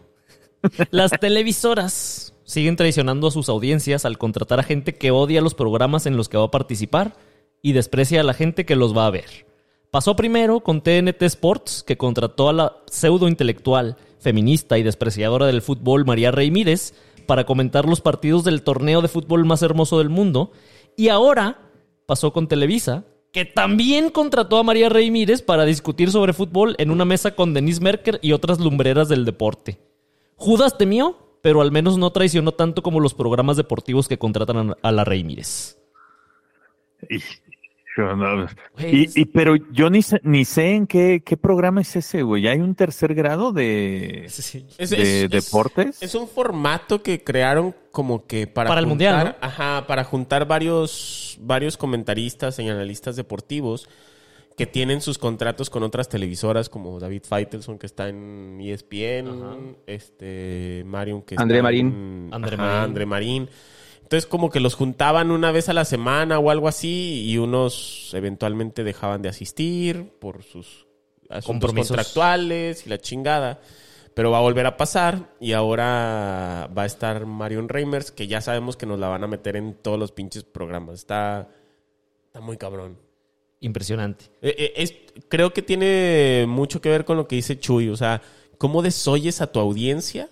Las 0.90 1.12
televisoras 1.12 2.34
siguen 2.44 2.76
traicionando 2.76 3.28
a 3.28 3.30
sus 3.30 3.48
audiencias 3.48 4.04
al 4.04 4.18
contratar 4.18 4.60
a 4.60 4.64
gente 4.64 4.94
que 4.94 5.10
odia 5.10 5.40
los 5.40 5.54
programas 5.54 6.06
en 6.06 6.16
los 6.16 6.28
que 6.28 6.36
va 6.36 6.44
a 6.44 6.50
participar 6.50 7.14
y 7.62 7.72
desprecia 7.72 8.20
a 8.20 8.24
la 8.24 8.34
gente 8.34 8.66
que 8.66 8.76
los 8.76 8.96
va 8.96 9.06
a 9.06 9.10
ver. 9.10 9.46
Pasó 9.90 10.14
primero 10.16 10.60
con 10.60 10.82
TNT 10.82 11.22
Sports, 11.22 11.82
que 11.86 11.96
contrató 11.96 12.48
a 12.48 12.52
la 12.52 12.76
pseudo 12.90 13.26
intelectual, 13.28 13.96
feminista 14.18 14.78
y 14.78 14.82
despreciadora 14.82 15.46
del 15.46 15.62
fútbol 15.62 16.04
María 16.04 16.30
Reimírez 16.30 16.94
para 17.26 17.44
comentar 17.44 17.86
los 17.86 18.00
partidos 18.00 18.44
del 18.44 18.62
torneo 18.62 19.02
de 19.02 19.08
fútbol 19.08 19.44
más 19.44 19.62
hermoso 19.62 19.98
del 19.98 20.08
mundo. 20.10 20.52
Y 20.96 21.08
ahora 21.08 21.69
pasó 22.10 22.32
con 22.32 22.48
Televisa, 22.48 23.04
que 23.30 23.44
también 23.44 24.10
contrató 24.10 24.58
a 24.58 24.64
María 24.64 24.88
Reimírez 24.88 25.42
para 25.42 25.64
discutir 25.64 26.10
sobre 26.10 26.32
fútbol 26.32 26.74
en 26.78 26.90
una 26.90 27.04
mesa 27.04 27.36
con 27.36 27.54
Denise 27.54 27.80
Merker 27.80 28.18
y 28.20 28.32
otras 28.32 28.58
lumbreras 28.58 29.08
del 29.08 29.24
deporte. 29.24 29.78
Judas 30.34 30.76
temió, 30.76 31.16
pero 31.40 31.60
al 31.60 31.70
menos 31.70 31.98
no 31.98 32.10
traicionó 32.10 32.50
tanto 32.50 32.82
como 32.82 32.98
los 32.98 33.14
programas 33.14 33.56
deportivos 33.56 34.08
que 34.08 34.18
contratan 34.18 34.74
a- 34.82 34.90
la 34.90 35.04
Reimírez. 35.04 35.78
Y, 37.08 37.18
yo 37.96 38.14
no- 38.16 38.46
Güey, 38.78 38.96
y- 39.04 39.10
y- 39.22 39.24
pero 39.26 39.56
yo 39.72 39.90
ni 39.90 40.02
sé, 40.02 40.20
ni 40.22 40.44
sé 40.44 40.74
en 40.74 40.86
qué, 40.86 41.22
qué 41.24 41.36
programa 41.36 41.80
es 41.80 41.96
ese, 41.96 42.22
güey. 42.22 42.46
¿Hay 42.48 42.58
un 42.60 42.74
tercer 42.74 43.14
grado 43.14 43.52
de, 43.52 44.26
Sí. 44.28 44.64
Es, 44.78 44.90
de 44.90 45.24
es- 45.24 45.30
deportes? 45.30 46.02
Es 46.02 46.14
un 46.14 46.28
formato 46.28 47.02
que 47.02 47.22
crearon 47.22 47.74
como 47.90 48.26
que 48.26 48.46
para, 48.46 48.68
Para 48.68 48.80
el 48.80 48.86
juntar- 48.86 49.14
Mundial, 49.26 49.36
Ajá, 49.40 49.86
para 49.86 50.04
juntar 50.04 50.46
varios, 50.46 51.36
varios 51.40 51.76
comentaristas 51.76 52.58
y 52.58 52.68
analistas 52.68 53.16
deportivos 53.16 53.88
que 54.56 54.66
tienen 54.66 55.00
sus 55.00 55.16
contratos 55.16 55.70
con 55.70 55.82
otras 55.82 56.08
televisoras 56.08 56.68
como 56.68 57.00
David 57.00 57.22
Feitelson 57.28 57.78
que 57.78 57.86
está 57.86 58.08
en 58.08 58.58
ESPN, 58.60 59.76
este 59.86 60.82
Marion 60.86 61.22
que 61.22 61.34
André 61.38 61.58
está 61.58 61.62
Marín. 61.62 61.86
en- 61.86 62.28
André 62.34 62.54
ajá, 62.54 62.62
Marín. 62.64 62.82
André 62.84 63.06
Marín. 63.06 63.48
Entonces 64.10 64.28
como 64.28 64.50
que 64.50 64.58
los 64.58 64.74
juntaban 64.74 65.30
una 65.30 65.52
vez 65.52 65.68
a 65.68 65.72
la 65.72 65.84
semana 65.84 66.40
o 66.40 66.50
algo 66.50 66.66
así 66.66 67.22
y 67.26 67.38
unos 67.38 68.10
eventualmente 68.12 68.82
dejaban 68.82 69.22
de 69.22 69.28
asistir 69.28 70.18
por 70.18 70.42
sus 70.42 70.88
asuntos 71.28 71.46
Compromisos. 71.46 71.90
contractuales 71.90 72.84
y 72.84 72.90
la 72.90 72.98
chingada. 72.98 73.60
Pero 74.12 74.32
va 74.32 74.38
a 74.38 74.40
volver 74.40 74.66
a 74.66 74.76
pasar 74.76 75.30
y 75.38 75.52
ahora 75.52 76.68
va 76.76 76.82
a 76.82 76.86
estar 76.86 77.24
Marion 77.24 77.68
Reimers, 77.68 78.10
que 78.10 78.26
ya 78.26 78.40
sabemos 78.40 78.76
que 78.76 78.84
nos 78.84 78.98
la 78.98 79.06
van 79.06 79.22
a 79.22 79.28
meter 79.28 79.54
en 79.54 79.74
todos 79.74 79.96
los 79.96 80.10
pinches 80.10 80.42
programas. 80.42 80.96
Está, 80.96 81.48
está 82.26 82.40
muy 82.40 82.56
cabrón. 82.56 82.98
Impresionante. 83.60 84.24
Eh, 84.42 84.72
es, 84.74 84.92
creo 85.28 85.52
que 85.52 85.62
tiene 85.62 86.46
mucho 86.48 86.80
que 86.80 86.88
ver 86.88 87.04
con 87.04 87.16
lo 87.16 87.28
que 87.28 87.36
dice 87.36 87.60
Chuy. 87.60 87.90
O 87.90 87.96
sea, 87.96 88.22
¿cómo 88.58 88.82
desoyes 88.82 89.40
a 89.40 89.52
tu 89.52 89.60
audiencia? 89.60 90.28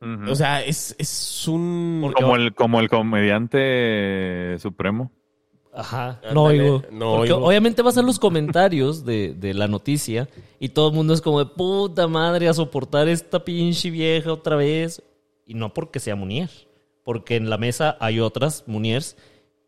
O 0.00 0.34
sea, 0.34 0.62
es, 0.62 0.94
es 0.98 1.48
un... 1.48 2.12
como 2.14 2.36
el, 2.36 2.54
como 2.54 2.80
el 2.80 2.88
comediante 2.88 4.56
supremo. 4.58 5.10
Ajá, 5.72 6.20
no 6.32 6.44
oigo. 6.44 6.82
no 6.90 7.16
Porque 7.16 7.32
oigo. 7.32 7.46
obviamente 7.46 7.82
vas 7.82 7.98
a 7.98 8.02
los 8.02 8.18
comentarios 8.18 9.04
de, 9.04 9.34
de 9.34 9.52
la 9.52 9.68
noticia 9.68 10.28
y 10.58 10.70
todo 10.70 10.88
el 10.88 10.94
mundo 10.94 11.12
es 11.12 11.20
como 11.20 11.38
de 11.38 11.46
puta 11.46 12.08
madre 12.08 12.48
a 12.48 12.54
soportar 12.54 13.08
esta 13.08 13.44
pinche 13.44 13.90
vieja 13.90 14.32
otra 14.32 14.56
vez. 14.56 15.02
Y 15.44 15.54
no 15.54 15.72
porque 15.74 16.00
sea 16.00 16.16
Munier, 16.16 16.50
porque 17.04 17.36
en 17.36 17.50
la 17.50 17.58
mesa 17.58 17.96
hay 18.00 18.20
otras 18.20 18.64
Muniers 18.66 19.16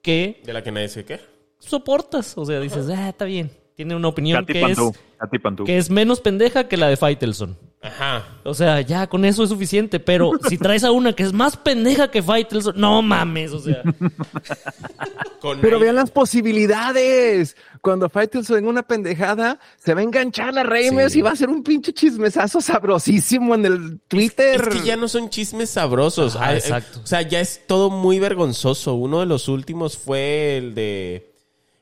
que 0.03 0.41
De 0.45 0.53
la 0.53 0.63
que 0.63 0.73
nadie 0.73 0.89
se 0.89 1.05
qué. 1.05 1.21
soportas. 1.59 2.37
O 2.39 2.45
sea, 2.45 2.59
dices, 2.61 2.89
ah, 2.89 3.11
está 3.11 3.25
bien. 3.27 3.51
tiene 3.75 3.95
una 3.95 4.09
opinión 4.09 4.41
Katy 4.41 4.53
que 4.53 4.59
es, 4.61 4.77
Pantú. 4.77 4.95
Katy 5.19 5.39
Pantú. 5.39 5.65
que 5.65 5.77
es 5.79 5.91
menos 5.91 6.21
pendeja 6.21 6.69
que 6.69 6.77
la 6.77 6.89
de 6.89 6.97
Faitelson. 6.97 7.57
Ajá. 7.81 8.27
O 8.43 8.55
sea, 8.55 8.81
ya 8.81 9.07
con 9.07 9.25
eso 9.25 9.45
es 9.45 9.51
suficiente, 9.51 10.01
pero 10.01 10.33
si 10.49 10.59
traes 10.59 10.83
a 10.83 10.91
una 10.91 11.13
que 11.13 11.23
es 11.23 11.33
más 11.33 11.57
pendeja 11.57 12.11
que 12.11 12.23
Faitelson, 12.23 12.75
no 12.77 13.03
mames, 13.03 13.53
o 13.53 13.61
sea. 13.61 13.83
Con 15.41 15.61
Pero 15.61 15.79
vean 15.79 15.95
las 15.95 16.11
posibilidades. 16.11 17.57
Cuando 17.81 18.09
Faitelson 18.09 18.59
en 18.59 18.67
una 18.67 18.83
pendejada, 18.83 19.61
se 19.77 19.95
va 19.95 20.01
a 20.01 20.03
enganchar 20.03 20.59
a 20.59 20.65
Reimers 20.65 21.13
Sí. 21.13 21.21
y 21.21 21.23
va 21.23 21.31
a 21.31 21.35
hacer 21.35 21.49
un 21.49 21.63
pinche 21.63 21.93
chismesazo 21.93 22.61
sabrosísimo 22.61 23.55
en 23.55 23.65
el 23.65 24.01
Twitter. 24.09 24.61
Es 24.61 24.69
que 24.81 24.85
ya 24.85 24.97
no 24.97 25.07
son 25.07 25.31
chismes 25.31 25.71
sabrosos. 25.71 26.35
Ajá, 26.35 26.47
Ah, 26.49 26.55
eh, 26.55 26.59
exacto. 26.59 27.01
O 27.05 27.07
sea, 27.07 27.23
ya 27.23 27.39
es 27.41 27.65
todo 27.69 27.91
muy 27.91 28.19
vergonzoso. 28.19 28.95
Uno 28.95 29.21
de 29.21 29.27
los 29.27 29.47
últimos 29.49 29.97
fue 29.97 30.57
el 30.57 30.75
de. 30.75 31.33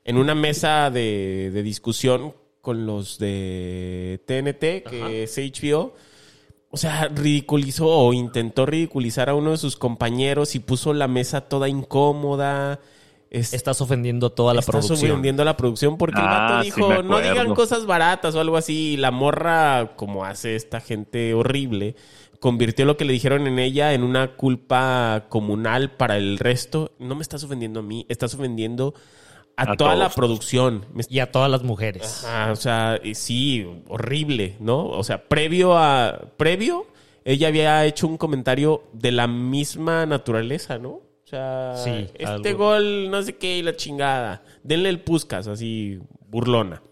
En 0.05 0.19
una 0.19 0.35
mesa 0.35 0.91
de, 0.91 1.51
de 1.53 1.63
discusión 1.63 2.35
con 2.67 2.85
los 2.85 3.19
de 3.21 4.21
TNT, 4.27 4.83
que 4.91 5.23
es 5.23 5.39
HBO. 5.39 5.95
O 6.71 6.77
sea, 6.77 7.07
ridiculizó 7.15 7.87
o 7.87 8.13
intentó 8.13 8.67
ridiculizar 8.67 9.29
a 9.29 9.35
uno 9.37 9.53
de 9.53 9.57
sus 9.57 9.77
compañeros 9.77 10.57
y 10.57 10.59
puso 10.59 10.93
la 10.93 11.07
mesa 11.07 11.43
toda 11.43 11.69
incómoda. 11.69 12.81
Es- 13.31 13.55
Estás 13.55 13.81
ofendiendo 13.81 14.27
a 14.27 14.31
toda 14.35 14.53
la 14.53 14.61
Estás 14.61 14.73
producción. 14.85 15.13
ofendiendo 15.13 15.43
a 15.43 15.45
la 15.45 15.57
producción 15.57 15.97
porque 15.97 16.21
el 16.21 16.27
Ah, 16.27 16.49
vato 16.57 16.65
dijo, 16.65 17.03
no 17.05 17.19
digan 17.19 17.33
acuerdo". 17.39 17.55
cosas 17.55 17.87
baratas 17.87 18.35
o 18.35 18.41
algo 18.41 18.57
así. 18.57 18.95
Y 18.95 18.97
la 18.97 19.13
morra, 19.13 19.93
como 19.95 20.25
hace 20.25 20.57
esta 20.57 20.81
gente 20.81 21.35
horrible, 21.35 21.95
convirtió 22.41 22.85
lo 22.85 22.97
que 22.97 23.05
le 23.05 23.13
dijeron 23.13 23.47
en 23.47 23.61
ella 23.61 23.95
en 23.95 24.03
una 24.03 24.35
culpa 24.37 25.27
comunal 25.29 25.93
para 25.93 26.17
el 26.17 26.39
resto. 26.39 26.91
No 26.99 27.15
me 27.15 27.23
estás 27.23 27.45
ofendiendo 27.45 27.79
a 27.79 27.83
mí, 27.85 28.07
estás 28.09 28.35
ofendiendo 28.35 28.93
a, 29.57 29.73
A 29.73 29.77
toda 29.77 29.95
la 29.97 30.09
producción. 30.11 30.85
Y 31.09 31.19
a 31.21 31.31
todas 31.33 31.51
las 31.51 31.63
mujeres. 31.63 32.25
Ajá, 32.25 32.53
o 32.53 32.57
sea, 32.57 33.01
sí, 33.15 33.67
horrible, 33.89 34.57
¿no? 34.61 34.87
O 34.87 35.03
sea, 35.03 35.29
previo 35.29 35.77
a. 35.77 36.31
Previo, 36.37 36.87
ella 37.25 37.49
había 37.49 37.85
hecho 37.87 38.07
un 38.07 38.19
comentario 38.19 38.85
de 38.93 39.13
la 39.13 39.27
misma 39.27 40.05
naturaleza, 40.07 40.79
¿no? 40.79 40.91
O 40.91 41.29
sea, 41.29 41.73
Sí, 41.77 41.91
este 42.15 42.51
algo. 42.51 42.67
gol, 42.67 43.11
no 43.11 43.23
sé 43.23 43.37
qué, 43.37 43.59
y 43.59 43.63
la 43.63 43.75
chingada. 43.75 44.43
Denle 44.63 44.91
el 44.91 45.01
puscas, 45.01 45.49
así, 45.49 45.99
burlona. 46.29 46.83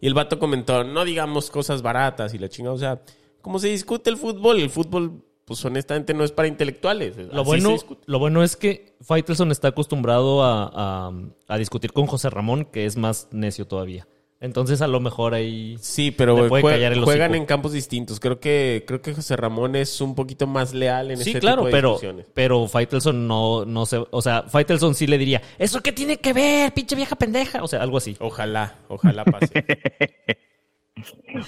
Y 0.00 0.06
el 0.06 0.14
vato 0.14 0.38
comentó, 0.38 0.84
no 0.84 1.04
digamos 1.04 1.50
cosas 1.50 1.82
baratas 1.82 2.32
y 2.34 2.38
la 2.38 2.48
chingada. 2.48 2.74
O 2.74 2.78
sea, 2.78 3.00
como 3.40 3.58
se 3.58 3.68
discute 3.68 4.08
el 4.10 4.16
fútbol, 4.18 4.60
el 4.60 4.70
fútbol, 4.70 5.24
pues 5.50 5.64
honestamente 5.64 6.14
no 6.14 6.22
es 6.22 6.30
para 6.30 6.46
intelectuales. 6.46 7.16
Lo 7.16 7.42
Así 7.42 7.44
bueno, 7.44 7.76
lo 8.06 8.18
bueno 8.20 8.44
es 8.44 8.54
que 8.54 8.94
Faitelson 9.00 9.50
está 9.50 9.66
acostumbrado 9.66 10.44
a, 10.44 10.70
a- 10.72 11.12
a 11.48 11.58
discutir 11.58 11.92
con 11.92 12.06
José 12.06 12.30
Ramón, 12.30 12.66
que 12.66 12.86
es 12.86 12.96
más 12.96 13.26
necio 13.32 13.66
todavía. 13.66 14.06
Entonces, 14.38 14.80
a 14.80 14.86
lo 14.86 15.00
mejor 15.00 15.34
ahí. 15.34 15.76
Sí, 15.80 16.12
pero 16.12 16.40
Le 16.44 16.48
puede 16.48 16.62
jue- 16.62 16.70
callar 16.70 16.92
el 16.92 17.02
juegan 17.02 17.34
en 17.34 17.46
campos 17.46 17.72
distintos. 17.72 18.20
Creo 18.20 18.38
que, 18.38 18.84
creo 18.86 19.02
que 19.02 19.12
José 19.12 19.34
Ramón 19.34 19.74
es 19.74 20.00
un 20.00 20.14
poquito 20.14 20.46
más 20.46 20.72
leal 20.72 21.10
en 21.10 21.16
Sí, 21.18 21.30
este 21.30 21.40
claro, 21.40 21.62
tipo 21.62 21.66
de 21.66 21.72
pero, 21.72 21.88
discusiones. 21.88 22.26
pero 22.32 22.68
Faitelson 22.68 23.26
no, 23.26 23.64
no 23.64 23.86
se. 23.86 24.00
O 24.08 24.22
sea, 24.22 24.44
Faitelson 24.44 24.94
sí 24.94 25.08
le 25.08 25.18
diría: 25.18 25.42
¿Eso 25.58 25.80
qué 25.80 25.90
tiene 25.90 26.18
que 26.18 26.32
ver, 26.32 26.72
pinche 26.72 26.94
vieja 26.94 27.16
pendeja? 27.16 27.60
O 27.64 27.66
sea, 27.66 27.82
algo 27.82 27.96
así. 27.98 28.16
Ojalá, 28.20 28.76
ojalá 28.86 29.24
pase. 29.24 29.52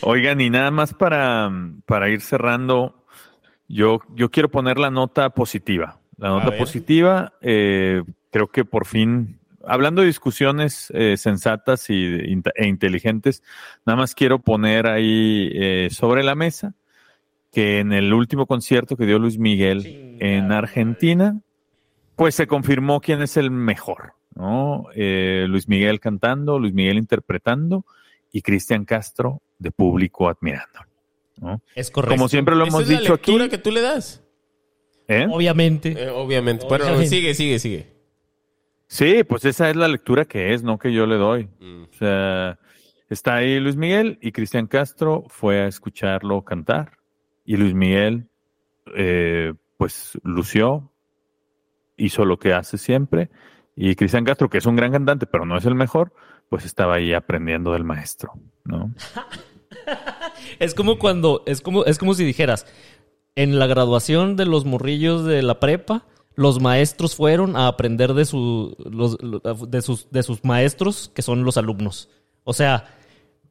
Oigan, 0.03 0.41
y 0.41 0.49
nada 0.51 0.71
más 0.71 0.95
para, 0.95 1.51
para 1.87 2.09
ir 2.09 2.21
cerrando, 2.23 3.02
yo, 3.73 4.01
yo 4.15 4.31
quiero 4.31 4.51
poner 4.51 4.79
la 4.79 4.91
nota 4.91 5.31
positiva. 5.31 5.99
La 6.19 6.29
nota 6.29 6.57
positiva, 6.57 7.33
eh, 7.41 8.03
creo 8.31 8.49
que 8.49 8.65
por 8.65 8.87
fin, 8.87 9.41
hablando 9.65 10.03
de 10.03 10.07
discusiones 10.07 10.93
eh, 10.95 11.17
sensatas 11.17 11.91
y, 11.91 11.95
e 12.55 12.67
inteligentes, 12.67 13.43
nada 13.85 13.97
más 13.97 14.15
quiero 14.15 14.39
poner 14.39 14.87
ahí 14.87 15.51
eh, 15.55 15.89
sobre 15.91 16.23
la 16.23 16.35
mesa 16.35 16.75
que 17.53 17.81
en 17.81 17.93
el 17.93 18.13
último 18.15 18.47
concierto 18.47 18.97
que 18.97 19.05
dio 19.05 19.19
Luis 19.19 19.39
Miguel 19.39 20.17
en 20.21 20.53
Argentina, 20.53 21.39
pues 22.17 22.35
se 22.35 22.47
confirmó 22.47 23.01
quién 23.01 23.21
es 23.21 23.37
el 23.37 23.51
mejor, 23.51 24.15
¿no? 24.35 24.87
Eh, 24.95 25.45
Luis 25.49 25.69
Miguel 25.69 26.01
cantando, 26.01 26.59
Luis 26.59 26.73
Miguel 26.73 26.97
interpretando 26.97 27.85
y 28.33 28.41
Cristian 28.41 28.87
Castro 28.87 29.43
de 29.59 29.71
público 29.71 30.31
admirándolo, 30.31 30.87
¿no? 31.43 31.61
Es 31.75 31.91
correcto. 31.91 32.15
Como 32.15 32.29
siempre 32.29 32.55
lo 32.55 32.65
Esa 32.65 32.69
hemos 32.69 32.83
es 32.85 32.89
la 32.89 33.01
dicho 33.01 33.15
aquí, 33.15 33.33
lectura 33.33 33.49
que 33.51 33.59
tú 33.59 33.71
le 33.71 33.81
das. 33.81 34.23
¿eh? 35.09 35.27
Obviamente. 35.31 35.91
Eh, 35.91 36.09
obviamente. 36.09 36.67
Pero 36.69 36.85
Obviamente. 36.85 37.09
sigue, 37.09 37.35
sigue, 37.35 37.59
sigue. 37.59 37.93
Sí, 38.87 39.25
pues 39.25 39.45
esa 39.45 39.69
es 39.71 39.77
la 39.77 39.89
lectura 39.89 40.25
que 40.25 40.55
es, 40.55 40.63
no 40.63 40.79
que 40.79 40.93
yo 40.93 41.07
le 41.07 41.17
doy. 41.17 41.49
Mm. 41.61 41.83
O 41.83 41.93
sea, 41.99 42.59
está 43.09 43.37
ahí 43.37 43.59
Luis 43.59 43.77
Miguel 43.77 44.19
y 44.23 44.33
Cristian 44.33 44.67
Castro 44.67 45.25
fue 45.29 45.63
a 45.63 45.67
escucharlo 45.67 46.43
cantar 46.45 46.99
y 47.45 47.57
Luis 47.57 47.75
Miguel, 47.75 48.29
eh, 48.95 49.55
pues 49.77 50.19
lució, 50.23 50.93
hizo 51.97 52.25
lo 52.25 52.39
que 52.39 52.53
hace 52.53 52.79
siempre 52.79 53.31
y 53.75 53.95
Cristian 53.97 54.25
Castro, 54.25 54.49
que 54.51 54.59
es 54.59 54.67
un 54.67 54.77
gran 54.77 54.93
cantante, 54.93 55.27
pero 55.27 55.47
no 55.47 55.57
es 55.57 55.65
el 55.65 55.75
mejor, 55.75 56.13
pues 56.49 56.65
estaba 56.65 56.97
ahí 56.97 57.15
aprendiendo 57.15 57.73
del 57.73 57.85
maestro, 57.85 58.33
¿no? 58.65 58.95
Es 60.59 60.75
como 60.75 60.99
cuando, 60.99 61.43
es 61.47 61.61
como, 61.61 61.85
es 61.85 61.99
como 61.99 62.15
si 62.15 62.25
dijeras, 62.25 62.67
en 63.37 63.59
la 63.59 63.67
graduación 63.67 64.37
de 64.37 64.47
los 64.47 64.65
morrillos 64.65 65.25
de 65.25 65.43
la 65.43 65.61
prepa, 65.61 66.07
los 66.35 66.61
maestros 66.61 67.15
fueron 67.15 67.57
a 67.57 67.67
aprender 67.69 68.15
de, 68.15 68.25
su, 68.25 68.77
los- 68.79 69.17
de, 69.71 69.83
sus, 69.83 70.11
de 70.11 70.23
sus 70.23 70.45
maestros, 70.45 71.11
que 71.15 71.23
son 71.23 71.45
los 71.45 71.57
alumnos. 71.57 72.09
O 72.45 72.53
sea, 72.53 72.95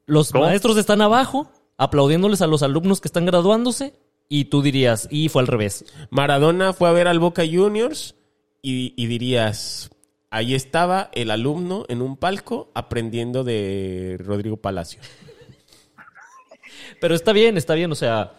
los 0.06 0.32
¿Cómo? 0.32 0.46
maestros 0.46 0.78
están 0.78 1.02
abajo, 1.02 1.52
aplaudiéndoles 1.78 2.42
a 2.42 2.48
los 2.48 2.64
alumnos 2.64 3.02
que 3.02 3.08
están 3.08 3.26
graduándose, 3.26 3.94
y 4.30 4.46
tú 4.46 4.62
dirías, 4.62 5.08
y 5.12 5.30
fue 5.30 5.42
al 5.42 5.48
revés. 5.48 5.86
Maradona 6.10 6.74
fue 6.74 6.88
a 6.90 6.94
ver 6.94 7.08
al 7.08 7.20
Boca 7.20 7.44
Juniors 7.50 8.16
y, 8.62 8.94
y 8.96 9.08
dirías, 9.08 9.90
ahí 10.30 10.56
estaba 10.56 11.10
el 11.14 11.32
alumno 11.32 11.86
en 11.90 12.02
un 12.02 12.16
palco 12.16 12.72
aprendiendo 12.74 13.44
de 13.44 14.18
Rodrigo 14.20 14.58
Palacio. 14.58 15.02
Pero 17.00 17.16
está 17.16 17.34
bien, 17.34 17.58
está 17.58 17.76
bien. 17.76 17.92
O 17.92 17.96
sea, 17.96 18.34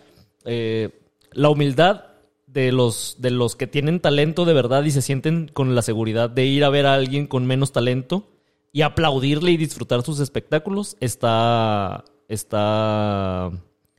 eh, 0.45 0.91
la 1.33 1.49
humildad 1.49 2.07
de 2.47 2.73
los, 2.73 3.17
de 3.19 3.31
los 3.31 3.57
que 3.57 3.67
tienen 3.67 4.01
talento 4.01 4.45
de 4.45 4.53
verdad 4.53 4.85
y 4.85 4.91
se 4.91 5.03
sienten 5.03 5.49
con 5.49 5.75
la 5.75 5.83
seguridad 5.83 6.29
de 6.29 6.45
ir 6.45 6.65
a 6.65 6.69
ver 6.69 6.87
a 6.87 6.95
alguien 6.95 7.27
con 7.27 7.47
menos 7.47 7.73
talento 7.73 8.29
y 8.73 8.83
aplaudirle 8.83 9.53
y 9.53 9.57
disfrutar 9.57 10.03
sus 10.03 10.21
espectáculos 10.21 10.97
está. 11.01 12.05
está. 12.29 13.51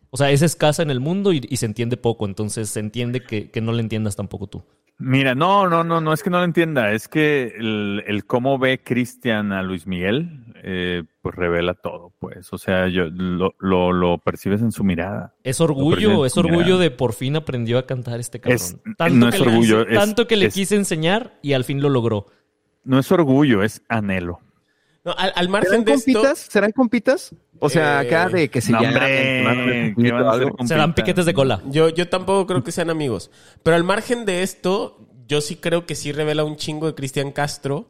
O 0.09 0.17
sea, 0.17 0.29
es 0.29 0.43
escasa 0.43 0.83
en 0.83 0.91
el 0.91 0.99
mundo 0.99 1.33
y, 1.33 1.41
y 1.49 1.57
se 1.57 1.65
entiende 1.65 1.97
poco. 1.97 2.25
Entonces 2.25 2.69
se 2.69 2.79
entiende 2.79 3.23
que, 3.23 3.49
que 3.49 3.61
no 3.61 3.71
le 3.71 3.81
entiendas 3.81 4.15
tampoco 4.15 4.47
tú. 4.47 4.63
Mira, 4.99 5.35
no, 5.35 5.67
no, 5.67 5.83
no, 5.83 5.99
no 5.99 6.13
es 6.13 6.23
que 6.23 6.29
no 6.29 6.37
lo 6.39 6.45
entienda, 6.45 6.91
es 6.91 7.07
que 7.07 7.53
el, 7.57 8.03
el 8.07 8.25
cómo 8.25 8.57
ve 8.59 8.81
Cristian 8.83 9.51
a 9.51 9.61
Luis 9.63 9.85
Miguel, 9.87 10.45
eh, 10.63 11.03
pues 11.21 11.35
revela 11.35 11.73
todo, 11.73 12.13
pues, 12.19 12.53
o 12.53 12.57
sea, 12.57 12.87
yo 12.87 13.05
lo, 13.05 13.53
lo, 13.59 13.91
lo 13.91 14.17
percibes 14.19 14.61
en 14.61 14.71
su 14.71 14.83
mirada. 14.83 15.33
Es 15.43 15.59
Lo 15.59 15.65
orgullo, 15.65 16.25
es 16.25 16.37
orgullo 16.37 16.77
de 16.77 16.91
por 16.91 17.13
fin 17.13 17.35
aprendió 17.35 17.79
a 17.79 17.85
cantar 17.85 18.19
este 18.19 18.39
cabrón. 18.39 18.55
Es- 18.55 18.77
tanto 18.97 19.15
no 19.15 19.29
que 19.29 19.35
es 19.37 19.41
le 19.41 19.47
orgullo, 19.49 19.79
quise- 19.85 19.93
es- 19.93 19.99
tanto 19.99 20.27
que 20.27 20.37
le 20.37 20.45
es- 20.45 20.53
quise 20.53 20.75
enseñar 20.75 21.33
y 21.41 21.53
al 21.53 21.63
fin 21.65 21.81
lo 21.81 21.89
logró. 21.89 22.27
No 22.85 22.99
es 22.99 23.11
orgullo, 23.11 23.63
es 23.63 23.81
anhelo. 23.89 24.39
No, 25.05 25.11
al, 25.17 25.27
al 25.27 25.33
¿Serán 25.33 25.51
margen 25.51 25.83
de 25.85 25.93
esto, 25.93 26.11
compitas? 26.13 26.39
¿Serán 26.39 26.71
compitas? 26.71 27.35
O 27.59 27.69
sea, 27.69 28.01
Eh, 28.03 28.07
acá 28.07 28.29
de 28.29 28.49
que 28.49 28.61
se 28.61 28.71
No, 28.71 28.81
llamen, 28.81 28.97
hombre, 28.97 29.09
que 29.15 29.43
van 29.43 29.57
a 29.57 29.61
hacer 29.63 29.95
¿qué 29.95 30.11
van 30.11 30.25
a 30.25 30.29
hacer 30.31 30.43
algo. 30.43 30.57
con 30.57 30.67
Serán 30.67 30.95
piquetes 30.95 31.25
de 31.25 31.33
cola. 31.33 31.61
yo, 31.69 31.89
yo 31.89 32.07
tampoco 32.09 32.47
creo 32.47 32.63
que 32.63 32.71
sean 32.71 32.89
amigos. 32.89 33.29
Pero 33.63 33.75
al 33.75 33.83
margen 33.83 34.25
de 34.25 34.43
esto, 34.43 34.99
yo 35.27 35.41
sí 35.41 35.57
creo 35.57 35.85
que 35.85 35.95
sí 35.95 36.11
revela 36.11 36.43
un 36.45 36.55
chingo 36.55 36.87
de 36.87 36.95
Cristian 36.95 37.31
Castro. 37.31 37.89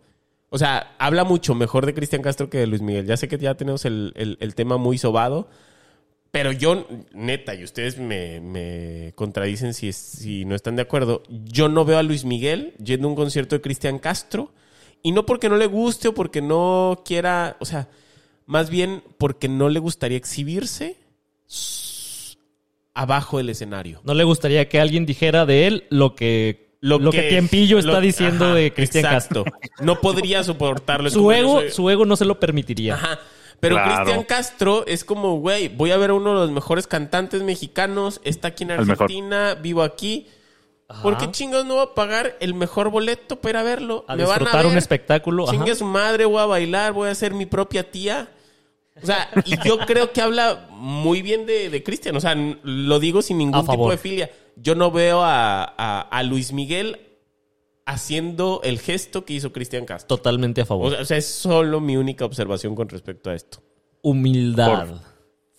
O 0.50 0.58
sea, 0.58 0.96
habla 1.00 1.24
mucho 1.24 1.56
mejor 1.56 1.86
de 1.86 1.94
Cristian 1.94 2.22
Castro 2.22 2.50
que 2.50 2.60
de 2.60 2.68
Luis 2.68 2.82
Miguel. 2.82 3.06
Ya 3.06 3.18
sé 3.18 3.28
que 3.28 3.38
ya 3.38 3.56
tenemos 3.56 3.86
el, 3.86 4.14
el- 4.16 4.38
el 4.40 4.56
tema 4.56 4.78
muy 4.78 4.98
sobado. 4.98 5.48
Pero 6.32 6.52
yo, 6.52 6.88
neta, 7.14 7.54
y 7.54 7.64
ustedes 7.64 8.00
me, 8.00 8.40
me 8.42 9.12
contradicen 9.14 9.76
si, 9.76 9.94
si 9.94 10.46
no 10.46 10.56
están 10.56 10.76
de 10.76 10.82
acuerdo, 10.82 11.22
yo 11.30 11.70
no 11.70 11.86
veo 11.86 12.00
a 12.00 12.04
Luis 12.04 12.26
Miguel 12.26 12.74
yendo 12.84 13.08
a 13.08 13.12
un 13.12 13.16
concierto 13.16 13.56
de 13.56 13.62
Cristian 13.62 14.00
Castro. 14.00 14.52
Y 15.04 15.12
no 15.12 15.26
porque 15.26 15.50
no 15.50 15.58
le 15.58 15.68
guste 15.68 16.08
o 16.08 16.14
porque 16.14 16.42
no 16.42 17.02
quiera, 17.06 17.58
o 17.60 17.66
sea, 17.66 17.90
más 18.46 18.70
bien 18.70 19.04
porque 19.18 19.48
no 19.50 19.70
le 19.70 19.80
gustaría 19.80 20.18
exhibirse 20.18 20.96
abajo 22.94 23.38
del 23.38 23.50
escenario. 23.50 24.02
No 24.04 24.14
le 24.14 24.24
gustaría 24.24 24.70
que 24.70 24.80
alguien 24.80 25.06
dijera 25.06 25.46
de 25.46 25.68
él 25.68 25.84
lo 25.90 26.16
que, 26.16 26.76
lo, 26.80 27.12
que, 27.12 27.24
Tiempillo 27.24 27.80
está 27.80 27.92
lo- 27.94 28.02
diciendo 28.02 28.46
ajá, 28.46 28.54
de 28.56 28.74
Cristian. 28.74 29.04
Castro. 29.04 29.46
No 29.82 30.00
podría 30.00 30.44
soportarlo. 30.44 31.10
Su 31.10 31.32
ego, 31.32 31.60
soy- 31.62 31.72
su 31.72 31.90
ego 31.90 32.06
no 32.06 32.16
se 32.16 32.26
lo 32.26 32.40
permitiría. 32.40 32.96
Ajá. 32.96 33.20
Pero 33.60 33.76
Claro. 33.76 34.04
Cristian 34.04 34.24
Castro 34.26 34.86
es 34.88 35.06
como, 35.06 35.38
güey, 35.40 35.70
voy 35.70 35.92
a 35.92 35.98
ver 35.98 36.10
a 36.10 36.14
uno 36.16 36.32
de 36.34 36.36
los 36.48 36.52
mejores 36.52 36.86
cantantes 36.86 37.44
mexicanos, 37.44 38.20
está 38.26 38.50
aquí 38.50 38.64
en. 38.66 38.72
Argentina, 38.72 39.56
vivo 39.56 39.84
aquí. 39.84 40.28
Ajá. 40.94 41.02
¿Por 41.04 41.18
qué 41.18 41.32
chingados 41.32 41.66
no 41.66 41.76
voy 41.76 41.84
a 41.84 41.94
pagar 41.96 42.38
el 42.40 42.54
mejor 42.54 42.90
boleto 42.90 43.36
para 43.42 43.50
ir 43.50 43.58
a 43.58 43.64
verlo? 43.64 44.06
A 44.08 44.16
Me 44.16 44.24
van 44.24 44.38
disfrutar 44.38 44.64
ver, 44.64 44.72
un 44.72 44.78
espectáculo. 44.78 45.44
ajá. 45.44 45.52
Chingue 45.52 45.72
a 45.72 45.76
su 45.76 45.86
madre, 45.86 46.26
voy 46.26 46.40
a 46.42 46.46
bailar, 46.46 46.94
voy 46.94 47.10
a 47.10 47.16
ser 47.16 47.34
mi 47.34 47.46
propia 47.46 47.90
tía. 47.92 48.30
O 49.02 49.06
sea, 49.06 49.28
y 49.46 49.56
yo 49.68 49.80
creo 49.80 50.12
que 50.14 50.22
habla 50.22 50.68
muy 50.72 51.22
bien 51.24 51.46
de, 51.48 51.70
de 51.72 51.84
Cristian. 51.84 52.16
O 52.16 52.22
sea, 52.22 52.36
lo 52.36 53.00
digo 53.00 53.22
sin 53.24 53.40
ningún 53.40 53.68
A 53.68 53.72
tipo 53.72 53.90
de 53.90 53.98
filia. 53.98 54.30
Yo 54.56 54.76
no 54.76 54.92
veo 54.92 55.22
a, 55.24 55.64
a- 55.64 56.02
a 56.02 56.24
Luis 56.24 56.54
Miguel 56.54 57.00
haciendo 57.86 58.62
el 58.64 58.80
gesto 58.80 59.26
que 59.26 59.34
hizo 59.34 59.52
Cristian 59.52 59.86
Castro. 59.86 60.16
Totalmente 60.16 60.62
a 60.62 60.66
favor. 60.66 60.94
o 60.94 61.06
sea, 61.06 61.18
es 61.18 61.26
solo 61.28 61.80
mi 61.82 61.98
única 61.98 62.24
observación 62.24 62.76
con 62.76 62.88
respecto 62.88 63.30
a 63.30 63.36
esto. 63.36 63.62
Humildad. 64.02 64.88
Por 64.88 65.13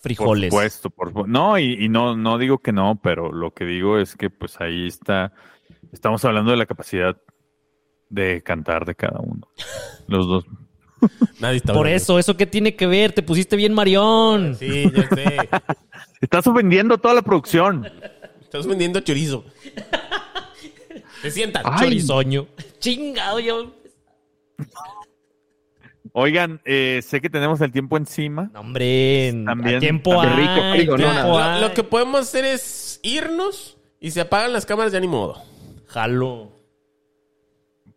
frijoles. 0.05 0.49
supuesto, 0.49 0.89
por 0.89 1.09
supuesto. 1.09 1.31
No, 1.31 1.57
y, 1.59 1.85
y 1.85 1.89
no, 1.89 2.15
no 2.15 2.37
digo 2.37 2.59
que 2.59 2.71
no, 2.71 2.99
pero 3.01 3.31
lo 3.31 3.51
que 3.51 3.65
digo 3.65 3.97
es 3.99 4.15
que 4.15 4.29
pues 4.29 4.59
ahí 4.61 4.87
está, 4.87 5.33
estamos 5.91 6.23
hablando 6.25 6.51
de 6.51 6.57
la 6.57 6.65
capacidad 6.65 7.17
de 8.09 8.41
cantar 8.43 8.85
de 8.85 8.95
cada 8.95 9.19
uno. 9.19 9.47
Los 10.07 10.27
dos. 10.27 10.45
Nadie 11.39 11.57
está 11.57 11.73
Por 11.73 11.87
eso, 11.87 12.19
¿eso 12.19 12.37
qué 12.37 12.45
tiene 12.45 12.75
que 12.75 12.87
ver? 12.87 13.11
Te 13.11 13.23
pusiste 13.23 13.55
bien 13.55 13.73
marión. 13.73 14.55
Sí, 14.55 14.91
ya 14.95 15.09
sé. 15.09 15.49
Estás 16.21 16.47
ofendiendo 16.47 16.97
toda 16.97 17.13
la 17.13 17.21
producción. 17.21 17.89
Estás 18.41 18.67
vendiendo 18.67 18.99
chorizo. 19.01 19.45
Te 21.21 21.31
sientan. 21.31 21.63
Chorizoño. 21.79 22.47
Chingado, 22.79 23.39
yo. 23.39 23.73
Oigan, 26.17 26.61
eh, 26.63 27.01
sé 27.03 27.19
que 27.19 27.29
tenemos 27.29 27.59
el 27.59 27.73
tiempo 27.73 27.97
encima. 27.97 28.49
No, 28.53 28.61
hombre, 28.61 29.33
También- 29.45 29.81
tiempo 29.81 30.11
también 30.15 30.73
tiempo 30.85 30.95
Lo, 30.97 31.37
hay. 31.37 31.59
lo 31.61 31.73
que 31.73 31.83
podemos 31.83 32.21
hacer 32.21 32.45
es 32.45 33.01
irnos 33.03 33.77
y 33.99 34.11
se 34.11 34.21
apagan 34.21 34.53
las 34.53 34.65
cámaras 34.65 34.93
ya 34.93 35.01
ni 35.01 35.09
modo. 35.09 35.35
Jalo. 35.87 36.53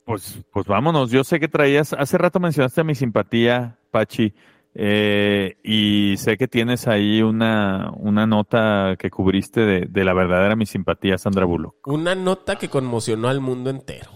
Pues, 0.04 0.36
pues 0.50 0.66
vámonos. 0.66 1.12
Yo 1.12 1.22
sé 1.22 1.38
que 1.38 1.46
traías, 1.46 1.92
hace 1.92 2.18
rato 2.18 2.40
mencionaste 2.40 2.82
mi 2.82 2.96
simpatía, 2.96 3.78
Pachi, 3.92 4.34
eh, 4.74 5.56
y 5.62 6.16
sé 6.16 6.36
que 6.36 6.48
tienes 6.48 6.88
ahí 6.88 7.22
una, 7.22 7.92
una 7.98 8.26
nota 8.26 8.96
que 8.98 9.10
cubriste 9.10 9.60
de, 9.60 9.80
de 9.88 10.04
la 10.04 10.12
verdadera 10.12 10.56
mi 10.56 10.66
simpatía, 10.66 11.18
Sandra 11.18 11.44
Bullock. 11.44 11.86
Una 11.86 12.16
nota 12.16 12.56
que 12.56 12.68
conmocionó 12.68 13.28
al 13.28 13.38
mundo 13.40 13.70
entero. 13.70 14.10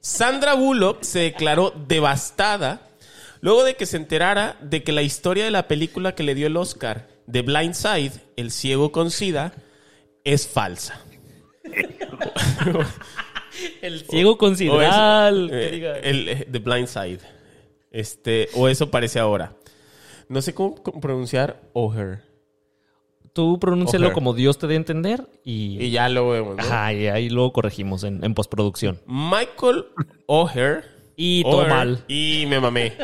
Sandra 0.00 0.54
Bullock 0.54 1.02
se 1.02 1.20
declaró 1.20 1.72
devastada 1.86 2.88
luego 3.42 3.64
de 3.64 3.74
que 3.76 3.84
se 3.84 3.98
enterara 3.98 4.56
de 4.62 4.82
que 4.82 4.92
la 4.92 5.02
historia 5.02 5.44
de 5.44 5.50
la 5.50 5.68
película 5.68 6.14
que 6.14 6.22
le 6.22 6.34
dio 6.34 6.46
el 6.46 6.56
Oscar, 6.56 7.08
The 7.30 7.42
Blind 7.42 7.74
Side, 7.74 8.12
El 8.36 8.50
ciego 8.50 8.90
con 8.90 9.10
sida, 9.10 9.52
es 10.24 10.48
falsa. 10.48 11.02
El 13.82 14.00
ciego 14.00 14.38
con 14.38 14.56
que 14.56 14.66
eh, 14.66 16.00
el, 16.02 16.28
eh, 16.28 16.48
The 16.50 16.58
Blind 16.58 16.88
Side. 16.88 17.20
Este, 17.90 18.48
o 18.54 18.68
eso 18.68 18.90
parece 18.90 19.18
ahora. 19.18 19.52
No 20.28 20.40
sé 20.40 20.54
cómo, 20.54 20.76
pronunciar 20.76 21.60
O'Hare. 21.74 22.20
Tú 23.32 23.58
pronúncialo 23.58 24.12
como 24.12 24.34
Dios 24.34 24.58
te 24.58 24.66
dé 24.66 24.74
a 24.74 24.76
entender 24.76 25.26
y, 25.42 25.82
Y 25.82 25.90
ya 25.90 26.08
lo 26.08 26.28
vemos, 26.30 26.56
¿no? 26.56 26.62
Ajá, 26.62 26.92
y 26.92 27.06
ahí 27.06 27.30
luego 27.30 27.52
corregimos 27.52 28.04
en, 28.04 28.22
en 28.24 28.34
postproducción. 28.34 29.00
Michael 29.06 29.86
O'Hare. 30.26 30.91
Y 31.16 31.42
todo 31.44 31.66
mal. 31.66 32.04
Y 32.08 32.44
me 32.48 32.58
mamé. 32.60 32.94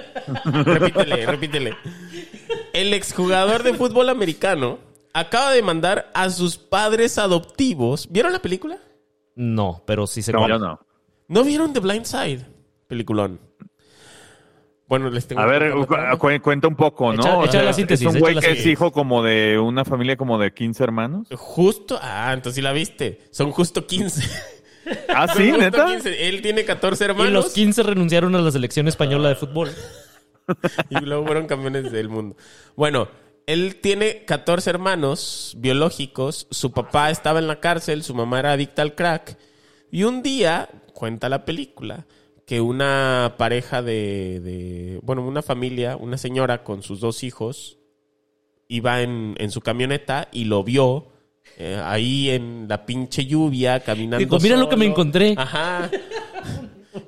repítele, 0.45 1.27
repítele. 1.27 1.75
El 2.73 2.95
exjugador 2.95 3.63
de 3.63 3.75
fútbol 3.75 4.09
americano 4.09 4.79
acaba 5.13 5.53
de 5.53 5.63
mandar 5.63 6.11
a 6.15 6.31
sus 6.31 6.57
padres 6.59 7.19
adoptivos. 7.19 8.09
¿Vieron 8.11 8.33
la 8.33 8.41
película? 8.41 8.79
No, 9.35 9.83
pero 9.87 10.07
sí 10.07 10.23
se 10.23 10.33
No, 10.33 10.49
yo 10.49 10.59
no. 10.59 10.81
¿No 11.29 11.45
vieron 11.45 11.73
The 11.73 11.81
Blind 11.81 12.05
Side? 12.07 12.47
Peliculón. 12.87 13.41
Bueno, 14.87 15.11
les 15.11 15.27
tengo 15.27 15.43
A 15.43 15.45
que 15.45 15.51
ver, 15.51 15.71
contar. 15.73 16.17
cu- 16.19 16.29
cu- 16.29 16.43
cuenta 16.43 16.67
un 16.69 16.75
poco, 16.75 17.13
¿no? 17.13 17.23
Echa- 17.23 17.37
O 17.37 17.43
echa 17.43 17.53
sea, 17.53 17.63
la 17.65 17.73
síntesis, 17.75 18.07
Es 18.07 18.11
un 18.11 18.17
echa 18.17 18.21
güey 18.21 18.35
la 18.35 18.41
que 18.41 18.47
es 18.47 18.53
síntesis. 18.55 18.73
hijo 18.73 18.91
como 18.91 19.23
de 19.23 19.59
una 19.59 19.85
familia 19.85 20.17
como 20.17 20.39
de 20.39 20.55
15 20.55 20.83
hermanos. 20.83 21.29
Justo. 21.37 21.99
Ah, 22.01 22.31
entonces 22.33 22.55
sí 22.57 22.63
la 22.63 22.73
viste. 22.73 23.21
Son 23.31 23.51
justo 23.53 23.87
15. 23.87 24.23
Ah, 25.09 25.27
sí, 25.37 25.53
neta. 25.53 25.87
15. 25.87 26.29
Él 26.29 26.43
tiene 26.43 26.65
14 26.65 27.05
Y 27.05 27.07
hermanos. 27.07 27.33
los 27.33 27.53
15 27.53 27.83
renunciaron 27.83 28.35
a 28.35 28.41
la 28.41 28.51
selección 28.51 28.89
española 28.89 29.29
de 29.31 29.35
fútbol. 29.37 29.71
y 30.91 31.01
luego 31.01 31.25
fueron 31.27 31.47
campeones 31.47 31.91
del 31.93 32.09
mundo. 32.09 32.37
Bueno, 32.77 33.09
él 33.47 33.77
tiene 33.81 34.25
14 34.25 34.71
hermanos 34.71 35.55
biológicos. 35.59 36.47
Su 36.51 36.73
papá 36.73 37.11
estaba 37.11 37.39
en 37.39 37.47
la 37.49 37.61
cárcel, 37.61 38.03
su 38.03 38.15
mamá 38.15 38.39
era 38.41 38.53
adicta 38.53 38.83
al 38.83 38.95
crack. 38.95 39.37
Y 39.91 40.05
un 40.05 40.23
día, 40.23 40.69
cuenta 40.93 41.29
la 41.29 41.45
película, 41.45 42.07
que 42.47 42.61
una 42.61 43.35
pareja 43.39 43.83
de, 43.83 44.41
de- 44.41 45.01
bueno, 45.03 45.27
una 45.27 45.43
familia, 45.43 45.97
una 45.97 46.17
señora 46.19 46.63
con 46.65 46.83
sus 46.83 47.01
dos 47.01 47.23
hijos, 47.25 47.79
iba 48.69 49.01
en, 49.03 49.35
en 49.39 49.51
su 49.51 49.61
camioneta 49.63 50.29
y 50.33 50.45
lo 50.45 50.63
vio 50.65 51.09
eh, 51.57 51.81
ahí 51.85 52.31
en 52.31 52.67
la 52.69 52.85
pinche 52.85 53.25
lluvia, 53.27 53.81
caminando 53.81 54.19
Dijo, 54.19 54.39
"Mira 54.41 54.57
lo 54.57 54.69
que 54.69 54.77
me 54.77 54.85
solo". 54.85 54.93
encontré. 54.93 55.35
Ajá. 55.37 55.91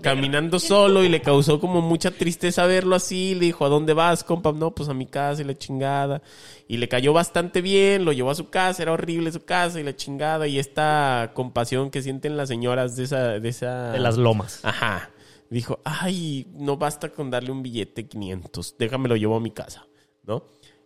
Caminando 0.00 0.58
solo 0.58 1.04
y 1.04 1.08
le 1.08 1.20
causó 1.20 1.60
como 1.60 1.80
mucha 1.80 2.10
tristeza 2.10 2.64
verlo 2.66 2.94
así. 2.94 3.34
Le 3.34 3.46
dijo, 3.46 3.64
¿a 3.64 3.68
dónde 3.68 3.92
vas, 3.92 4.24
compa? 4.24 4.52
No, 4.52 4.74
pues 4.74 4.88
a 4.88 4.94
mi 4.94 5.06
casa 5.06 5.42
y 5.42 5.44
la 5.44 5.56
chingada. 5.56 6.22
Y 6.68 6.76
le 6.76 6.88
cayó 6.88 7.12
bastante 7.12 7.60
bien, 7.60 8.04
lo 8.04 8.12
llevó 8.12 8.30
a 8.30 8.34
su 8.34 8.50
casa, 8.50 8.82
era 8.82 8.92
horrible 8.92 9.32
su 9.32 9.44
casa 9.44 9.80
y 9.80 9.82
la 9.82 9.96
chingada. 9.96 10.46
Y 10.46 10.58
esta 10.58 11.32
compasión 11.34 11.90
que 11.90 12.02
sienten 12.02 12.36
las 12.36 12.48
señoras 12.48 12.96
de 12.96 13.04
esa... 13.04 13.40
De, 13.40 13.48
esa... 13.48 13.92
De 13.92 13.98
las 13.98 14.16
lomas. 14.16 14.60
Ajá. 14.62 15.10
Dijo, 15.50 15.80
ay, 15.84 16.46
no 16.54 16.76
basta 16.76 17.08
con 17.08 17.28
darle 17.30 17.50
un 17.50 17.62
billete 17.62 18.06
500, 18.06 18.76
déjame 18.78 19.08
lo 19.08 19.16
llevo 19.16 19.34
a 19.36 19.40
mi 19.40 19.50
casa, 19.50 19.84
¿no? 20.22 20.44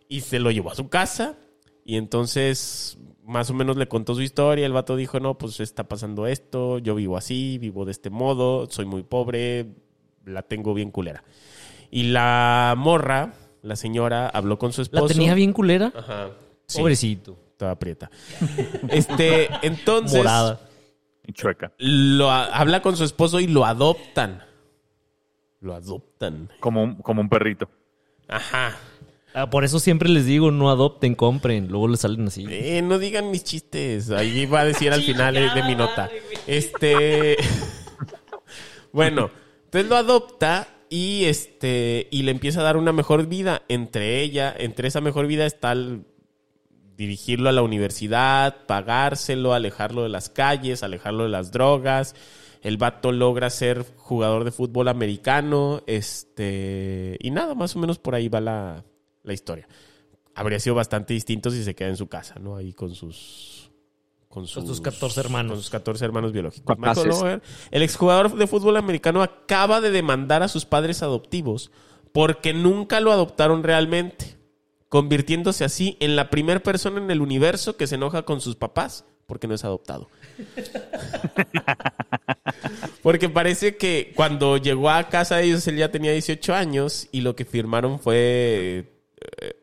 Y 0.09 0.21
se 0.21 0.39
lo 0.39 0.49
llevó 0.49 0.71
a 0.71 0.75
su 0.75 0.89
casa 0.89 1.37
y 1.85 1.97
entonces 1.97 2.97
más 3.23 3.49
o 3.49 3.53
menos 3.53 3.77
le 3.77 3.87
contó 3.87 4.15
su 4.15 4.21
historia. 4.21 4.65
El 4.65 4.73
vato 4.73 4.95
dijo, 4.95 5.19
no, 5.19 5.37
pues 5.37 5.59
está 5.59 5.87
pasando 5.87 6.27
esto, 6.27 6.79
yo 6.79 6.95
vivo 6.95 7.15
así, 7.15 7.57
vivo 7.59 7.85
de 7.85 7.91
este 7.91 8.09
modo, 8.09 8.67
soy 8.69 8.85
muy 8.85 9.03
pobre, 9.03 9.67
la 10.25 10.41
tengo 10.41 10.73
bien 10.73 10.91
culera. 10.91 11.23
Y 11.91 12.03
la 12.03 12.73
morra, 12.75 13.33
la 13.61 13.75
señora, 13.75 14.27
habló 14.27 14.57
con 14.57 14.73
su 14.73 14.81
esposo. 14.81 15.03
¿La 15.07 15.13
tenía 15.13 15.33
bien 15.35 15.53
culera? 15.53 15.93
Ajá. 15.95 16.31
Sí, 16.65 16.79
Pobrecito. 16.79 17.37
toda 17.57 17.71
aprieta. 17.71 18.09
Este, 18.89 19.49
entonces 19.61 20.17
Morada. 20.17 20.59
Chueca. 21.33 21.71
lo 21.77 22.29
habla 22.31 22.81
con 22.81 22.97
su 22.97 23.03
esposo 23.03 23.39
y 23.39 23.47
lo 23.47 23.65
adoptan. 23.65 24.43
Lo 25.59 25.73
adoptan. 25.73 26.49
Como 26.59 26.83
un, 26.83 26.95
como 26.95 27.21
un 27.21 27.29
perrito. 27.29 27.69
Ajá. 28.27 28.77
Ah, 29.37 29.49
por 29.49 29.65
eso 29.65 29.79
siempre 29.79 30.07
les 30.07 30.25
digo, 30.25 30.49
no 30.49 30.69
adopten, 30.69 31.13
compren. 31.13 31.67
Luego 31.67 31.89
les 31.89 31.99
salen 31.99 32.25
así. 32.25 32.45
Eh, 32.49 32.81
no 32.81 32.97
digan 32.97 33.31
mis 33.31 33.43
chistes. 33.43 34.09
Ahí 34.09 34.45
va 34.45 34.61
a 34.61 34.65
decir 34.65 34.93
al 34.93 35.01
final 35.01 35.33
de, 35.33 35.49
de 35.49 35.63
mi 35.63 35.75
nota. 35.75 36.09
Este. 36.47 37.35
bueno, 38.93 39.29
entonces 39.65 39.89
lo 39.89 39.97
adopta 39.97 40.69
y 40.89 41.25
este. 41.25 42.07
Y 42.11 42.23
le 42.23 42.31
empieza 42.31 42.61
a 42.61 42.63
dar 42.63 42.77
una 42.77 42.93
mejor 42.93 43.27
vida. 43.27 43.63
Entre 43.67 44.21
ella, 44.21 44.55
entre 44.57 44.87
esa 44.87 45.01
mejor 45.01 45.27
vida 45.27 45.45
está 45.45 45.73
el 45.73 46.05
dirigirlo 46.95 47.49
a 47.49 47.51
la 47.51 47.61
universidad, 47.61 48.65
pagárselo, 48.67 49.53
alejarlo 49.53 50.03
de 50.03 50.09
las 50.09 50.29
calles, 50.29 50.81
alejarlo 50.81 51.23
de 51.23 51.29
las 51.29 51.51
drogas. 51.51 52.15
El 52.61 52.77
vato 52.77 53.11
logra 53.11 53.49
ser 53.49 53.85
jugador 53.97 54.45
de 54.45 54.51
fútbol 54.51 54.87
americano. 54.87 55.83
Este. 55.87 57.17
Y 57.19 57.31
nada, 57.31 57.53
más 57.53 57.75
o 57.75 57.79
menos 57.79 57.99
por 57.99 58.15
ahí 58.15 58.29
va 58.29 58.39
la, 58.39 58.85
la 59.25 59.33
historia. 59.33 59.67
Habría 60.33 60.59
sido 60.59 60.75
bastante 60.75 61.13
distinto 61.13 61.49
si 61.49 61.63
se 61.63 61.75
queda 61.75 61.89
en 61.89 61.97
su 61.97 62.07
casa, 62.07 62.35
¿no? 62.39 62.55
Ahí 62.55 62.73
con 62.73 62.93
sus. 62.93 63.71
Con 64.27 64.47
sus 64.47 64.81
14 64.81 65.19
hermanos. 65.21 65.51
Con 65.53 65.61
sus 65.61 65.69
14 65.69 66.03
hermanos 66.03 66.33
biológicos. 66.33 66.77
Michael 66.77 67.11
Oher, 67.11 67.41
el 67.71 67.83
exjugador 67.83 68.35
de 68.35 68.47
fútbol 68.47 68.75
americano 68.75 69.21
acaba 69.21 69.79
de 69.79 69.91
demandar 69.91 70.43
a 70.43 70.49
sus 70.49 70.65
padres 70.65 71.01
adoptivos 71.03 71.71
porque 72.11 72.53
nunca 72.53 72.99
lo 72.99 73.13
adoptaron 73.13 73.63
realmente, 73.63 74.37
convirtiéndose 74.89 75.63
así 75.63 75.95
en 76.01 76.17
la 76.17 76.29
primera 76.29 76.59
persona 76.59 76.99
en 76.99 77.09
el 77.11 77.21
universo 77.21 77.77
que 77.77 77.87
se 77.87 77.95
enoja 77.95 78.23
con 78.23 78.41
sus 78.41 78.57
papás 78.57 79.05
porque 79.25 79.47
no 79.47 79.53
es 79.55 79.63
adoptado. 79.63 80.09
Porque 83.01 83.29
parece 83.29 83.77
que 83.77 84.13
cuando 84.15 84.57
llegó 84.57 84.89
a 84.89 85.09
casa 85.09 85.37
de 85.37 85.43
ellos 85.43 85.67
él 85.67 85.77
ya 85.77 85.91
tenía 85.91 86.11
18 86.11 86.55
años 86.55 87.07
y 87.11 87.21
lo 87.21 87.35
que 87.35 87.45
firmaron 87.45 87.99
fue 87.99 88.94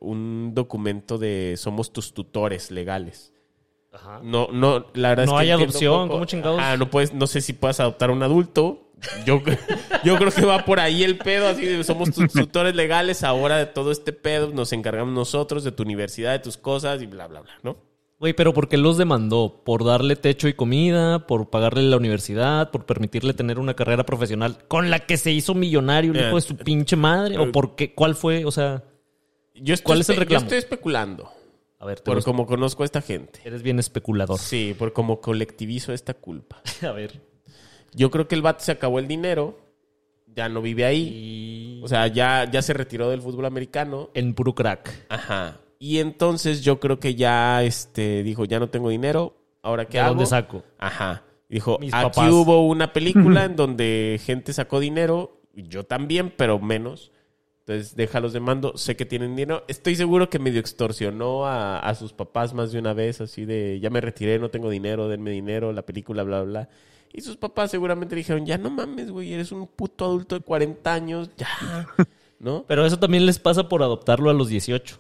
un 0.01 0.53
documento 0.55 1.19
de 1.19 1.55
somos 1.57 1.93
tus 1.93 2.13
tutores 2.15 2.71
legales. 2.71 3.33
No, 4.23 4.49
no, 4.51 4.87
la 4.95 5.11
verdad 5.11 5.27
No 5.27 5.33
es 5.33 5.37
que 5.37 5.43
hay 5.43 5.51
entiendo 5.51 5.65
adopción, 5.65 5.93
poco. 6.09 6.13
¿cómo 6.15 6.25
chingados? 6.25 6.61
Ah, 6.63 6.77
no 6.79 6.89
puedes, 6.89 7.13
no 7.13 7.27
sé 7.27 7.41
si 7.43 7.53
puedas 7.53 7.79
adoptar 7.79 8.09
a 8.11 8.13
un 8.15 8.23
adulto. 8.23 8.89
Yo, 9.27 9.43
yo 10.05 10.17
creo 10.17 10.31
que 10.31 10.47
va 10.47 10.65
por 10.65 10.81
ahí 10.81 11.03
el 11.03 11.19
pedo, 11.19 11.49
así 11.49 11.67
de 11.67 11.83
somos 11.85 12.11
tus 12.13 12.33
tutores 12.33 12.75
legales, 12.75 13.23
ahora 13.25 13.59
de 13.59 13.67
todo 13.67 13.91
este 13.91 14.13
pedo 14.13 14.51
nos 14.53 14.73
encargamos 14.73 15.13
nosotros 15.13 15.65
de 15.65 15.73
tu 15.73 15.83
universidad, 15.83 16.33
de 16.33 16.39
tus 16.39 16.57
cosas 16.57 17.03
y 17.03 17.07
bla, 17.07 17.27
bla, 17.27 17.41
bla, 17.41 17.53
¿no? 17.63 17.77
Güey, 18.19 18.33
pero 18.35 18.55
¿por 18.55 18.69
qué 18.69 18.77
los 18.77 18.97
demandó? 18.99 19.63
¿Por 19.65 19.85
darle 19.85 20.15
techo 20.15 20.47
y 20.47 20.55
comida? 20.55 21.27
¿Por 21.27 21.51
pagarle 21.51 21.83
la 21.83 21.97
universidad? 21.97 22.71
¿Por 22.71 22.87
permitirle 22.87 23.35
tener 23.35 23.59
una 23.59 23.75
carrera 23.75 24.07
profesional 24.07 24.59
con 24.69 24.91
la 24.91 25.01
que 25.01 25.17
se 25.17 25.33
hizo 25.33 25.55
millonario 25.55 26.13
el 26.13 26.19
Eh, 26.19 26.27
hijo 26.29 26.37
de 26.37 26.43
su 26.43 26.57
pinche 26.57 26.95
madre? 26.95 27.37
¿O 27.39 27.51
por 27.51 27.75
qué? 27.75 27.93
¿Cuál 27.95 28.15
fue? 28.15 28.45
O 28.45 28.53
sea, 28.53 28.85
Yo 29.55 29.75
estoy, 29.75 29.85
¿Cuál 29.87 30.01
es 30.01 30.09
el 30.11 30.17
reclamo? 30.17 30.41
Yo 30.41 30.45
estoy 30.47 30.59
especulando. 30.59 31.31
A 31.79 31.85
ver, 31.87 31.99
te 32.01 32.05
Por 32.11 32.23
como 32.23 32.47
conozco 32.47 32.83
a 32.85 32.87
esta 32.87 33.01
gente. 33.01 33.41
eres 33.45 33.63
bien 33.63 33.79
especulador. 33.79 34.39
Sí, 34.39 34.75
por 34.79 34.93
como 34.93 35.21
colectivizo 35.21 35.93
esta 35.93 36.15
culpa. 36.15 36.63
A 36.83 36.93
ver. 36.93 37.21
Yo 37.93 38.11
creo 38.11 38.29
que 38.29 38.35
el 38.37 38.43
vato 38.43 38.63
se 38.65 38.73
acabó 38.73 38.99
el 38.99 39.09
dinero. 39.09 39.59
Ya 40.35 40.49
no 40.49 40.63
vive 40.63 40.85
ahí. 40.85 41.79
Y... 41.81 41.81
O 41.85 41.89
sea, 41.89 42.07
ya, 42.07 42.49
ya 42.51 42.63
se 42.63 42.73
retiró 42.73 43.11
del 43.11 43.21
fútbol 43.21 43.45
americano. 43.47 44.11
en 44.15 44.33
puro 44.35 44.55
crack. 44.55 45.07
Ajá. 45.09 45.59
Y 45.79 45.99
entonces 45.99 46.63
yo 46.63 46.79
creo 46.79 47.01
que 47.01 47.17
ya 47.17 47.63
este, 47.65 48.23
dijo, 48.23 48.45
ya 48.45 48.61
no 48.61 48.71
tengo 48.71 48.89
dinero. 48.89 49.37
¿Ahora 49.63 49.87
qué 49.87 49.99
¿De 49.99 50.05
hago? 50.05 50.11
dónde 50.11 50.27
saco? 50.27 50.63
Ajá. 50.79 51.25
Dijo, 51.49 51.79
Mis 51.81 51.93
aquí 51.93 52.05
papás. 52.05 52.31
hubo 52.33 52.67
una 52.69 52.93
película 52.95 53.45
en 53.45 53.57
donde 53.57 54.21
gente 54.25 54.53
sacó 54.53 54.79
dinero, 54.81 55.41
yo 55.53 55.85
también, 55.85 56.33
pero 56.35 56.59
menos. 56.61 57.11
Entonces, 57.65 57.95
déjalos 57.95 58.33
de 58.33 58.41
mando, 58.41 58.77
sé 58.77 58.97
que 58.97 59.07
tienen 59.07 59.37
dinero. 59.37 59.65
Estoy 59.69 59.95
seguro 59.95 60.29
que 60.29 60.39
medio 60.41 60.59
extorsionó 60.59 61.47
a, 61.47 61.79
a 61.79 61.95
sus 61.95 62.13
papás 62.13 62.55
más 62.55 62.73
de 62.73 62.79
una 62.81 62.93
vez, 62.93 63.21
así 63.21 63.45
de, 63.45 63.79
ya 63.81 63.89
me 63.89 64.01
retiré, 64.01 64.39
no 64.41 64.49
tengo 64.51 64.69
dinero, 64.69 65.09
denme 65.09 65.31
dinero, 65.31 65.73
la 65.73 65.83
película, 65.83 66.25
bla, 66.25 66.43
bla, 66.43 66.51
bla. 66.63 66.69
Y 67.13 67.21
sus 67.21 67.37
papás 67.37 67.71
seguramente 67.71 68.17
dijeron, 68.17 68.45
ya 68.47 68.59
no 68.59 68.69
mames, 68.71 69.11
güey, 69.13 69.33
eres 69.33 69.53
un 69.53 69.67
puto 69.69 70.05
adulto 70.07 70.35
de 70.37 70.41
40 70.45 70.93
años, 70.93 71.31
ya. 71.37 71.87
¿No? 72.41 72.65
Pero 72.67 72.85
eso 72.85 72.99
también 72.99 73.27
les 73.27 73.39
pasa 73.39 73.69
por 73.69 73.83
adoptarlo 73.85 74.29
a 74.31 74.35
los 74.35 74.49
18. 74.49 74.99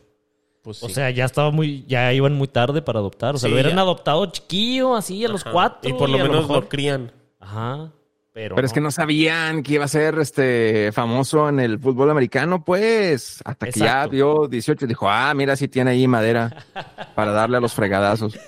Pues 0.62 0.80
O 0.84 0.89
sea, 0.89 1.10
ya 1.10 1.24
estaba 1.24 1.51
muy, 1.51 1.84
ya 1.89 2.12
iban 2.12 2.34
muy 2.34 2.47
tarde 2.47 2.82
para 2.82 3.01
adoptar. 3.01 3.34
O 3.34 3.39
sea, 3.39 3.48
Sí, 3.48 3.51
lo 3.51 3.56
hubieran 3.56 3.74
ya. 3.74 3.80
adoptado 3.82 4.26
chiquillo, 4.26 4.94
así 4.94 5.24
a 5.24 5.28
los 5.28 5.43
cuatro. 5.43 5.90
Y 5.90 5.94
por 5.94 6.09
lo 6.09 6.18
menos 6.18 6.43
mejor- 6.43 6.62
lo 6.62 6.68
crían. 6.68 7.10
Ajá. 7.40 7.90
Pero, 8.32 8.54
Pero 8.54 8.66
es 8.66 8.72
que 8.72 8.80
no 8.80 8.90
sabían 8.90 9.62
que 9.62 9.74
iba 9.74 9.84
a 9.84 9.88
ser 9.88 10.18
este 10.18 10.90
famoso 10.92 11.50
en 11.50 11.60
el 11.60 11.78
fútbol 11.78 12.10
americano, 12.10 12.64
pues. 12.64 13.40
Hasta 13.44 13.66
que 13.68 13.80
ya 13.80 14.06
vio 14.06 14.48
18 14.48 14.86
y 14.86 14.88
dijo, 14.88 15.10
ah, 15.10 15.34
mira, 15.34 15.54
si 15.54 15.68
tiene 15.68 15.90
ahí 15.90 16.09
madera 16.09 16.64
para 17.14 17.32
darle 17.32 17.59
a 17.59 17.60
los 17.60 17.74
fregadazos. 17.74 18.38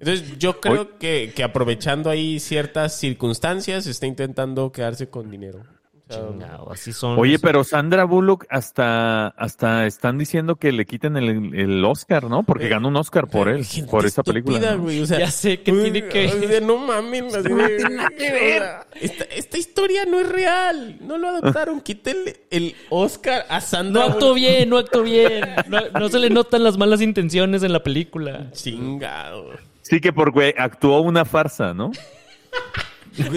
Entonces, 0.00 0.38
yo 0.38 0.60
creo 0.60 0.96
que, 0.98 1.32
que 1.34 1.42
aprovechando 1.42 2.08
ahí 2.08 2.40
ciertas 2.40 2.98
circunstancias, 2.98 3.86
está 3.86 4.06
intentando 4.06 4.72
quedarse 4.72 5.10
con 5.10 5.30
dinero. 5.30 5.64
Chingado, 6.08 6.72
así 6.72 6.92
son. 6.92 7.18
Oye, 7.18 7.32
los- 7.32 7.42
pero 7.42 7.64
Sandra 7.64 8.04
Bullock 8.04 8.46
hasta, 8.50 9.28
hasta 9.28 9.86
están 9.86 10.18
diciendo 10.18 10.56
que 10.56 10.72
le 10.72 10.86
quiten 10.86 11.16
el, 11.16 11.54
el 11.54 11.84
Oscar, 11.84 12.24
¿no? 12.24 12.42
Porque 12.42 12.68
ganó 12.68 12.88
un 12.88 12.96
Oscar 12.96 13.28
por 13.28 13.48
él, 13.48 13.66
por 13.90 14.06
esa 14.06 14.22
estúpida, 14.22 14.32
película. 14.32 14.74
¿no? 14.76 14.82
güey, 14.82 15.00
o 15.02 15.06
sea, 15.06 15.18
Ya 15.18 15.30
sé 15.30 15.60
que 15.60 15.72
uy, 15.72 15.90
tiene 15.90 16.08
que- 16.08 16.26
así 16.28 16.46
de, 16.46 16.60
no 16.60 16.78
mames. 16.78 17.34
así 17.34 17.48
de- 17.52 18.72
Esta, 19.00 19.24
esta 19.24 19.58
historia 19.58 20.04
no 20.06 20.18
es 20.20 20.28
real. 20.28 20.96
No 21.00 21.18
lo 21.18 21.28
adoptaron. 21.28 21.80
Quítenle 21.88 22.40
el 22.50 22.74
Oscar 22.90 23.44
a 23.48 23.56
No 23.56 23.60
Sandra. 23.60 24.04
actuó 24.06 24.34
bien, 24.34 24.68
no 24.70 24.78
actuó 24.78 25.02
bien. 25.02 25.44
No, 25.68 25.78
no 25.98 26.08
se 26.08 26.18
le 26.18 26.30
notan 26.30 26.64
las 26.64 26.76
malas 26.78 27.00
intenciones 27.00 27.62
en 27.62 27.72
la 27.72 27.82
película. 27.82 28.50
Chingado. 28.52 29.50
Sí, 29.82 30.00
que 30.00 30.12
porque 30.12 30.54
actuó 30.58 31.00
una 31.00 31.24
farsa, 31.24 31.72
¿no? 31.74 31.90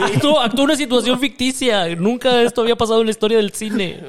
Actuó, 0.04 0.40
actuó 0.40 0.64
una 0.64 0.76
situación 0.76 1.20
ficticia. 1.20 1.96
Nunca 1.96 2.42
esto 2.42 2.62
había 2.62 2.76
pasado 2.76 3.00
en 3.02 3.08
la 3.08 3.12
historia 3.12 3.38
del 3.38 3.52
cine. 3.52 4.02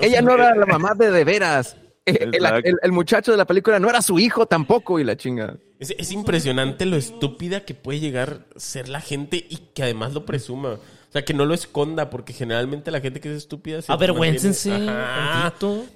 Ella 0.00 0.22
no 0.22 0.32
era 0.34 0.54
la 0.54 0.66
mamá 0.66 0.94
de 0.94 1.10
de 1.10 1.24
veras. 1.24 1.76
Eh, 2.06 2.16
El, 2.20 2.34
Exacto. 2.34 2.68
el- 2.68 2.78
el 2.82 2.92
muchacho 2.92 3.30
de 3.30 3.36
la 3.36 3.46
película 3.46 3.78
no 3.78 3.88
era 3.90 4.00
su 4.02 4.18
hijo 4.18 4.46
tampoco 4.46 4.98
y 4.98 5.04
la 5.04 5.16
chinga. 5.16 5.56
Es, 5.78 5.90
es 5.96 6.12
impresionante 6.12 6.86
lo 6.86 6.96
estúpida 6.96 7.64
que 7.64 7.74
puede 7.74 8.00
llegar 8.00 8.46
a 8.56 8.58
ser 8.60 8.88
la 8.88 9.00
gente 9.00 9.36
y 9.48 9.56
que 9.74 9.82
además 9.82 10.12
lo 10.14 10.24
presuma. 10.26 10.72
O 10.74 11.12
sea, 11.12 11.24
que 11.24 11.34
no 11.34 11.44
lo 11.44 11.54
esconda, 11.54 12.08
porque 12.08 12.32
generalmente 12.32 12.90
la 12.90 13.00
gente 13.00 13.20
que 13.20 13.30
es 13.30 13.36
estúpida 13.38 13.82
se 13.82 13.92
Avergüéncense. 13.92 14.70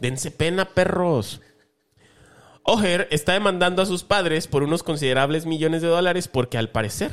Dense 0.01 0.31
pena, 0.31 0.65
perros. 0.67 1.41
Oher 2.65 3.09
está 3.11 3.33
demandando 3.35 3.83
a 3.83 3.87
sus 3.87 4.05
padres 4.05 4.47
por 4.47 4.63
unos 4.63 4.83
considerables 4.83 5.45
millones 5.47 5.83
de 5.83 5.89
dólares 5.89 6.29
porque 6.29 6.57
al 6.59 6.71
parecer 6.71 7.13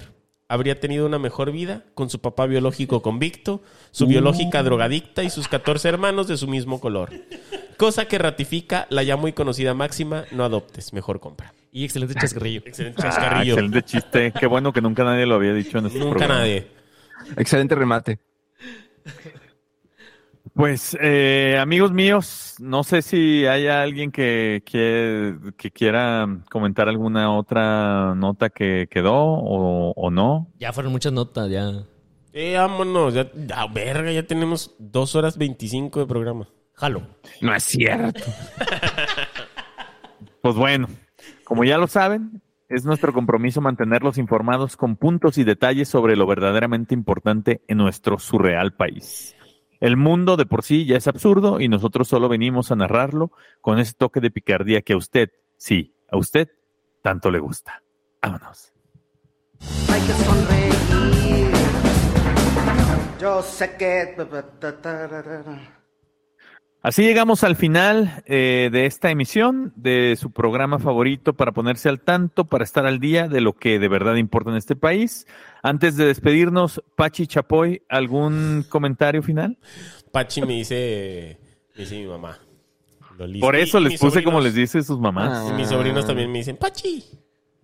habría 0.51 0.79
tenido 0.79 1.05
una 1.05 1.17
mejor 1.17 1.51
vida 1.51 1.83
con 1.95 2.09
su 2.09 2.19
papá 2.19 2.45
biológico 2.45 3.01
convicto, 3.01 3.61
su 3.91 4.05
biológica 4.05 4.61
drogadicta 4.63 5.23
y 5.23 5.29
sus 5.29 5.47
14 5.47 5.87
hermanos 5.89 6.27
de 6.27 6.35
su 6.37 6.47
mismo 6.47 6.79
color. 6.81 7.09
Cosa 7.77 8.05
que 8.05 8.17
ratifica 8.17 8.85
la 8.89 9.01
ya 9.03 9.15
muy 9.15 9.33
conocida 9.33 9.73
máxima, 9.73 10.25
no 10.31 10.43
adoptes, 10.43 10.93
mejor 10.93 11.19
compra. 11.19 11.53
Y 11.71 11.85
excelente 11.85 12.15
chascarrillo. 12.15 12.61
Excelente 12.65 13.01
Ah, 13.01 13.05
chascarrillo. 13.09 13.53
excelente 13.53 13.81
chiste. 13.83 14.33
Qué 14.37 14.45
bueno 14.45 14.73
que 14.73 14.81
nunca 14.81 15.03
nadie 15.05 15.25
lo 15.25 15.35
había 15.35 15.53
dicho 15.53 15.77
en 15.77 15.85
este 15.85 15.99
Nunca 15.99 16.17
programa. 16.17 16.39
nadie. 16.41 16.67
Excelente 17.37 17.73
remate. 17.75 18.19
Pues, 20.53 20.97
eh, 21.01 21.57
amigos 21.59 21.91
míos, 21.91 22.55
no 22.59 22.83
sé 22.83 23.01
si 23.01 23.45
hay 23.45 23.67
alguien 23.67 24.11
que, 24.11 24.63
que, 24.65 25.35
que 25.57 25.71
quiera 25.71 26.27
comentar 26.49 26.89
alguna 26.89 27.33
otra 27.35 28.13
nota 28.15 28.49
que 28.49 28.87
quedó 28.89 29.15
o, 29.15 29.93
o 29.95 30.11
no. 30.11 30.51
Ya 30.59 30.73
fueron 30.73 30.91
muchas 30.91 31.13
notas, 31.13 31.49
ya. 31.49 31.71
Eh, 32.33 32.55
vámonos, 32.57 33.13
ya, 33.13 33.31
ya, 33.33 33.65
verga, 33.67 34.11
ya 34.11 34.23
tenemos 34.23 34.75
dos 34.77 35.15
horas 35.15 35.37
25 35.37 36.01
de 36.01 36.05
programa. 36.05 36.47
Jalo. 36.73 37.01
No 37.41 37.53
es 37.55 37.63
cierto. 37.63 38.21
Pues 40.41 40.55
bueno, 40.55 40.87
como 41.43 41.63
ya 41.63 41.77
lo 41.77 41.85
saben, 41.85 42.41
es 42.67 42.83
nuestro 42.83 43.13
compromiso 43.13 43.61
mantenerlos 43.61 44.17
informados 44.17 44.75
con 44.75 44.95
puntos 44.95 45.37
y 45.37 45.43
detalles 45.43 45.87
sobre 45.87 46.15
lo 46.15 46.25
verdaderamente 46.25 46.95
importante 46.95 47.61
en 47.67 47.77
nuestro 47.77 48.17
surreal 48.17 48.73
país. 48.73 49.35
El 49.81 49.97
mundo 49.97 50.37
de 50.37 50.45
por 50.45 50.63
sí 50.63 50.85
ya 50.85 50.95
es 50.95 51.07
absurdo 51.07 51.59
y 51.59 51.67
nosotros 51.67 52.07
solo 52.07 52.29
venimos 52.29 52.71
a 52.71 52.75
narrarlo 52.75 53.31
con 53.61 53.79
ese 53.79 53.93
toque 53.93 54.19
de 54.19 54.29
picardía 54.29 54.83
que 54.83 54.93
a 54.93 54.97
usted, 54.97 55.31
sí, 55.57 55.95
a 56.07 56.17
usted, 56.17 56.49
tanto 57.01 57.31
le 57.31 57.39
gusta. 57.39 57.81
Vámonos. 58.21 58.71
Hay 59.89 60.01
que 60.01 60.13
sonreír. 60.13 60.71
Yo 63.19 63.41
sé 63.41 63.75
que. 63.75 64.15
Así 66.83 67.03
llegamos 67.03 67.43
al 67.43 67.55
final 67.55 68.23
eh, 68.25 68.69
de 68.71 68.87
esta 68.87 69.11
emisión 69.11 69.71
de 69.75 70.15
su 70.19 70.31
programa 70.31 70.79
favorito 70.79 71.33
para 71.33 71.51
ponerse 71.51 71.89
al 71.89 71.99
tanto, 71.99 72.45
para 72.45 72.63
estar 72.63 72.87
al 72.87 72.99
día 72.99 73.27
de 73.27 73.39
lo 73.39 73.53
que 73.53 73.77
de 73.77 73.87
verdad 73.87 74.15
importa 74.15 74.49
en 74.49 74.57
este 74.57 74.75
país. 74.75 75.27
Antes 75.61 75.95
de 75.95 76.05
despedirnos, 76.05 76.81
Pachi 76.95 77.27
Chapoy, 77.27 77.83
¿algún 77.87 78.65
comentario 78.67 79.21
final? 79.21 79.59
Pachi 80.11 80.41
me 80.41 80.53
dice, 80.53 81.37
me 81.75 81.83
dice 81.83 81.99
mi 81.99 82.07
mamá. 82.07 82.39
Por 83.39 83.55
eso 83.55 83.77
Y 83.77 83.83
les 83.83 83.99
puse 83.99 84.23
como 84.23 84.41
les 84.41 84.55
dice 84.55 84.81
sus 84.81 84.99
mamás. 84.99 85.53
mis 85.53 85.69
sobrinos 85.69 86.07
también 86.07 86.31
me 86.31 86.39
dicen, 86.39 86.57
Pachi. 86.57 87.03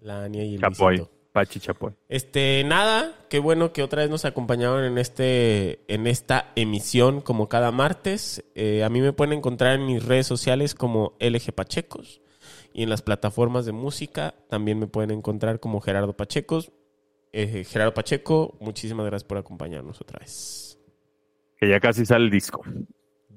La 0.02 0.26
Ania 0.26 0.44
y 0.44 0.56
el 0.56 0.61
Chapoy. 0.61 1.02
Pachi 1.38 1.59
Chapoy. 1.59 1.93
Este, 2.09 2.64
nada, 2.64 3.14
qué 3.30 3.38
bueno 3.38 3.72
que 3.72 3.84
otra 3.84 4.01
vez 4.01 4.09
nos 4.09 4.26
acompañaron 4.26 4.84
en 4.84 4.97
este, 4.97 5.81
en 5.88 6.07
esta 6.07 6.51
emisión 6.55 7.22
como 7.22 7.47
cada 7.47 7.72
martes. 7.72 8.43
Eh, 8.55 8.84
a 8.84 8.89
mí 8.89 9.01
me 9.01 9.14
pueden 9.14 9.38
encontrar 9.38 9.76
en 9.76 9.85
mis 9.85 10.03
redes 10.03 10.26
sociales 10.26 10.73
como 10.73 11.14
LG 11.19 11.53
Pachecos 11.53 12.22
y 12.73 12.81
en 12.81 12.89
las 12.89 13.03
plataformas 13.03 13.68
de 13.68 13.72
música 13.72 14.34
también 14.49 14.80
me 14.80 14.88
pueden 14.88 15.11
encontrar 15.11 15.59
como 15.59 15.80
Gerardo 15.80 16.18
Pachecos. 16.18 16.72
Eh, 17.34 17.64
Gerardo 17.65 17.93
Pacheco, 17.93 18.57
muchísimas 18.59 19.05
gracias 19.05 19.27
por 19.27 19.38
acompañarnos 19.38 20.01
otra 20.01 20.18
vez. 20.18 20.80
Que 21.55 21.69
ya 21.69 21.80
casi 21.80 22.03
sale 22.03 22.26
el 22.26 22.31
disco. 22.31 22.64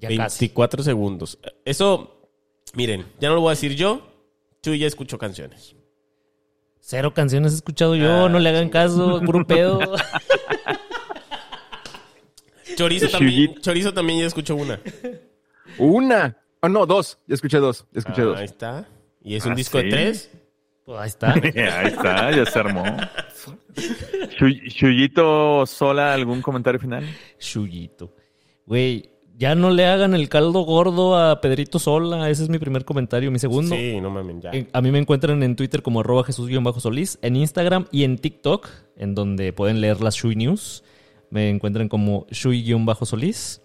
Ya 0.01 0.09
casi. 0.17 0.47
24 0.47 0.83
segundos. 0.83 1.39
Eso, 1.67 2.31
miren, 2.73 3.05
ya 3.21 3.29
no 3.29 3.35
lo 3.35 3.43
voy 3.43 3.49
a 3.49 3.51
decir 3.51 3.75
yo. 3.75 4.07
Chuy 4.63 4.79
ya 4.79 4.87
escuchó 4.87 5.19
canciones. 5.19 5.77
Cero 6.81 7.13
canciones 7.15 7.53
he 7.53 7.57
escuchado 7.57 7.95
yo, 7.95 8.29
no 8.29 8.39
le 8.39 8.49
hagan 8.49 8.69
caso, 8.69 9.21
puro 9.25 9.47
pedo. 9.47 9.79
Chorizo 12.77 13.09
también. 13.09 13.55
Chorizo 13.61 13.93
también 13.93 14.21
ya 14.21 14.27
escuchó 14.27 14.57
una. 14.57 14.81
Una. 15.79 16.37
Oh, 16.61 16.69
no, 16.69 16.87
dos. 16.87 17.19
Ya 17.27 17.35
escuché 17.35 17.59
dos. 17.59 17.87
Ya 17.93 17.99
escuché 18.01 18.23
Ah, 18.23 18.25
dos. 18.25 18.39
ahí 18.39 18.45
está. 18.45 18.89
Y 19.23 19.37
es 19.37 19.45
un 19.45 19.53
Ah, 19.53 19.57
disco 19.57 19.79
¿sí? 19.79 19.85
de 19.85 19.91
tres. 19.91 20.31
Pues 20.85 20.99
ahí 21.01 21.09
está. 21.09 21.33
Ahí 21.35 21.87
está, 21.87 22.31
ya 22.33 22.47
se 22.47 22.59
armó. 22.59 22.83
Chuy- 24.39 24.69
Chuyito 24.73 25.65
Sola, 25.67 26.15
¿algún 26.15 26.43
comentario 26.43 26.81
final? 26.81 27.05
Chuyito. 27.39 28.15
Güey, 28.67 29.10
ya 29.41 29.55
no 29.55 29.71
le 29.71 29.87
hagan 29.87 30.13
el 30.15 30.29
caldo 30.29 30.61
gordo 30.61 31.17
a 31.19 31.41
Pedrito 31.41 31.79
Sola. 31.79 32.29
Ese 32.29 32.43
es 32.43 32.51
mi 32.51 32.59
primer 32.59 32.85
comentario. 32.85 33.31
Mi 33.31 33.39
segundo. 33.39 33.75
Sí, 33.75 33.99
no 34.01 34.11
mames, 34.11 34.37
ya. 34.43 34.51
En- 34.51 34.69
A 34.75 34.83
mí 34.83 34.91
me 34.93 34.99
encuentran 34.99 35.43
en 35.43 35.57
Twitter 35.57 35.83
como 35.83 36.01
arroba 36.01 36.25
Jesús-Solís, 36.25 37.19
en 37.23 37.37
Instagram 37.37 37.87
y 37.91 38.05
en 38.05 38.19
TikTok, 38.19 38.69
en 38.97 39.15
donde 39.15 39.55
pueden 39.55 39.81
leer 39.81 40.03
las 40.03 40.15
Shui 40.17 40.37
News. 40.37 40.85
Me 41.31 41.49
encuentran 41.49 41.89
como 41.89 42.27
Shui-Solís. 42.29 43.63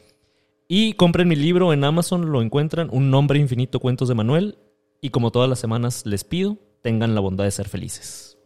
Y 0.67 0.93
compren 0.93 1.27
mi 1.27 1.35
libro 1.35 1.73
en 1.73 1.83
Amazon, 1.83 2.31
lo 2.31 2.41
encuentran, 2.41 2.87
Un 2.91 3.11
nombre 3.11 3.37
infinito, 3.37 3.79
cuentos 3.81 4.07
de 4.07 4.15
Manuel. 4.15 4.57
Y 5.01 5.09
como 5.09 5.29
todas 5.31 5.49
las 5.49 5.59
semanas 5.59 6.05
les 6.05 6.23
pido, 6.23 6.57
tengan 6.81 7.13
la 7.15 7.21
bondad 7.21 7.43
de 7.43 7.51
ser 7.51 7.67
felices. 7.67 8.37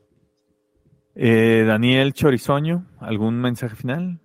Eh, 1.16 1.64
Daniel 1.68 2.14
Chorizoño, 2.14 2.86
¿algún 3.00 3.40
mensaje 3.40 3.76
final? 3.76 4.20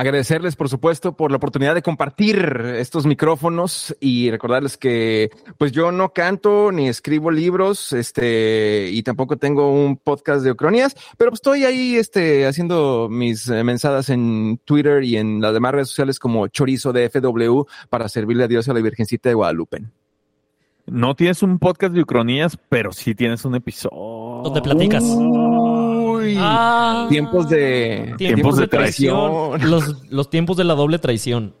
Agradecerles, 0.00 0.54
por 0.54 0.68
supuesto, 0.68 1.16
por 1.16 1.32
la 1.32 1.38
oportunidad 1.38 1.74
de 1.74 1.82
compartir 1.82 2.38
estos 2.76 3.04
micrófonos 3.04 3.96
y 3.98 4.30
recordarles 4.30 4.76
que, 4.76 5.30
pues 5.58 5.72
yo 5.72 5.90
no 5.90 6.12
canto 6.12 6.70
ni 6.70 6.88
escribo 6.88 7.32
libros, 7.32 7.92
este, 7.92 8.90
y 8.92 9.02
tampoco 9.02 9.38
tengo 9.38 9.72
un 9.72 9.96
podcast 9.96 10.44
de 10.44 10.52
Ocronías, 10.52 10.94
pero 11.16 11.32
pues 11.32 11.38
estoy 11.38 11.64
ahí, 11.64 11.96
este, 11.96 12.46
haciendo 12.46 13.08
mis 13.10 13.48
eh, 13.48 13.64
mensadas 13.64 14.08
en 14.08 14.60
Twitter 14.64 15.02
y 15.02 15.16
en 15.16 15.40
las 15.40 15.52
demás 15.52 15.72
redes 15.72 15.88
sociales 15.88 16.20
como 16.20 16.46
Chorizo 16.46 16.92
de 16.92 17.10
FW 17.10 17.62
para 17.90 18.08
servirle 18.08 18.44
a 18.44 18.48
Dios 18.48 18.68
y 18.68 18.70
a 18.70 18.74
la 18.74 18.80
Virgencita 18.80 19.30
de 19.30 19.34
Guadalupe. 19.34 19.82
No 20.86 21.16
tienes 21.16 21.42
un 21.42 21.58
podcast 21.58 21.92
de 21.92 22.02
Ucronías, 22.02 22.56
pero 22.68 22.92
sí 22.92 23.16
tienes 23.16 23.44
un 23.44 23.56
episodio. 23.56 24.42
Donde 24.44 24.62
platicas. 24.62 25.02
Uy, 26.28 26.36
Ah. 26.38 27.06
tiempos 27.08 27.48
de 27.48 28.14
Tiempos 28.18 28.56
de 28.56 28.68
traición. 28.68 29.70
Los, 29.70 30.10
los 30.10 30.30
tiempos 30.30 30.56
de 30.56 30.64
la 30.64 30.74
doble 30.74 30.98
traición. 30.98 31.54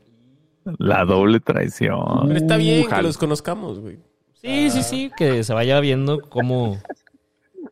La 0.78 1.04
doble 1.04 1.40
traición. 1.40 2.28
Pero 2.28 2.36
está 2.38 2.56
bien 2.56 2.86
que 2.88 3.02
los 3.02 3.16
conozcamos, 3.18 3.80
güey. 3.80 3.98
Sí, 4.34 4.70
sí, 4.70 4.82
sí, 4.82 5.10
que 5.16 5.42
se 5.42 5.52
vaya 5.52 5.80
viendo 5.80 6.20
cómo... 6.20 6.78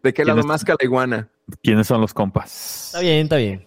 ¿De 0.02 0.12
qué 0.12 0.24
lado 0.24 0.42
más 0.44 0.64
que 0.64 0.72
la 0.72 0.78
iguana? 0.82 1.28
¿Quiénes 1.62 1.86
son 1.86 2.00
los 2.00 2.12
compas? 2.14 2.86
Está 2.86 3.00
bien, 3.00 3.24
está 3.24 3.36
bien. 3.36 3.66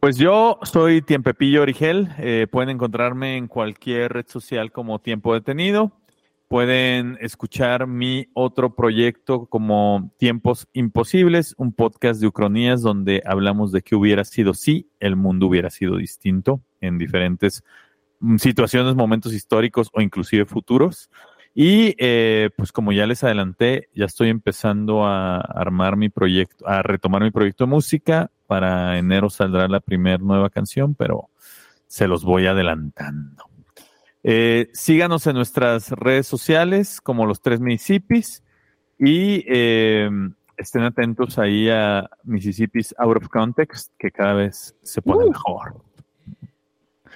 Pues 0.00 0.16
yo 0.16 0.58
soy 0.62 1.02
Tiempepillo 1.02 1.62
Origel. 1.62 2.08
Eh, 2.18 2.46
pueden 2.50 2.70
encontrarme 2.70 3.36
en 3.36 3.48
cualquier 3.48 4.12
red 4.12 4.26
social 4.28 4.70
como 4.72 4.98
Tiempo 5.00 5.34
Detenido. 5.34 5.92
Pueden 6.48 7.18
escuchar 7.20 7.88
mi 7.88 8.28
otro 8.32 8.76
proyecto 8.76 9.46
como 9.46 10.12
Tiempos 10.16 10.68
Imposibles, 10.72 11.56
un 11.58 11.72
podcast 11.72 12.20
de 12.20 12.28
Ucronías 12.28 12.82
donde 12.82 13.20
hablamos 13.26 13.72
de 13.72 13.82
qué 13.82 13.96
hubiera 13.96 14.24
sido 14.24 14.54
si 14.54 14.88
el 15.00 15.16
mundo 15.16 15.48
hubiera 15.48 15.70
sido 15.70 15.96
distinto 15.96 16.62
en 16.80 16.98
diferentes 16.98 17.64
mm, 18.20 18.36
situaciones, 18.36 18.94
momentos 18.94 19.32
históricos 19.34 19.90
o 19.92 20.00
inclusive 20.00 20.44
futuros. 20.46 21.10
Y 21.52 21.96
eh, 21.98 22.50
pues 22.56 22.70
como 22.70 22.92
ya 22.92 23.06
les 23.06 23.24
adelanté, 23.24 23.88
ya 23.92 24.04
estoy 24.04 24.28
empezando 24.28 25.04
a 25.04 25.40
armar 25.40 25.96
mi 25.96 26.10
proyecto, 26.10 26.68
a 26.68 26.82
retomar 26.82 27.22
mi 27.22 27.32
proyecto 27.32 27.64
de 27.64 27.70
música. 27.70 28.30
Para 28.46 28.98
enero 28.98 29.30
saldrá 29.30 29.66
la 29.66 29.80
primera 29.80 30.18
nueva 30.18 30.50
canción, 30.50 30.94
pero 30.94 31.28
se 31.88 32.06
los 32.06 32.24
voy 32.24 32.46
adelantando. 32.46 33.55
Eh, 34.28 34.70
síganos 34.72 35.24
en 35.28 35.36
nuestras 35.36 35.90
redes 35.90 36.26
sociales 36.26 37.00
como 37.00 37.26
los 37.26 37.40
tres 37.40 37.60
Mississippis 37.60 38.42
y 38.98 39.44
eh, 39.46 40.10
estén 40.56 40.82
atentos 40.82 41.38
ahí 41.38 41.68
a 41.68 42.10
Mississippi's 42.24 42.92
Out 42.98 43.18
of 43.18 43.28
Context, 43.28 43.92
que 43.96 44.10
cada 44.10 44.34
vez 44.34 44.74
se 44.82 45.00
pone 45.00 45.30
mejor. 45.30 45.76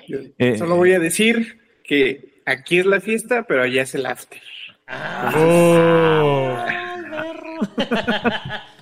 Yo 0.07 0.19
Eh, 0.39 0.57
Solo 0.57 0.77
voy 0.77 0.93
a 0.93 1.01
decir 1.01 1.59
que 1.83 2.41
aquí 2.47 2.79
es 2.79 2.87
la 2.87 3.01
fiesta, 3.01 3.43
pero 3.43 3.65
allá 3.65 3.83
es 3.83 3.95
el 3.97 4.07
after. 4.07 4.41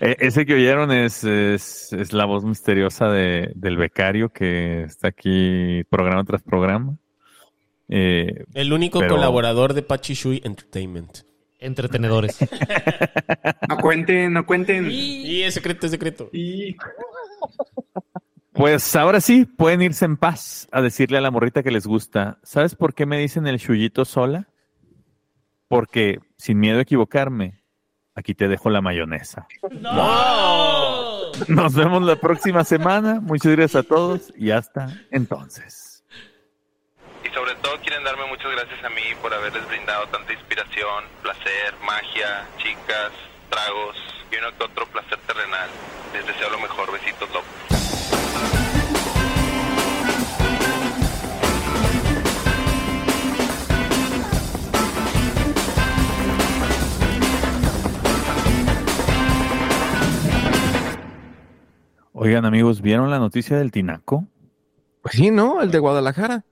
Eh, 0.00 0.16
ese 0.20 0.46
que 0.46 0.54
oyeron 0.54 0.92
es, 0.92 1.24
es, 1.24 1.92
es 1.92 2.12
la 2.12 2.24
voz 2.24 2.44
misteriosa 2.44 3.08
de, 3.08 3.50
del 3.56 3.76
becario 3.76 4.28
que 4.28 4.82
está 4.84 5.08
aquí 5.08 5.82
programa 5.90 6.22
tras 6.24 6.42
programa. 6.42 6.96
Eh, 7.88 8.44
El 8.54 8.72
único 8.72 9.00
Pero- 9.00 9.16
colaborador 9.16 9.74
de 9.74 9.82
Pachi 9.82 10.14
Shui 10.14 10.40
Entertainment. 10.44 11.18
Entretenedores. 11.58 12.38
No 13.68 13.76
cuenten, 13.78 14.32
no 14.32 14.46
cuenten. 14.46 14.88
Y 14.90 15.42
es 15.42 15.54
secreto, 15.54 15.86
es 15.86 15.92
secreto. 15.92 16.28
Y 16.32 16.76
pues 18.52 18.96
ahora 18.96 19.20
sí, 19.20 19.44
pueden 19.44 19.80
irse 19.82 20.04
en 20.04 20.16
paz 20.16 20.68
a 20.72 20.82
decirle 20.82 21.18
a 21.18 21.20
la 21.20 21.30
morrita 21.30 21.62
que 21.62 21.70
les 21.70 21.86
gusta. 21.86 22.38
¿Sabes 22.42 22.74
por 22.74 22.94
qué 22.94 23.06
me 23.06 23.18
dicen 23.18 23.46
el 23.46 23.58
chuyito 23.60 24.04
sola? 24.04 24.48
Porque, 25.68 26.18
sin 26.36 26.58
miedo 26.58 26.78
a 26.78 26.82
equivocarme, 26.82 27.59
aquí 28.20 28.34
te 28.34 28.48
dejo 28.48 28.70
la 28.70 28.80
mayonesa. 28.80 29.46
Nos 31.48 31.74
vemos 31.74 32.02
la 32.02 32.16
próxima 32.16 32.64
semana. 32.64 33.20
Muchas 33.20 33.52
gracias 33.52 33.84
a 33.84 33.88
todos 33.88 34.32
y 34.36 34.50
hasta 34.50 34.88
entonces. 35.10 36.04
Y 37.24 37.28
sobre 37.34 37.54
todo 37.56 37.78
quieren 37.80 38.04
darme 38.04 38.26
muchas 38.26 38.50
gracias 38.52 38.82
a 38.84 38.88
mí 38.90 39.02
por 39.20 39.32
haberles 39.34 39.66
brindado 39.68 40.06
tanta 40.08 40.32
inspiración, 40.32 41.04
placer, 41.22 41.74
magia, 41.84 42.46
chicas, 42.58 43.12
tragos 43.50 43.96
y 44.30 44.36
uno 44.36 44.56
que 44.56 44.64
otro 44.64 44.86
placer 44.86 45.18
terrenal. 45.26 45.68
Les 46.12 46.26
deseo 46.26 46.50
lo 46.50 46.58
mejor. 46.58 46.92
Besitos, 46.92 47.28
locos. 47.30 47.59
Oigan 62.22 62.44
amigos, 62.44 62.82
¿vieron 62.82 63.08
la 63.08 63.18
noticia 63.18 63.56
del 63.56 63.72
Tinaco? 63.72 64.26
Pues 65.00 65.14
sí, 65.14 65.30
¿no? 65.30 65.62
El 65.62 65.70
de 65.70 65.78
Guadalajara. 65.78 66.44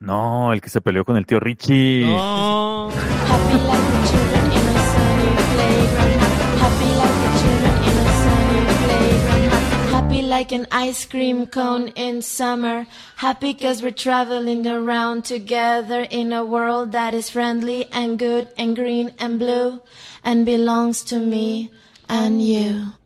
No, 0.00 0.52
el 0.52 0.60
que 0.60 0.68
se 0.68 0.82
peleó 0.82 1.06
con 1.06 1.16
el 1.16 1.24
tío 1.24 1.40
Richie. 1.40 2.04
No. 2.04 2.90
Happy 3.26 3.56
like 3.64 3.88
the 3.88 4.06
children 4.10 4.52
in 4.52 4.68
a 4.68 4.84
sunny 4.92 5.32
playground. 5.54 6.20
Happy 6.60 6.92
like 7.00 7.16
the 7.24 7.30
children 7.40 7.72
in 7.88 7.96
a 7.96 8.12
sunny 8.20 8.66
playground. 8.84 9.92
Happy 9.94 10.22
like 10.22 10.52
an 10.52 10.66
ice 10.70 11.06
cream 11.06 11.46
cone 11.46 11.88
in 11.96 12.20
summer. 12.20 12.86
Happy 13.16 13.54
cause 13.54 13.82
we're 13.82 13.92
traveling 13.92 14.66
around 14.66 15.24
together 15.24 16.06
in 16.10 16.34
a 16.34 16.44
world 16.44 16.92
that 16.92 17.14
is 17.14 17.30
friendly 17.30 17.86
and 17.92 18.18
good 18.18 18.48
and 18.58 18.76
green 18.76 19.14
and 19.18 19.38
blue 19.38 19.80
and 20.22 20.44
belongs 20.44 21.02
to 21.04 21.18
me 21.18 21.70
and 22.10 22.42
you. 22.42 22.97